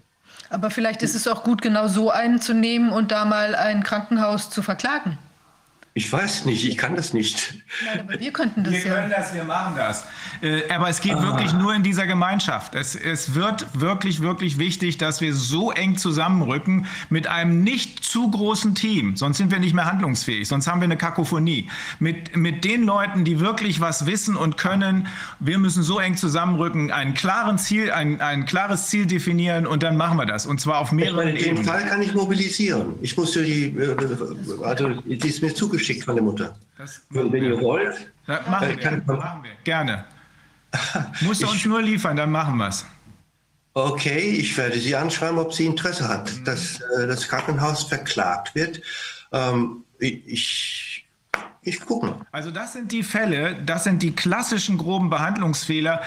[0.49, 3.83] Aber vielleicht ist es auch gut, genau so einen zu nehmen und da mal ein
[3.83, 5.17] Krankenhaus zu verklagen.
[5.93, 7.53] Ich weiß nicht, ich kann das nicht.
[7.85, 8.93] Nein, aber wir könnten das Wir ja.
[8.93, 10.05] können das, wir machen das.
[10.41, 12.75] Äh, aber es geht wirklich nur in dieser Gemeinschaft.
[12.75, 18.31] Es, es wird wirklich, wirklich wichtig, dass wir so eng zusammenrücken mit einem nicht zu
[18.31, 19.17] großen Team.
[19.17, 20.47] Sonst sind wir nicht mehr handlungsfähig.
[20.47, 21.67] Sonst haben wir eine Kakophonie.
[21.99, 25.07] Mit, mit den Leuten, die wirklich was wissen und können.
[25.41, 29.97] Wir müssen so eng zusammenrücken, einen klaren Ziel, ein, ein klares Ziel definieren und dann
[29.97, 30.45] machen wir das.
[30.45, 31.65] Und zwar auf mehreren meine, den Ebenen.
[31.65, 32.95] Fall kann ich mobilisieren.
[33.01, 33.97] Ich musste die, äh,
[34.63, 36.55] also die ist mir zugeschickt von der Mutter.
[37.09, 39.51] Wenn ihr wollt, Ja, machen, kann- wir, machen wir.
[39.63, 40.05] Gerne.
[41.21, 42.85] Musst du uns nur liefern, dann machen wir es.
[43.73, 48.81] okay, ich werde sie anschreiben, ob sie Interesse hat, dass äh, das Krankenhaus verklagt wird.
[49.31, 51.05] Ähm, ich,
[51.63, 52.15] ich gucke mal.
[52.31, 56.01] Also das sind die Fälle, das sind die klassischen groben Behandlungsfehler,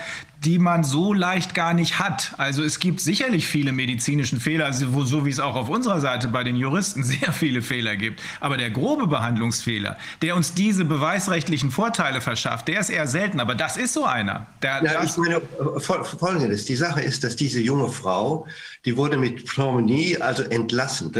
[0.44, 2.34] die man so leicht gar nicht hat.
[2.36, 6.28] Also es gibt sicherlich viele medizinischen Fehler, also so wie es auch auf unserer Seite
[6.28, 8.20] bei den Juristen sehr viele Fehler gibt.
[8.40, 13.40] Aber der grobe Behandlungsfehler, der uns diese beweisrechtlichen Vorteile verschafft, der ist eher selten.
[13.40, 14.46] Aber das ist so einer.
[14.60, 15.40] Der, Ja, ich meine,
[15.78, 16.64] fol- folgendes.
[16.66, 18.46] Die Sache ist, dass diese junge Frau,
[18.84, 21.10] die wurde mit Pneumonie also entlassen.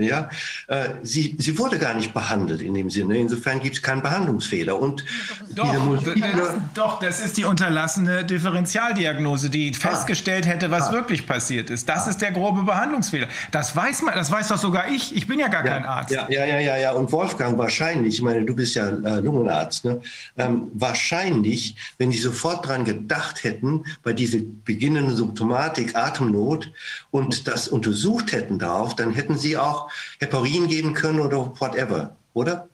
[0.00, 0.28] Ja,
[0.66, 3.09] äh, sie, sie wurde gar nicht behandelt in dem Sinne.
[3.16, 4.78] Insofern gibt es keinen Behandlungsfehler.
[4.78, 5.04] Und
[5.48, 11.70] diese doch, das, doch, das ist die unterlassene Differentialdiagnose, die festgestellt hätte, was wirklich passiert
[11.70, 11.88] ist.
[11.88, 13.28] Das ist der grobe Behandlungsfehler.
[13.50, 15.14] Das weiß man, das weiß doch sogar ich.
[15.14, 16.10] Ich bin ja gar kein Arzt.
[16.10, 16.92] Ja, ja, ja, ja, ja.
[16.92, 20.00] Und Wolfgang, wahrscheinlich, ich meine, du bist ja äh, Lungenarzt, ne?
[20.36, 26.72] ähm, wahrscheinlich, wenn die sofort dran gedacht hätten, bei dieser beginnenden Symptomatik, Atemnot
[27.10, 32.68] und das untersucht hätten darauf, dann hätten sie auch Heparin geben können oder whatever, oder?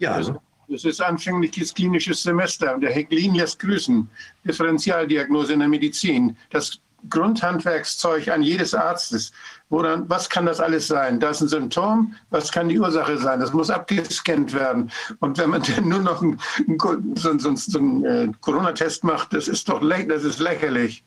[0.00, 0.40] Ja, also.
[0.68, 2.78] Das ist anfängliches klinisches Semester.
[2.78, 4.08] Der Heglin lässt grüßen.
[4.44, 6.36] Differentialdiagnose in der Medizin.
[6.50, 9.32] Das Grundhandwerkszeug an jedes Arztes.
[9.68, 11.18] Woran, was kann das alles sein?
[11.18, 12.14] Das ist ein Symptom.
[12.30, 13.40] Was kann die Ursache sein?
[13.40, 14.92] Das muss abgescannt werden.
[15.18, 16.38] Und wenn man dann nur noch einen,
[16.68, 21.04] einen, so, so, so einen äh, Corona-Test macht, das ist doch das ist lächerlich.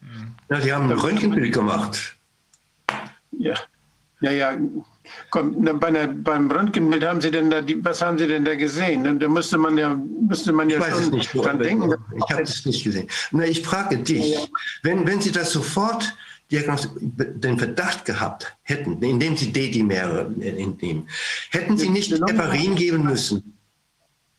[0.49, 2.17] Ja, die haben ein Röntgenbild gemacht.
[3.31, 3.55] Ja,
[4.19, 4.57] ja, ja.
[5.29, 8.45] Komm, dann bei einer, beim Röntgenbild haben Sie denn da, die, was haben Sie denn
[8.45, 9.19] da gesehen?
[9.19, 11.33] Da müsste man ja, müsste man ja schon nicht.
[11.33, 11.93] dran denken.
[12.17, 13.07] Ich habe es nicht gesehen.
[13.31, 14.37] Na, ich frage dich,
[14.83, 16.13] wenn, wenn Sie das sofort
[16.51, 21.09] den Verdacht gehabt hätten, indem Sie D-Dimere entnehmen,
[21.49, 23.57] hätten Sie nicht Heparin geben müssen?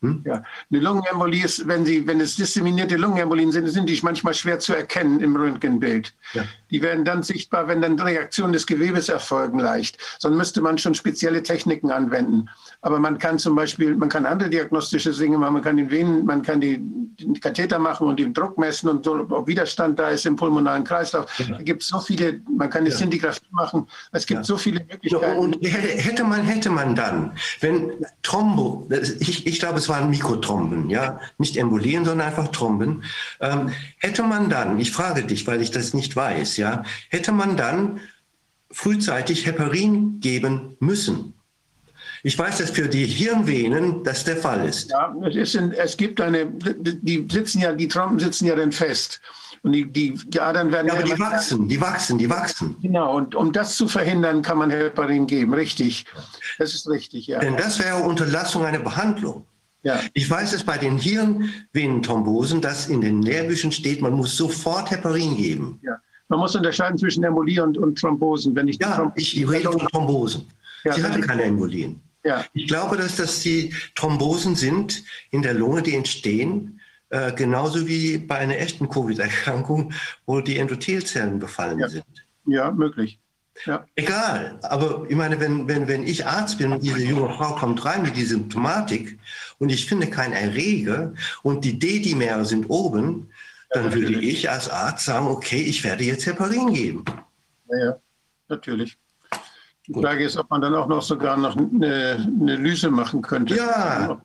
[0.01, 0.23] Hm?
[0.25, 4.59] Ja, eine Lungenembolie ist, wenn, sie, wenn es disseminierte Lungenembolien sind, sind die manchmal schwer
[4.59, 6.13] zu erkennen im Röntgenbild.
[6.33, 6.43] Ja.
[6.71, 9.97] Die werden dann sichtbar, wenn dann Reaktionen des Gewebes erfolgen leicht.
[10.19, 12.49] Sonst müsste man schon spezielle Techniken anwenden.
[12.81, 16.25] Aber man kann zum Beispiel, man kann andere diagnostische Dinge machen, man kann den Venen,
[16.25, 20.09] man kann die, den Katheter machen und den Druck messen und so, ob Widerstand da
[20.09, 21.27] ist im pulmonalen Kreislauf.
[21.39, 21.57] Ja.
[21.57, 22.97] Da gibt es so viele, man kann die ja.
[22.97, 23.87] Sintigraphie machen.
[24.11, 24.43] Es gibt ja.
[24.43, 25.39] so viele Möglichkeiten.
[25.39, 28.87] Und hätte man, hätte man dann, wenn Thrombo,
[29.19, 33.03] ich, ich glaube, es waren Mikrothromben, ja, nicht Embolien, sondern einfach Thromben,
[33.39, 37.57] ähm, hätte man dann, ich frage dich, weil ich das nicht weiß, ja, hätte man
[37.57, 37.99] dann
[38.71, 41.33] frühzeitig Heparin geben müssen?
[42.23, 44.89] Ich weiß, dass für die Hirnvenen das der Fall ist.
[44.89, 49.21] Ja, es, ist es gibt eine, die sitzen ja, die Trompen sitzen ja dann fest.
[49.61, 50.87] Und die, die, die Adern werden.
[50.87, 52.75] Ja, aber die wachsen, die wachsen, die wachsen.
[52.81, 55.53] Genau, und um das zu verhindern, kann man Heparin geben.
[55.53, 56.05] Richtig.
[56.57, 57.39] Das ist richtig, ja.
[57.39, 59.45] Denn das wäre Unterlassung einer Behandlung.
[59.83, 59.99] Ja.
[60.13, 65.37] Ich weiß es bei den Hirnvenenthrombosen, dass in den Lehrbüchern steht, man muss sofort Heparin
[65.37, 65.79] geben.
[65.83, 65.97] Ja.
[66.27, 68.55] Man muss unterscheiden zwischen Embolie und, und Thrombosen.
[68.55, 70.47] Wenn ich ja, ich rede von Thrombosen.
[70.83, 72.01] Ja, Sie hatte keine Embolien.
[72.23, 72.43] Ja.
[72.53, 76.79] Ich glaube, dass das die Thrombosen sind in der Lunge, die entstehen,
[77.09, 79.93] äh, genauso wie bei einer echten Covid-Erkrankung,
[80.25, 81.87] wo die Endothelzellen befallen ja.
[81.87, 82.05] sind.
[82.47, 83.19] Ja, möglich.
[83.65, 83.85] Ja.
[83.95, 87.85] Egal, aber ich meine, wenn, wenn, wenn ich Arzt bin und diese junge Frau kommt
[87.85, 89.17] rein mit dieser Symptomatik
[89.59, 93.29] und ich finde keinen Erreger und die D-Dimere sind oben,
[93.75, 97.03] dann würde ich als Arzt sagen, okay, ich werde jetzt Heparin geben.
[97.69, 97.95] Ja, ja,
[98.47, 98.97] natürlich.
[99.87, 100.03] Die Gut.
[100.03, 103.55] Frage ist, ob man dann auch noch sogar noch eine, eine Lyse machen könnte.
[103.55, 104.19] Ja.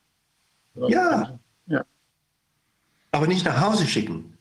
[0.88, 1.38] Ja.
[1.66, 1.84] ja.
[3.12, 4.36] Aber nicht nach Hause schicken.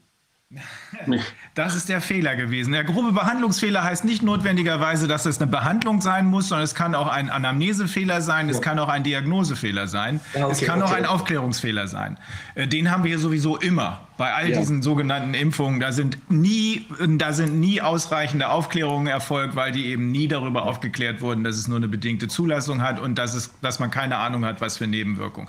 [1.53, 2.71] Das ist der Fehler gewesen.
[2.71, 6.95] Der grobe Behandlungsfehler heißt nicht notwendigerweise, dass es eine Behandlung sein muss, sondern es kann
[6.95, 8.55] auch ein Anamnesefehler sein, ja.
[8.55, 10.91] es kann auch ein Diagnosefehler sein, ja, okay, es kann okay.
[10.91, 12.17] auch ein Aufklärungsfehler sein.
[12.55, 14.59] Äh, den haben wir hier sowieso immer bei all ja.
[14.59, 15.79] diesen sogenannten Impfungen.
[15.79, 21.21] Da sind nie, da sind nie ausreichende Aufklärungen erfolgt, weil die eben nie darüber aufgeklärt
[21.21, 24.43] wurden, dass es nur eine bedingte Zulassung hat und dass, es, dass man keine Ahnung
[24.43, 25.47] hat, was für Nebenwirkungen.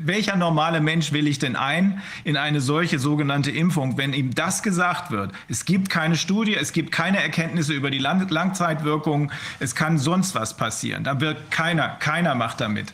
[0.00, 4.64] Welcher normale Mensch will ich denn ein in eine solche sogenannte Impfung, wenn ihm das
[4.64, 5.30] gesagt wird?
[5.48, 9.30] Es gibt keine Studie, es gibt keine Erkenntnisse über die Lang Langzeitwirkungen,
[9.60, 11.04] es kann sonst was passieren.
[11.04, 12.90] Da wird keiner, keiner macht damit.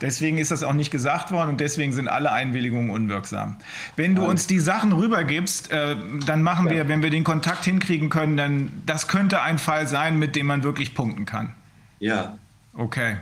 [0.00, 3.56] Deswegen ist das auch nicht gesagt worden und deswegen sind alle Einwilligungen unwirksam.
[3.96, 8.10] Wenn du uns die Sachen rübergibst, äh, dann machen wir, wenn wir den Kontakt hinkriegen
[8.10, 11.54] können, dann das könnte ein Fall sein, mit dem man wirklich punkten kann.
[11.98, 12.36] Ja.
[12.74, 13.16] Okay.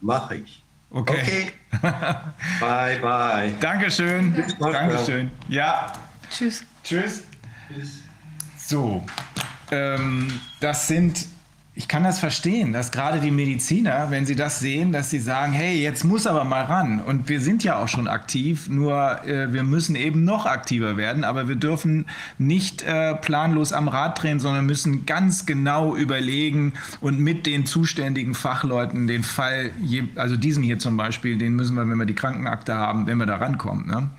[0.00, 0.62] Mache ich.
[0.90, 1.50] Okay.
[1.72, 1.82] okay.
[2.60, 3.52] bye, bye.
[3.60, 4.44] Dankeschön.
[4.58, 5.30] Dankeschön.
[5.48, 5.92] Ja.
[6.30, 6.64] Tschüss.
[6.84, 7.24] Tschüss.
[7.68, 8.02] Tschüss.
[8.56, 9.04] So,
[9.72, 11.26] ähm, das sind
[11.80, 15.54] ich kann das verstehen, dass gerade die Mediziner, wenn sie das sehen, dass sie sagen,
[15.54, 17.00] hey, jetzt muss aber mal ran.
[17.00, 21.24] Und wir sind ja auch schon aktiv, nur äh, wir müssen eben noch aktiver werden.
[21.24, 22.04] Aber wir dürfen
[22.36, 28.34] nicht äh, planlos am Rad drehen, sondern müssen ganz genau überlegen und mit den zuständigen
[28.34, 29.70] Fachleuten den Fall,
[30.16, 33.24] also diesen hier zum Beispiel, den müssen wir, wenn wir die Krankenakte haben, wenn wir
[33.24, 33.86] da rankommen.
[33.86, 34.10] Ne?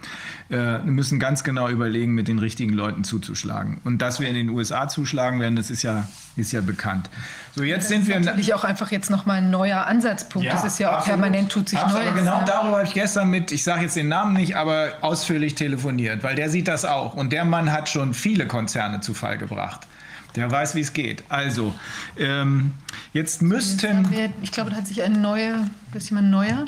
[0.51, 3.79] Äh, müssen ganz genau überlegen, mit den richtigen Leuten zuzuschlagen.
[3.85, 7.09] Und dass wir in den USA zuschlagen werden, das ist ja, ist ja bekannt.
[7.55, 8.19] So, jetzt das sind wir.
[8.19, 10.45] Natürlich auch einfach jetzt nochmal ein neuer Ansatzpunkt.
[10.45, 11.21] Ja, das ist ja auch absolut.
[11.21, 12.05] permanent, tut sich absolut.
[12.05, 12.19] Neues.
[12.19, 16.21] Genau darüber habe ich gestern mit, ich sage jetzt den Namen nicht, aber ausführlich telefoniert,
[16.21, 17.13] weil der sieht das auch.
[17.13, 19.87] Und der Mann hat schon viele Konzerne zu Fall gebracht.
[20.35, 21.23] Der weiß, wie es geht.
[21.29, 21.73] Also,
[22.17, 22.73] ähm,
[23.13, 24.07] jetzt müssten.
[24.41, 26.65] Ich glaube, da hat sich eine neue, ist jemand neuer?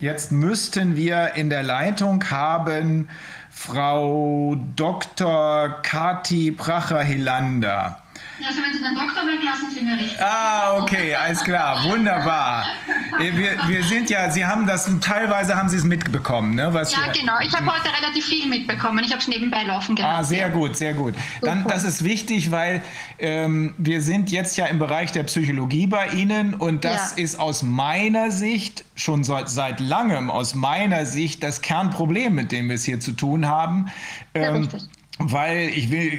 [0.00, 3.08] Jetzt müssten wir in der Leitung haben
[3.50, 5.80] Frau Dr.
[5.82, 8.03] Kati Pracher-Hilander.
[8.46, 10.20] Also wenn Sie den Doktor weglassen, sind wir richtig.
[10.20, 12.66] Ah, okay, alles klar, wunderbar.
[13.20, 16.68] Äh, wir, wir sind ja, Sie haben das, teilweise haben Sie es mitbekommen, ne?
[16.72, 17.38] Was ja, genau.
[17.40, 19.04] Ich habe heute relativ viel mitbekommen.
[19.04, 20.18] Ich habe es nebenbei laufen gehabt.
[20.18, 21.14] Ah, sehr gut, sehr gut.
[21.42, 22.82] Dann, das ist wichtig, weil
[23.20, 27.22] ähm, wir sind jetzt ja im Bereich der Psychologie bei Ihnen und das ja.
[27.22, 32.68] ist aus meiner Sicht schon seit, seit langem, aus meiner Sicht das Kernproblem, mit dem
[32.68, 33.92] wir es hier zu tun haben.
[34.34, 36.10] Ähm, ja, richtig weil ich will,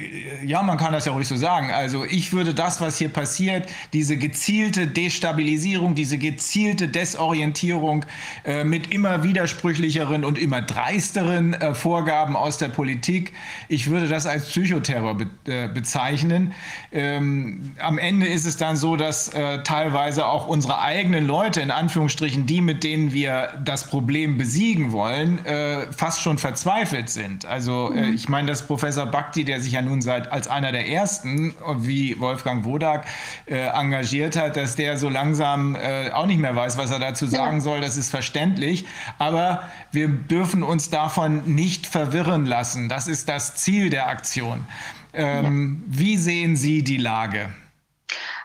[0.42, 1.70] ja, man kann das ja ruhig so sagen.
[1.70, 8.06] Also ich würde das, was hier passiert, diese gezielte Destabilisierung, diese gezielte Desorientierung
[8.44, 13.34] äh, mit immer widersprüchlicheren und immer dreisteren äh, Vorgaben aus der Politik,
[13.68, 16.54] ich würde das als Psychoterror be äh, bezeichnen.
[16.90, 21.70] Ähm, am Ende ist es dann so, dass äh, teilweise auch unsere eigenen Leute, in
[21.70, 27.44] Anführungsstrichen die, mit denen wir das Problem besiegen wollen, äh, fast schon verzweifelt sind.
[27.44, 28.14] Also äh, mhm.
[28.14, 31.56] ich meine, das Professor Professor Bakti, der sich ja nun seit als einer der ersten,
[31.78, 33.04] wie Wolfgang Wodak,
[33.46, 37.26] äh, engagiert hat, dass der so langsam äh, auch nicht mehr weiß, was er dazu
[37.26, 37.62] sagen ja.
[37.62, 37.80] soll.
[37.80, 38.86] Das ist verständlich.
[39.18, 42.88] Aber wir dürfen uns davon nicht verwirren lassen.
[42.88, 44.64] Das ist das Ziel der Aktion.
[45.12, 45.98] Ähm, ja.
[45.98, 47.52] Wie sehen Sie die Lage?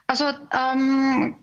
[0.08, 1.36] Also ähm,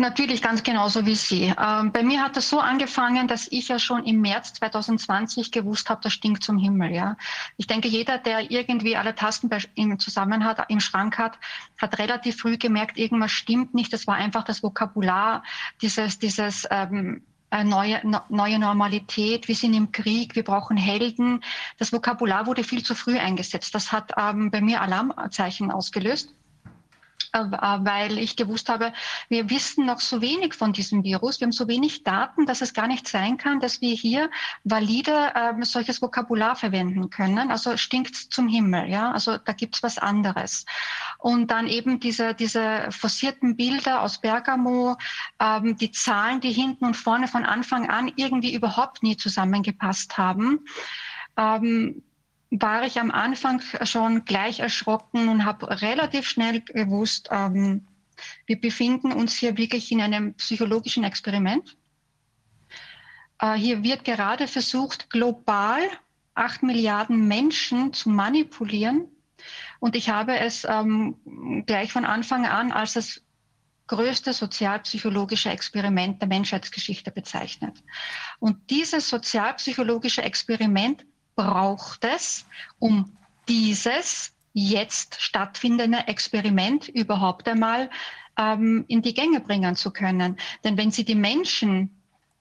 [0.00, 1.52] Natürlich ganz genauso wie Sie.
[1.62, 5.90] Ähm, bei mir hat es so angefangen, dass ich ja schon im März 2020 gewusst
[5.90, 6.90] habe, das stinkt zum Himmel.
[6.90, 7.18] Ja,
[7.58, 11.38] ich denke, jeder, der irgendwie alle Tasten im Zusammen hat, im Schrank hat,
[11.76, 13.92] hat relativ früh gemerkt, irgendwas stimmt nicht.
[13.92, 15.42] Das war einfach das Vokabular,
[15.82, 21.44] dieses, dieses ähm, äh, neue, neue Normalität, wir sind im Krieg, wir brauchen Helden.
[21.76, 23.74] Das Vokabular wurde viel zu früh eingesetzt.
[23.74, 26.32] Das hat ähm, bei mir Alarmzeichen ausgelöst.
[27.32, 28.92] Äh, weil ich gewusst habe,
[29.28, 32.74] wir wissen noch so wenig von diesem Virus, wir haben so wenig Daten, dass es
[32.74, 34.30] gar nicht sein kann, dass wir hier
[34.64, 37.50] valide äh, solches Vokabular verwenden können.
[37.50, 39.12] Also stinkt zum Himmel, ja.
[39.12, 40.64] Also da gibt's was anderes.
[41.18, 44.96] Und dann eben diese, diese forcierten Bilder aus Bergamo,
[45.38, 50.60] ähm, die Zahlen, die hinten und vorne von Anfang an irgendwie überhaupt nie zusammengepasst haben.
[51.36, 52.02] Ähm,
[52.50, 57.86] war ich am Anfang schon gleich erschrocken und habe relativ schnell gewusst, ähm,
[58.46, 61.76] wir befinden uns hier wirklich in einem psychologischen Experiment.
[63.38, 65.80] Äh, hier wird gerade versucht, global
[66.34, 69.08] acht Milliarden Menschen zu manipulieren.
[69.78, 71.16] Und ich habe es ähm,
[71.66, 73.22] gleich von Anfang an als das
[73.86, 77.82] größte sozialpsychologische Experiment der Menschheitsgeschichte bezeichnet.
[78.38, 81.04] Und dieses sozialpsychologische Experiment
[81.36, 82.46] braucht es,
[82.78, 83.16] um
[83.48, 87.90] dieses jetzt stattfindende Experiment überhaupt einmal
[88.36, 90.36] ähm, in die Gänge bringen zu können.
[90.64, 91.90] Denn wenn Sie die Menschen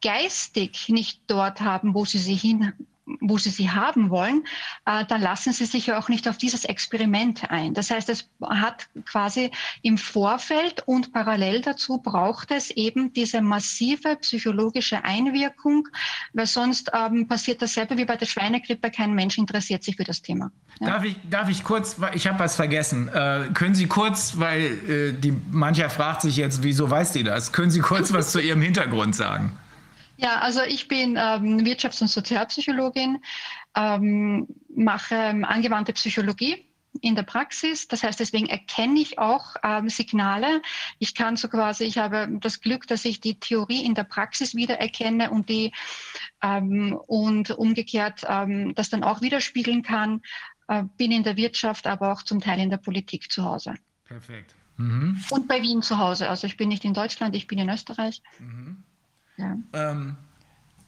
[0.01, 2.73] geistig nicht dort haben, wo Sie sie hin
[3.21, 4.43] wo sie sie haben wollen,
[4.85, 7.73] äh, dann lassen sie sich ja auch nicht auf dieses Experiment ein.
[7.73, 14.15] Das heißt, es hat quasi im Vorfeld und parallel dazu braucht es eben diese massive
[14.17, 15.87] psychologische Einwirkung,
[16.33, 18.91] weil sonst ähm, passiert dasselbe wie bei der Schweinegrippe.
[18.91, 20.51] Kein Mensch interessiert sich für das Thema.
[20.79, 20.87] Ja.
[20.87, 23.09] Darf, ich, darf ich kurz, ich habe was vergessen.
[23.09, 27.51] Äh, können Sie kurz, weil äh, die, mancher fragt sich jetzt, wieso weiß die das?
[27.51, 29.57] Können Sie kurz was zu Ihrem Hintergrund sagen?
[30.21, 33.19] Ja, also ich bin ähm, Wirtschafts- und Sozialpsychologin,
[33.73, 36.65] ähm, mache ähm, angewandte Psychologie
[36.99, 37.87] in der Praxis.
[37.87, 40.61] Das heißt, deswegen erkenne ich auch ähm, Signale.
[40.97, 44.55] Ich kann so quasi, ich habe das Glück, dass ich die Theorie in der Praxis
[44.55, 45.71] wiedererkenne und die
[46.43, 50.21] ähm, und umgekehrt ähm, das dann auch widerspiegeln kann.
[50.67, 53.75] Äh, bin in der Wirtschaft, aber auch zum Teil in der Politik zu Hause.
[54.03, 54.53] Perfekt.
[54.75, 55.23] Mhm.
[55.29, 56.29] Und bei Wien zu Hause.
[56.29, 58.21] Also ich bin nicht in Deutschland, ich bin in Österreich.
[58.39, 58.83] Mhm.
[59.73, 60.15] Ähm,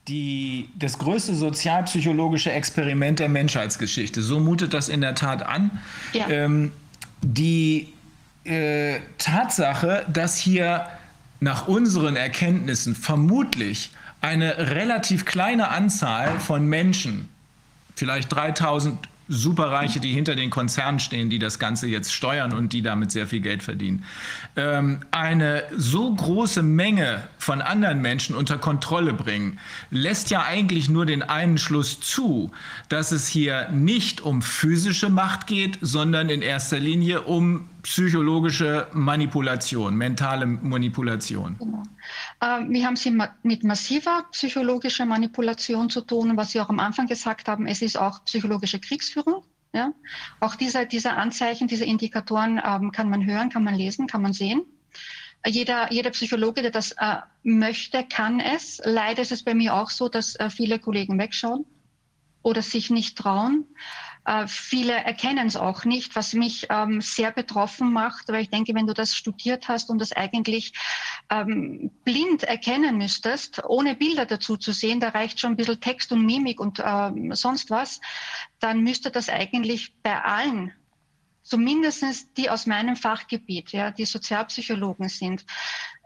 [0.08, 4.22] die, das größte sozialpsychologische Experiment der Menschheitsgeschichte.
[4.22, 5.80] So mutet das in der Tat an.
[6.14, 6.28] Ja.
[6.30, 6.72] Ähm,
[7.22, 7.94] die
[8.44, 10.88] äh, Tatsache, dass hier
[11.40, 17.30] nach unseren Erkenntnissen vermutlich eine relativ kleine Anzahl von Menschen,
[17.96, 18.98] vielleicht 3000
[19.32, 23.28] Superreiche, die hinter den Konzernen stehen, die das Ganze jetzt steuern und die damit sehr
[23.28, 24.04] viel Geld verdienen.
[24.58, 29.58] Ähm, eine so große Menge von anderen Menschen unter Kontrolle bringen,
[29.90, 32.52] lässt ja eigentlich nur den einen Schluss zu,
[32.90, 39.96] dass es hier nicht um physische Macht geht, sondern in erster Linie um psychologische Manipulation,
[39.96, 41.58] mentale Manipulation.
[41.58, 41.84] Genau.
[42.40, 43.08] Äh, wir haben es
[43.44, 46.38] mit massiver psychologischer Manipulation zu tun.
[46.38, 49.44] Was Sie auch am Anfang gesagt haben, es ist auch psychologische Kriegsführung.
[49.74, 49.94] Ja?
[50.40, 54.34] Auch diese, diese Anzeichen, diese Indikatoren ähm, kann man hören, kann man lesen, kann man
[54.34, 54.64] sehen.
[55.46, 58.80] Jeder, jeder Psychologe, der das äh, möchte, kann es.
[58.84, 61.66] Leider ist es bei mir auch so, dass äh, viele Kollegen wegschauen
[62.44, 63.66] oder sich nicht trauen.
[64.26, 68.76] Äh, viele erkennen es auch nicht, was mich ähm, sehr betroffen macht, weil ich denke,
[68.76, 70.74] wenn du das studiert hast und das eigentlich
[71.30, 76.12] ähm, blind erkennen müsstest, ohne Bilder dazu zu sehen, da reicht schon ein bisschen Text
[76.12, 78.00] und Mimik und ähm, sonst was,
[78.60, 80.74] dann müsste das eigentlich bei allen
[81.44, 85.46] zumindest die aus meinem Fachgebiet, ja, die Sozialpsychologen sind,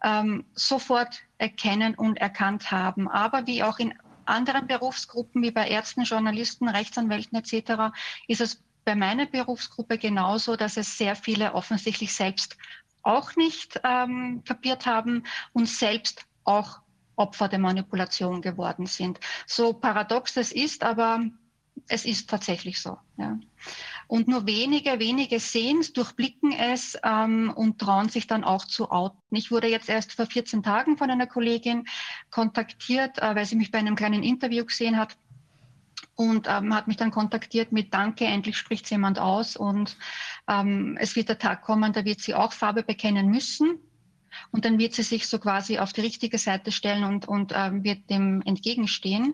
[0.03, 3.07] ähm, sofort erkennen und erkannt haben.
[3.07, 3.93] Aber wie auch in
[4.25, 7.95] anderen Berufsgruppen wie bei Ärzten, Journalisten, Rechtsanwälten etc.
[8.27, 12.57] ist es bei meiner Berufsgruppe genauso, dass es sehr viele offensichtlich selbst
[13.01, 15.23] auch nicht ähm, kapiert haben
[15.53, 16.79] und selbst auch
[17.15, 19.19] Opfer der Manipulation geworden sind.
[19.47, 21.23] So paradox es ist, aber
[21.87, 22.97] es ist tatsächlich so.
[23.17, 23.37] Ja.
[24.07, 28.91] Und nur wenige, wenige sehen es, durchblicken es ähm, und trauen sich dann auch zu
[28.91, 29.17] outen.
[29.31, 31.85] Ich wurde jetzt erst vor 14 Tagen von einer Kollegin
[32.29, 35.17] kontaktiert, äh, weil sie mich bei einem kleinen Interview gesehen hat
[36.15, 39.97] und ähm, hat mich dann kontaktiert mit Danke, endlich spricht jemand aus und
[40.47, 43.79] ähm, es wird der Tag kommen, da wird sie auch Farbe bekennen müssen
[44.51, 47.83] und dann wird sie sich so quasi auf die richtige Seite stellen und, und ähm,
[47.83, 49.33] wird dem entgegenstehen.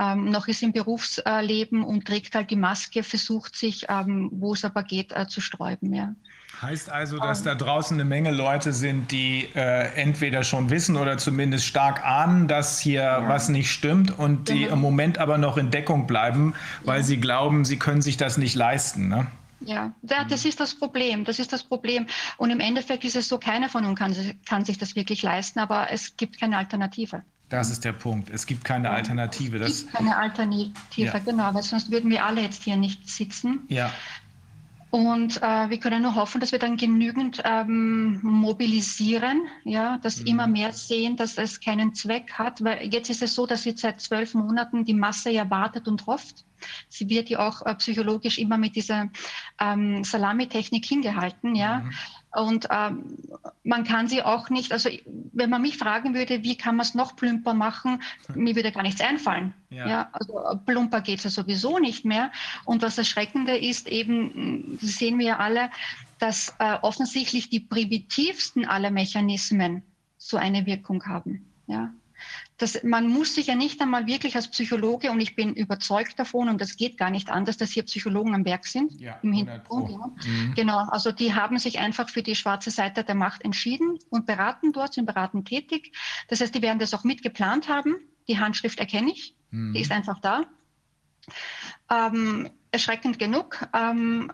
[0.00, 4.64] Ähm, noch ist im Berufsleben und trägt halt die Maske, versucht sich, ähm, wo es
[4.64, 5.92] aber geht, äh, zu sträuben.
[5.92, 6.14] Ja.
[6.62, 11.18] Heißt also, dass da draußen eine Menge Leute sind, die äh, entweder schon wissen oder
[11.18, 13.28] zumindest stark ahnen, dass hier ja.
[13.28, 14.74] was nicht stimmt und die genau.
[14.74, 16.54] im Moment aber noch in Deckung bleiben,
[16.84, 17.04] weil ja.
[17.04, 19.08] sie glauben, sie können sich das nicht leisten.
[19.08, 19.26] Ne?
[19.60, 21.24] Ja, das ist das Problem.
[21.24, 22.06] Das ist das Problem.
[22.38, 24.14] Und im Endeffekt ist es so, keiner von uns kann,
[24.46, 27.22] kann sich das wirklich leisten, aber es gibt keine Alternative.
[27.50, 28.30] Das ist der Punkt.
[28.30, 29.58] Es gibt keine Alternative.
[29.58, 31.18] Es gibt keine Alternative, ja.
[31.18, 33.64] genau, weil sonst würden wir alle jetzt hier nicht sitzen.
[33.68, 33.90] Ja.
[34.90, 40.26] Und äh, wir können nur hoffen, dass wir dann genügend ähm, mobilisieren, ja, dass mhm.
[40.26, 42.62] immer mehr sehen, dass es keinen Zweck hat.
[42.62, 46.06] Weil jetzt ist es so, dass jetzt seit zwölf Monaten die Masse ja wartet und
[46.06, 46.44] hofft.
[46.88, 49.08] Sie wird ja auch äh, psychologisch immer mit dieser
[49.60, 51.80] ähm, Salamitechnik hingehalten, ja.
[51.80, 51.92] Mhm.
[52.32, 53.16] Und ähm,
[53.64, 54.88] man kann sie auch nicht, also
[55.32, 58.02] wenn man mich fragen würde, wie kann man es noch plümper machen,
[58.34, 59.52] mir würde gar nichts einfallen.
[59.70, 59.88] Ja.
[59.88, 62.30] ja also plumper geht es ja sowieso nicht mehr.
[62.64, 65.70] Und das Erschreckende ist eben, das sehen wir ja alle,
[66.18, 69.82] dass äh, offensichtlich die primitivsten aller Mechanismen
[70.18, 71.52] so eine Wirkung haben.
[71.66, 71.92] Ja
[72.60, 76.50] das, man muss sich ja nicht einmal wirklich als Psychologe, und ich bin überzeugt davon,
[76.50, 79.88] und das geht gar nicht anders, dass hier Psychologen am Werk sind ja, im Hintergrund.
[80.26, 80.54] Mhm.
[80.54, 84.72] Genau, also die haben sich einfach für die schwarze Seite der Macht entschieden und beraten
[84.72, 85.96] dort, sind beratend tätig.
[86.28, 87.96] Das heißt, die werden das auch mitgeplant haben.
[88.28, 89.72] Die Handschrift erkenne ich, mhm.
[89.72, 90.44] die ist einfach da.
[91.90, 93.66] Ähm, erschreckend genug.
[93.72, 94.30] Ähm,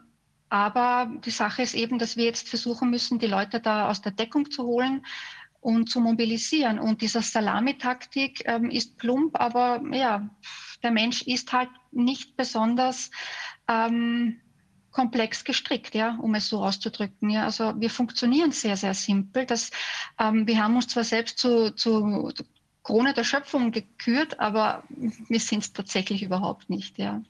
[0.49, 4.13] aber die Sache ist eben, dass wir jetzt versuchen müssen, die Leute da aus der
[4.13, 5.05] Deckung zu holen
[5.67, 6.79] und zu mobilisieren.
[6.79, 10.31] Und diese Salamitaktik ähm, ist plump, aber ja,
[10.85, 13.11] der Mensch ist halt nicht besonders
[13.67, 14.41] ähm,
[14.93, 17.31] komplex gestrickt, ja, um es so auszudrücken.
[17.31, 17.47] Ja.
[17.47, 19.45] Also wir funktionieren sehr, sehr simpel.
[19.45, 19.73] Das,
[20.21, 22.33] ähm, wir haben uns zwar selbst zu, zu
[22.85, 26.97] Krone der Schöpfung gekürt, aber wir sind es tatsächlich überhaupt nicht.
[26.97, 27.23] Ja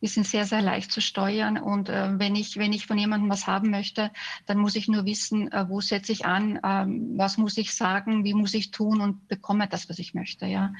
[0.00, 1.58] die sind sehr, sehr leicht zu steuern.
[1.58, 4.10] Und äh, wenn, ich, wenn ich von jemandem was haben möchte,
[4.46, 8.24] dann muss ich nur wissen, äh, wo setze ich an, ähm, was muss ich sagen,
[8.24, 10.46] wie muss ich tun und bekomme das, was ich möchte.
[10.46, 10.72] Ja?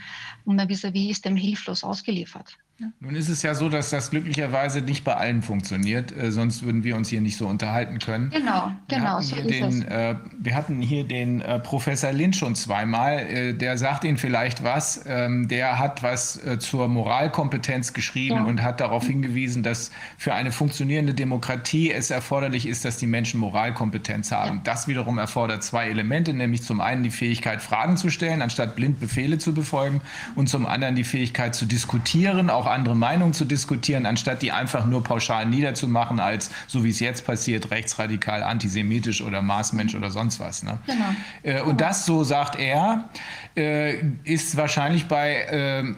[0.45, 2.59] Und mein vis-à-vis ist dem hilflos ausgeliefert.
[2.81, 2.89] Ja.
[2.99, 6.83] Nun ist es ja so, dass das glücklicherweise nicht bei allen funktioniert, äh, sonst würden
[6.83, 8.31] wir uns hier nicht so unterhalten können.
[8.31, 9.21] Genau, genau.
[9.21, 14.03] So den, äh, wir hatten hier den äh, Professor Lynch schon zweimal, äh, der sagt
[14.03, 15.05] Ihnen vielleicht was.
[15.07, 18.45] Ähm, der hat was äh, zur Moralkompetenz geschrieben ja.
[18.45, 23.39] und hat darauf hingewiesen, dass für eine funktionierende Demokratie es erforderlich ist, dass die Menschen
[23.39, 24.57] Moralkompetenz haben.
[24.57, 24.61] Ja.
[24.65, 28.99] Das wiederum erfordert zwei Elemente, nämlich zum einen die Fähigkeit, Fragen zu stellen, anstatt blind
[28.99, 30.01] Befehle zu befolgen,
[30.35, 34.53] und zum anderen die Fähigkeit zu diskutieren, auch auch andere Meinungen zu diskutieren, anstatt die
[34.53, 40.11] einfach nur pauschal niederzumachen als, so wie es jetzt passiert, rechtsradikal, antisemitisch oder Maßmensch oder
[40.11, 40.63] sonst was.
[40.63, 40.79] Ne?
[40.87, 41.05] Genau.
[41.43, 43.09] Äh, und das, so sagt er,
[43.57, 45.95] äh, ist wahrscheinlich bei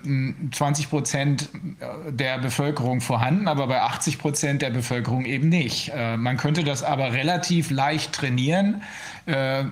[0.52, 1.48] 20 ähm, Prozent
[2.08, 5.92] der Bevölkerung vorhanden, aber bei 80 Prozent der Bevölkerung eben nicht.
[5.94, 8.82] Äh, man könnte das aber relativ leicht trainieren.
[9.26, 9.64] Äh,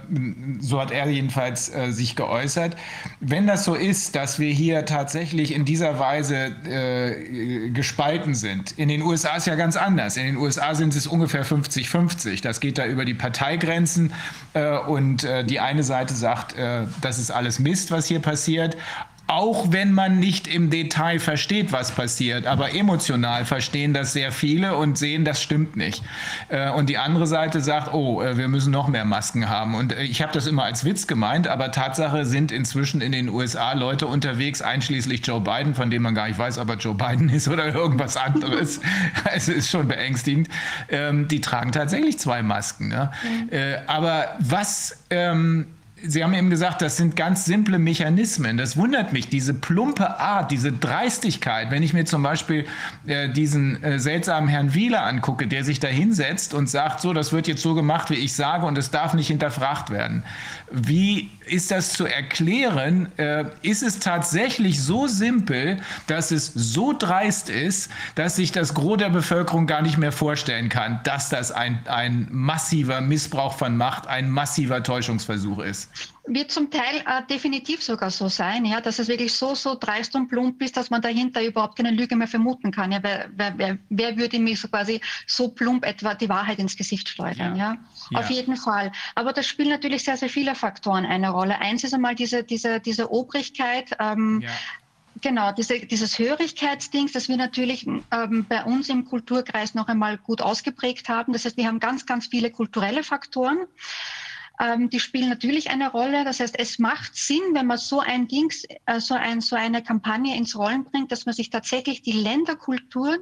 [0.58, 2.76] so hat er jedenfalls äh, sich geäußert.
[3.20, 8.88] Wenn das so ist, dass wir hier tatsächlich in dieser Weise äh, gespalten sind, in
[8.88, 10.16] den USA ist ja ganz anders.
[10.16, 12.42] In den USA sind es ungefähr 50-50.
[12.42, 14.12] Das geht da über die Parteigrenzen
[14.88, 16.54] und die eine Seite sagt,
[17.00, 18.76] das ist alles Mist, was hier passiert
[19.26, 24.76] auch wenn man nicht im Detail versteht, was passiert, aber emotional verstehen das sehr viele
[24.76, 26.02] und sehen, das stimmt nicht.
[26.48, 29.74] Äh, und die andere Seite sagt, oh, äh, wir müssen noch mehr Masken haben.
[29.74, 33.30] Und äh, ich habe das immer als Witz gemeint, aber Tatsache sind inzwischen in den
[33.30, 36.94] USA Leute unterwegs, einschließlich Joe Biden, von dem man gar nicht weiß, ob er Joe
[36.94, 38.80] Biden ist oder irgendwas anderes.
[39.34, 40.48] es ist schon beängstigend.
[40.90, 42.88] Ähm, die tragen tatsächlich zwei Masken.
[42.88, 43.10] Ne?
[43.86, 45.66] Aber was ähm,
[46.06, 48.56] Sie haben eben gesagt, das sind ganz simple Mechanismen.
[48.56, 51.70] Das wundert mich, diese plumpe Art, diese Dreistigkeit.
[51.70, 52.66] Wenn ich mir zum Beispiel
[53.06, 57.32] äh, diesen äh, seltsamen Herrn Wieler angucke, der sich da hinsetzt und sagt, so, das
[57.32, 60.24] wird jetzt so gemacht, wie ich sage, und es darf nicht hinterfragt werden.
[60.70, 63.10] Wie ist das zu erklären?
[63.18, 68.98] Äh, ist es tatsächlich so simpel, dass es so dreist ist, dass sich das Gros
[68.98, 74.06] der Bevölkerung gar nicht mehr vorstellen kann, dass das ein, ein massiver Missbrauch von Macht,
[74.06, 75.90] ein massiver Täuschungsversuch ist?
[76.26, 80.14] Wird zum Teil äh, definitiv sogar so sein, ja, dass es wirklich so, so dreist
[80.14, 82.92] und plump ist, dass man dahinter überhaupt keine Lüge mehr vermuten kann.
[82.92, 87.08] Ja, wer, wer, wer, würde mir so quasi so plump etwa die Wahrheit ins Gesicht
[87.10, 87.56] schleudern?
[87.56, 87.76] Ja.
[88.10, 88.18] ja?
[88.18, 88.90] Auf jeden Fall.
[89.14, 91.58] Aber das spielen natürlich sehr, sehr viele Faktoren eine Rolle.
[91.58, 93.90] Eins ist einmal diese, diese, diese Obrigkeit.
[94.00, 94.50] Ähm, ja
[95.20, 100.42] genau, diese, dieses Hörigkeitsding, das wir natürlich ähm, bei uns im Kulturkreis noch einmal gut
[100.42, 101.32] ausgeprägt haben.
[101.32, 103.58] Das heißt, wir haben ganz, ganz viele kulturelle Faktoren.
[104.60, 106.24] Ähm, die spielen natürlich eine Rolle.
[106.24, 109.82] Das heißt, es macht Sinn, wenn man so ein Dings, äh, so, ein, so eine
[109.82, 113.18] Kampagne ins Rollen bringt, dass man sich tatsächlich die Länderkulturen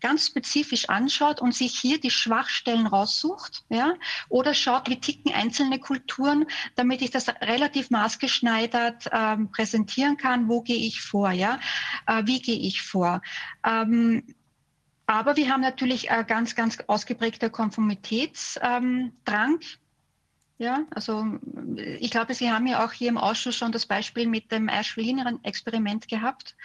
[0.00, 3.94] ganz spezifisch anschaut und sich hier die Schwachstellen raussucht, ja,
[4.28, 10.48] oder schaut, wie ticken einzelne Kulturen, damit ich das relativ maßgeschneidert ähm, präsentieren kann.
[10.48, 11.58] Wo gehe ich vor, ja?
[12.06, 13.22] Äh, wie gehe ich vor?
[13.64, 14.22] Ähm,
[15.06, 19.12] aber wir haben natürlich äh, ganz, ganz ausgeprägter Konformitätsdrang.
[19.24, 19.60] Ähm,
[20.58, 21.24] ja, also
[21.76, 26.08] ich glaube, Sie haben ja auch hier im Ausschuss schon das Beispiel mit dem Ashwin-Experiment
[26.08, 26.56] gehabt.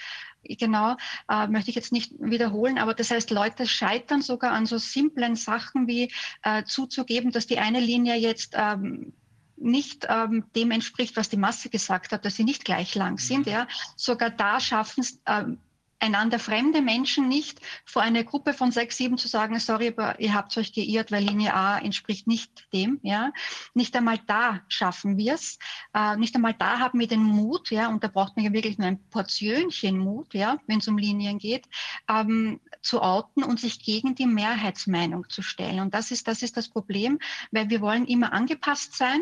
[0.44, 0.96] Genau,
[1.30, 5.36] äh, möchte ich jetzt nicht wiederholen, aber das heißt, Leute scheitern sogar an so simplen
[5.36, 6.12] Sachen wie
[6.44, 9.14] äh, zuzugeben, dass die eine Linie jetzt ähm,
[9.58, 13.46] nicht ähm, dem entspricht, was die Masse gesagt hat, dass sie nicht gleich lang sind.
[13.46, 13.52] Mhm.
[13.52, 13.68] Ja.
[13.96, 15.60] Sogar da schaffen es ähm,
[16.02, 20.34] einander fremde Menschen nicht vor einer Gruppe von sechs, sieben zu sagen, sorry, aber ihr
[20.34, 23.32] habt euch geirrt, weil Linie A entspricht nicht dem, ja.
[23.74, 25.60] Nicht einmal da schaffen wir es.
[25.94, 28.78] Äh, nicht einmal da haben wir den Mut, ja, und da braucht man ja wirklich
[28.78, 31.68] nur ein Portionchen Mut, ja, wenn es um Linien geht,
[32.10, 35.80] ähm, zu outen und sich gegen die Mehrheitsmeinung zu stellen.
[35.80, 37.20] Und das ist, das ist das Problem,
[37.52, 39.22] weil wir wollen immer angepasst sein.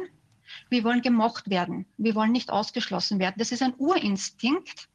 [0.69, 1.85] Wir wollen gemocht werden.
[1.97, 3.35] Wir wollen nicht ausgeschlossen werden.
[3.37, 4.88] Das ist ein Urinstinkt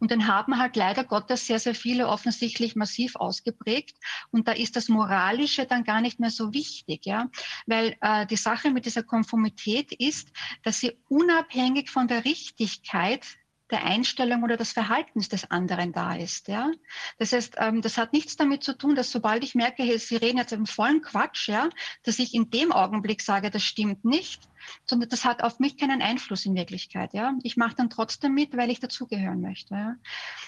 [0.00, 3.96] und den haben halt leider Gottes sehr, sehr viele offensichtlich massiv ausgeprägt.
[4.30, 7.28] Und da ist das Moralische dann gar nicht mehr so wichtig, ja.
[7.66, 10.28] Weil äh, die Sache mit dieser Konformität ist,
[10.62, 13.26] dass sie unabhängig von der Richtigkeit
[13.70, 16.48] der Einstellung oder des Verhaltens des anderen da ist.
[16.48, 16.70] Ja?
[17.18, 20.16] Das heißt, ähm, das hat nichts damit zu tun, dass sobald ich merke, hey, Sie
[20.16, 21.68] reden jetzt im vollen Quatsch, ja,
[22.02, 24.48] dass ich in dem Augenblick sage, das stimmt nicht,
[24.86, 27.12] sondern das hat auf mich keinen Einfluss in Wirklichkeit.
[27.12, 27.34] Ja?
[27.42, 29.74] Ich mache dann trotzdem mit, weil ich dazugehören möchte.
[29.74, 29.96] Ja?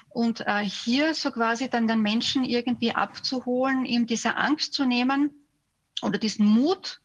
[0.09, 5.47] Und äh, hier so quasi dann den Menschen irgendwie abzuholen, ihm diese Angst zu nehmen
[6.03, 7.01] oder diesen Mut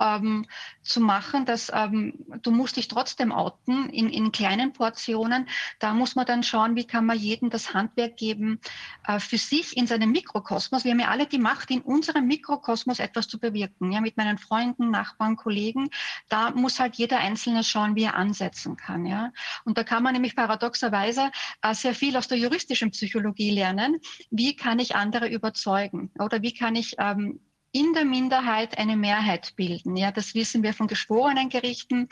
[0.00, 0.46] ähm,
[0.82, 5.48] zu machen, dass ähm, du musst dich trotzdem outen in, in kleinen Portionen.
[5.78, 8.60] Da muss man dann schauen, wie kann man jedem das Handwerk geben,
[9.06, 10.84] äh, für sich in seinem Mikrokosmos.
[10.84, 13.92] Wir haben ja alle die Macht, in unserem Mikrokosmos etwas zu bewirken.
[13.92, 15.90] Ja, mit meinen Freunden, Nachbarn, Kollegen.
[16.28, 19.06] Da muss halt jeder Einzelne schauen, wie er ansetzen kann.
[19.06, 19.32] Ja,
[19.64, 21.30] und da kann man nämlich paradoxerweise
[21.62, 24.00] äh, sehr viel aus der juristischen Psychologie lernen.
[24.30, 26.10] Wie kann ich andere überzeugen?
[26.18, 27.40] Oder wie kann ich ähm,
[27.72, 29.96] in der Minderheit eine Mehrheit bilden.
[29.96, 32.08] Ja, das wissen wir von Geschworenengerichten,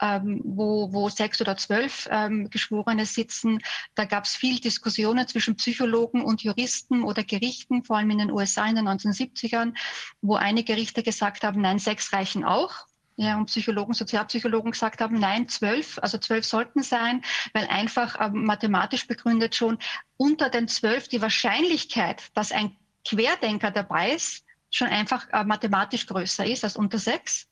[0.00, 3.60] ähm, wo, wo sechs oder zwölf ähm, Geschworene sitzen.
[3.94, 8.30] Da gab es viel Diskussionen zwischen Psychologen und Juristen oder Gerichten, vor allem in den
[8.30, 9.74] USA in den 1970ern,
[10.22, 12.86] wo einige Richter gesagt haben, nein, sechs reichen auch.
[13.16, 17.22] Ja, und Psychologen, Sozialpsychologen gesagt haben, nein, zwölf, also zwölf sollten sein,
[17.52, 19.78] weil einfach ähm, mathematisch begründet schon
[20.16, 26.46] unter den zwölf die Wahrscheinlichkeit, dass ein Querdenker dabei ist, schon einfach äh, mathematisch größer
[26.46, 27.48] ist als unter sechs.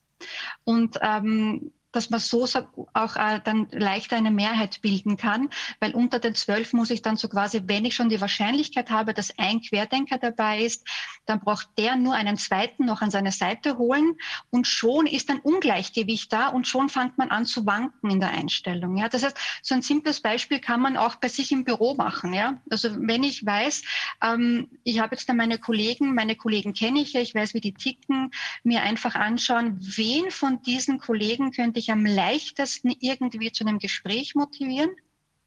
[0.64, 2.46] Und ähm, dass man so
[2.92, 5.48] auch äh, dann leichter eine Mehrheit bilden kann,
[5.80, 9.14] weil unter den zwölf muss ich dann so quasi, wenn ich schon die Wahrscheinlichkeit habe,
[9.14, 10.86] dass ein Querdenker dabei ist,
[11.26, 14.16] dann braucht der nur einen zweiten noch an seine Seite holen
[14.50, 18.30] und schon ist ein Ungleichgewicht da und schon fängt man an zu wanken in der
[18.30, 18.96] Einstellung.
[18.96, 22.32] Ja, das heißt, so ein simples Beispiel kann man auch bei sich im Büro machen.
[22.32, 23.82] Ja, also wenn ich weiß,
[24.22, 27.60] ähm, ich habe jetzt da meine Kollegen, meine Kollegen kenne ich ja, ich weiß, wie
[27.60, 28.30] die ticken,
[28.62, 34.34] mir einfach anschauen, wen von diesen Kollegen könnte ich am leichtesten irgendwie zu einem Gespräch
[34.34, 34.90] motivieren.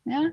[0.05, 0.31] Ja?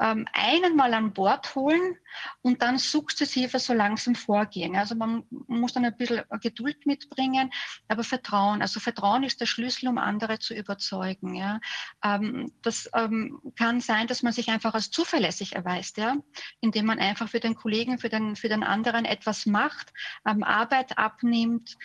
[0.00, 1.96] Ähm, einen mal an Bord holen
[2.42, 4.76] und dann sukzessive so langsam vorgehen.
[4.76, 7.50] Also man muss dann ein bisschen Geduld mitbringen,
[7.88, 8.62] aber Vertrauen.
[8.62, 11.34] Also Vertrauen ist der Schlüssel, um andere zu überzeugen.
[11.34, 11.60] Ja.
[12.04, 16.16] Ähm, das ähm, kann sein, dass man sich einfach als zuverlässig erweist, ja,
[16.60, 19.92] indem man einfach für den Kollegen, für den, für den anderen etwas macht,
[20.24, 21.76] Arbeit abnimmt,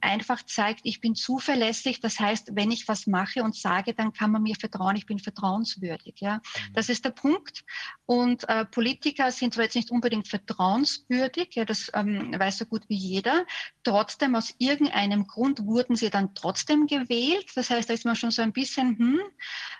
[0.00, 2.00] einfach zeigt, ich bin zuverlässig.
[2.00, 5.18] Das heißt, wenn ich was mache und sage, dann kann man mir vertrauen, ich bin
[5.18, 6.16] vertrauenswürdig.
[6.20, 6.40] Ja.
[6.72, 7.64] Das ist der Punkt Punkt.
[8.06, 12.82] Und äh, Politiker sind zwar jetzt nicht unbedingt vertrauenswürdig, ja, das ähm, weiß so gut
[12.88, 13.46] wie jeder.
[13.82, 17.46] Trotzdem, aus irgendeinem Grund wurden sie dann trotzdem gewählt.
[17.54, 19.20] Das heißt, da ist man schon so ein bisschen hm,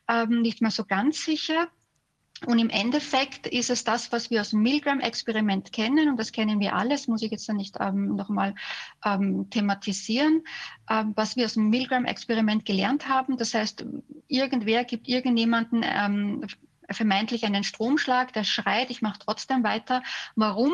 [0.09, 1.69] ähm, nicht mehr so ganz sicher.
[2.47, 6.61] Und im Endeffekt ist es das, was wir aus dem Milgram-Experiment kennen, und das kennen
[6.61, 8.55] wir alles, muss ich jetzt dann nicht ähm, nochmal
[9.05, 10.43] ähm, thematisieren,
[10.91, 13.37] ähm, was wir aus dem Milgram-Experiment gelernt haben.
[13.37, 13.87] Das heißt,
[14.29, 16.45] irgendwer gibt irgendjemanden ähm,
[16.91, 20.03] vermeintlich einen Stromschlag, der schreit, ich mache trotzdem weiter.
[20.37, 20.73] Warum?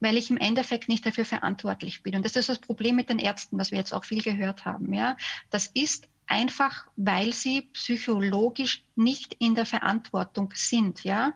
[0.00, 2.16] Weil ich im Endeffekt nicht dafür verantwortlich bin.
[2.16, 4.92] Und das ist das Problem mit den Ärzten, was wir jetzt auch viel gehört haben.
[4.94, 5.16] Ja,
[5.50, 11.02] das ist einfach weil sie psychologisch nicht in der Verantwortung sind.
[11.02, 11.34] Ja?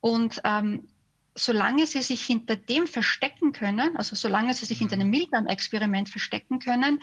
[0.00, 0.88] Und ähm,
[1.34, 5.10] solange sie sich hinter dem verstecken können, also solange sie sich hinter einem.
[5.10, 7.02] Milgram-Experiment verstecken können,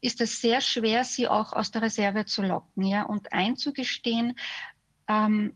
[0.00, 3.02] ist es sehr schwer, sie auch aus der Reserve zu locken ja?
[3.02, 4.38] und einzugestehen,
[5.08, 5.54] ähm,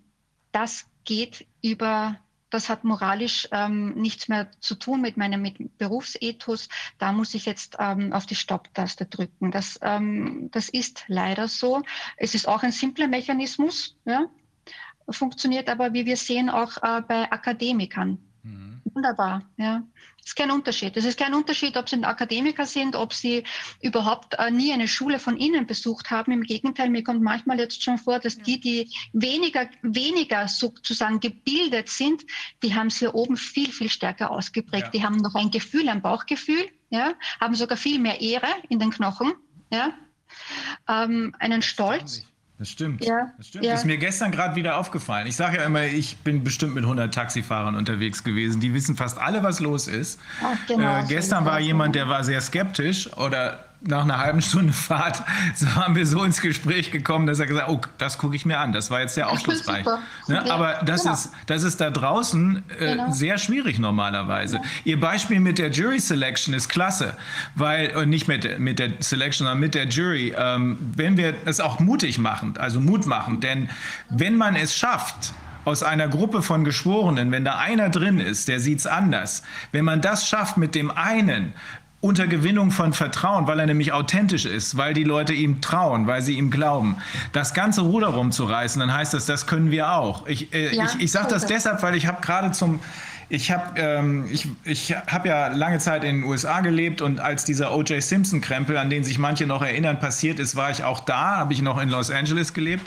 [0.53, 2.19] das geht über
[2.53, 6.69] das hat moralisch ähm, nichts mehr zu tun mit meinem mit Berufsethos.
[6.99, 9.51] Da muss ich jetzt ähm, auf die Stopptaste drücken.
[9.51, 11.83] Das, ähm, das ist leider so.
[12.19, 14.27] Es ist auch ein simpler Mechanismus, ja?
[15.09, 18.19] funktioniert aber, wie wir sehen, auch äh, bei Akademikern.
[18.43, 18.81] Mhm.
[18.85, 19.83] Wunderbar, ja.
[20.19, 20.97] Das ist kein Unterschied.
[20.97, 23.45] Es ist kein Unterschied, ob sie Akademiker sind, ob sie
[23.81, 26.33] überhaupt äh, nie eine Schule von ihnen besucht haben.
[26.33, 31.89] Im Gegenteil, mir kommt manchmal jetzt schon vor, dass die, die weniger, weniger sozusagen gebildet
[31.89, 32.23] sind,
[32.63, 34.87] die haben es hier oben viel, viel stärker ausgeprägt.
[34.87, 34.91] Ja.
[34.91, 38.91] Die haben noch ein Gefühl, ein Bauchgefühl, ja, haben sogar viel mehr Ehre in den
[38.91, 39.33] Knochen,
[39.73, 39.93] ja,
[40.89, 42.25] ähm, einen Stolz.
[42.59, 43.05] Das stimmt.
[43.05, 43.65] Ja, das stimmt.
[43.65, 43.75] Ja.
[43.75, 45.27] ist mir gestern gerade wieder aufgefallen.
[45.27, 48.61] Ich sage ja immer, ich bin bestimmt mit 100 Taxifahrern unterwegs gewesen.
[48.61, 50.21] Die wissen fast alle, was los ist.
[50.43, 54.73] Ach, genau, äh, gestern war jemand, der war sehr skeptisch oder nach einer halben Stunde
[54.73, 55.23] Fahrt
[55.55, 58.47] so haben wir so ins Gespräch gekommen, dass er gesagt hat, oh, das gucke ich
[58.47, 58.73] mir an.
[58.73, 59.85] Das war jetzt sehr aufschlussreich.
[60.29, 60.51] Ne?
[60.51, 61.15] Aber das, genau.
[61.15, 63.11] ist, das ist da draußen äh, genau.
[63.11, 64.57] sehr schwierig normalerweise.
[64.57, 64.63] Ja.
[64.85, 67.17] Ihr Beispiel mit der Jury Selection ist klasse,
[67.55, 71.61] weil, und nicht mit, mit der Selection, sondern mit der Jury, ähm, wenn wir es
[71.61, 73.69] auch mutig machen, also Mut machen, denn
[74.09, 78.61] wenn man es schafft, aus einer Gruppe von Geschworenen, wenn da einer drin ist, der
[78.61, 81.55] sieht es anders, wenn man das schafft, mit dem einen
[82.03, 86.21] unter Gewinnung von Vertrauen, weil er nämlich authentisch ist, weil die Leute ihm trauen, weil
[86.21, 86.97] sie ihm glauben.
[87.33, 90.27] Das ganze Ruder rumzureißen, dann heißt das, das können wir auch.
[90.27, 92.81] Ich, äh, ja, ich, ich sage das deshalb, weil ich habe gerade zum
[93.29, 97.47] ich habe ähm, ich, ich hab ja lange Zeit in den USA gelebt und als
[97.47, 98.03] dieser O.J.
[98.03, 101.63] Simpson-Krempel, an den sich manche noch erinnern, passiert ist, war ich auch da, habe ich
[101.63, 102.87] noch in Los Angeles gelebt.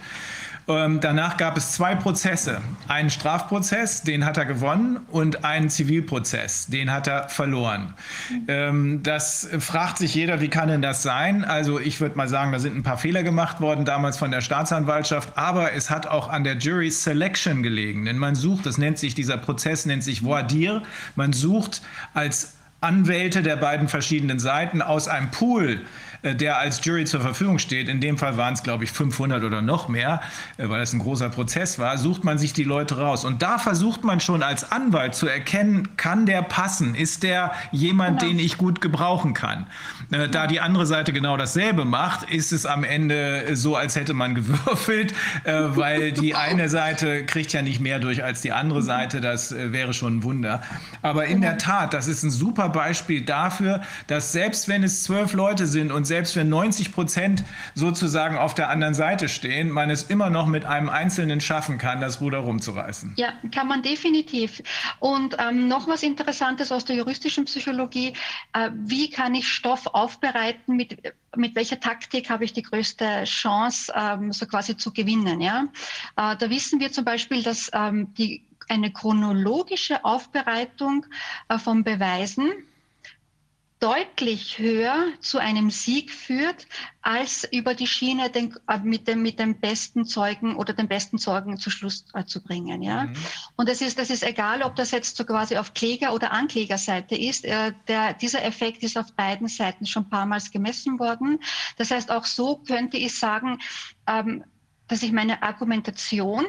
[0.68, 2.60] Ähm, danach gab es zwei Prozesse.
[2.88, 7.94] Einen Strafprozess, den hat er gewonnen, und einen Zivilprozess, den hat er verloren.
[8.48, 11.46] Ähm, das fragt sich jeder, wie kann denn das sein?
[11.46, 14.42] Also ich würde mal sagen, da sind ein paar Fehler gemacht worden, damals von der
[14.42, 18.06] Staatsanwaltschaft, aber es hat auch an der Jury Selection gelegen.
[18.06, 20.82] Denn man sucht, das nennt sich, dieser Prozess nennt sich Voir dire,
[21.16, 25.82] man sucht als Anwälte der beiden verschiedenen Seiten aus einem Pool
[26.24, 29.62] der als Jury zur Verfügung steht, in dem Fall waren es, glaube ich, 500 oder
[29.62, 30.22] noch mehr,
[30.58, 33.26] äh, weil das ein großer Prozess war, sucht man sich die Leute raus.
[33.26, 36.96] Und da versucht man schon als Anwalt zu erkennen, kann der passen?
[36.96, 38.32] Ist der jemand, genau.
[38.32, 39.68] den ich gut gebrauchen kann?
[40.12, 44.14] Äh, da die andere Seite genau dasselbe macht, ist es am Ende so, als hätte
[44.14, 45.14] man gewürfelt,
[45.44, 49.22] weil die eine Seite kriegt ja nicht mehr durch als die andere Seite.
[49.22, 50.62] Das wäre schon ein Wunder.
[51.02, 55.34] Aber in der Tat, das ist ein super Beispiel dafür, dass selbst wenn es zwölf
[55.34, 57.44] Leute sind und selbst wenn 90 Prozent
[57.74, 62.02] sozusagen auf der anderen Seite stehen, man es immer noch mit einem Einzelnen schaffen kann,
[62.02, 63.14] das Ruder rumzureißen.
[63.18, 64.62] Ja, kann man definitiv.
[65.00, 68.14] Und ähm, noch was Interessantes aus der juristischen Psychologie.
[68.54, 70.76] Äh, wie kann ich Stoff aufbereiten?
[70.76, 70.98] Mit,
[71.36, 75.42] mit welcher Taktik habe ich die größte Chance, ähm, so quasi zu gewinnen?
[75.42, 75.68] Ja?
[76.16, 81.06] Äh, da wissen wir zum Beispiel, dass ähm, die eine chronologische Aufbereitung
[81.50, 82.52] äh, von Beweisen
[83.80, 86.68] deutlich höher zu einem Sieg führt,
[87.02, 91.18] als über die Schiene den, äh, mit, dem, mit dem besten Zeugen oder den besten
[91.18, 92.82] Zeugen zu Schluss äh, zu bringen.
[92.82, 93.04] Ja?
[93.04, 93.14] Mhm.
[93.58, 97.16] Und das ist, das ist egal, ob das jetzt so quasi auf Kläger- oder Anklägerseite
[97.16, 97.46] ist.
[97.46, 101.40] Äh, der, dieser Effekt ist auf beiden Seiten schon ein paar Mal gemessen worden.
[101.78, 103.60] Das heißt, auch so könnte ich sagen,
[104.08, 104.44] ähm,
[104.88, 106.46] dass ich meine Argumentation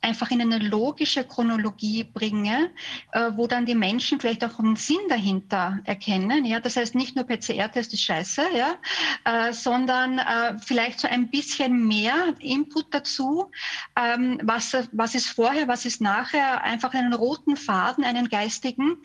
[0.00, 2.70] einfach in eine logische Chronologie bringe,
[3.12, 6.44] äh, wo dann die Menschen vielleicht auch einen Sinn dahinter erkennen.
[6.44, 8.76] Ja, das heißt nicht nur PCR-Test ist scheiße, ja,
[9.24, 13.50] äh, sondern äh, vielleicht so ein bisschen mehr Input dazu.
[13.96, 16.62] Ähm, was, was ist vorher, was ist nachher?
[16.62, 18.98] Einfach einen roten Faden, einen geistigen.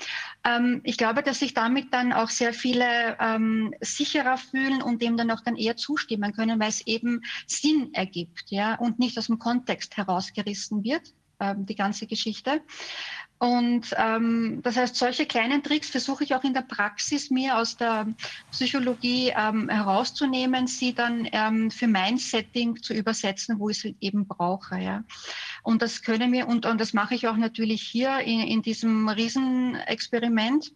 [0.46, 5.18] Ähm, ich glaube, dass sich damit dann auch sehr viele ähm, sicherer fühlen und dem
[5.18, 9.28] dann auch dann eher zustimmen können, weil es eben Sinn ergibt, ja, und nicht aus
[9.28, 12.62] dem Kontext herausgerissen wird, ähm, die ganze Geschichte.
[13.44, 17.76] Und ähm, das heißt, solche kleinen Tricks versuche ich auch in der Praxis mir aus
[17.76, 18.08] der
[18.52, 24.26] Psychologie ähm, herauszunehmen, sie dann ähm, für mein Setting zu übersetzen, wo ich es eben
[24.26, 24.78] brauche.
[24.78, 25.04] Ja.
[25.62, 29.10] Und das können wir, und, und das mache ich auch natürlich hier in, in diesem
[29.10, 30.72] Riesenexperiment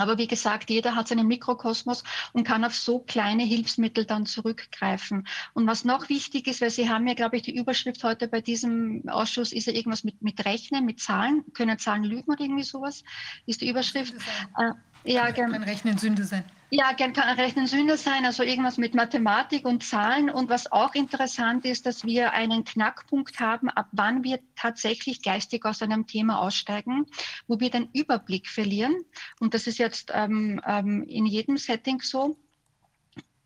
[0.00, 5.26] aber wie gesagt, jeder hat seinen Mikrokosmos und kann auf so kleine Hilfsmittel dann zurückgreifen.
[5.54, 8.40] Und was noch wichtig ist, weil Sie haben ja, glaube ich, die Überschrift heute bei
[8.40, 11.44] diesem Ausschuss, ist ja irgendwas mit, mit Rechnen, mit Zahlen.
[11.54, 13.04] Können Zahlen lügen oder irgendwie sowas?
[13.46, 14.14] Ist die Überschrift?
[14.56, 14.72] Äh,
[15.04, 15.52] ja, gerne.
[15.54, 16.44] Kann Rechnen Sünde sein.
[16.70, 20.28] Ja, gern kann Rechnen Sünde sein, also irgendwas mit Mathematik und Zahlen.
[20.28, 25.64] Und was auch interessant ist, dass wir einen Knackpunkt haben, ab wann wir tatsächlich geistig
[25.64, 27.06] aus einem Thema aussteigen,
[27.46, 29.02] wo wir den Überblick verlieren.
[29.40, 32.36] Und das ist jetzt ähm, ähm, in jedem Setting so.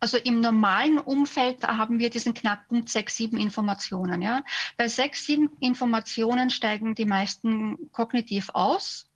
[0.01, 4.21] Also im normalen Umfeld haben wir diesen Knackpunkt sechs, sieben Informationen.
[4.21, 4.43] Ja.
[4.75, 9.12] Bei sechs, sieben Informationen steigen die meisten kognitiv aus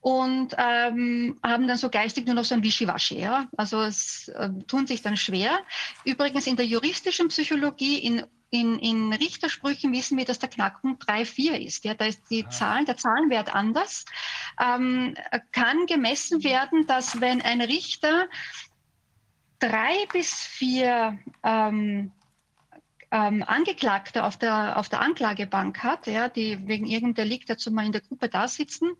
[0.00, 3.20] und ähm, haben dann so geistig nur noch so ein Wischiwaschi.
[3.20, 3.48] Ja?
[3.56, 5.58] Also es äh, tun sich dann schwer.
[6.04, 11.24] Übrigens in der juristischen Psychologie, in in, in Richtersprüchen wissen wir, dass der Knackpunkt 3,
[11.26, 11.84] 4 ist.
[11.84, 12.50] Ja, da ist die ah.
[12.50, 14.06] Zahlen, der Zahlenwert anders.
[14.58, 15.14] Ähm,
[15.52, 18.26] kann gemessen werden, dass wenn ein Richter
[19.58, 22.12] drei bis vier ähm,
[23.10, 27.86] ähm, Angeklagte auf der, auf der Anklagebank hat, ja, die wegen irgendeinem Delikt dazu mal
[27.86, 28.92] in der Gruppe da sitzen,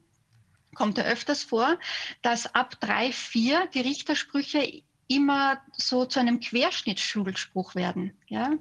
[0.78, 1.76] kommt ja öfters vor,
[2.22, 8.12] dass ab drei, vier die Richtersprüche immer so zu einem Querschnittsschulspruch werden.
[8.28, 8.52] Ja?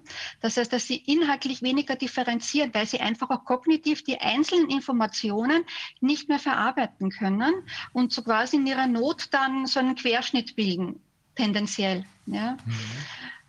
[0.41, 5.63] Das heißt, dass sie inhaltlich weniger differenzieren, weil sie einfach auch kognitiv die einzelnen Informationen
[5.99, 7.53] nicht mehr verarbeiten können
[7.93, 11.01] und so quasi in ihrer Not dann so einen Querschnitt bilden,
[11.35, 12.05] tendenziell.
[12.25, 12.57] Ja?
[12.65, 12.73] Mhm.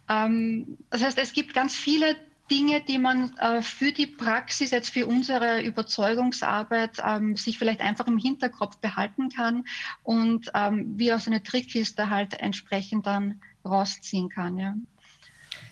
[0.09, 2.17] Ähm, das heißt, es gibt ganz viele
[2.51, 8.07] Dinge, die man äh, für die Praxis, jetzt für unsere Überzeugungsarbeit, ähm, sich vielleicht einfach
[8.07, 9.65] im Hinterkopf behalten kann
[10.03, 14.59] und ähm, wie aus einer Trickkiste halt entsprechend dann rausziehen kann.
[14.59, 14.75] Ja.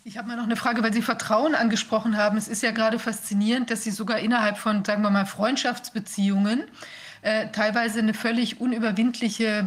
[0.05, 2.37] Ich habe mal noch eine Frage, weil Sie Vertrauen angesprochen haben.
[2.37, 6.65] Es ist ja gerade faszinierend, dass Sie sogar innerhalb von, sagen wir mal, Freundschaftsbeziehungen
[7.23, 9.65] äh, teilweise eine völlig unüberwindliche äh,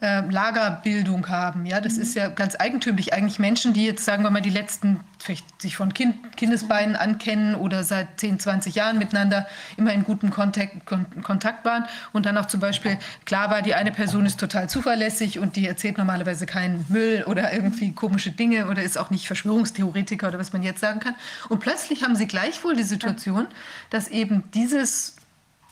[0.00, 1.64] Lagerbildung haben.
[1.64, 2.02] Ja, das mhm.
[2.02, 3.14] ist ja ganz eigentümlich.
[3.14, 7.54] Eigentlich Menschen, die jetzt, sagen wir mal, die letzten, vielleicht sich von kind, Kindesbeinen ankennen
[7.54, 9.46] oder seit 10, 20 Jahren miteinander
[9.78, 10.84] immer in gutem Kontakt,
[11.22, 15.38] Kontakt waren und dann auch zum Beispiel klar war, die eine Person ist total zuverlässig
[15.38, 20.28] und die erzählt normalerweise keinen Müll oder irgendwie komische Dinge oder ist auch nicht Verschwörungstheoretiker
[20.28, 21.14] oder was man jetzt sagen kann.
[21.48, 23.46] Und plötzlich haben sie gleichwohl die Situation,
[23.88, 25.16] dass eben dieses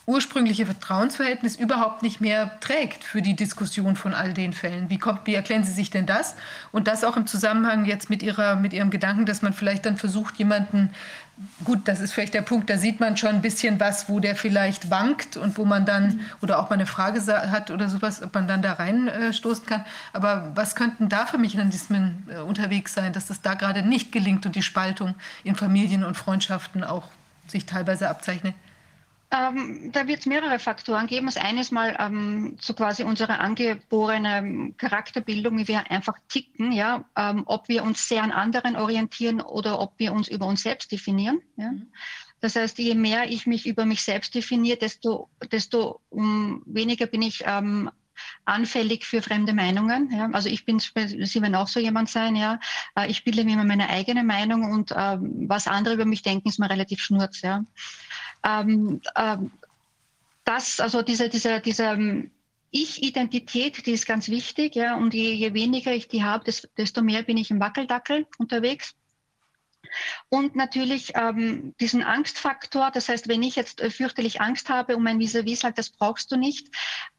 [0.07, 4.89] ursprüngliche Vertrauensverhältnis überhaupt nicht mehr trägt für die Diskussion von all den Fällen.
[4.89, 6.35] Wie, kommt, wie erklären Sie sich denn das?
[6.71, 9.97] Und das auch im Zusammenhang jetzt mit, ihrer, mit Ihrem Gedanken, dass man vielleicht dann
[9.97, 10.91] versucht, jemanden,
[11.63, 14.35] gut, das ist vielleicht der Punkt, da sieht man schon ein bisschen was, wo der
[14.35, 18.33] vielleicht wankt und wo man dann, oder auch mal eine Frage hat oder sowas, ob
[18.35, 19.85] man dann da reinstoßen kann.
[20.13, 24.45] Aber was könnten da für Mechanismen äh, unterwegs sein, dass das da gerade nicht gelingt
[24.45, 27.09] und die Spaltung in Familien und Freundschaften auch
[27.47, 28.53] sich teilweise abzeichnet?
[29.35, 31.25] Ähm, da wird es mehrere Faktoren geben.
[31.25, 37.03] Das eine ist mal ähm, so quasi unsere angeborene Charakterbildung, wie wir einfach ticken, ja,
[37.17, 40.91] ähm, ob wir uns sehr an anderen orientieren oder ob wir uns über uns selbst
[40.91, 41.41] definieren.
[41.57, 41.71] Ja.
[41.71, 41.87] Mhm.
[42.39, 47.21] Das heißt, je mehr ich mich über mich selbst definiere, desto, desto um, weniger bin
[47.21, 47.89] ich ähm,
[48.45, 50.11] anfällig für fremde Meinungen.
[50.11, 50.29] Ja.
[50.31, 52.59] Also ich bin, Sie werden auch so jemand sein, ja.
[52.95, 56.47] Äh, ich bilde mir immer meine eigene Meinung und ähm, was andere über mich denken,
[56.47, 57.65] ist mir relativ schnurz, ja
[58.45, 59.51] ähm, ähm,
[60.45, 62.31] das, also diese, diese, diese ähm,
[62.71, 67.23] Ich-Identität, die ist ganz wichtig, ja, und je, je weniger ich die habe, desto mehr
[67.23, 68.95] bin ich im Wackeldackel unterwegs.
[70.29, 75.03] Und natürlich ähm, diesen Angstfaktor, das heißt, wenn ich jetzt äh, fürchterlich Angst habe und
[75.03, 76.67] mein Vis-a-vis sagt, das brauchst du nicht,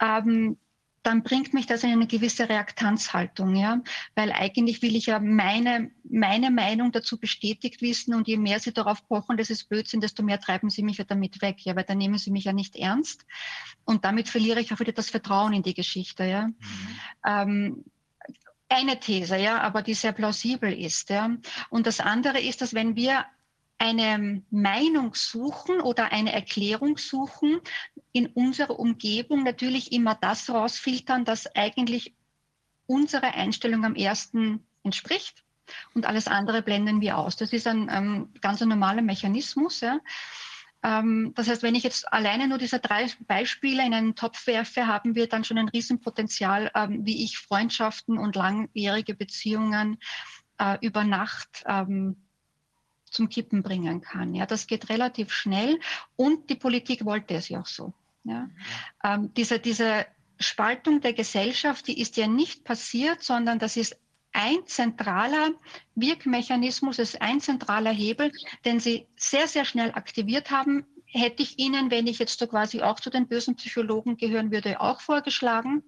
[0.01, 0.59] ähm,
[1.07, 3.81] dann bringt mich das in eine gewisse Reaktanzhaltung, ja,
[4.17, 8.73] weil eigentlich will ich ja meine, meine Meinung dazu bestätigt wissen und je mehr sie
[8.73, 11.85] darauf pochen, das ist Blödsinn, desto mehr treiben sie mich ja damit weg, ja, weil
[11.85, 13.25] dann nehmen sie mich ja nicht ernst
[13.85, 16.49] und damit verliere ich auch wieder das Vertrauen in die Geschichte, ja.
[16.49, 16.55] Mhm.
[17.25, 17.85] Ähm,
[18.69, 21.31] eine These, ja, aber die sehr plausibel ist, ja.
[21.71, 23.27] Und das andere ist, dass wenn wir
[23.79, 27.61] eine Meinung suchen oder eine Erklärung suchen,
[28.13, 32.15] in unserer Umgebung natürlich immer das rausfiltern, das eigentlich
[32.87, 35.45] unserer Einstellung am ersten entspricht
[35.95, 37.37] und alles andere blenden wir aus.
[37.37, 39.81] Das ist ein ähm, ganz normaler Mechanismus.
[39.81, 39.99] Ja.
[40.83, 44.87] Ähm, das heißt, wenn ich jetzt alleine nur diese drei Beispiele in einen Topf werfe,
[44.87, 49.99] haben wir dann schon ein Riesenpotenzial, ähm, wie ich Freundschaften und langjährige Beziehungen
[50.59, 52.26] äh, über Nacht ähm,
[53.17, 54.35] zum Kippen bringen kann.
[54.35, 55.81] Ja, das geht relativ schnell
[56.17, 57.93] und die Politik wollte es ja auch so.
[58.25, 58.49] Ja.
[59.05, 60.07] Ähm, diese, diese
[60.39, 63.97] Spaltung der Gesellschaft, die ist ja nicht passiert, sondern das ist
[64.33, 65.53] ein zentraler
[65.95, 68.31] Wirkmechanismus, ist ein zentraler Hebel,
[68.67, 70.85] den sie sehr, sehr schnell aktiviert haben.
[71.07, 74.81] Hätte ich Ihnen, wenn ich jetzt so quasi auch zu den bösen Psychologen gehören würde,
[74.81, 75.85] auch vorgeschlagen,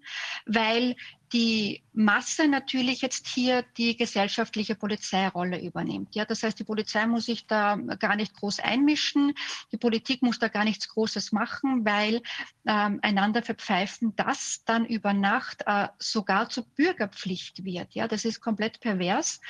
[0.47, 0.97] weil
[1.33, 6.15] die Masse natürlich jetzt hier die gesellschaftliche Polizeirolle übernimmt.
[6.15, 9.35] Ja, das heißt, die Polizei muss sich da gar nicht groß einmischen,
[9.73, 12.23] die Politik muss da gar nichts Großes machen, weil
[12.67, 17.95] ähm, einander verpfeifen das dann über Nacht äh, sogar zur Bürgerpflicht wird.
[17.95, 19.41] Ja, das ist komplett pervers.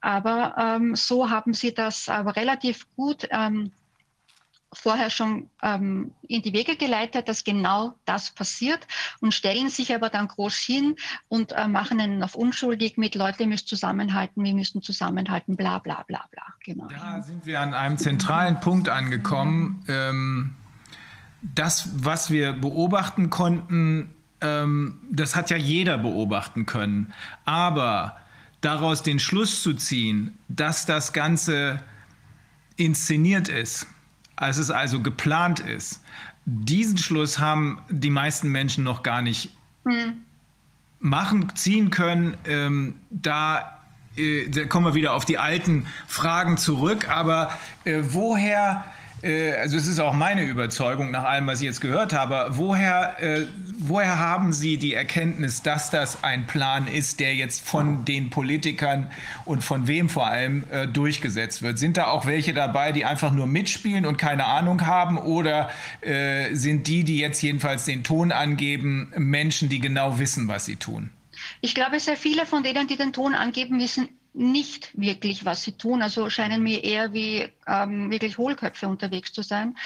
[0.00, 3.72] Aber ähm, so haben sie das aber relativ gut ähm,
[4.72, 8.86] vorher schon ähm, in die Wege geleitet, dass genau das passiert
[9.20, 10.96] und stellen sich aber dann groß hin
[11.28, 15.78] und äh, machen einen auf unschuldig mit Leute, ihr müsst zusammenhalten, wir müssen zusammenhalten, bla
[15.78, 16.42] bla bla bla.
[16.64, 16.88] Genau.
[16.88, 19.84] Da sind wir an einem zentralen Punkt angekommen.
[19.88, 20.54] Ähm,
[21.40, 27.14] das, was wir beobachten konnten, ähm, das hat ja jeder beobachten können.
[27.44, 28.18] Aber
[28.60, 31.82] daraus den Schluss zu ziehen, dass das Ganze
[32.76, 33.86] inszeniert ist,
[34.38, 36.00] als es also geplant ist.
[36.46, 39.50] Diesen Schluss haben die meisten Menschen noch gar nicht
[39.84, 40.22] mhm.
[41.00, 42.36] machen, ziehen können.
[42.46, 43.80] Ähm, da,
[44.16, 47.10] äh, da, kommen wir wieder auf die alten Fragen zurück.
[47.10, 47.50] Aber
[47.84, 48.84] äh, woher
[49.22, 53.46] also es ist auch meine Überzeugung nach allem, was ich jetzt gehört habe, woher, äh,
[53.78, 59.10] woher haben Sie die Erkenntnis, dass das ein Plan ist, der jetzt von den Politikern
[59.44, 61.78] und von wem vor allem äh, durchgesetzt wird?
[61.78, 66.54] Sind da auch welche dabei, die einfach nur mitspielen und keine Ahnung haben oder äh,
[66.54, 71.10] sind die, die jetzt jedenfalls den Ton angeben, Menschen, die genau wissen, was sie tun?
[71.60, 75.72] Ich glaube, sehr viele von denen, die den Ton angeben, wissen nicht wirklich, was sie
[75.72, 76.02] tun.
[76.02, 79.76] Also scheinen mir eher wie ähm, wirklich Hohlköpfe unterwegs zu sein.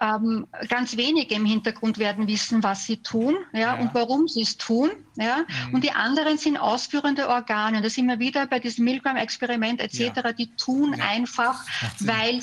[0.00, 0.16] Ja.
[0.16, 3.74] Ähm, ganz wenige im Hintergrund werden wissen, was sie tun ja, ja.
[3.74, 4.90] und warum sie es tun.
[5.16, 5.44] Ja.
[5.68, 5.74] Mhm.
[5.74, 7.78] Und die anderen sind ausführende Organe.
[7.78, 10.34] Und da sind wir wieder bei diesem Milgram-Experiment etc.
[10.36, 11.64] Die tun einfach,
[12.00, 12.42] weil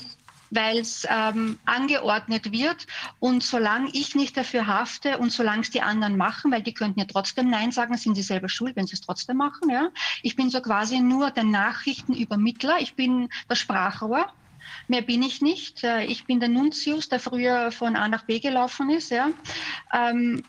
[0.51, 2.85] weil es ähm, angeordnet wird.
[3.19, 6.99] Und solange ich nicht dafür hafte und solange es die anderen machen, weil die könnten
[6.99, 9.69] ja trotzdem Nein sagen, sind sie selber schuld, wenn sie es trotzdem machen.
[9.69, 9.89] Ja?
[10.21, 12.79] Ich bin so quasi nur der Nachrichtenübermittler.
[12.79, 14.31] Ich bin das Sprachrohr.
[14.87, 15.83] Mehr bin ich nicht.
[15.83, 19.09] Äh, ich bin der Nuntius, der früher von A nach B gelaufen ist.
[19.09, 19.29] Ja.
[19.93, 20.43] Ähm,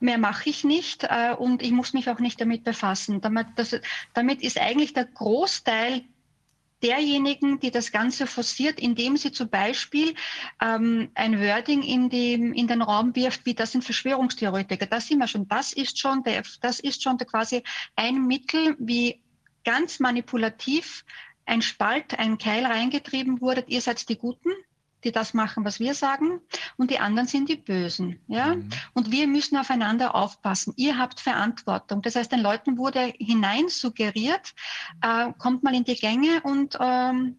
[0.00, 3.20] mehr mache ich nicht äh, und ich muss mich auch nicht damit befassen.
[3.20, 3.76] Damit, das,
[4.14, 6.04] damit ist eigentlich der Großteil
[6.82, 10.14] derjenigen, die das Ganze forciert, indem sie zum Beispiel
[10.60, 14.86] ähm, ein Wording in, dem, in den Raum wirft, wie das sind Verschwörungstheoretiker.
[14.86, 15.48] Das sind wir schon.
[15.48, 17.62] Das ist schon, der, das ist schon quasi
[17.96, 19.20] ein Mittel, wie
[19.64, 21.04] ganz manipulativ
[21.46, 23.64] ein Spalt, ein Keil reingetrieben wurde.
[23.66, 24.50] Ihr seid die Guten,
[25.04, 26.40] die das machen, was wir sagen,
[26.76, 28.20] und die anderen sind die Bösen.
[28.26, 28.56] Ja?
[28.56, 28.68] Mhm.
[28.94, 30.72] Und wir müssen aufeinander aufpassen.
[30.76, 32.02] Ihr habt Verantwortung.
[32.02, 34.54] Das heißt, den Leuten wurde hinein suggeriert,
[35.02, 37.38] äh, kommt mal in die Gänge und ähm,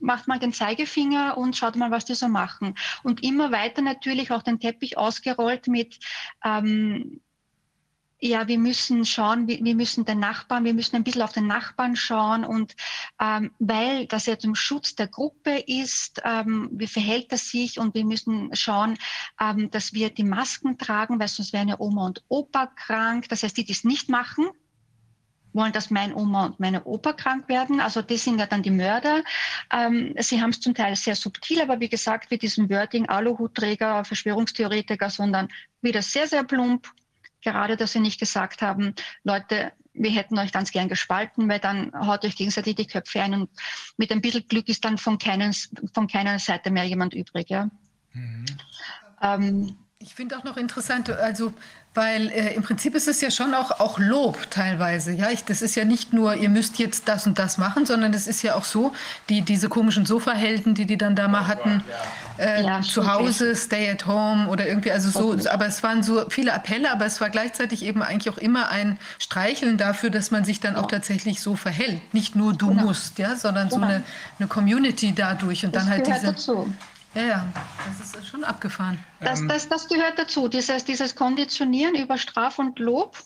[0.00, 2.74] macht mal den Zeigefinger und schaut mal, was die so machen.
[3.02, 5.98] Und immer weiter natürlich auch den Teppich ausgerollt mit
[6.44, 7.20] ähm,
[8.20, 11.96] ja, wir müssen schauen, wir, müssen den Nachbarn, wir müssen ein bisschen auf den Nachbarn
[11.96, 12.76] schauen und
[13.18, 17.94] ähm, weil das ja zum Schutz der Gruppe ist, ähm, wie verhält er sich und
[17.94, 18.98] wir müssen schauen,
[19.40, 23.28] ähm, dass wir die Masken tragen, weil sonst wären ja Oma und Opa krank.
[23.30, 24.50] Das heißt, die, die es nicht machen,
[25.54, 27.80] wollen, dass mein Oma und meine Opa krank werden.
[27.80, 29.22] Also die sind ja dann die Mörder.
[29.72, 34.04] Ähm, sie haben es zum Teil sehr subtil, aber wie gesagt, mit diesem Wording Aluhutträger,
[34.04, 35.48] Verschwörungstheoretiker, sondern
[35.80, 36.86] wieder sehr, sehr plump
[37.42, 38.94] gerade, dass sie nicht gesagt haben,
[39.24, 43.34] Leute, wir hätten euch ganz gern gespalten, weil dann haut euch gegenseitig die Köpfe ein
[43.34, 43.50] und
[43.96, 45.52] mit ein bisschen Glück ist dann von, keinen,
[45.92, 47.50] von keiner Seite mehr jemand übrig.
[47.50, 47.70] Ja.
[48.12, 48.46] Mhm.
[49.20, 51.52] Ähm, ich finde auch noch interessant, also
[51.92, 55.10] weil äh, im Prinzip ist es ja schon auch, auch Lob teilweise.
[55.10, 58.14] Ja, ich, das ist ja nicht nur, ihr müsst jetzt das und das machen, sondern
[58.14, 58.92] es ist ja auch so,
[59.28, 61.82] die, diese komischen Sofahelden, die die dann da mal hatten,
[62.38, 65.48] äh, ja, zu Hause, stay at home oder irgendwie, also so, okay.
[65.48, 68.96] aber es waren so viele Appelle, aber es war gleichzeitig eben eigentlich auch immer ein
[69.18, 70.80] Streicheln dafür, dass man sich dann ja.
[70.80, 72.14] auch tatsächlich so verhält.
[72.14, 72.84] Nicht nur du genau.
[72.84, 73.80] musst, ja, sondern genau.
[73.80, 74.04] so eine,
[74.38, 76.26] eine Community dadurch und das dann halt diese.
[76.26, 76.72] Dazu.
[77.14, 77.52] Ja, ja,
[77.98, 79.04] das ist schon abgefahren.
[79.20, 83.16] Das, ähm, das, das gehört dazu, dieses, dieses Konditionieren über Straf und Lob.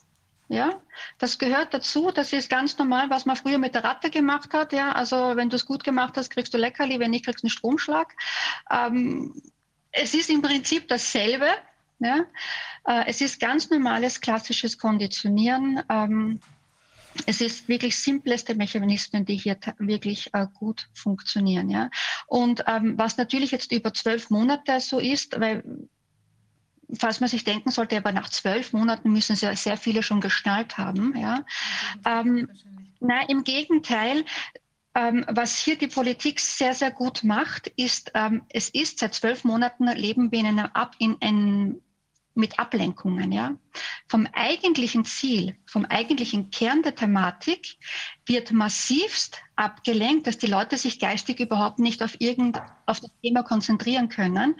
[0.49, 0.81] Ja,
[1.19, 2.11] das gehört dazu.
[2.11, 4.73] Das ist ganz normal, was man früher mit der Ratte gemacht hat.
[4.73, 7.47] Ja, also wenn du es gut gemacht hast, kriegst du Leckerli, wenn nicht, kriegst du
[7.47, 8.15] einen Stromschlag.
[8.71, 9.41] Ähm,
[9.91, 11.49] es ist im Prinzip dasselbe.
[11.99, 12.25] Ja,
[12.87, 15.83] äh, es ist ganz normales klassisches Konditionieren.
[15.89, 16.41] Ähm,
[17.27, 21.71] es ist wirklich simpleste Mechanismen, die hier wirklich äh, gut funktionieren.
[21.71, 21.91] Ja.
[22.27, 25.63] Und ähm, was natürlich jetzt über zwölf Monate so ist, weil
[26.99, 30.77] falls man sich denken sollte, aber nach zwölf Monaten müssen sehr, sehr viele schon geschnallt
[30.79, 31.15] haben.
[31.17, 31.45] Ja.
[32.05, 32.49] Ähm,
[33.01, 34.25] na, im Gegenteil,
[34.95, 39.45] ähm, was hier die Politik sehr, sehr gut macht, ist, ähm, es ist seit zwölf
[39.45, 40.69] Monaten leben wir in einem,
[40.99, 41.81] in einem
[42.35, 43.57] mit Ablenkungen, ja.
[44.09, 47.79] Vom eigentlichen Ziel, vom eigentlichen Kern der Thematik
[48.27, 53.43] wird massivst abgelenkt, dass die Leute sich geistig überhaupt nicht auf irgend, auf das Thema
[53.43, 54.57] konzentrieren können.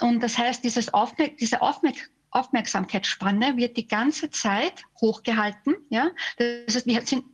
[0.00, 1.96] Und das heißt, dieses Aufmerk diese Aufmerk
[2.30, 6.10] Aufmerksamkeitsspanne wird die ganze Zeit hochgehalten, ja.
[6.36, 7.24] Das heißt, wir sind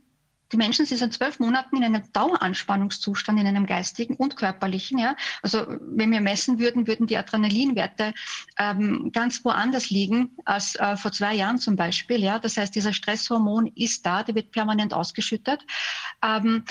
[0.51, 4.97] die Menschen sind seit zwölf Monaten in einem Daueranspannungszustand, in einem geistigen und körperlichen.
[4.97, 5.15] Ja?
[5.41, 8.13] Also wenn wir messen würden, würden die Adrenalinwerte
[8.57, 12.21] ähm, ganz woanders liegen als äh, vor zwei Jahren zum Beispiel.
[12.21, 12.39] Ja?
[12.39, 15.65] Das heißt, dieser Stresshormon ist da, der wird permanent ausgeschüttet.
[16.23, 16.65] Ähm,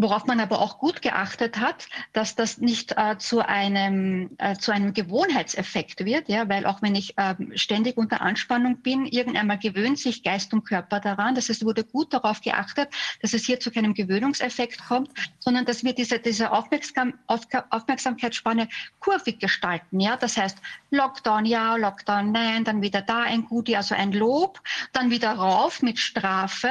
[0.00, 4.70] Worauf man aber auch gut geachtet hat, dass das nicht äh, zu, einem, äh, zu
[4.70, 9.98] einem Gewohnheitseffekt wird, ja, weil auch wenn ich äh, ständig unter Anspannung bin, irgendeinmal gewöhnt
[9.98, 11.34] sich Geist und Körper daran.
[11.34, 12.90] Das heißt, es wurde gut darauf geachtet,
[13.22, 15.10] dass es hier zu keinem Gewöhnungseffekt kommt,
[15.40, 18.68] sondern dass wir diese, diese Aufmerksam, Aufmerksamkeitsspanne
[19.00, 19.98] kurvig gestalten.
[19.98, 20.16] Ja?
[20.16, 20.58] Das heißt,
[20.92, 24.60] Lockdown ja, Lockdown nein, dann wieder da ein Gudi, also ein Lob,
[24.92, 26.70] dann wieder rauf mit Strafe,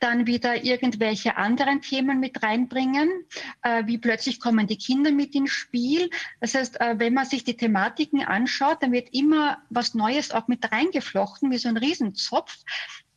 [0.00, 3.10] dann wieder irgendwelche anderen Themen mit rein einbringen,
[3.62, 6.10] äh, wie plötzlich kommen die Kinder mit ins Spiel.
[6.40, 10.48] Das heißt, äh, wenn man sich die Thematiken anschaut, dann wird immer was Neues auch
[10.48, 12.56] mit reingeflochten, wie so ein Riesenzopf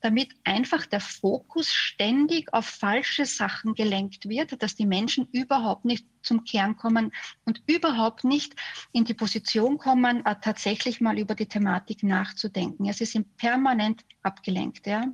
[0.02, 6.06] damit einfach der Fokus ständig auf falsche Sachen gelenkt wird, dass die Menschen überhaupt nicht
[6.22, 7.12] zum Kern kommen
[7.46, 8.56] und überhaupt nicht
[8.92, 12.86] in die Position kommen, äh, tatsächlich mal über die Thematik nachzudenken.
[12.86, 14.86] Ja, sie sind permanent abgelenkt.
[14.86, 15.06] Ja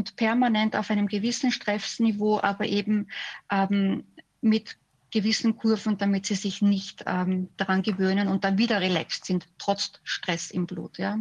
[0.00, 3.08] und permanent auf einem gewissen Stressniveau, aber eben
[3.50, 4.04] ähm,
[4.40, 4.78] mit
[5.10, 9.92] gewissen Kurven, damit sie sich nicht ähm, daran gewöhnen und dann wieder relaxed sind, trotz
[10.02, 10.96] Stress im Blut.
[10.96, 11.18] Ja.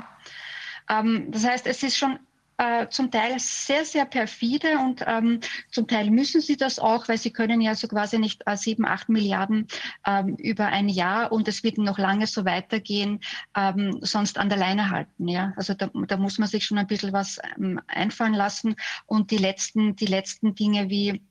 [0.89, 2.19] Ähm, das heißt, es ist schon
[2.59, 5.39] äh, zum Teil sehr, sehr perfide und ähm,
[5.71, 8.85] zum Teil müssen sie das auch, weil sie können ja so quasi nicht äh, sieben,
[8.85, 9.67] acht Milliarden
[10.05, 13.21] ähm, über ein Jahr und es wird noch lange so weitergehen,
[13.55, 15.27] ähm, sonst an der Leine halten.
[15.29, 15.53] Ja?
[15.55, 19.37] Also da, da muss man sich schon ein bisschen was ähm, einfallen lassen und die
[19.37, 21.21] letzten, die letzten Dinge wie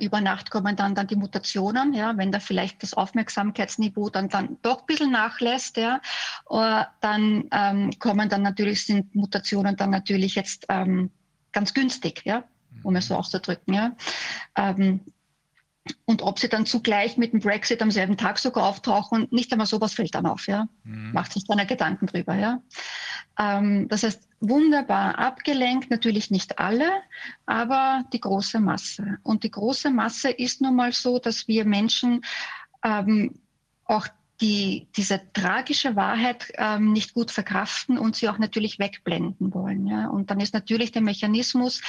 [0.00, 4.58] über Nacht kommen dann, dann die Mutationen, ja, wenn da vielleicht das Aufmerksamkeitsniveau dann, dann
[4.62, 6.00] doch ein bisschen nachlässt, ja,
[6.50, 11.10] uh, dann ähm, kommen dann natürlich, sind Mutationen dann natürlich jetzt ähm,
[11.52, 12.44] ganz günstig, ja,
[12.82, 13.92] um es so auszudrücken, ja.
[14.56, 15.00] Ähm,
[16.04, 19.66] und ob sie dann zugleich mit dem Brexit am selben Tag sogar auftauchen, nicht einmal
[19.66, 20.68] sowas fällt dann auf, ja.
[20.84, 21.12] Mhm.
[21.12, 22.62] Macht sich keine Gedanken drüber, ja.
[23.38, 26.88] Ähm, das heißt, wunderbar abgelenkt, natürlich nicht alle,
[27.46, 29.18] aber die große Masse.
[29.22, 32.22] Und die große Masse ist nun mal so, dass wir Menschen
[32.84, 33.40] ähm,
[33.84, 34.06] auch
[34.42, 39.86] die diese tragische Wahrheit ähm, nicht gut verkraften und sie auch natürlich wegblenden wollen.
[39.86, 40.08] Ja?
[40.08, 41.80] Und dann ist natürlich der Mechanismus,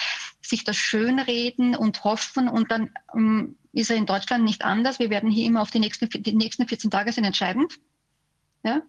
[0.41, 4.99] sich das Schönreden und hoffen und dann ähm, ist er in Deutschland nicht anders.
[4.99, 7.79] Wir werden hier immer auf die nächsten, die nächsten 14 Tage sind entscheidend.
[8.63, 8.83] Ja?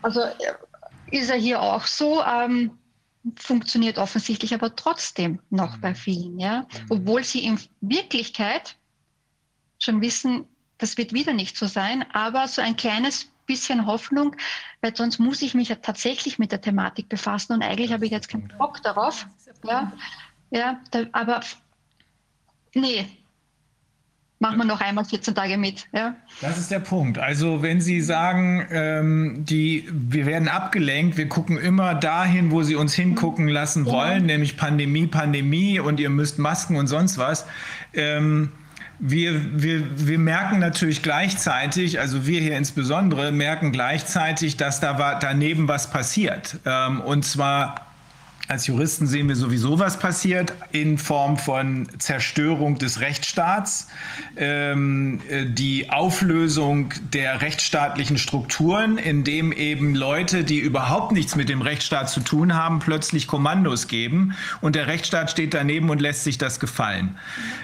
[0.00, 0.34] Also äh,
[1.10, 2.22] ist er hier auch so.
[2.22, 2.78] Ähm,
[3.36, 8.76] funktioniert offensichtlich aber trotzdem noch bei vielen, ja, obwohl sie in Wirklichkeit
[9.78, 10.46] schon wissen,
[10.80, 14.34] das wird wieder nicht so sein, aber so ein kleines bisschen Hoffnung,
[14.80, 18.12] weil sonst muss ich mich ja tatsächlich mit der Thematik befassen und eigentlich habe ich
[18.12, 19.26] jetzt keinen Bock darauf.
[19.64, 19.92] Ja,
[20.50, 21.40] ja da, aber
[22.74, 23.06] nee,
[24.38, 25.86] machen wir noch einmal 14 Tage mit.
[25.92, 26.16] Ja.
[26.40, 27.18] Das ist der Punkt.
[27.18, 32.74] Also wenn Sie sagen, ähm, die, wir werden abgelenkt, wir gucken immer dahin, wo Sie
[32.74, 34.26] uns hingucken lassen wollen, ja.
[34.26, 37.46] nämlich Pandemie, Pandemie und ihr müsst Masken und sonst was.
[37.92, 38.52] Ähm,
[39.00, 45.68] wir, wir, wir merken natürlich gleichzeitig, also wir hier insbesondere, merken gleichzeitig, dass da daneben
[45.68, 46.58] was passiert.
[46.66, 47.89] Ähm, und zwar
[48.50, 53.86] als Juristen sehen wir sowieso, was passiert in Form von Zerstörung des Rechtsstaats,
[54.36, 61.62] ähm, äh, die Auflösung der rechtsstaatlichen Strukturen, indem eben Leute, die überhaupt nichts mit dem
[61.62, 66.36] Rechtsstaat zu tun haben, plötzlich Kommandos geben und der Rechtsstaat steht daneben und lässt sich
[66.36, 67.18] das gefallen.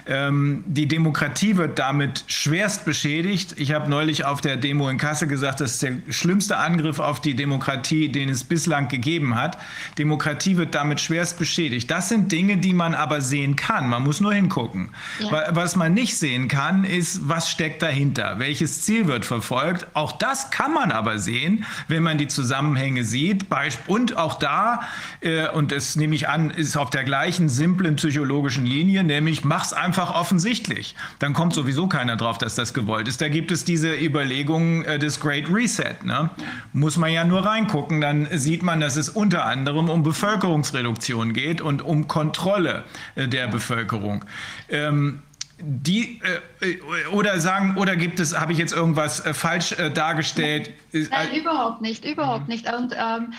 [0.06, 3.56] Ähm, die Demokratie wird damit schwerst beschädigt.
[3.56, 7.20] Ich habe neulich auf der Demo in Kassel gesagt, das ist der schlimmste Angriff auf
[7.20, 9.58] die Demokratie, den es bislang gegeben hat.
[9.98, 11.90] Demokratie wird damit schwerst beschädigt.
[11.90, 13.88] Das sind Dinge, die man aber sehen kann.
[13.88, 14.90] Man muss nur hingucken.
[15.18, 15.48] Ja.
[15.50, 18.38] Was man nicht sehen kann, ist, was steckt dahinter?
[18.38, 19.86] Welches Ziel wird verfolgt?
[19.94, 23.46] Auch das kann man aber sehen, wenn man die Zusammenhänge sieht.
[23.86, 24.80] Und auch da,
[25.22, 29.72] äh, und das nehme ich an, ist auf der gleichen simplen psychologischen Linie, nämlich mach's
[29.72, 30.94] einfach offensichtlich.
[31.18, 33.22] Dann kommt sowieso keiner drauf, dass das gewollt ist.
[33.22, 35.96] Da gibt es diese Überlegungen äh, des Great Reset.
[36.04, 36.28] Ne?
[36.74, 41.32] Muss man ja nur reingucken, dann sieht man, dass es unter anderem um Bevölkerungs Bevölkerungsreduktion
[41.32, 44.24] geht und um Kontrolle äh, der Bevölkerung.
[44.68, 45.22] Ähm,
[45.58, 46.20] die
[46.60, 50.72] äh, oder sagen oder gibt es habe ich jetzt irgendwas äh, falsch äh, dargestellt?
[50.92, 52.54] Nein, überhaupt nicht, überhaupt mhm.
[52.54, 52.72] nicht.
[52.72, 53.32] Und ähm,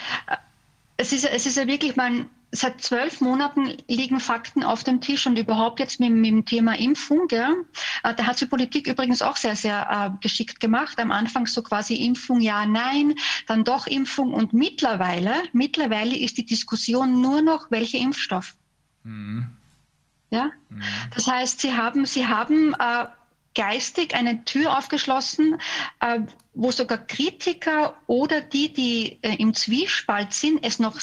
[0.97, 5.27] es ist es ist ja wirklich mal seit zwölf Monaten liegen Fakten auf dem Tisch
[5.27, 7.27] und überhaupt jetzt mit, mit dem Thema Impfung.
[7.29, 7.53] Ja,
[8.03, 10.99] äh, da hat die Politik übrigens auch sehr, sehr äh, geschickt gemacht.
[10.99, 13.15] Am Anfang so quasi Impfung, ja, nein,
[13.47, 18.55] dann doch Impfung und mittlerweile, mittlerweile ist die Diskussion nur noch, welcher Impfstoff.
[19.03, 19.47] Mhm.
[20.29, 20.51] Ja?
[20.69, 20.83] Mhm.
[21.13, 23.05] Das heißt, sie haben, sie haben äh,
[23.55, 25.59] geistig eine Tür aufgeschlossen,
[25.99, 26.19] äh,
[26.53, 30.99] wo sogar Kritiker oder die, die äh, im Zwiespalt sind, es noch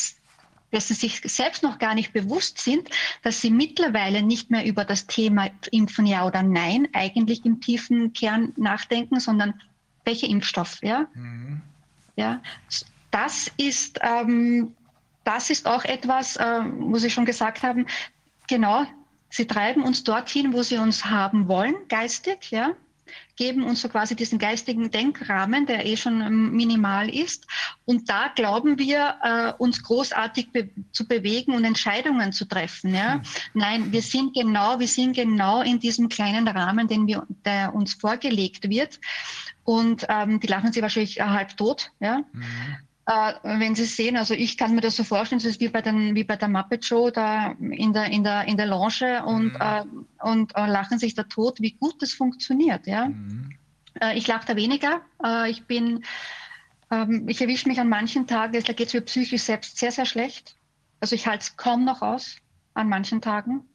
[0.74, 2.90] dass sie sich selbst noch gar nicht bewusst sind,
[3.22, 8.12] dass sie mittlerweile nicht mehr über das Thema Impfen ja oder nein eigentlich im tiefen
[8.12, 9.60] Kern nachdenken, sondern
[10.04, 11.06] welcher Impfstoff, ja?
[11.14, 11.62] Mhm.
[12.16, 12.42] Ja,
[13.12, 14.74] das ist, ähm,
[15.22, 17.86] das ist auch etwas, äh, wo Sie schon gesagt haben,
[18.48, 18.84] genau,
[19.30, 22.70] Sie treiben uns dorthin, wo sie uns haben wollen, geistig, ja,
[23.36, 27.46] geben uns so quasi diesen geistigen Denkrahmen, der eh schon ähm, minimal ist.
[27.84, 32.94] Und da glauben wir, äh, uns großartig be zu bewegen und Entscheidungen zu treffen.
[32.94, 33.16] Ja?
[33.16, 33.22] Mhm.
[33.54, 37.94] Nein, wir sind genau, wir sind genau in diesem kleinen Rahmen, den wir, der uns
[37.94, 39.00] vorgelegt wird.
[39.64, 41.90] Und ähm, die lachen sie wahrscheinlich halb tot.
[42.00, 42.18] Ja?
[42.32, 42.44] Mhm.
[43.06, 45.82] Äh, wenn Sie sehen, also ich kann mir das so vorstellen, es ist wie bei,
[45.82, 49.52] den, wie bei der Muppet Show da in der, in der, in der Lounge und,
[49.52, 49.60] mhm.
[49.60, 49.84] äh,
[50.22, 52.86] und äh, lachen sich da tot, wie gut das funktioniert.
[52.86, 53.08] Ja?
[53.08, 53.50] Mhm.
[54.00, 55.02] Äh, ich lache da weniger.
[55.22, 56.04] Äh, ich bin,
[56.90, 60.06] ähm, ich erwische mich an manchen Tagen, da geht es mir psychisch selbst sehr, sehr
[60.06, 60.56] schlecht.
[61.00, 62.36] Also ich halte es kaum noch aus
[62.72, 63.68] an manchen Tagen.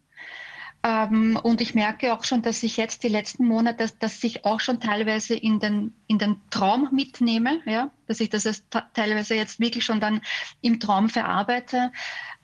[0.81, 4.45] Ähm, und ich merke auch schon, dass ich jetzt die letzten Monate, dass, dass ich
[4.45, 9.59] auch schon teilweise in den, in den Traum mitnehme, ja, dass ich das teilweise jetzt
[9.59, 10.21] wirklich schon dann
[10.61, 11.91] im Traum verarbeite,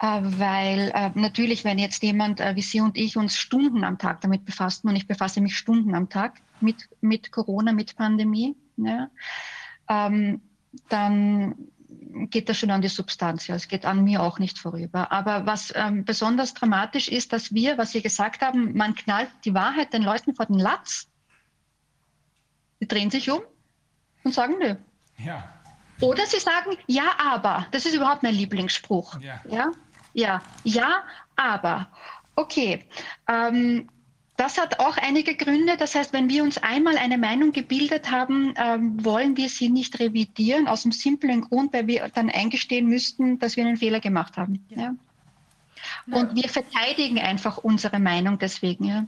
[0.02, 3.98] äh, weil äh, natürlich, wenn jetzt jemand äh, wie Sie und ich uns Stunden am
[3.98, 8.58] Tag damit befassen, und ich befasse mich Stunden am Tag mit, mit Corona, mit Pandemie,
[8.76, 9.10] ja,
[9.88, 10.42] ähm,
[10.90, 11.56] dann
[12.30, 13.48] geht das schon an die Substanz.
[13.48, 15.12] Ja, es geht an mir auch nicht vorüber.
[15.12, 19.54] Aber was ähm, besonders dramatisch ist, dass wir, was Sie gesagt haben, man knallt die
[19.54, 21.08] Wahrheit den Leuten vor den Latz.
[22.82, 23.42] Die drehen sich um
[24.24, 24.76] und sagen nö.
[25.18, 25.50] Ja.
[26.02, 27.68] Oder sie sagen ja, aber.
[27.72, 29.20] Das ist überhaupt mein Lieblingsspruch.
[29.22, 29.42] Ja.
[29.50, 29.72] Ja,
[30.14, 31.04] ja, ja
[31.36, 31.88] aber.
[32.36, 32.86] Okay.
[33.28, 33.90] Ähm,
[34.38, 35.78] das hat auch einige Gründe.
[35.78, 40.00] Das heißt, wenn wir uns einmal eine Meinung gebildet haben, ähm, wollen wir sie nicht
[40.00, 44.36] revidieren, aus dem simplen Grund, weil wir dann eingestehen müssten, dass wir einen Fehler gemacht
[44.38, 44.66] haben.
[44.70, 44.94] Ja.
[46.08, 46.18] Ja.
[46.18, 48.86] Und wir verteidigen einfach unsere Meinung deswegen.
[48.86, 49.06] Ja.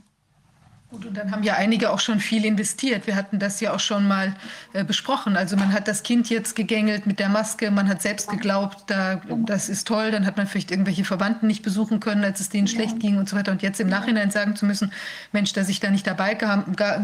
[0.90, 3.06] Gut, und dann haben ja einige auch schon viel investiert.
[3.06, 4.34] Wir hatten das ja auch schon mal
[4.72, 5.36] äh, besprochen.
[5.36, 9.20] Also man hat das Kind jetzt gegängelt mit der Maske, man hat selbst geglaubt, da,
[9.44, 12.68] das ist toll, dann hat man vielleicht irgendwelche Verwandten nicht besuchen können, als es denen
[12.68, 12.74] ja.
[12.74, 13.52] schlecht ging und so weiter.
[13.52, 14.90] Und jetzt im Nachhinein sagen zu müssen,
[15.30, 16.38] Mensch, dass ich da nicht dabei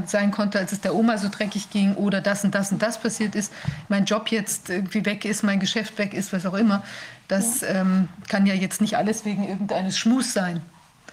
[0.06, 2.98] sein konnte, als es der Oma so dreckig ging oder das und das und das
[2.98, 3.52] passiert ist,
[3.90, 6.82] mein Job jetzt irgendwie weg ist, mein Geschäft weg ist, was auch immer.
[7.28, 7.68] Das ja.
[7.68, 10.62] ähm, kann ja jetzt nicht alles wegen irgendeines Schmus sein.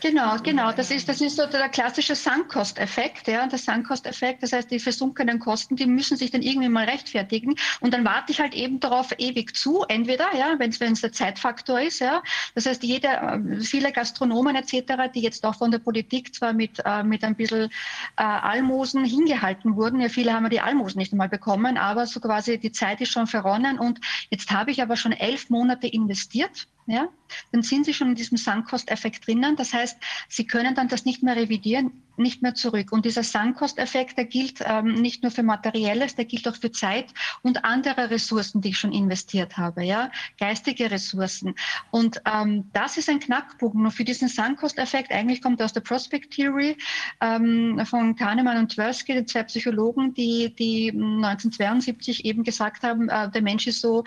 [0.01, 0.71] Genau, genau.
[0.71, 3.27] Das ist, das ist so der klassische Sankosteffekt.
[3.27, 4.41] Ja, der Sankosteffekt.
[4.41, 7.55] Das heißt, die versunkenen Kosten, die müssen sich dann irgendwie mal rechtfertigen.
[7.81, 9.83] Und dann warte ich halt eben darauf ewig zu.
[9.87, 12.23] Entweder, ja, wenn es der Zeitfaktor ist, ja.
[12.55, 16.81] Das heißt, jede, äh, viele Gastronomen etc., die jetzt auch von der Politik zwar mit,
[16.83, 17.69] äh, mit ein bisschen
[18.17, 20.01] äh, Almosen hingehalten wurden.
[20.01, 23.11] Ja, viele haben ja die Almosen nicht einmal bekommen, aber so quasi die Zeit ist
[23.11, 23.77] schon verronnen.
[23.77, 23.99] Und
[24.31, 27.07] jetzt habe ich aber schon elf Monate investiert ja,
[27.51, 29.55] dann sind Sie schon in diesem Sankosteffekt drinnen.
[29.55, 29.97] Das heißt,
[30.29, 32.91] Sie können dann das nicht mehr revidieren nicht mehr zurück.
[32.91, 37.13] Und dieser Sankosteffekt, der gilt ähm, nicht nur für Materielles, der gilt auch für Zeit
[37.41, 41.55] und andere Ressourcen, die ich schon investiert habe, ja, geistige Ressourcen.
[41.89, 43.75] Und ähm, das ist ein Knackpunkt.
[43.75, 46.77] Nur für diesen Sankosteffekt, eigentlich kommt aus der Prospect Theory
[47.21, 53.29] ähm, von Kahnemann und Tversky, die zwei Psychologen, die, die 1972 eben gesagt haben, äh,
[53.29, 54.03] der Mensch ist so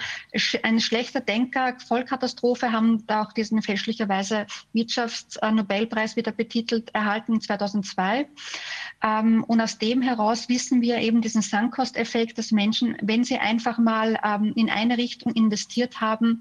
[0.63, 8.29] ein schlechter Denker, Vollkatastrophe, haben da auch diesen fälschlicherweise Wirtschaftsnobelpreis wieder betitelt erhalten 2002 2.
[9.03, 13.79] Ähm, und aus dem heraus wissen wir eben diesen Sankosteffekt, dass Menschen, wenn sie einfach
[13.79, 16.41] mal ähm, in eine Richtung investiert haben,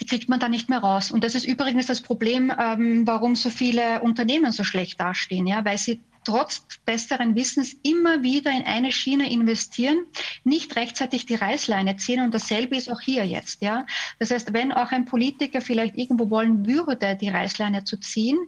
[0.00, 1.12] die kriegt man da nicht mehr raus.
[1.12, 5.64] Und das ist übrigens das Problem, ähm, warum so viele Unternehmen so schlecht dastehen, ja,
[5.64, 10.06] weil sie trotz besseren Wissens immer wieder in eine Schiene investieren,
[10.42, 13.62] nicht rechtzeitig die Reißleine ziehen und dasselbe ist auch hier jetzt.
[13.62, 13.86] Ja?
[14.18, 18.38] Das heißt, wenn auch ein Politiker vielleicht irgendwo wollen würde, die Reißleine zu ziehen,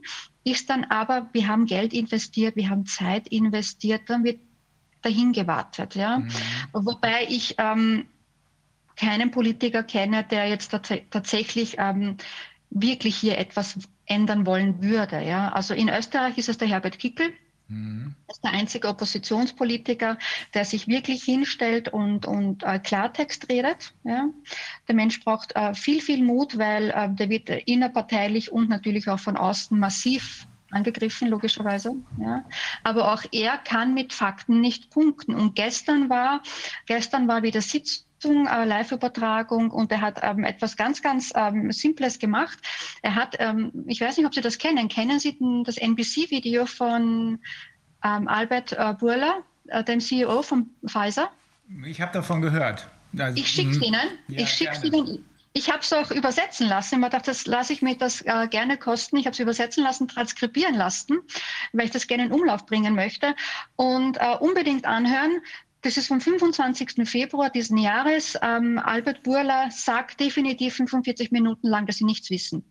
[0.47, 4.39] ist dann aber, wir haben Geld investiert, wir haben Zeit investiert, dann wird
[5.03, 5.97] dahin gewartet.
[5.97, 6.21] Ja?
[6.21, 6.29] Mhm.
[6.73, 8.07] Wobei ich ähm,
[8.95, 12.17] keinen Politiker kenne, der jetzt tats tatsächlich ähm,
[12.71, 13.77] wirklich hier etwas
[14.07, 15.21] ändern wollen würde.
[15.21, 15.53] Ja?
[15.53, 17.33] Also in Österreich ist es der Herbert Kickel,
[17.69, 18.15] Mhm.
[18.29, 20.19] Ist der einzige Oppositionspolitiker,
[20.55, 23.93] der sich wirklich hinstellt und, und äh, Klartext redet.
[24.05, 24.29] Ja.
[24.87, 29.19] Der Mensch braucht äh, viel, viel Mut, weil äh, der wird innerparteilich und natürlich auch
[29.19, 31.95] von außen massiv angegriffen, logischerweise.
[32.21, 32.45] Ja.
[32.83, 35.35] Aber auch er kann mit Fakten nicht punkten.
[35.35, 36.43] Und gestern war,
[36.87, 42.59] gestern war wieder äh, Live-Übertragung und er hat ähm, etwas ganz, ganz ähm, Simples gemacht.
[43.03, 47.39] Er hat, ähm, ich weiß nicht, ob Sie das kennen, kennen Sie das NBC-Video von
[48.05, 49.39] ähm, Albert äh, Burla,
[49.69, 51.31] äh, dem CEO von Pfizer?
[51.85, 52.89] Ich habe davon gehört.
[53.19, 53.83] Also, ich schicke es mhm.
[53.83, 54.01] Ihnen.
[54.29, 55.25] Ja, ich schicke Ihnen.
[55.53, 57.03] Ich habe es auch übersetzen lassen.
[57.03, 59.17] Ich dachte, das lasse ich mir das äh, gerne kosten.
[59.17, 61.21] Ich habe es übersetzen lassen, transkribieren lassen,
[61.73, 63.35] weil ich das gerne in Umlauf bringen möchte.
[63.75, 65.41] Und äh, unbedingt anhören.
[65.87, 67.09] Das ist vom 25.
[67.09, 68.37] Februar diesen Jahres.
[68.43, 72.65] Ähm, Albert Burla sagt definitiv 45 Minuten lang, dass sie nichts wissen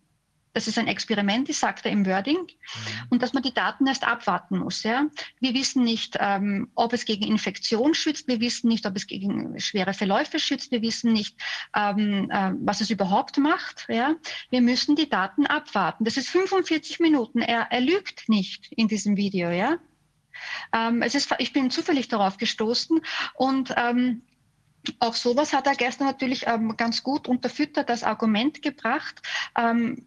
[0.56, 3.06] das ist ein Experiment, ich sagte im Wording, mhm.
[3.10, 4.84] und dass man die Daten erst abwarten muss.
[4.84, 5.04] Ja?
[5.38, 9.60] Wir wissen nicht, ähm, ob es gegen Infektion schützt, wir wissen nicht, ob es gegen
[9.60, 11.36] schwere Verläufe schützt, wir wissen nicht,
[11.76, 13.84] ähm, äh, was es überhaupt macht.
[13.90, 14.16] Ja?
[14.48, 16.04] Wir müssen die Daten abwarten.
[16.04, 17.42] Das ist 45 Minuten.
[17.42, 19.50] Er, er lügt nicht in diesem Video.
[19.50, 19.76] Ja?
[20.72, 23.00] Ähm, es ist, ich bin zufällig darauf gestoßen
[23.34, 24.22] und ähm,
[25.00, 29.20] auch sowas hat er gestern natürlich ähm, ganz gut unterfüttert, das Argument gebracht.
[29.58, 30.06] Ähm,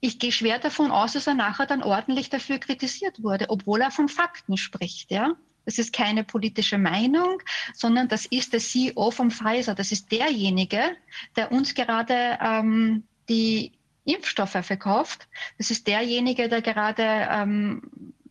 [0.00, 3.90] ich gehe schwer davon aus, dass er nachher dann ordentlich dafür kritisiert wurde, obwohl er
[3.90, 5.34] von Fakten spricht, ja.
[5.64, 7.42] Das ist keine politische Meinung,
[7.74, 9.74] sondern das ist der CEO von Pfizer.
[9.74, 10.96] Das ist derjenige,
[11.36, 13.72] der uns gerade ähm, die
[14.04, 15.28] Impfstoffe verkauft.
[15.58, 17.82] Das ist derjenige, der gerade ähm,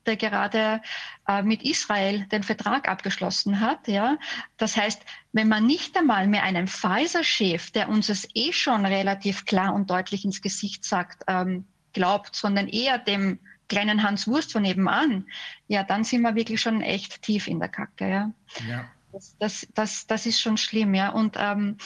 [0.07, 0.81] der gerade
[1.27, 3.87] äh, mit Israel den Vertrag abgeschlossen hat.
[3.87, 4.17] Ja?
[4.57, 5.01] Das heißt,
[5.33, 9.89] wenn man nicht einmal mehr einen Pfizer-Chef, der uns es eh schon relativ klar und
[9.89, 15.27] deutlich ins Gesicht sagt, ähm, glaubt, sondern eher dem kleinen Hans Wurst von nebenan,
[15.67, 18.09] ja, dann sind wir wirklich schon echt tief in der Kacke.
[18.09, 18.31] Ja?
[18.67, 18.85] ja.
[19.11, 20.93] Das, das, das, das ist schon schlimm.
[20.93, 21.09] Ja?
[21.09, 21.77] Und ähm,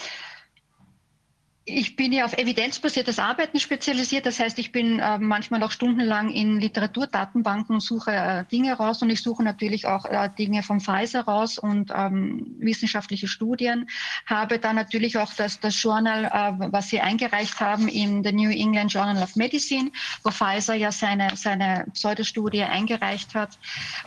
[1.65, 4.25] ich bin ja auf evidenzbasiertes Arbeiten spezialisiert.
[4.25, 9.03] Das heißt, ich bin äh, manchmal auch stundenlang in Literaturdatenbanken und suche äh, Dinge raus.
[9.03, 13.88] Und ich suche natürlich auch äh, Dinge vom Pfizer raus und ähm, wissenschaftliche Studien.
[14.25, 18.49] Habe dann natürlich auch das, das Journal, äh, was Sie eingereicht haben in the New
[18.49, 19.91] England Journal of Medicine,
[20.23, 23.59] wo Pfizer ja seine, seine Pseudostudie eingereicht hat,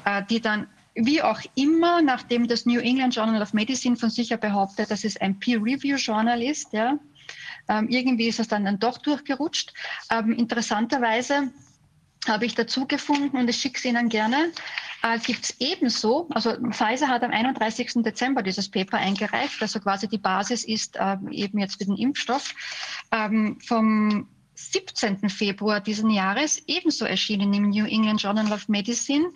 [0.05, 0.67] äh, die dann
[0.97, 5.05] wie auch immer, nachdem das New England Journal of Medicine von sich ja behauptet, dass
[5.05, 6.99] es ein Peer-Review-Journal ist, ja,
[7.69, 9.73] ähm, irgendwie ist es dann, dann doch durchgerutscht.
[10.11, 11.53] Ähm, interessanterweise
[12.27, 14.53] habe ich dazu gefunden und ich schicke es Ihnen gerne,
[15.03, 18.03] äh, gibt es ebenso, also Pfizer hat am 31.
[18.03, 22.55] Dezember dieses Paper eingereicht, also quasi die Basis ist äh, eben jetzt für den Impfstoff.
[23.13, 25.29] Ähm, vom 17.
[25.29, 29.33] Februar diesen Jahres, ebenso erschienen im New England Journal of Medicine,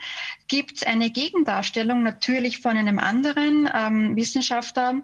[0.46, 5.02] gibt es eine Gegendarstellung natürlich von einem anderen ähm, Wissenschaftler,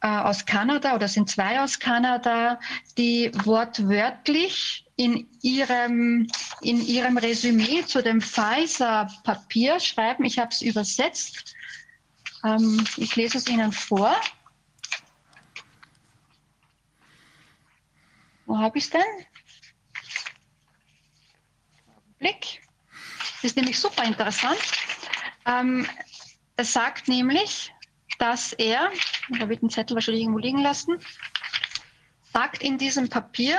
[0.00, 2.60] aus Kanada oder sind zwei aus Kanada,
[2.96, 6.28] die wortwörtlich in ihrem,
[6.60, 10.24] in ihrem Resümee zu dem Pfizer-Papier schreiben.
[10.24, 11.54] Ich habe es übersetzt.
[12.44, 14.14] Ähm, ich lese es Ihnen vor.
[18.46, 19.02] Wo habe ich es denn?
[22.18, 22.60] Blick.
[23.34, 24.58] Das ist nämlich super interessant.
[25.46, 25.86] Ähm,
[26.56, 27.72] es sagt nämlich,
[28.18, 28.90] dass er,
[29.38, 30.98] da wird ein Zettel wahrscheinlich irgendwo liegen lassen,
[32.32, 33.58] sagt in diesem Papier,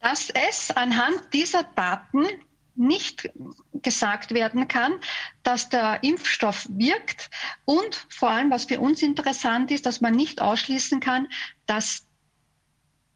[0.00, 2.26] dass es anhand dieser Daten
[2.74, 3.30] nicht
[3.74, 4.94] gesagt werden kann,
[5.42, 7.30] dass der Impfstoff wirkt
[7.64, 11.28] und vor allem, was für uns interessant ist, dass man nicht ausschließen kann,
[11.66, 12.06] dass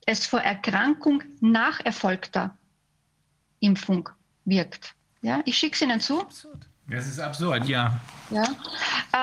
[0.05, 2.57] es vor Erkrankung nach erfolgter
[3.60, 4.09] Impfung
[4.44, 4.94] wirkt.
[5.23, 6.20] Ja, ich schicke es Ihnen zu.
[6.20, 6.68] Absurd.
[6.89, 8.00] Das ist absurd, ja.
[8.31, 8.44] Ja.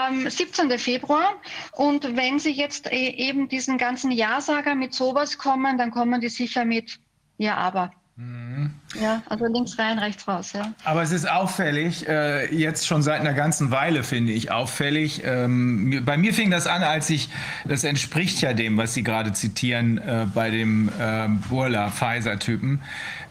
[0.09, 0.77] Ähm, 17.
[0.77, 1.35] Februar.
[1.71, 6.29] Und wenn Sie jetzt e eben diesen ganzen Ja-Sager mit sowas kommen, dann kommen die
[6.29, 6.99] sicher mit
[7.37, 7.91] Ja, aber.
[8.15, 8.71] Mhm.
[9.01, 10.71] Ja, also links rein, rechts raus, ja.
[10.83, 15.23] Aber es ist auffällig, äh, jetzt schon seit einer ganzen Weile finde ich auffällig.
[15.25, 17.29] Ähm, bei mir fing das an, als ich,
[17.65, 22.83] das entspricht ja dem, was Sie gerade zitieren, äh, bei dem äh, Burla-Pfizer-Typen.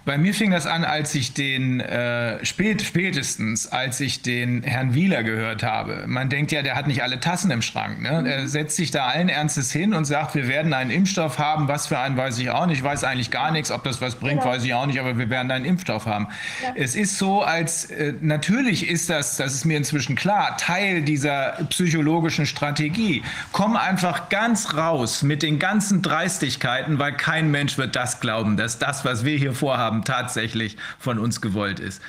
[0.05, 4.95] Bei mir fing das an, als ich den, äh, spät, spätestens, als ich den Herrn
[4.95, 6.05] Wieler gehört habe.
[6.07, 8.03] Man denkt ja, der hat nicht alle Tassen im Schrank.
[8.03, 8.25] Ne?
[8.29, 11.69] Er setzt sich da allen Ernstes hin und sagt, wir werden einen Impfstoff haben.
[11.69, 12.79] Was für einen weiß ich auch nicht.
[12.79, 13.71] Ich weiß eigentlich gar nichts.
[13.71, 14.53] Ob das was bringt, genau.
[14.53, 14.99] weiß ich auch nicht.
[14.99, 16.27] Aber wir werden einen Impfstoff haben.
[16.65, 16.73] Ja.
[16.75, 21.59] Es ist so, als äh, natürlich ist das, das ist mir inzwischen klar, Teil dieser
[21.71, 23.23] psychologischen Strategie.
[23.53, 28.81] Komm einfach ganz raus mit den ganzen Dreistigkeiten, weil kein Mensch wird das glauben, dass
[28.81, 32.03] das, was wir hier vorhaben, haben, tatsächlich von uns gewollt ist.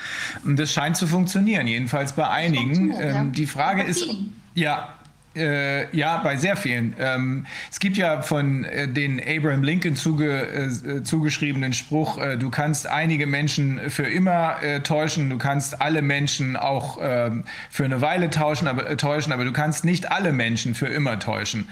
[0.43, 2.93] Und das scheint zu funktionieren, jedenfalls bei einigen.
[2.99, 4.07] Ähm, die Frage ist,
[4.55, 4.95] ja,
[5.35, 6.95] äh, ja, bei sehr vielen.
[6.99, 12.49] Ähm, es gibt ja von äh, den Abraham Lincoln zuge, äh, zugeschriebenen Spruch, äh, du
[12.51, 18.01] kannst einige Menschen für immer äh, täuschen, du kannst alle Menschen auch ähm, für eine
[18.01, 21.69] Weile tauschen, aber, äh, täuschen, aber du kannst nicht alle Menschen für immer täuschen.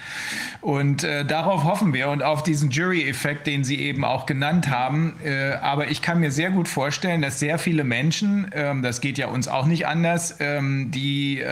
[0.62, 5.16] Und darauf hoffen wir und auf diesen Jury-Effekt, den Sie eben auch genannt haben.
[5.62, 9.28] aber ich kann mir sehr gut vorstellen, dass sehr viele Menschen, ähm, das geht ja
[9.28, 11.44] uns auch nicht anders, ähm, die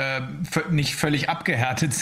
[0.70, 1.99] nicht völlig abgehärtet sind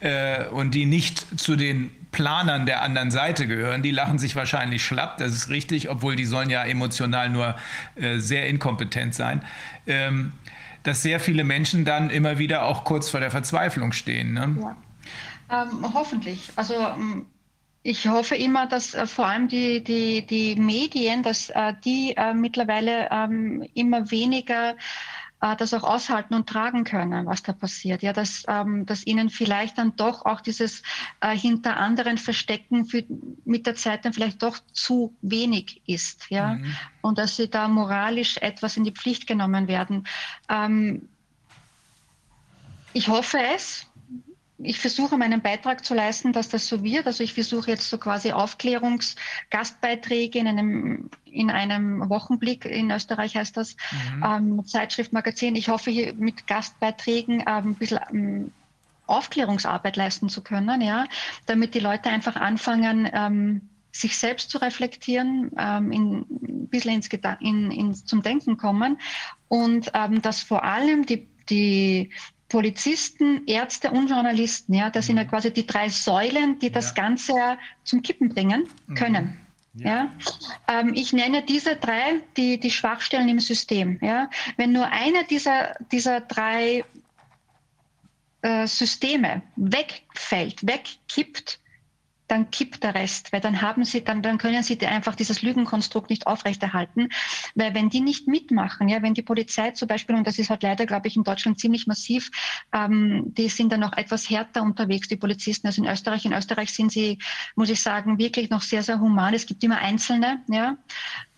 [0.00, 4.84] äh, und die nicht zu den Planern der anderen Seite gehören, die lachen sich wahrscheinlich
[4.84, 7.56] schlapp, das ist richtig, obwohl die sollen ja emotional nur
[7.94, 9.42] äh, sehr inkompetent sein,
[9.86, 10.32] ähm,
[10.82, 14.34] dass sehr viele Menschen dann immer wieder auch kurz vor der Verzweiflung stehen.
[14.34, 14.56] Ne?
[14.60, 14.76] Ja.
[15.62, 16.50] Ähm, hoffentlich.
[16.56, 17.26] Also ähm,
[17.82, 22.32] ich hoffe immer, dass äh, vor allem die, die, die Medien, dass äh, die äh,
[22.32, 24.74] mittlerweile ähm, immer weniger
[25.42, 28.02] äh, das auch aushalten und tragen können, was da passiert.
[28.02, 30.82] Ja, dass, ähm, dass ihnen vielleicht dann doch auch dieses
[31.20, 33.04] äh, hinter anderen Verstecken für,
[33.44, 36.30] mit der Zeit dann vielleicht doch zu wenig ist.
[36.30, 36.76] Ja, mhm.
[37.02, 40.06] und dass sie da moralisch etwas in die Pflicht genommen werden.
[40.48, 41.08] Ähm,
[42.94, 43.86] ich hoffe es,
[44.62, 47.06] ich versuche meinen Beitrag zu leisten, dass das so wird.
[47.06, 53.56] Also ich versuche jetzt so quasi Aufklärungsgastbeiträge in einem, in einem Wochenblick, in Österreich heißt
[53.56, 53.76] das,
[54.16, 54.24] mhm.
[54.24, 55.56] ähm, Zeitschrift, Magazin.
[55.56, 58.52] Ich hoffe hier mit Gastbeiträgen ähm, ein bisschen ähm,
[59.06, 61.06] Aufklärungsarbeit leisten zu können, ja,
[61.46, 67.08] damit die Leute einfach anfangen, ähm, sich selbst zu reflektieren, ähm, in, ein bisschen ins
[67.40, 68.98] in, in, zum Denken kommen
[69.48, 72.10] und ähm, dass vor allem die, die
[72.52, 74.74] Polizisten, Ärzte und Journalisten.
[74.74, 75.28] Ja, das sind ja mhm.
[75.28, 77.02] quasi die drei Säulen, die das ja.
[77.02, 77.34] Ganze
[77.84, 78.94] zum Kippen bringen mhm.
[78.94, 79.40] können.
[79.72, 79.88] Ja.
[79.88, 80.12] ja.
[80.68, 83.98] Ähm, ich nenne diese drei die, die Schwachstellen im System.
[84.02, 84.28] Ja.
[84.58, 86.84] Wenn nur eine dieser, dieser drei
[88.42, 91.58] äh, Systeme wegfällt, wegkippt,
[92.32, 96.08] dann kippt der Rest, weil dann haben sie, dann, dann können sie einfach dieses Lügenkonstrukt
[96.08, 97.10] nicht aufrechterhalten,
[97.54, 100.62] weil wenn die nicht mitmachen, ja, wenn die Polizei zum Beispiel, und das ist halt
[100.62, 102.30] leider, glaube ich, in Deutschland ziemlich massiv,
[102.72, 106.24] ähm, die sind dann noch etwas härter unterwegs, die Polizisten, als in Österreich.
[106.24, 107.18] In Österreich sind sie,
[107.54, 109.34] muss ich sagen, wirklich noch sehr, sehr human.
[109.34, 110.78] Es gibt immer Einzelne, ja,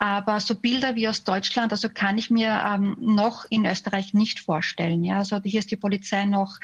[0.05, 4.39] aber so Bilder wie aus Deutschland, also kann ich mir ähm, noch in Österreich nicht
[4.39, 5.03] vorstellen.
[5.03, 6.59] Ja, also hier ist die Polizei noch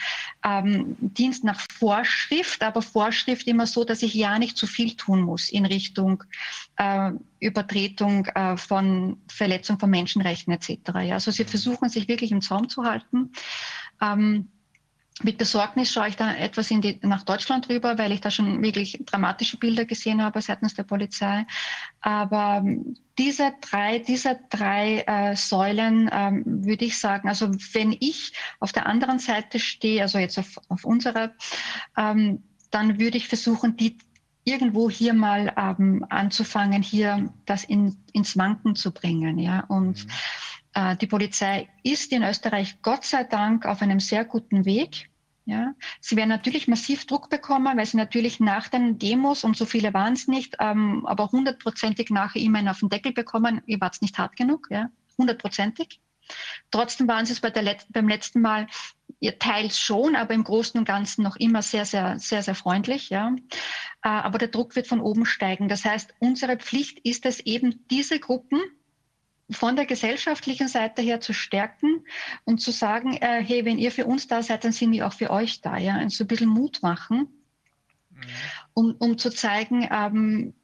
[0.44, 5.22] ähm, Dienst nach Vorschrift, aber Vorschrift immer so, dass ich ja nicht zu viel tun
[5.22, 6.22] muss in Richtung
[6.76, 10.68] äh, Übertretung äh, von Verletzung von Menschenrechten etc.
[11.02, 13.32] Ja, also sie versuchen sich wirklich im Zaum zu halten.
[14.02, 14.50] Ähm,
[15.22, 19.02] mit Besorgnis schaue ich da etwas die, nach Deutschland rüber, weil ich da schon wirklich
[19.06, 21.46] dramatische Bilder gesehen habe seitens der Polizei.
[22.00, 28.32] Aber ähm, diese drei, diese drei äh, Säulen ähm, würde ich sagen, also wenn ich
[28.60, 31.32] auf der anderen Seite stehe, also jetzt auf, auf unserer,
[31.96, 33.98] ähm, dann würde ich versuchen, die
[34.44, 39.38] irgendwo hier mal ähm, anzufangen, hier das in, ins Wanken zu bringen.
[39.38, 39.64] Ja?
[39.68, 40.10] Und mhm.
[40.74, 45.09] äh, die Polizei ist in Österreich Gott sei Dank auf einem sehr guten Weg.
[45.50, 49.64] Ja, sie werden natürlich massiv Druck bekommen, weil sie natürlich nach den Demos, und so
[49.64, 54.00] viele waren es nicht, ähm, aber hundertprozentig nachher immer auf den Deckel bekommen, ihr wart
[54.00, 56.00] nicht hart genug, ja, hundertprozentig.
[56.70, 58.68] Trotzdem waren sie es bei Let beim letzten Mal
[59.18, 63.10] ihr teils schon, aber im Großen und Ganzen noch immer sehr, sehr, sehr, sehr freundlich.
[63.10, 63.34] Ja.
[64.02, 65.68] Äh, aber der Druck wird von oben steigen.
[65.68, 68.60] Das heißt, unsere Pflicht ist es eben, diese Gruppen
[69.50, 72.04] von der gesellschaftlichen Seite her zu stärken
[72.44, 75.12] und zu sagen, äh, hey, wenn ihr für uns da seid, dann sind wir auch
[75.12, 77.28] für euch da, ja, und so ein bisschen Mut machen,
[78.10, 78.20] mhm.
[78.74, 80.54] um, um zu zeigen, ähm,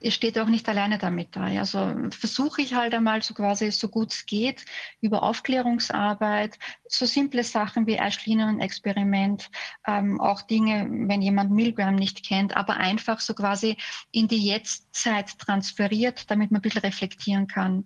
[0.00, 1.48] ihr steht auch nicht alleine damit da.
[1.48, 1.60] Ja.
[1.60, 4.64] Also versuche ich halt einmal so quasi, so gut es geht,
[5.00, 9.50] über Aufklärungsarbeit, so simple Sachen wie Eichlinien-Experiment,
[9.86, 13.76] ähm, auch Dinge, wenn jemand Milgram nicht kennt, aber einfach so quasi
[14.12, 17.84] in die Jetztzeit transferiert, damit man ein bisschen reflektieren kann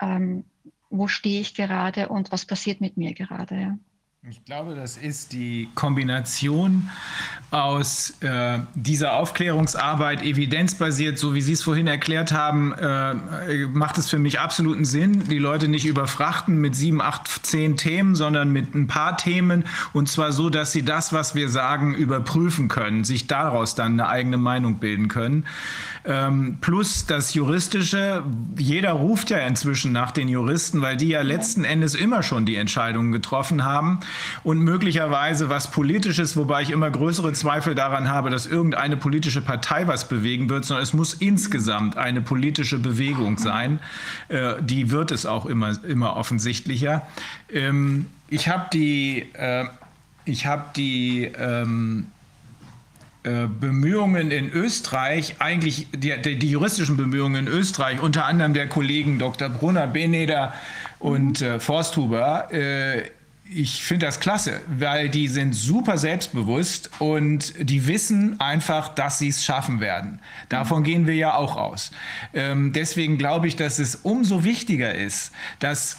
[0.00, 0.44] ähm,
[0.90, 3.54] wo stehe ich gerade und was passiert mit mir gerade.
[3.54, 3.78] Ja.
[4.26, 6.88] Ich glaube, das ist die Kombination
[7.50, 14.08] aus äh, dieser Aufklärungsarbeit, evidenzbasiert, so wie Sie es vorhin erklärt haben, äh, macht es
[14.08, 18.74] für mich absoluten Sinn, die Leute nicht überfrachten mit sieben, acht, zehn Themen, sondern mit
[18.74, 23.26] ein paar Themen und zwar so, dass sie das, was wir sagen, überprüfen können, sich
[23.26, 25.44] daraus dann eine eigene Meinung bilden können.
[26.06, 28.22] Ähm, plus das Juristische,
[28.58, 32.56] jeder ruft ja inzwischen nach den Juristen, weil die ja letzten Endes immer schon die
[32.56, 34.00] Entscheidungen getroffen haben.
[34.42, 39.86] und möglicherweise was Politisches, wobei ich immer größere Zweifel daran habe, dass irgendeine politische Partei
[39.86, 43.80] was bewegen wird, sondern es muss insgesamt eine politische Bewegung sein.
[44.28, 47.06] Äh, die wird es auch immer, immer offensichtlicher.
[47.50, 49.66] Ähm, ich habe die, äh,
[50.24, 52.13] ich habe die ähm, äh,
[53.24, 59.18] Bemühungen in Österreich, eigentlich die, die, die, juristischen Bemühungen in Österreich, unter anderem der Kollegen
[59.18, 59.48] Dr.
[59.48, 60.52] Brunner, Beneder
[60.98, 63.04] und äh, Forsthuber, äh,
[63.50, 69.28] ich finde das klasse, weil die sind super selbstbewusst und die wissen einfach, dass sie
[69.28, 70.20] es schaffen werden.
[70.48, 71.90] Davon gehen wir ja auch aus.
[72.32, 75.98] Ähm, deswegen glaube ich, dass es umso wichtiger ist, dass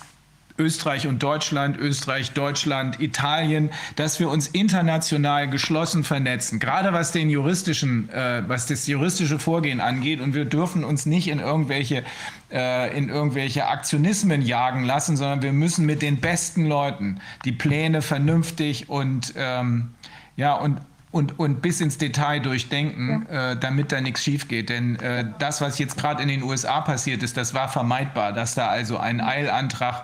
[0.57, 7.29] Österreich und Deutschland, Österreich, Deutschland, Italien, dass wir uns international geschlossen vernetzen, gerade was den
[7.29, 10.21] juristischen, äh, was das juristische Vorgehen angeht.
[10.21, 12.03] Und wir dürfen uns nicht in irgendwelche,
[12.51, 18.01] äh, in irgendwelche Aktionismen jagen lassen, sondern wir müssen mit den besten Leuten die Pläne
[18.01, 19.89] vernünftig und ähm,
[20.37, 20.79] ja und
[21.15, 23.51] und, und bis ins Detail durchdenken, ja.
[23.51, 24.67] äh, damit da nichts schief geht.
[24.67, 28.53] Denn äh, das, was jetzt gerade in den USA passiert ist, das war vermeidbar, dass
[28.53, 30.03] da also ein Eilantrag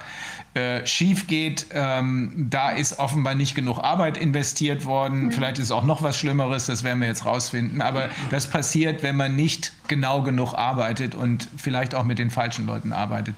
[0.53, 1.67] äh, schief geht.
[1.71, 5.25] Ähm, da ist offenbar nicht genug Arbeit investiert worden.
[5.25, 5.31] Mhm.
[5.31, 7.81] Vielleicht ist auch noch was Schlimmeres, das werden wir jetzt rausfinden.
[7.81, 12.65] Aber das passiert, wenn man nicht genau genug arbeitet und vielleicht auch mit den falschen
[12.65, 13.35] Leuten arbeitet.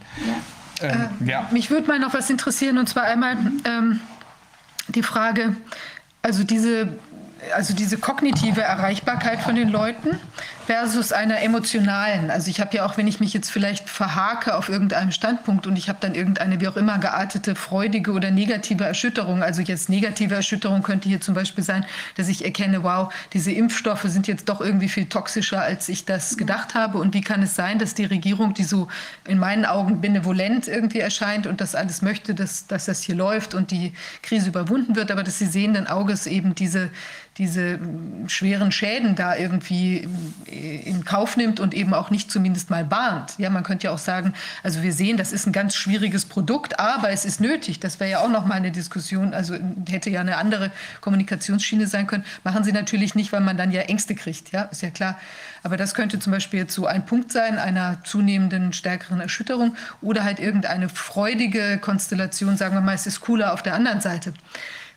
[0.81, 0.89] Ja.
[0.89, 1.49] Ähm, äh, ja.
[1.51, 3.99] Mich würde mal noch was interessieren, und zwar einmal ähm,
[4.87, 5.55] die Frage,
[6.23, 6.97] also diese
[7.55, 10.19] also diese kognitive Erreichbarkeit von den Leuten
[10.65, 12.31] versus einer emotionalen.
[12.31, 15.75] Also ich habe ja auch, wenn ich mich jetzt vielleicht verhake auf irgendeinem Standpunkt und
[15.75, 19.43] ich habe dann irgendeine wie auch immer geartete freudige oder negative Erschütterung.
[19.43, 21.85] Also jetzt negative Erschütterung könnte hier zum Beispiel sein,
[22.15, 26.37] dass ich erkenne, wow, diese Impfstoffe sind jetzt doch irgendwie viel toxischer, als ich das
[26.37, 26.97] gedacht habe.
[26.97, 28.87] Und wie kann es sein, dass die Regierung, die so
[29.27, 33.53] in meinen Augen benevolent irgendwie erscheint und das alles möchte, dass, dass das hier läuft
[33.53, 36.89] und die Krise überwunden wird, aber dass sie sehenden Auges eben diese
[37.37, 37.79] diese
[38.27, 40.07] schweren Schäden da irgendwie
[40.53, 43.33] in Kauf nimmt und eben auch nicht zumindest mal bahnt.
[43.37, 46.79] Ja, man könnte ja auch sagen, also wir sehen, das ist ein ganz schwieriges Produkt,
[46.79, 47.79] aber es ist nötig.
[47.79, 49.55] Das wäre ja auch noch mal eine Diskussion, also
[49.89, 52.25] hätte ja eine andere Kommunikationsschiene sein können.
[52.43, 55.17] Machen sie natürlich nicht, weil man dann ja Ängste kriegt, ja, ist ja klar.
[55.63, 60.23] Aber das könnte zum Beispiel jetzt so ein Punkt sein einer zunehmenden stärkeren Erschütterung oder
[60.23, 64.33] halt irgendeine freudige Konstellation, sagen wir mal, es ist cooler auf der anderen Seite.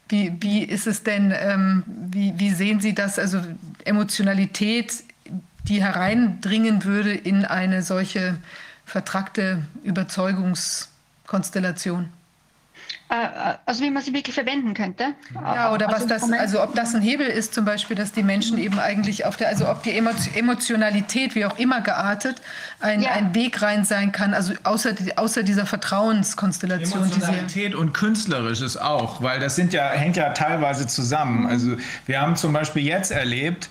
[0.09, 3.43] Wie, wie ist es denn, ähm, wie, wie sehen Sie das, also
[3.85, 5.05] Emotionalität,
[5.68, 8.38] die hereindringen würde in eine solche
[8.84, 12.12] vertrackte Überzeugungskonstellation?
[13.08, 15.14] Äh, äh, also wie man sie wirklich verwenden könnte.
[15.34, 18.24] Ja, oder was also das, also ob das ein Hebel ist zum Beispiel, dass die
[18.24, 22.42] Menschen eben eigentlich auf der, also ob die Emotionalität, wie auch immer geartet,
[22.80, 23.12] ein, ja.
[23.12, 27.04] ein Weg rein sein kann, also außer, außer dieser Vertrauenskonstellation.
[27.04, 31.42] Emotionalität und Künstlerisches auch, weil das sind ja, hängt ja teilweise zusammen.
[31.42, 31.46] Mhm.
[31.46, 33.68] Also wir haben zum Beispiel jetzt erlebt,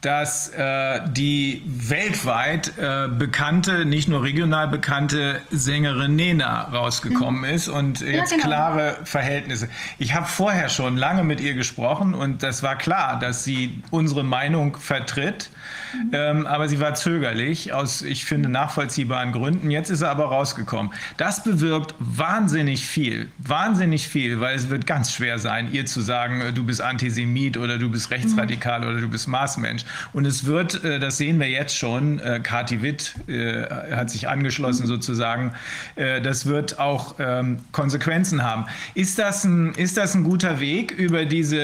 [0.00, 7.56] dass äh, die weltweit äh, bekannte, nicht nur regional bekannte Sängerin Nena rausgekommen mhm.
[7.56, 8.48] ist und jetzt ja, genau.
[8.48, 9.68] klare Verhältnisse.
[9.98, 14.22] Ich habe vorher schon lange mit ihr gesprochen und das war klar, dass sie unsere
[14.22, 15.50] Meinung vertritt,
[15.92, 16.10] mhm.
[16.12, 19.68] ähm, aber sie war zögerlich aus, ich finde, nachvollziehbaren Gründen.
[19.72, 20.92] Jetzt ist er aber rausgekommen.
[21.16, 26.40] Das bewirkt wahnsinnig viel, wahnsinnig viel, weil es wird ganz schwer sein, ihr zu sagen,
[26.40, 28.86] äh, du bist Antisemit oder du bist rechtsradikal mhm.
[28.86, 29.84] oder du bist Marsmensch.
[30.12, 33.62] Und es wird, äh, das sehen wir jetzt schon, äh, Kati Witt äh,
[33.94, 35.52] hat sich angeschlossen sozusagen,
[35.96, 38.66] das wird auch ähm, Konsequenzen haben.
[38.94, 41.58] Ist das ein, ist das ein guter Weg über diese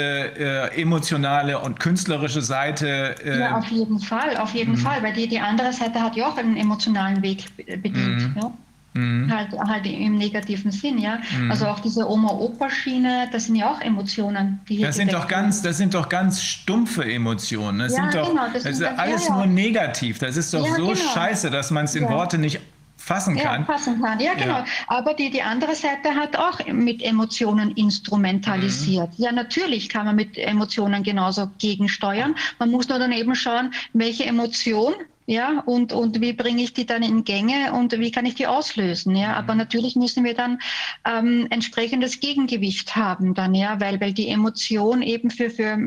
[0.73, 3.15] emotionale und künstlerische Seite?
[3.25, 4.78] Ja, auf jeden Fall, auf jeden mhm.
[4.78, 8.35] Fall, weil die, die andere Seite hat ja auch einen emotionalen Weg bedient.
[8.35, 8.36] Mhm.
[8.41, 8.53] Ja?
[8.94, 9.31] Mhm.
[9.32, 11.18] Halt, halt im negativen Sinn, ja.
[11.36, 11.50] Mhm.
[11.50, 15.62] Also auch diese Oma-Opa-Schiene, das sind ja auch Emotionen, die hier das sind doch ganz,
[15.62, 17.81] Das sind doch ganz stumpfe Emotionen.
[17.81, 20.20] Das ja, sind doch, genau, das, das ist alles ja, nur negativ.
[20.20, 20.94] Das ist doch so genau.
[20.94, 22.60] scheiße, dass man es in Worte nicht
[22.97, 23.62] fassen kann.
[23.62, 24.58] Ja, fassen kann, ja genau.
[24.58, 24.64] Ja.
[24.86, 29.18] Aber die, die andere Seite hat auch mit Emotionen instrumentalisiert.
[29.18, 29.24] Mhm.
[29.24, 32.34] Ja, natürlich kann man mit Emotionen genauso gegensteuern.
[32.58, 34.94] Man muss nur dann eben schauen, welche Emotion
[35.27, 38.47] ja, und, und wie bringe ich die dann in Gänge und wie kann ich die
[38.47, 39.28] auslösen, ja.
[39.28, 39.35] Mhm.
[39.35, 40.59] Aber natürlich müssen wir dann
[41.07, 45.78] ähm, entsprechendes Gegengewicht haben dann, ja, weil, weil die Emotion eben für, für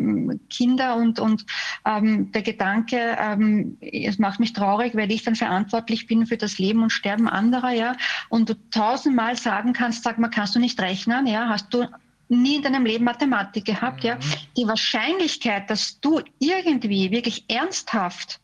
[0.49, 1.45] Kinder und, und
[1.85, 6.57] ähm, der Gedanke, ähm, es macht mich traurig, weil ich dann verantwortlich bin für das
[6.57, 7.95] Leben und Sterben anderer, ja,
[8.29, 11.85] und du tausendmal sagen kannst, sag mal, kannst du nicht rechnen, ja, hast du
[12.29, 14.09] nie in deinem Leben Mathematik gehabt, mhm.
[14.09, 14.17] ja.
[14.57, 18.39] Die Wahrscheinlichkeit, dass du irgendwie wirklich ernsthaft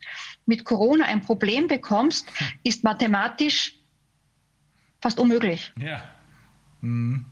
[0.46, 2.26] mit Corona ein Problem bekommst,
[2.62, 3.74] ist mathematisch
[5.00, 5.72] fast unmöglich.
[5.78, 6.02] Ja.
[6.80, 7.26] Mhm.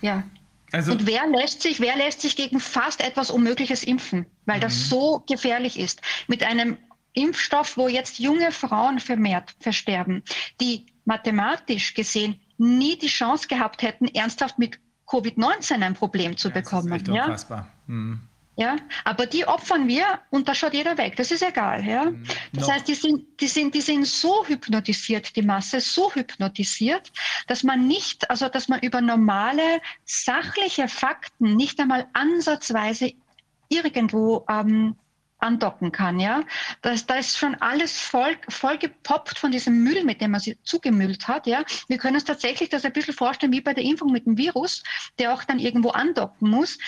[0.00, 0.24] Ja.
[0.72, 4.74] Also, und wer lässt sich, wer lässt sich gegen fast etwas Unmögliches impfen, weil das
[4.74, 4.84] mhm.
[4.84, 6.00] so gefährlich ist?
[6.26, 6.78] Mit einem
[7.12, 10.24] Impfstoff, wo jetzt junge Frauen vermehrt versterben,
[10.60, 16.54] die mathematisch gesehen nie die Chance gehabt hätten, ernsthaft mit Covid-19 ein Problem zu ja,
[16.54, 16.90] bekommen.
[16.90, 17.58] Das ist echt unfassbar.
[17.58, 17.94] Ja?
[17.94, 18.28] Mhm.
[18.56, 21.16] Ja, aber die opfern wir und da schaut jeder weg.
[21.16, 21.84] Das ist egal.
[21.84, 22.04] Ja?
[22.04, 22.24] Mhm.
[22.52, 22.72] Das no.
[22.72, 27.10] heißt, die sind, die, sind, die sind so hypnotisiert, die Masse, so hypnotisiert,
[27.48, 33.12] dass man nicht, also dass man über normale, sachliche Fakten nicht einmal ansatzweise
[33.68, 34.94] irgendwo ähm,
[35.38, 36.20] andocken kann.
[36.20, 36.44] Ja?
[36.82, 40.58] Das, da ist schon alles voll, voll gepoppt von diesem Müll, mit dem man sie
[40.62, 41.46] zugemüllt hat.
[41.46, 41.64] Ja?
[41.88, 44.82] Wir können uns tatsächlich das ein bisschen vorstellen wie bei der Impfung mit dem Virus,
[45.18, 46.78] der auch dann irgendwo andocken muss.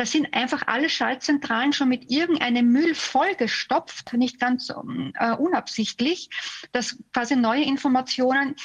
[0.00, 6.30] Da sind einfach alle Schaltzentralen schon mit irgendeinem Müll vollgestopft, nicht ganz äh, unabsichtlich,
[6.72, 8.56] dass quasi neue Informationen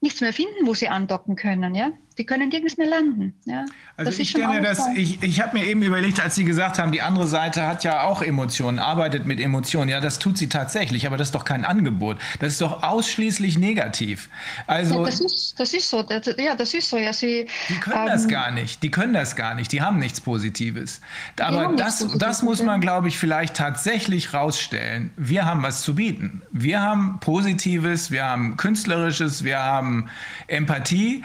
[0.00, 1.74] nichts mehr finden, wo sie andocken können.
[1.74, 1.92] Ja?
[2.16, 3.34] Die können nirgends mehr landen.
[3.44, 3.64] Ja?
[3.96, 6.92] Also das ich kenne das, ich, ich habe mir eben überlegt, als Sie gesagt haben,
[6.92, 9.88] die andere Seite hat ja auch Emotionen, arbeitet mit Emotionen.
[9.88, 12.18] Ja, das tut sie tatsächlich, aber das ist doch kein Angebot.
[12.38, 14.28] Das ist doch ausschließlich negativ.
[14.66, 16.02] Also, ja, das, ist, das ist so.
[16.02, 16.98] Das, ja, das ist so.
[16.98, 18.82] Ja, sie, die können ähm, das gar nicht.
[18.82, 19.72] Die können das gar nicht.
[19.72, 21.00] Die haben nichts Positives.
[21.40, 25.10] Aber das, Positives, das muss man, glaube ich, vielleicht tatsächlich rausstellen.
[25.16, 26.42] Wir haben was zu bieten.
[26.52, 30.08] Wir haben Positives, wir haben Künstlerisches, wir haben
[30.46, 31.24] Empathie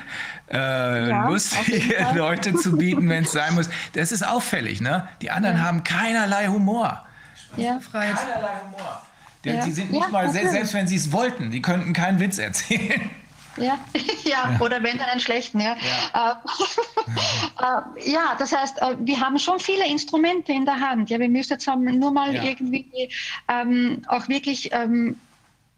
[0.52, 3.69] äh, ja, lustige Leute zu bieten, wenn es sein muss.
[3.94, 5.08] Das ist auffällig, ne?
[5.22, 5.64] Die anderen ja.
[5.64, 7.06] haben keinerlei Humor.
[7.58, 7.80] Ja.
[7.92, 9.02] Keinerlei Humor.
[9.44, 9.66] Die, ja.
[9.66, 13.10] die sind nicht mal, selbst, selbst wenn sie es wollten, die könnten keinen Witz erzählen.
[13.58, 13.78] Ja.
[14.24, 15.76] ja, oder wenn dann einen schlechten, ja.
[16.14, 16.42] Ja.
[17.60, 21.10] Äh, äh, ja, das heißt, äh, wir haben schon viele Instrumente in der Hand.
[21.10, 23.10] Ja, wir müssen jetzt nur mal irgendwie
[23.48, 25.19] ähm, auch wirklich ähm,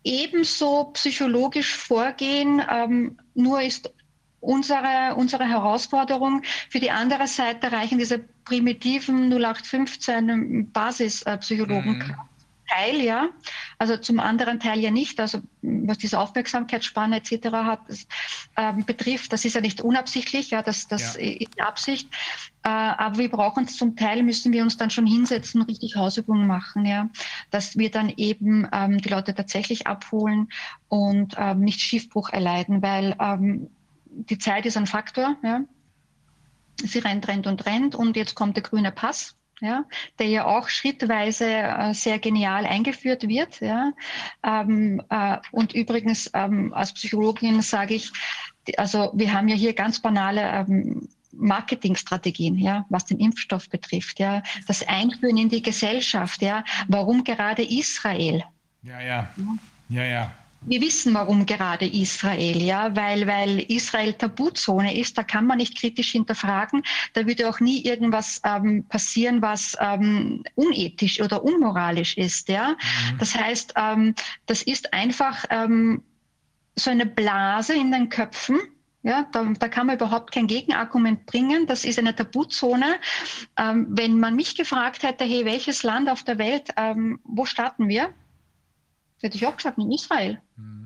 [0.04, 2.62] ebenso psychologisch vorgehen.
[2.70, 3.92] Ähm, nur ist
[4.42, 6.44] unsere, unsere Herausforderung.
[6.70, 12.00] Für die andere Seite reichen diese primitiven 0815 Basispsychologen.
[12.00, 12.16] Mhm.
[12.72, 13.30] Teil, ja,
[13.80, 17.48] also zum anderen Teil ja nicht, also was diese Aufmerksamkeitsspanne etc.
[17.52, 17.82] hat,
[18.56, 21.22] ähm, betrifft, das ist ja nicht unabsichtlich, ja, das, das ja.
[21.22, 22.08] ist Absicht,
[22.64, 26.86] äh, aber wir brauchen zum Teil, müssen wir uns dann schon hinsetzen, richtig Hausübungen machen,
[26.86, 27.10] ja,
[27.50, 30.48] dass wir dann eben ähm, die Leute tatsächlich abholen
[30.88, 33.70] und ähm, nicht Schiffbruch erleiden, weil ähm,
[34.12, 35.38] die Zeit ist ein Faktor.
[35.44, 35.62] Ja.
[36.84, 39.36] Sie rennt, rennt und rennt und jetzt kommt der grüne Pass.
[39.64, 39.86] Ja,
[40.18, 43.62] der ja auch schrittweise äh, sehr genial eingeführt wird.
[43.62, 43.92] Ja.
[44.44, 48.12] Ähm, äh, und übrigens ähm, als Psychologin sage ich,
[48.78, 54.42] also wir haben ja hier ganz banale ähm, Marketingstrategien, ja, was den Impfstoff betrifft, ja,
[54.68, 58.44] das Einführen in die Gesellschaft, ja, warum gerade Israel?
[58.82, 59.30] Ja, ja,
[59.90, 60.34] ja, ja.
[60.64, 65.78] Wir wissen, warum gerade Israel, ja, weil, weil Israel Tabuzone ist, da kann man nicht
[65.78, 66.84] kritisch hinterfragen.
[67.14, 72.70] Da würde auch nie irgendwas ähm, passieren, was ähm, unethisch oder unmoralisch ist, ja.
[72.70, 73.18] Mhm.
[73.18, 74.14] Das heißt, ähm,
[74.46, 76.04] das ist einfach ähm,
[76.76, 78.60] so eine Blase in den Köpfen,
[79.04, 81.66] ja, da, da, kann man überhaupt kein Gegenargument bringen.
[81.66, 83.00] Das ist eine Tabuzone.
[83.58, 87.88] Ähm, wenn man mich gefragt hätte, hey, welches Land auf der Welt, ähm, wo starten
[87.88, 88.14] wir?
[89.24, 90.40] Hätte ich auch gesagt, in Israel.
[90.56, 90.82] Mhm.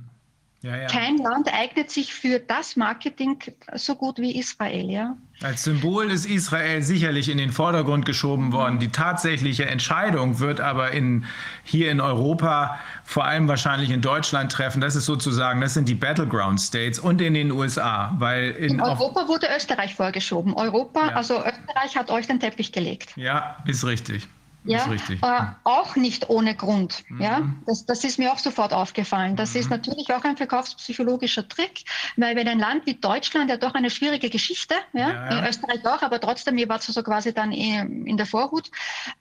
[0.65, 0.87] Ja, ja.
[0.87, 3.37] Kein Land eignet sich für das Marketing
[3.75, 5.15] so gut wie Israel, ja.
[5.43, 8.79] Als Symbol ist Israel sicherlich in den Vordergrund geschoben worden.
[8.79, 11.25] Die tatsächliche Entscheidung wird aber in,
[11.63, 14.81] hier in Europa, vor allem wahrscheinlich in Deutschland treffen.
[14.81, 18.15] Das ist sozusagen, das sind die Battleground States und in den USA.
[18.17, 20.55] Weil in, in Europa wurde Österreich vorgeschoben.
[20.55, 21.15] Europa, ja.
[21.15, 23.11] also Österreich hat euch den Teppich gelegt.
[23.17, 24.27] Ja, ist richtig.
[24.65, 27.03] Ja, äh, auch nicht ohne Grund.
[27.09, 27.21] Mhm.
[27.21, 29.35] Ja, das, das ist mir auch sofort aufgefallen.
[29.35, 29.59] Das mhm.
[29.61, 31.83] ist natürlich auch ein verkaufspsychologischer Trick,
[32.17, 35.39] weil wenn ein Land wie Deutschland ja doch eine schwierige Geschichte, ja, ja.
[35.39, 38.71] in Österreich auch, aber trotzdem, ihr wart so quasi dann in der Vorhut,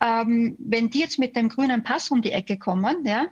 [0.01, 3.27] ähm, wenn die jetzt mit dem grünen Pass um die Ecke kommen, ja,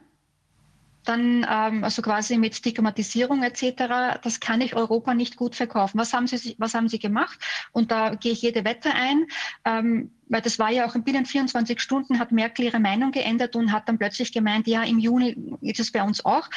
[1.05, 5.99] dann ähm, also quasi mit Stigmatisierung etc., das kann ich Europa nicht gut verkaufen.
[5.99, 7.39] Was haben Sie, was haben Sie gemacht?
[7.73, 9.27] Und da gehe ich jede Wette ein,
[9.65, 13.57] ähm, weil das war ja auch in binnen 24 Stunden hat Merkel ihre Meinung geändert
[13.57, 16.49] und hat dann plötzlich gemeint, ja, im Juni ist es bei uns auch.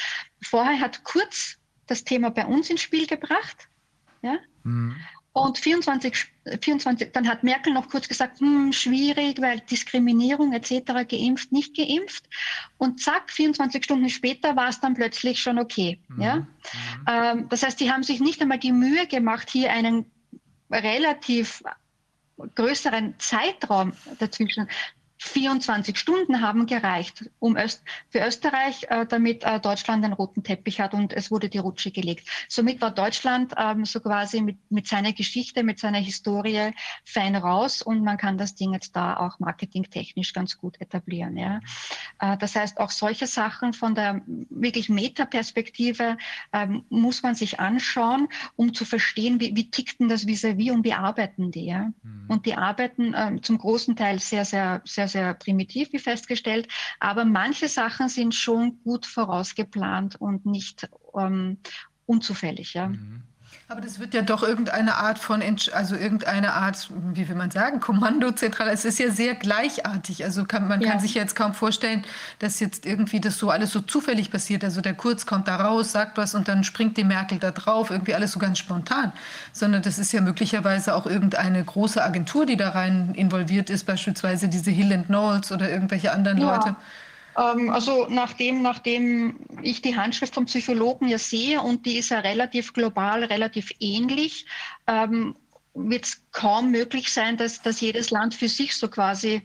[0.42, 1.58] Vorher hat Kurz
[1.88, 3.70] das Thema bei uns ins Spiel gebracht.
[4.22, 4.38] Ja?
[4.64, 4.96] Mhm.
[5.36, 6.16] Und 24,
[6.62, 12.24] 24, dann hat Merkel noch kurz gesagt, hm, schwierig, weil Diskriminierung etc., geimpft, nicht geimpft.
[12.78, 16.00] Und zack, 24 Stunden später war es dann plötzlich schon okay.
[16.08, 16.22] Mhm.
[16.22, 16.36] Ja?
[16.38, 16.48] Mhm.
[17.10, 20.06] Ähm, das heißt, die haben sich nicht einmal die Mühe gemacht, hier einen
[20.72, 21.62] relativ
[22.56, 24.70] größeren Zeitraum dazwischen
[25.26, 30.80] 24 Stunden haben gereicht um Öst für Österreich, äh, damit äh, Deutschland einen roten Teppich
[30.80, 32.28] hat und es wurde die Rutsche gelegt.
[32.48, 36.72] Somit war Deutschland ähm, so quasi mit, mit seiner Geschichte, mit seiner Historie
[37.04, 41.38] fein raus und man kann das Ding jetzt da auch marketingtechnisch ganz gut etablieren.
[41.38, 41.60] Ja.
[42.20, 46.18] Äh, das heißt, auch solche Sachen von der wirklich Metaperspektive
[46.54, 50.72] ähm, muss man sich anschauen, um zu verstehen, wie, wie tickt denn das vis-à-vis -vis
[50.72, 51.66] und wie arbeiten die.
[51.66, 51.92] Ja.
[52.04, 52.26] Mhm.
[52.28, 56.68] Und die arbeiten ähm, zum großen Teil sehr, sehr, sehr, sehr primitiv, wie festgestellt.
[57.00, 61.60] Aber manche Sachen sind schon gut vorausgeplant und nicht ähm,
[62.06, 62.74] unzufällig.
[62.74, 62.90] Ja.
[62.90, 63.24] Mhm.
[63.68, 65.42] Aber das wird ja doch irgendeine Art von,
[65.74, 68.72] also irgendeine Art, wie will man sagen, Kommandozentrale.
[68.72, 70.24] Es ist ja sehr gleichartig.
[70.24, 70.92] Also kann, man ja.
[70.92, 72.06] kann sich jetzt kaum vorstellen,
[72.38, 74.64] dass jetzt irgendwie das so alles so zufällig passiert.
[74.64, 77.90] Also der Kurz kommt da raus, sagt was und dann springt die Merkel da drauf.
[77.90, 79.11] Irgendwie alles so ganz spontan.
[79.52, 84.48] Sondern das ist ja möglicherweise auch irgendeine große Agentur, die da rein involviert ist, beispielsweise
[84.48, 86.56] diese Hill Knowles oder irgendwelche anderen ja.
[86.56, 86.76] Leute.
[87.38, 92.20] Ähm, also nachdem, nachdem ich die Handschrift vom Psychologen ja sehe und die ist ja
[92.20, 94.46] relativ global, relativ ähnlich,
[94.88, 95.36] ähm,
[95.76, 99.42] wird es kaum möglich sein, dass, dass jedes Land für sich so quasi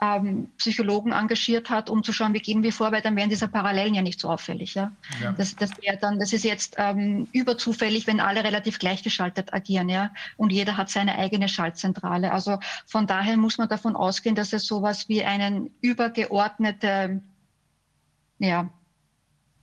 [0.00, 3.48] ähm, Psychologen engagiert hat, um zu schauen, wie gehen wir vor, weil dann wären diese
[3.48, 4.74] Parallelen ja nicht so auffällig.
[4.74, 4.92] Ja?
[5.22, 5.32] ja.
[5.32, 10.52] Das, das, dann, das ist jetzt ähm, überzufällig, wenn alle relativ gleichgeschaltet agieren, ja, und
[10.52, 12.32] jeder hat seine eigene Schaltzentrale.
[12.32, 17.20] Also von daher muss man davon ausgehen, dass es sowas wie einen übergeordnete
[18.38, 18.70] ja,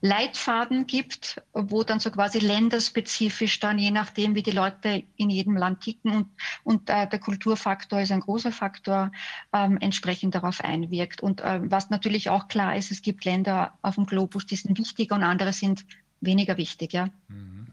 [0.04, 5.56] Leitfaden gibt, wo dann so quasi länderspezifisch dann, je nachdem, wie die Leute in jedem
[5.56, 6.28] Land ticken und,
[6.64, 9.12] und äh, der Kulturfaktor ist ein großer Faktor,
[9.52, 11.22] ähm, entsprechend darauf einwirkt.
[11.22, 14.76] Und äh, was natürlich auch klar ist, es gibt Länder auf dem Globus, die sind
[14.76, 15.86] wichtiger und andere sind
[16.20, 16.92] weniger wichtig.
[16.94, 17.08] Ja?
[17.28, 17.68] Mhm.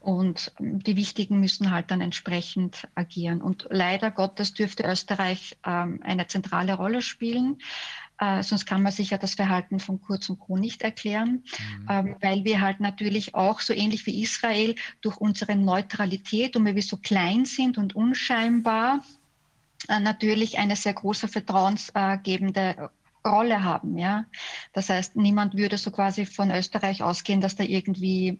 [0.00, 3.40] Und die Wichtigen müssen halt dann entsprechend agieren.
[3.40, 7.58] Und leider Gottes dürfte Österreich ähm, eine zentrale Rolle spielen.
[8.18, 10.56] Äh, sonst kann man sich ja das Verhalten von Kurz und Co.
[10.56, 11.42] nicht erklären,
[11.80, 11.86] mhm.
[11.90, 16.76] ähm, weil wir halt natürlich auch so ähnlich wie Israel durch unsere Neutralität und weil
[16.76, 19.02] wir so klein sind und unscheinbar
[19.88, 22.90] äh, natürlich eine sehr große vertrauensgebende
[23.26, 23.98] Rolle haben.
[23.98, 24.26] Ja?
[24.72, 28.38] Das heißt, niemand würde so quasi von Österreich ausgehen, dass da irgendwie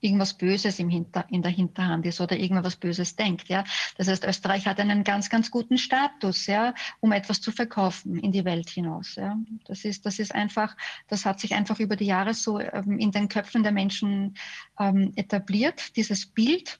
[0.00, 3.48] irgendwas Böses im Hinter, in der Hinterhand ist oder irgendwas Böses denkt.
[3.48, 3.64] Ja?
[3.96, 8.32] Das heißt, Österreich hat einen ganz, ganz guten Status, ja, um etwas zu verkaufen in
[8.32, 9.16] die Welt hinaus.
[9.16, 9.36] Ja?
[9.66, 10.76] Das, ist, das ist einfach,
[11.08, 14.36] das hat sich einfach über die Jahre so ähm, in den Köpfen der Menschen
[14.78, 16.78] ähm, etabliert, dieses Bild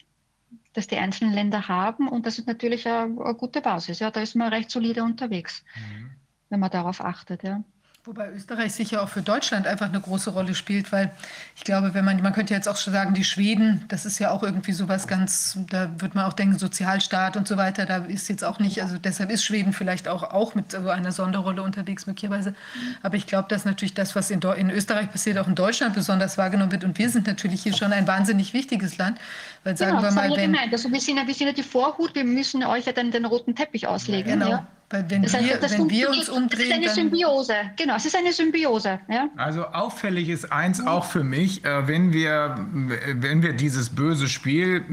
[0.73, 2.09] das die einzelnen Länder haben.
[2.09, 3.99] Und das ist natürlich eine, eine gute Basis.
[3.99, 6.11] Ja, da ist man recht solide unterwegs, mhm.
[6.51, 7.43] wenn man darauf achtet.
[7.43, 7.65] Ja.
[8.09, 11.11] Wobei Österreich sicher auch für Deutschland einfach eine große Rolle spielt, weil
[11.55, 14.31] ich glaube, wenn man, man könnte jetzt auch schon sagen, die Schweden, das ist ja
[14.31, 18.31] auch irgendwie sowas ganz, da wird man auch denken, Sozialstaat und so weiter, da ist
[18.31, 22.07] jetzt auch nicht, also deshalb ist Schweden vielleicht auch, auch mit so einer Sonderrolle unterwegs
[22.07, 22.55] möglicherweise.
[23.03, 26.39] Aber ich glaube, dass natürlich das, was in, in Österreich passiert, auch in Deutschland besonders
[26.39, 26.85] wahrgenommen wird.
[26.85, 29.19] Und wir sind natürlich hier schon ein wahnsinnig wichtiges Land,
[29.65, 30.53] weil sagen genau, wir mal, wenn...
[30.53, 30.73] Gemeint.
[30.73, 33.87] Also wir sind, ja, ja die Vorhut, wir müssen euch ja dann den roten Teppich
[33.87, 34.33] auslegen.
[34.33, 34.49] Genau.
[34.49, 34.67] Ja.
[34.91, 36.61] Weil wenn das heißt, wir, wenn wir uns umdrehen.
[36.61, 38.99] Es ist eine Symbiose, genau, es ist eine Symbiose.
[39.09, 39.29] Ja?
[39.37, 42.67] Also auffällig ist eins auch für mich, äh, wenn, wir,
[43.15, 44.85] wenn wir dieses böse Spiel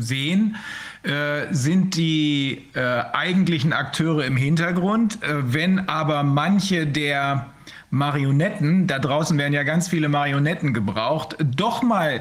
[0.00, 0.56] sehen,
[1.04, 5.18] äh, sind die äh, eigentlichen Akteure im Hintergrund.
[5.22, 7.46] wenn aber manche der
[7.88, 12.20] Marionetten, da draußen werden ja ganz viele Marionetten gebraucht, doch mal äh,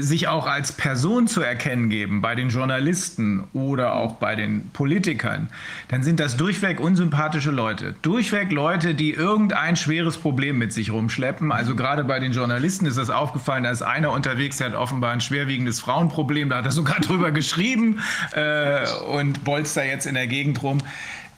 [0.00, 5.48] sich auch als Person zu erkennen geben bei den Journalisten oder auch bei den Politikern,
[5.88, 7.94] dann sind das durchweg unsympathische Leute.
[8.02, 11.50] Durchweg Leute, die irgendein schweres Problem mit sich rumschleppen.
[11.50, 15.20] Also gerade bei den Journalisten ist das aufgefallen, ist einer unterwegs, der hat offenbar ein
[15.20, 18.00] schwerwiegendes Frauenproblem, da hat er sogar drüber geschrieben
[18.32, 20.78] äh, und bolzt da jetzt in der Gegend rum.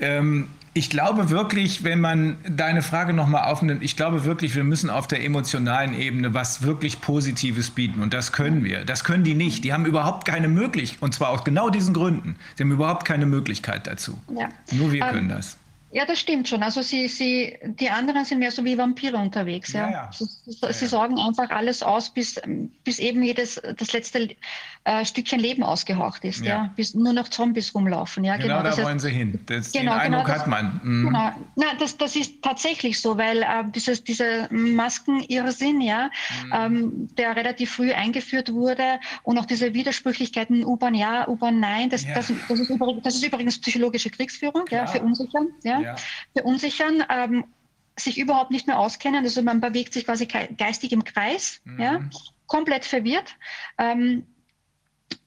[0.00, 4.88] Ähm, ich glaube wirklich, wenn man deine Frage nochmal aufnimmt, ich glaube wirklich, wir müssen
[4.88, 8.02] auf der emotionalen Ebene was wirklich Positives bieten.
[8.02, 8.84] Und das können wir.
[8.84, 9.64] Das können die nicht.
[9.64, 12.36] Die haben überhaupt keine Möglichkeit, und zwar aus genau diesen Gründen.
[12.56, 14.18] Sie haben überhaupt keine Möglichkeit dazu.
[14.34, 14.48] Ja.
[14.70, 15.58] Nur wir ähm, können das.
[15.92, 16.62] Ja, das stimmt schon.
[16.62, 19.74] Also sie, sie, die anderen sind mehr so wie Vampire unterwegs.
[19.74, 19.90] Ja, ja.
[19.90, 20.10] ja.
[20.10, 22.40] Sie, sie, sorgen einfach alles aus, bis,
[22.82, 24.30] bis eben jedes das letzte
[24.84, 26.44] äh, Stückchen Leben ausgehaucht ist.
[26.44, 26.70] Ja.
[26.76, 28.24] bis nur noch Zombies rumlaufen.
[28.24, 29.38] Ja, genau, genau da wollen sie hin.
[29.46, 30.80] Das, genau, den Eindruck genau, das, hat man.
[30.82, 31.06] Mhm.
[31.06, 31.32] Genau.
[31.56, 36.10] Na, das, das ist tatsächlich so, weil äh, dieses, dieser Maskenirrsinn, ja,
[36.44, 36.52] mhm.
[36.54, 42.04] ähm, der relativ früh eingeführt wurde und auch diese Widersprüchlichkeiten U-Bahn ja, U-Bahn nein, das,
[42.06, 45.48] das, das, ist übrigens, das ist übrigens psychologische Kriegsführung, ja, für Unsichern.
[45.62, 45.96] Ja ja.
[46.34, 47.44] verunsichern, ähm,
[47.96, 49.24] sich überhaupt nicht mehr auskennen.
[49.24, 51.80] Also man bewegt sich quasi geistig im Kreis, mhm.
[51.80, 52.00] ja,
[52.46, 53.36] komplett verwirrt.
[53.78, 54.26] Ähm,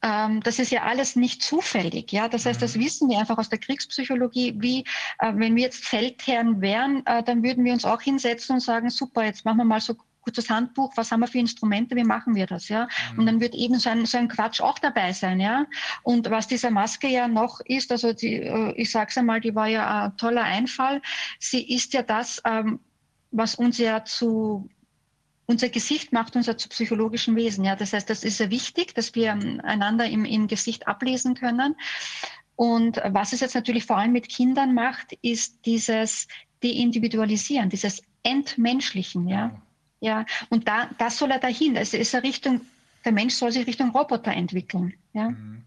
[0.06, 2.12] ähm, das ist ja alles nicht zufällig.
[2.12, 2.82] Ja, das heißt, das mhm.
[2.82, 4.54] wissen wir einfach aus der Kriegspsychologie.
[4.58, 4.82] Wie,
[5.20, 8.90] äh, wenn wir jetzt Feldherren wären, äh, dann würden wir uns auch hinsetzen und sagen:
[8.92, 12.36] Super, jetzt machen wir mal so kurzes Handbuch, was haben wir für Instrumente, wie machen
[12.36, 12.88] wir das, ja?
[13.14, 13.20] Mhm.
[13.20, 15.66] Und dann wird eben so ein, so ein Quatsch auch dabei sein, ja?
[16.04, 19.56] Und was diese Maske ja noch ist, also die, äh, ich sage es einmal, die
[19.56, 21.02] war ja ein toller Einfall.
[21.40, 22.80] Sie ist ja das, ähm,
[23.32, 24.70] was uns ja zu
[25.48, 27.66] unser Gesicht macht uns ja zu psychologischen Wesen.
[27.66, 31.76] Ja, das heißt, das ist ja wichtig, dass wir einander im, im Gesicht ablesen können.
[32.56, 36.28] Und was es jetzt natürlich vor allem mit Kindern macht, ist dieses
[36.64, 39.28] Deindividualisieren, dieses Entmenschlichen.
[39.28, 39.62] Ja,
[40.00, 40.26] ja.
[40.50, 41.76] Und da, das soll er dahin.
[41.76, 42.62] Es ist eine Richtung,
[43.04, 44.94] der Mensch soll sich Richtung Roboter entwickeln.
[45.14, 45.30] Ja.
[45.30, 45.64] Mhm.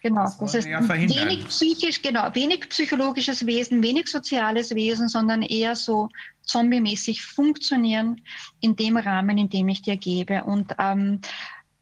[0.00, 5.42] Genau, das, das ist ja wenig psychisch, genau, wenig psychologisches Wesen, wenig soziales Wesen, sondern
[5.42, 6.08] eher so
[6.48, 8.22] zombie-mäßig funktionieren
[8.60, 10.44] in dem Rahmen, in dem ich dir gebe.
[10.44, 11.20] Und ähm,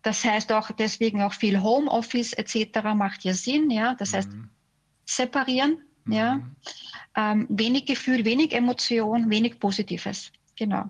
[0.02, 2.94] das heißt auch deswegen auch viel Homeoffice etc.
[2.94, 3.94] macht ja Sinn, ja.
[3.94, 4.50] Das heißt mhm.
[5.04, 6.12] separieren, mhm.
[6.12, 6.40] ja.
[7.16, 10.30] Ähm, wenig Gefühl, wenig Emotion, wenig Positives.
[10.56, 10.84] Genau.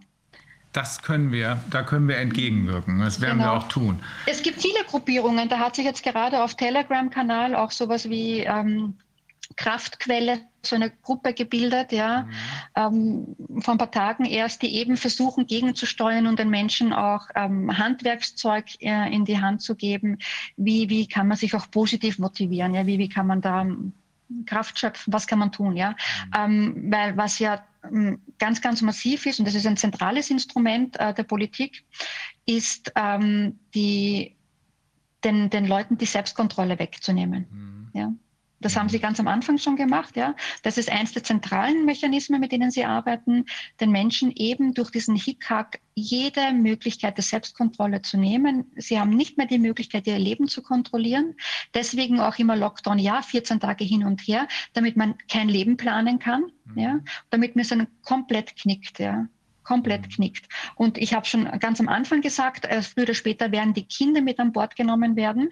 [0.72, 2.98] Das können wir, da können wir entgegenwirken.
[2.98, 3.54] Das werden genau.
[3.54, 4.02] wir auch tun.
[4.26, 5.48] Es gibt viele Gruppierungen.
[5.48, 8.94] Da hat sich jetzt gerade auf Telegram-Kanal auch sowas wie ähm,
[9.54, 12.22] Kraftquelle, so eine Gruppe gebildet, ja,
[12.74, 13.36] mhm.
[13.36, 17.76] ähm, vor ein paar Tagen erst, die eben versuchen, gegenzusteuern und den Menschen auch ähm,
[17.78, 20.18] Handwerkszeug äh, in die Hand zu geben.
[20.56, 22.74] Wie, wie kann man sich auch positiv motivieren?
[22.74, 23.66] Ja, wie, wie kann man da
[24.46, 25.12] Kraft schöpfen?
[25.12, 25.76] Was kann man tun?
[25.76, 26.32] Ja, mhm.
[26.36, 30.98] ähm, weil was ja ähm, ganz, ganz massiv ist, und das ist ein zentrales Instrument
[30.98, 31.84] äh, der Politik,
[32.44, 34.36] ist ähm, die,
[35.24, 37.46] den, den Leuten die Selbstkontrolle wegzunehmen.
[37.50, 37.90] Mhm.
[37.98, 38.12] Ja?
[38.60, 40.34] Das haben Sie ganz am Anfang schon gemacht, ja.
[40.62, 43.44] Das ist eins der zentralen Mechanismen, mit denen Sie arbeiten,
[43.80, 48.72] den Menschen eben durch diesen Hickhack jede Möglichkeit der Selbstkontrolle zu nehmen.
[48.76, 51.34] Sie haben nicht mehr die Möglichkeit, ihr Leben zu kontrollieren.
[51.74, 56.18] Deswegen auch immer Lockdown, ja, 14 Tage hin und her, damit man kein Leben planen
[56.18, 56.78] kann, mhm.
[56.78, 59.28] ja, damit man es dann komplett knickt, ja
[59.62, 60.10] komplett mhm.
[60.10, 60.48] knickt.
[60.76, 64.38] Und ich habe schon ganz am Anfang gesagt, früher oder später werden die Kinder mit
[64.38, 65.50] an Bord genommen werden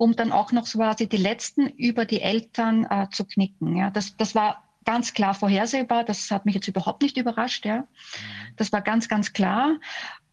[0.00, 3.76] um dann auch noch so quasi die letzten über die Eltern äh, zu knicken.
[3.76, 6.04] Ja, das, das war ganz klar vorhersehbar.
[6.04, 7.66] Das hat mich jetzt überhaupt nicht überrascht.
[7.66, 7.86] Ja, mhm.
[8.56, 9.78] das war ganz, ganz klar.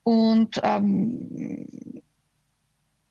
[0.03, 2.01] Und ähm,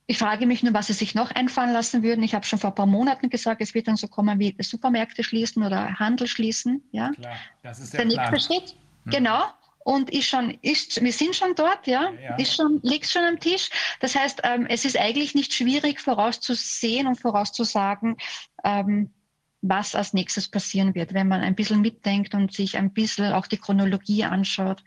[0.06, 2.24] ich frage mich nur, was sie sich noch einfallen lassen würden.
[2.24, 5.24] Ich habe schon vor ein paar Monaten gesagt, es wird dann so kommen wie Supermärkte
[5.24, 6.82] schließen oder Handel schließen.
[6.90, 8.76] Ja, Klar, das ist der, der nächste Schritt.
[9.04, 9.10] Mhm.
[9.10, 9.44] Genau
[9.86, 12.34] und ist schon, ist, wir sind schon dort, ja, ja.
[12.38, 13.70] Ist schon, liegt schon am Tisch.
[14.00, 18.16] Das heißt, ähm, es ist eigentlich nicht schwierig vorauszusehen und vorauszusagen,
[18.64, 19.14] ähm,
[19.62, 23.46] was als nächstes passieren wird, wenn man ein bisschen mitdenkt und sich ein bisschen auch
[23.46, 24.82] die Chronologie anschaut,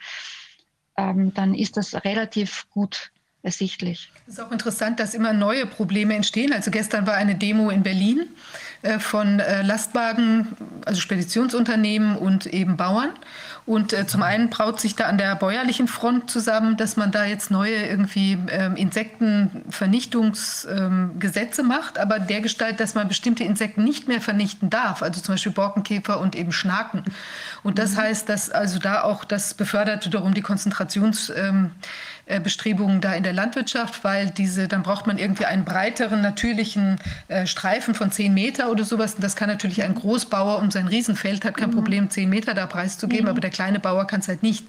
[0.98, 3.14] ähm, dann ist das relativ gut
[3.50, 4.11] ersichtlich.
[4.28, 6.53] Es ist auch interessant, dass immer neue Probleme entstehen.
[6.53, 8.28] Also gestern war eine Demo in Berlin
[8.84, 10.56] äh, von äh, Lastwagen,
[10.86, 13.10] also Speditionsunternehmen und eben Bauern.
[13.66, 17.26] Und äh, zum einen braut sich da an der bäuerlichen Front zusammen, dass man da
[17.26, 24.08] jetzt neue irgendwie ähm, Insektenvernichtungsgesetze ähm, macht, aber der Gestalt, dass man bestimmte Insekten nicht
[24.08, 27.03] mehr vernichten darf, also zum Beispiel Borkenkäfer und eben Schnaken.
[27.61, 27.98] Und das mhm.
[27.98, 31.72] heißt, dass also da auch das befördert wiederum die Konzentrations ähm,
[32.19, 36.98] äh, Bestrebungen da in der Landwirtschaft, weil diese, dann braucht man irgendwie einen breiteren natürlichen
[37.27, 39.16] äh, Streifen von 10 Meter oder sowas.
[39.16, 41.75] Und das kann natürlich ein Großbauer um sein Riesenfeld hat kein mhm.
[41.75, 43.32] Problem, 10 Meter da preiszugeben, mhm.
[43.32, 44.66] aber der kleine Bauer kann es halt nicht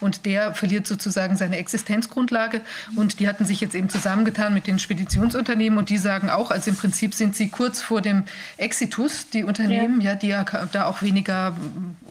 [0.00, 2.60] und der verliert sozusagen seine Existenzgrundlage.
[2.96, 6.70] Und die hatten sich jetzt eben zusammengetan mit den Speditionsunternehmen und die sagen auch, also
[6.70, 8.24] im Prinzip sind sie kurz vor dem
[8.56, 11.56] Exitus, die Unternehmen, ja, ja die ja da auch weniger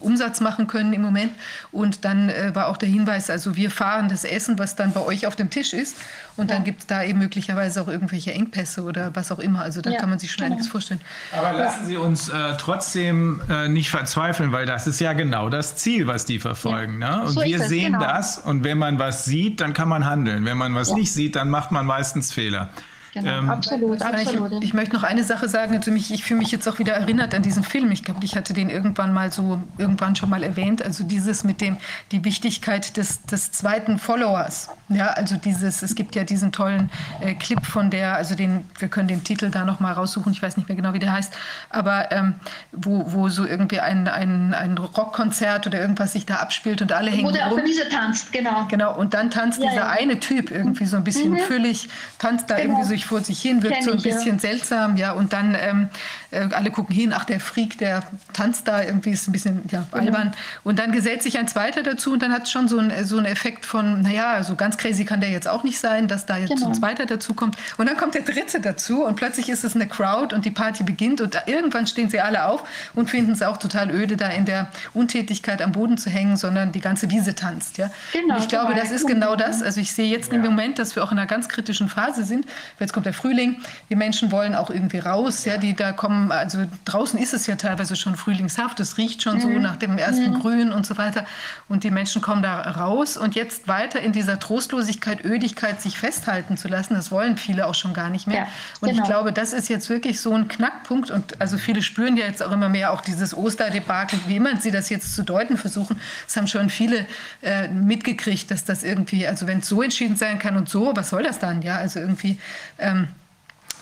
[0.00, 1.32] Umsatz machen können im Moment.
[1.72, 5.00] Und dann äh, war auch der Hinweis, also wir fahren das Essen, was dann bei
[5.00, 5.96] euch auf dem Tisch ist.
[6.36, 9.60] Und dann gibt es da eben möglicherweise auch irgendwelche Engpässe oder was auch immer.
[9.60, 10.54] Also da ja, kann man sich schon genau.
[10.54, 11.00] einiges vorstellen.
[11.36, 15.76] Aber lassen Sie uns äh, trotzdem äh, nicht verzweifeln, weil das ist ja genau das
[15.76, 17.02] Ziel, was die verfolgen.
[17.02, 17.16] Ja.
[17.16, 17.22] Ne?
[17.24, 18.00] Und so wir sehen genau.
[18.00, 20.44] das und wenn man was sieht, dann kann man handeln.
[20.44, 20.96] Wenn man was ja.
[20.96, 22.70] nicht sieht, dann macht man meistens Fehler.
[23.12, 24.52] Genau, ähm, absolut, absolut.
[24.52, 25.76] Ich, ich, möchte noch eine Sache sagen.
[25.76, 27.90] Also mich, ich fühle mich jetzt auch wieder erinnert an diesen Film.
[27.90, 30.80] Ich glaube, ich hatte den irgendwann mal so, irgendwann schon mal erwähnt.
[30.82, 31.76] Also dieses mit dem,
[32.12, 34.68] die Wichtigkeit des, des zweiten Followers.
[34.90, 38.88] Ja, also dieses, es gibt ja diesen tollen äh, Clip von der, also den, wir
[38.88, 40.32] können den Titel da noch mal raussuchen.
[40.32, 41.32] Ich weiß nicht mehr genau, wie der heißt.
[41.70, 42.34] Aber ähm,
[42.72, 47.10] wo, wo so irgendwie ein, ein, ein Rockkonzert oder irgendwas sich da abspielt und alle
[47.10, 48.66] hängen Wo der auf der Wiese tanzt, genau.
[48.68, 49.90] Genau, und dann tanzt ja, dieser ja.
[49.90, 51.38] eine Typ irgendwie so ein bisschen mhm.
[51.38, 51.88] füllig,
[52.18, 52.78] tanzt da genau.
[52.80, 54.38] irgendwie so vor sich hin, wirkt so ein bisschen ja.
[54.38, 55.88] seltsam, ja, und dann ähm,
[56.30, 58.02] äh, alle gucken hin, ach, der Freak, der
[58.32, 60.28] tanzt da irgendwie, ist ein bisschen ja, albern.
[60.28, 60.32] Mhm.
[60.64, 63.16] Und dann gesellt sich ein zweiter dazu und dann hat es schon so, ein, so
[63.16, 66.38] einen Effekt von, naja, so ganz crazy kann der jetzt auch nicht sein, dass da
[66.38, 66.68] jetzt genau.
[66.68, 67.56] ein zweiter dazukommt.
[67.76, 70.82] Und dann kommt der dritte dazu und plötzlich ist es eine Crowd und die Party
[70.82, 74.46] beginnt und irgendwann stehen sie alle auf und finden es auch total öde, da in
[74.46, 77.78] der Untätigkeit am Boden zu hängen, sondern die ganze Wiese tanzt.
[77.78, 77.90] Ja?
[78.12, 79.62] Genau, und ich glaube, das ist genau das.
[79.62, 80.38] Also ich sehe jetzt ja.
[80.38, 82.46] im Moment, dass wir auch in einer ganz kritischen Phase sind.
[82.78, 83.60] Jetzt kommt der Frühling,
[83.90, 87.56] die Menschen wollen auch irgendwie raus, ja, die da kommen, also draußen ist es ja
[87.56, 89.40] teilweise schon frühlingshaft, es riecht schon mhm.
[89.40, 90.40] so nach dem ersten mhm.
[90.40, 91.26] Grün und so weiter
[91.68, 94.38] und die Menschen kommen da raus und jetzt weiter in dieser
[94.70, 98.38] Trostlosigkeit, Ödigkeit sich festhalten zu lassen, das wollen viele auch schon gar nicht mehr.
[98.38, 98.48] Ja,
[98.80, 99.02] und genau.
[99.02, 102.42] ich glaube, das ist jetzt wirklich so ein Knackpunkt und also viele spüren ja jetzt
[102.42, 106.00] auch immer mehr auch dieses Osterdebakel, wie immer sie das jetzt zu deuten versuchen.
[106.26, 107.06] Es haben schon viele
[107.42, 111.10] äh, mitgekriegt, dass das irgendwie, also wenn es so entschieden sein kann und so, was
[111.10, 111.62] soll das dann?
[111.62, 112.38] Ja, also irgendwie
[112.78, 113.08] ähm,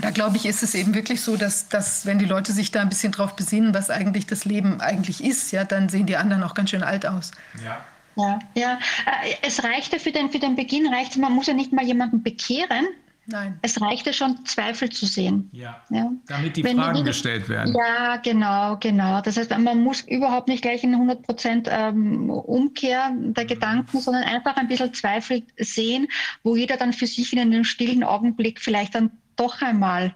[0.00, 2.80] da glaube ich, ist es eben wirklich so, dass, dass wenn die Leute sich da
[2.80, 6.44] ein bisschen drauf besinnen, was eigentlich das Leben eigentlich ist, ja, dann sehen die anderen
[6.44, 7.32] auch ganz schön alt aus.
[7.64, 7.84] Ja.
[8.18, 8.78] Ja, ja.
[9.06, 12.22] Äh, es reichte für den, für den Beginn, reicht, man muss ja nicht mal jemanden
[12.22, 12.86] bekehren.
[13.30, 13.58] Nein.
[13.60, 15.50] Es reichte schon, Zweifel zu sehen.
[15.52, 15.82] Ja.
[15.90, 16.10] ja.
[16.28, 17.74] Damit die Wenn Fragen die, gestellt werden.
[17.74, 19.20] Ja, genau, genau.
[19.20, 23.48] Das heißt, man muss überhaupt nicht gleich in 100 Prozent ähm, Umkehr der mhm.
[23.48, 26.08] Gedanken, sondern einfach ein bisschen Zweifel sehen,
[26.42, 30.14] wo jeder dann für sich in einem stillen Augenblick vielleicht dann doch einmal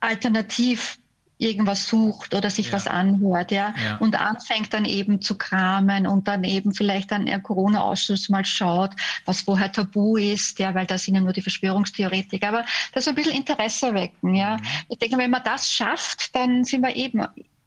[0.00, 0.98] alternativ
[1.38, 2.72] irgendwas sucht oder sich ja.
[2.72, 3.74] was anhört, ja?
[3.82, 8.44] ja, und anfängt dann eben zu kramen und dann eben vielleicht an der Corona-Ausschuss mal
[8.44, 8.92] schaut,
[9.26, 13.14] was vorher tabu ist, ja, weil da sind ja nur die Verschwörungstheoretiker, aber das ein
[13.14, 14.56] bisschen Interesse wecken, ja.
[14.56, 14.62] Mhm.
[14.88, 17.26] Ich denke, wenn man das schafft, dann sind wir eben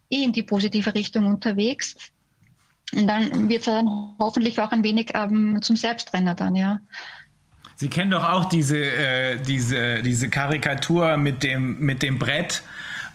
[0.10, 1.96] eh in die positive Richtung unterwegs
[2.94, 6.80] und dann wird es dann hoffentlich auch ein wenig ähm, zum Selbstrenner dann, ja.
[7.76, 12.62] Sie kennen doch auch diese, äh, diese, diese Karikatur mit dem, mit dem Brett,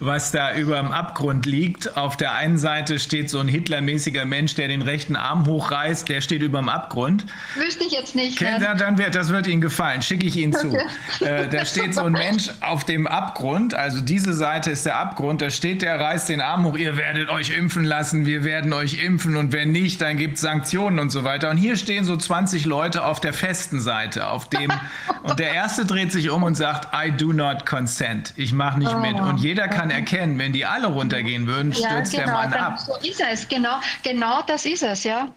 [0.06, 1.96] was da über dem Abgrund liegt.
[1.96, 6.20] Auf der einen Seite steht so ein Hitlermäßiger Mensch, der den rechten Arm hochreißt, der
[6.20, 7.26] steht über dem Abgrund.
[7.56, 8.38] Wüsste ich jetzt nicht.
[8.38, 8.74] Kennt, ja.
[8.74, 10.78] dann wird, das wird Ihnen gefallen, schicke ich Ihnen okay.
[11.18, 11.24] zu.
[11.24, 15.42] Äh, da steht so ein Mensch auf dem Abgrund, also diese Seite ist der Abgrund,
[15.42, 19.02] da steht der, reißt den Arm hoch, ihr werdet euch impfen lassen, wir werden euch
[19.02, 21.50] impfen und wenn nicht, dann gibt es Sanktionen und so weiter.
[21.50, 24.72] Und hier stehen so 20 Leute auf der festen Seite, auf dem,
[25.22, 28.94] und der Erste dreht sich um und sagt, I do not consent, ich mache nicht
[28.94, 28.98] oh.
[28.98, 29.14] mit.
[29.14, 32.78] Und jeder kann erkennen, wenn die alle runtergehen würden, stürzt ja, genau, der Mann ab.
[32.78, 35.32] So ist es, genau, genau das ist es, ja.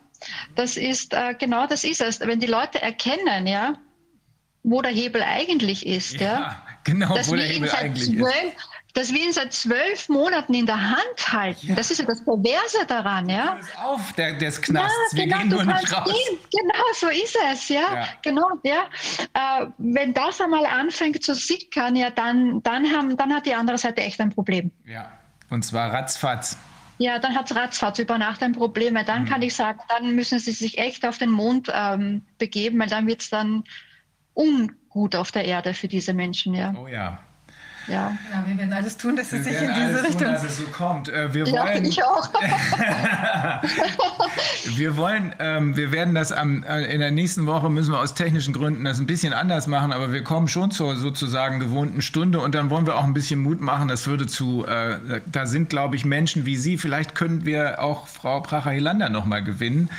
[0.56, 2.20] Das ist, äh, genau das ist es.
[2.20, 3.76] Wenn die Leute erkennen, ja,
[4.64, 9.12] wo der Hebel eigentlich ist, ja, ja genau, wo der Hebel eigentlich zwölf, ist dass
[9.14, 11.68] wir ihn seit zwölf Monaten in der Hand halten.
[11.68, 11.76] Ja.
[11.76, 13.60] Das ist ja das Perverse daran, ja.
[13.84, 15.14] auf der, des Knasts.
[15.14, 16.06] Ja, genau, wir gehen nur nicht raus.
[16.06, 16.40] Gehen.
[16.52, 17.94] Genau, so ist es, ja.
[17.94, 18.08] ja.
[18.24, 18.86] Genau, ja.
[19.34, 23.78] Äh, wenn das einmal anfängt zu sickern, ja, dann, dann, haben, dann hat die andere
[23.78, 24.72] Seite echt ein Problem.
[24.86, 25.12] Ja,
[25.50, 26.58] und zwar ratzfatz.
[27.00, 28.96] Ja, dann hat es ratzfatz über Nacht ein Problem.
[28.96, 29.28] Weil dann mhm.
[29.28, 33.08] kann ich sagen, dann müssen sie sich echt auf den Mond ähm, begeben, weil dann
[33.08, 33.64] wird es dann
[34.34, 36.74] ungut auf der Erde für diese Menschen, ja.
[36.78, 37.20] Oh ja.
[37.88, 38.18] Ja.
[38.32, 40.26] ja, wir werden alles tun, dass es sich in diese Richtung.
[40.26, 41.08] Tun, dass es so kommt.
[41.08, 41.86] Äh, wir ja, wollen.
[41.86, 42.30] Ich auch.
[44.76, 48.14] wir wollen, ähm, wir werden das am, äh, in der nächsten Woche müssen wir aus
[48.14, 52.40] technischen Gründen das ein bisschen anders machen, aber wir kommen schon zur sozusagen gewohnten Stunde
[52.40, 53.88] und dann wollen wir auch ein bisschen Mut machen.
[53.88, 56.78] Das würde zu, äh, da sind, glaube ich, Menschen wie Sie.
[56.78, 59.90] Vielleicht können wir auch Frau Pracher-Helander noch mal gewinnen,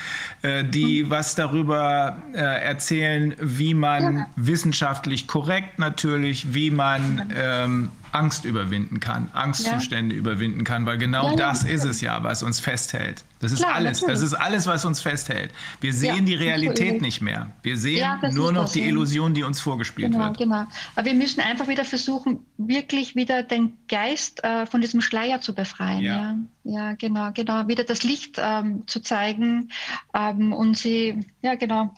[0.43, 1.11] äh, die mhm.
[1.11, 4.27] was darüber äh, erzählen, wie man ja.
[4.37, 7.78] wissenschaftlich korrekt natürlich, wie man ähm,
[8.13, 10.19] Angst überwinden kann, Angstzustände ja.
[10.19, 11.71] überwinden kann, weil genau ja, das ja.
[11.71, 13.25] ist es ja, was uns festhält.
[13.41, 14.01] Das ist Klar, alles.
[14.01, 14.21] Natürlich.
[14.21, 15.53] Das ist alles, was uns festhält.
[15.81, 17.51] Wir sehen die Realität nicht mehr.
[17.63, 20.39] Wir sehen nur noch die Illusion, die uns vorgespielt genau, wird.
[20.39, 20.67] Genau.
[20.97, 25.55] Aber wir müssen einfach wieder versuchen, wirklich wieder den Geist äh, von diesem Schleier zu
[25.55, 26.01] befreien.
[26.01, 27.69] Ja, ja, genau, genau.
[27.69, 29.71] Wieder das Licht ähm, zu zeigen
[30.15, 31.95] ähm, und sie, ja, genau,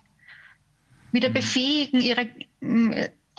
[1.12, 1.34] wieder mhm.
[1.34, 2.28] befähigen, ihre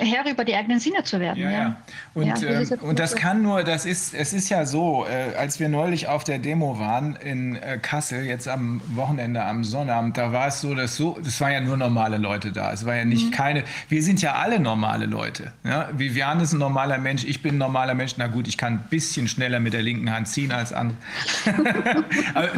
[0.02, 1.40] Herr über die eigenen Sinne zu werden.
[1.40, 1.76] Ja, ja.
[2.14, 5.36] Und, ja, das ähm, und das kann nur, das ist, es ist ja so, äh,
[5.36, 10.18] als wir neulich auf der Demo waren in äh, Kassel, jetzt am Wochenende, am Sonnabend,
[10.18, 12.72] da war es so, dass so, das waren ja nur normale Leute da.
[12.74, 13.32] Es war ja nicht mhm.
[13.32, 15.54] keine, wir sind ja alle normale Leute.
[15.64, 15.90] Ja?
[15.94, 18.14] Vivian ist ein normaler Mensch, ich bin ein normaler Mensch.
[18.18, 20.98] Na gut, ich kann ein bisschen schneller mit der linken Hand ziehen als andere.
[22.34, 22.50] aber,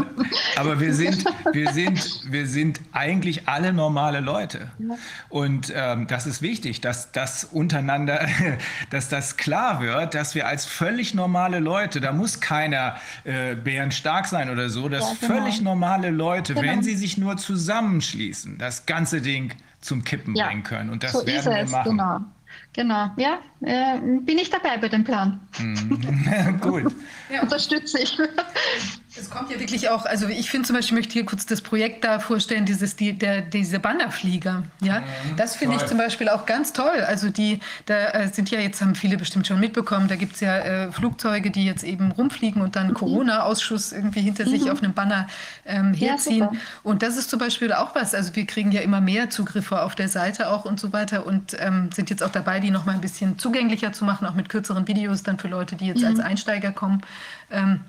[0.55, 4.71] aber, wir sind, wir sind, wir sind eigentlich alle normale Leute.
[5.29, 8.27] Und ähm, das ist wichtig, dass, dass das untereinander,
[8.89, 14.27] dass das klar wird, dass wir als völlig normale Leute, da muss keiner äh, bärenstark
[14.27, 15.33] sein oder so, dass ja, genau.
[15.33, 16.67] völlig normale Leute, genau.
[16.67, 20.89] wenn sie sich nur zusammenschließen, das ganze Ding zum Kippen ja, bringen können.
[20.89, 21.97] Und das so werden wir machen.
[21.97, 22.19] Genau.
[22.73, 25.39] Genau, ja, äh, bin ich dabei bei dem Plan.
[25.59, 26.59] Mhm.
[26.61, 26.95] Gut.
[27.41, 28.17] Unterstütze ich.
[29.29, 32.03] Kommt ja wirklich auch, also ich finde zum Beispiel, ich möchte hier kurz das Projekt
[32.03, 34.63] da vorstellen, dieses, die, der, diese Bannerflieger.
[34.81, 35.01] Ja?
[35.01, 37.01] Mhm, das finde ich zum Beispiel auch ganz toll.
[37.05, 40.41] Also die, da äh, sind ja jetzt, haben viele bestimmt schon mitbekommen, da gibt es
[40.41, 42.93] ja äh, Flugzeuge, die jetzt eben rumfliegen und dann mhm.
[42.95, 44.49] Corona-Ausschuss irgendwie hinter mhm.
[44.49, 45.27] sich auf einem Banner
[45.65, 46.49] ähm, herziehen.
[46.51, 48.15] Ja, und das ist zum Beispiel auch was.
[48.15, 51.55] Also wir kriegen ja immer mehr Zugriffe auf der Seite auch und so weiter und
[51.59, 54.49] ähm, sind jetzt auch dabei, die noch mal ein bisschen zugänglicher zu machen, auch mit
[54.49, 56.07] kürzeren Videos dann für Leute, die jetzt mhm.
[56.07, 57.01] als Einsteiger kommen.
[57.51, 57.81] Ähm.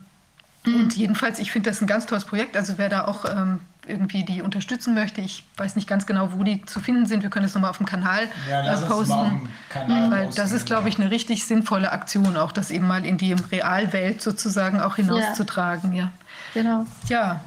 [0.66, 2.56] Und jedenfalls, ich finde das ein ganz tolles Projekt.
[2.56, 6.42] Also wer da auch ähm, irgendwie die unterstützen möchte, ich weiß nicht ganz genau, wo
[6.42, 7.22] die zu finden sind.
[7.22, 9.48] Wir können es nochmal auf dem Kanal ja, äh, posten.
[9.68, 13.18] Kanal weil das ist, glaube ich, eine richtig sinnvolle Aktion, auch das eben mal in
[13.18, 15.92] die Realwelt sozusagen auch hinauszutragen.
[15.92, 16.04] Ja.
[16.04, 16.12] ja.
[16.54, 16.86] Genau.
[17.08, 17.40] Ja.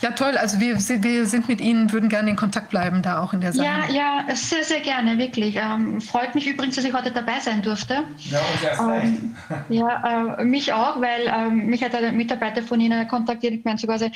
[0.00, 0.36] Ja, toll.
[0.38, 3.52] Also wir, wir sind mit Ihnen, würden gerne in Kontakt bleiben, da auch in der
[3.52, 3.66] Sache.
[3.66, 5.56] Ja, ja, sehr, sehr gerne, wirklich.
[5.56, 8.04] Ähm, freut mich übrigens, dass ich heute dabei sein durfte.
[8.30, 9.36] Ja, und erst ähm,
[9.68, 13.52] Ja, äh, mich auch, weil ähm, mich hat ein Mitarbeiter von Ihnen kontaktiert.
[13.52, 14.10] Ich meine sogar, äh,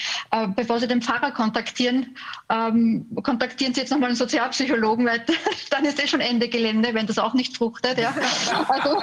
[0.56, 2.16] bevor Sie den Pfarrer kontaktieren,
[2.48, 5.22] ähm, kontaktieren Sie jetzt nochmal einen Sozialpsychologen, weil
[5.70, 7.98] dann ist eh schon Ende Gelände, wenn das auch nicht fruchtet.
[7.98, 8.14] Ja.
[8.68, 9.02] Also,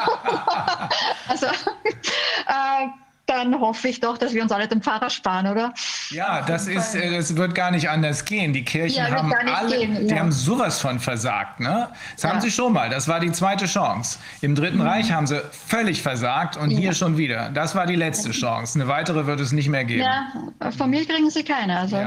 [1.28, 2.88] also äh,
[3.32, 5.74] dann hoffe ich doch, dass wir uns alle den Pfarrer sparen, oder?
[6.10, 8.52] Ja, das ist, äh, das wird gar nicht anders gehen.
[8.52, 11.88] Die Kirchen ja, haben alle, gehen, die haben sowas von versagt, ne?
[12.14, 12.30] Das ja.
[12.30, 12.90] haben sie schon mal.
[12.90, 14.20] Das war die zweite Chance.
[14.42, 14.88] Im Dritten mhm.
[14.88, 17.50] Reich haben sie völlig versagt und hier schon wieder.
[17.50, 18.80] Das war die letzte Chance.
[18.80, 20.04] Eine weitere wird es nicht mehr geben.
[20.04, 21.98] Ja, von mir kriegen sie keine, also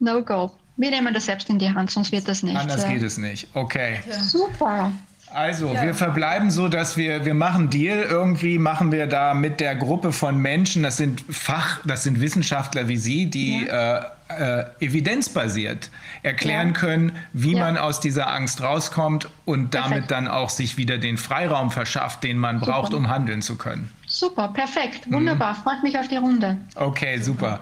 [0.00, 0.50] no go.
[0.76, 2.56] Wir nehmen das selbst in die Hand, sonst wird das nicht.
[2.56, 3.48] Anders geht es nicht.
[3.54, 4.00] Okay.
[4.10, 4.92] Super.
[5.32, 5.82] Also, ja.
[5.82, 7.98] wir verbleiben so, dass wir, wir machen Deal.
[8.02, 12.88] Irgendwie machen wir da mit der Gruppe von Menschen, das sind Fach, das sind Wissenschaftler
[12.88, 13.98] wie Sie, die ja.
[13.98, 15.90] äh, äh, evidenzbasiert
[16.22, 16.74] erklären ja.
[16.74, 20.10] können, wie man aus dieser Angst rauskommt und damit perfekt.
[20.10, 22.72] dann auch sich wieder den Freiraum verschafft, den man super.
[22.72, 23.90] braucht, um handeln zu können.
[24.06, 25.52] Super, perfekt, wunderbar.
[25.52, 25.62] Mhm.
[25.62, 26.56] Freut mich auf die Runde.
[26.74, 27.60] Okay, super.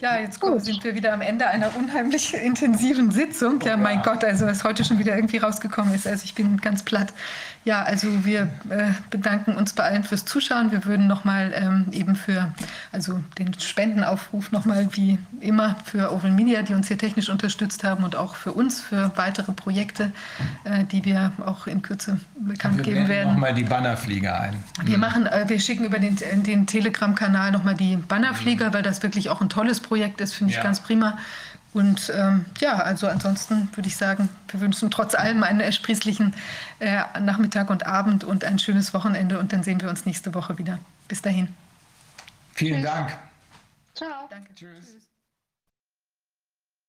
[0.00, 0.64] Ja, jetzt Gut.
[0.64, 3.60] sind wir wieder am Ende einer unheimlich intensiven Sitzung.
[3.60, 6.06] Ja, mein Gott, also was heute schon wieder irgendwie rausgekommen ist.
[6.06, 7.12] Also ich bin ganz platt.
[7.64, 10.72] Ja, also wir äh, bedanken uns bei allen fürs Zuschauen.
[10.72, 12.54] Wir würden nochmal ähm, eben für
[12.90, 18.02] also den Spendenaufruf nochmal wie immer für Oval Media, die uns hier technisch unterstützt haben
[18.02, 20.10] und auch für uns für weitere Projekte,
[20.64, 23.34] äh, die wir auch in Kürze bekannt wir geben werden.
[23.34, 24.64] Nochmal die Bannerflieger ein.
[24.82, 28.74] Wir machen, äh, wir schicken über den, den Telegram-Kanal nochmal die Bannerflieger, mhm.
[28.74, 30.62] weil das wirklich auch ein tolles Projekt ist, finde ich ja.
[30.62, 31.18] ganz prima.
[31.72, 36.34] Und ähm, ja, also ansonsten würde ich sagen, wir wünschen trotz allem einen ersprießlichen
[36.80, 40.58] äh, Nachmittag und Abend und ein schönes Wochenende und dann sehen wir uns nächste Woche
[40.58, 40.78] wieder.
[41.08, 41.54] Bis dahin.
[42.54, 42.90] Vielen Tschüss.
[42.90, 43.18] Dank.
[43.94, 44.26] Ciao.
[44.30, 44.54] Danke.
[44.54, 44.99] Tschüss.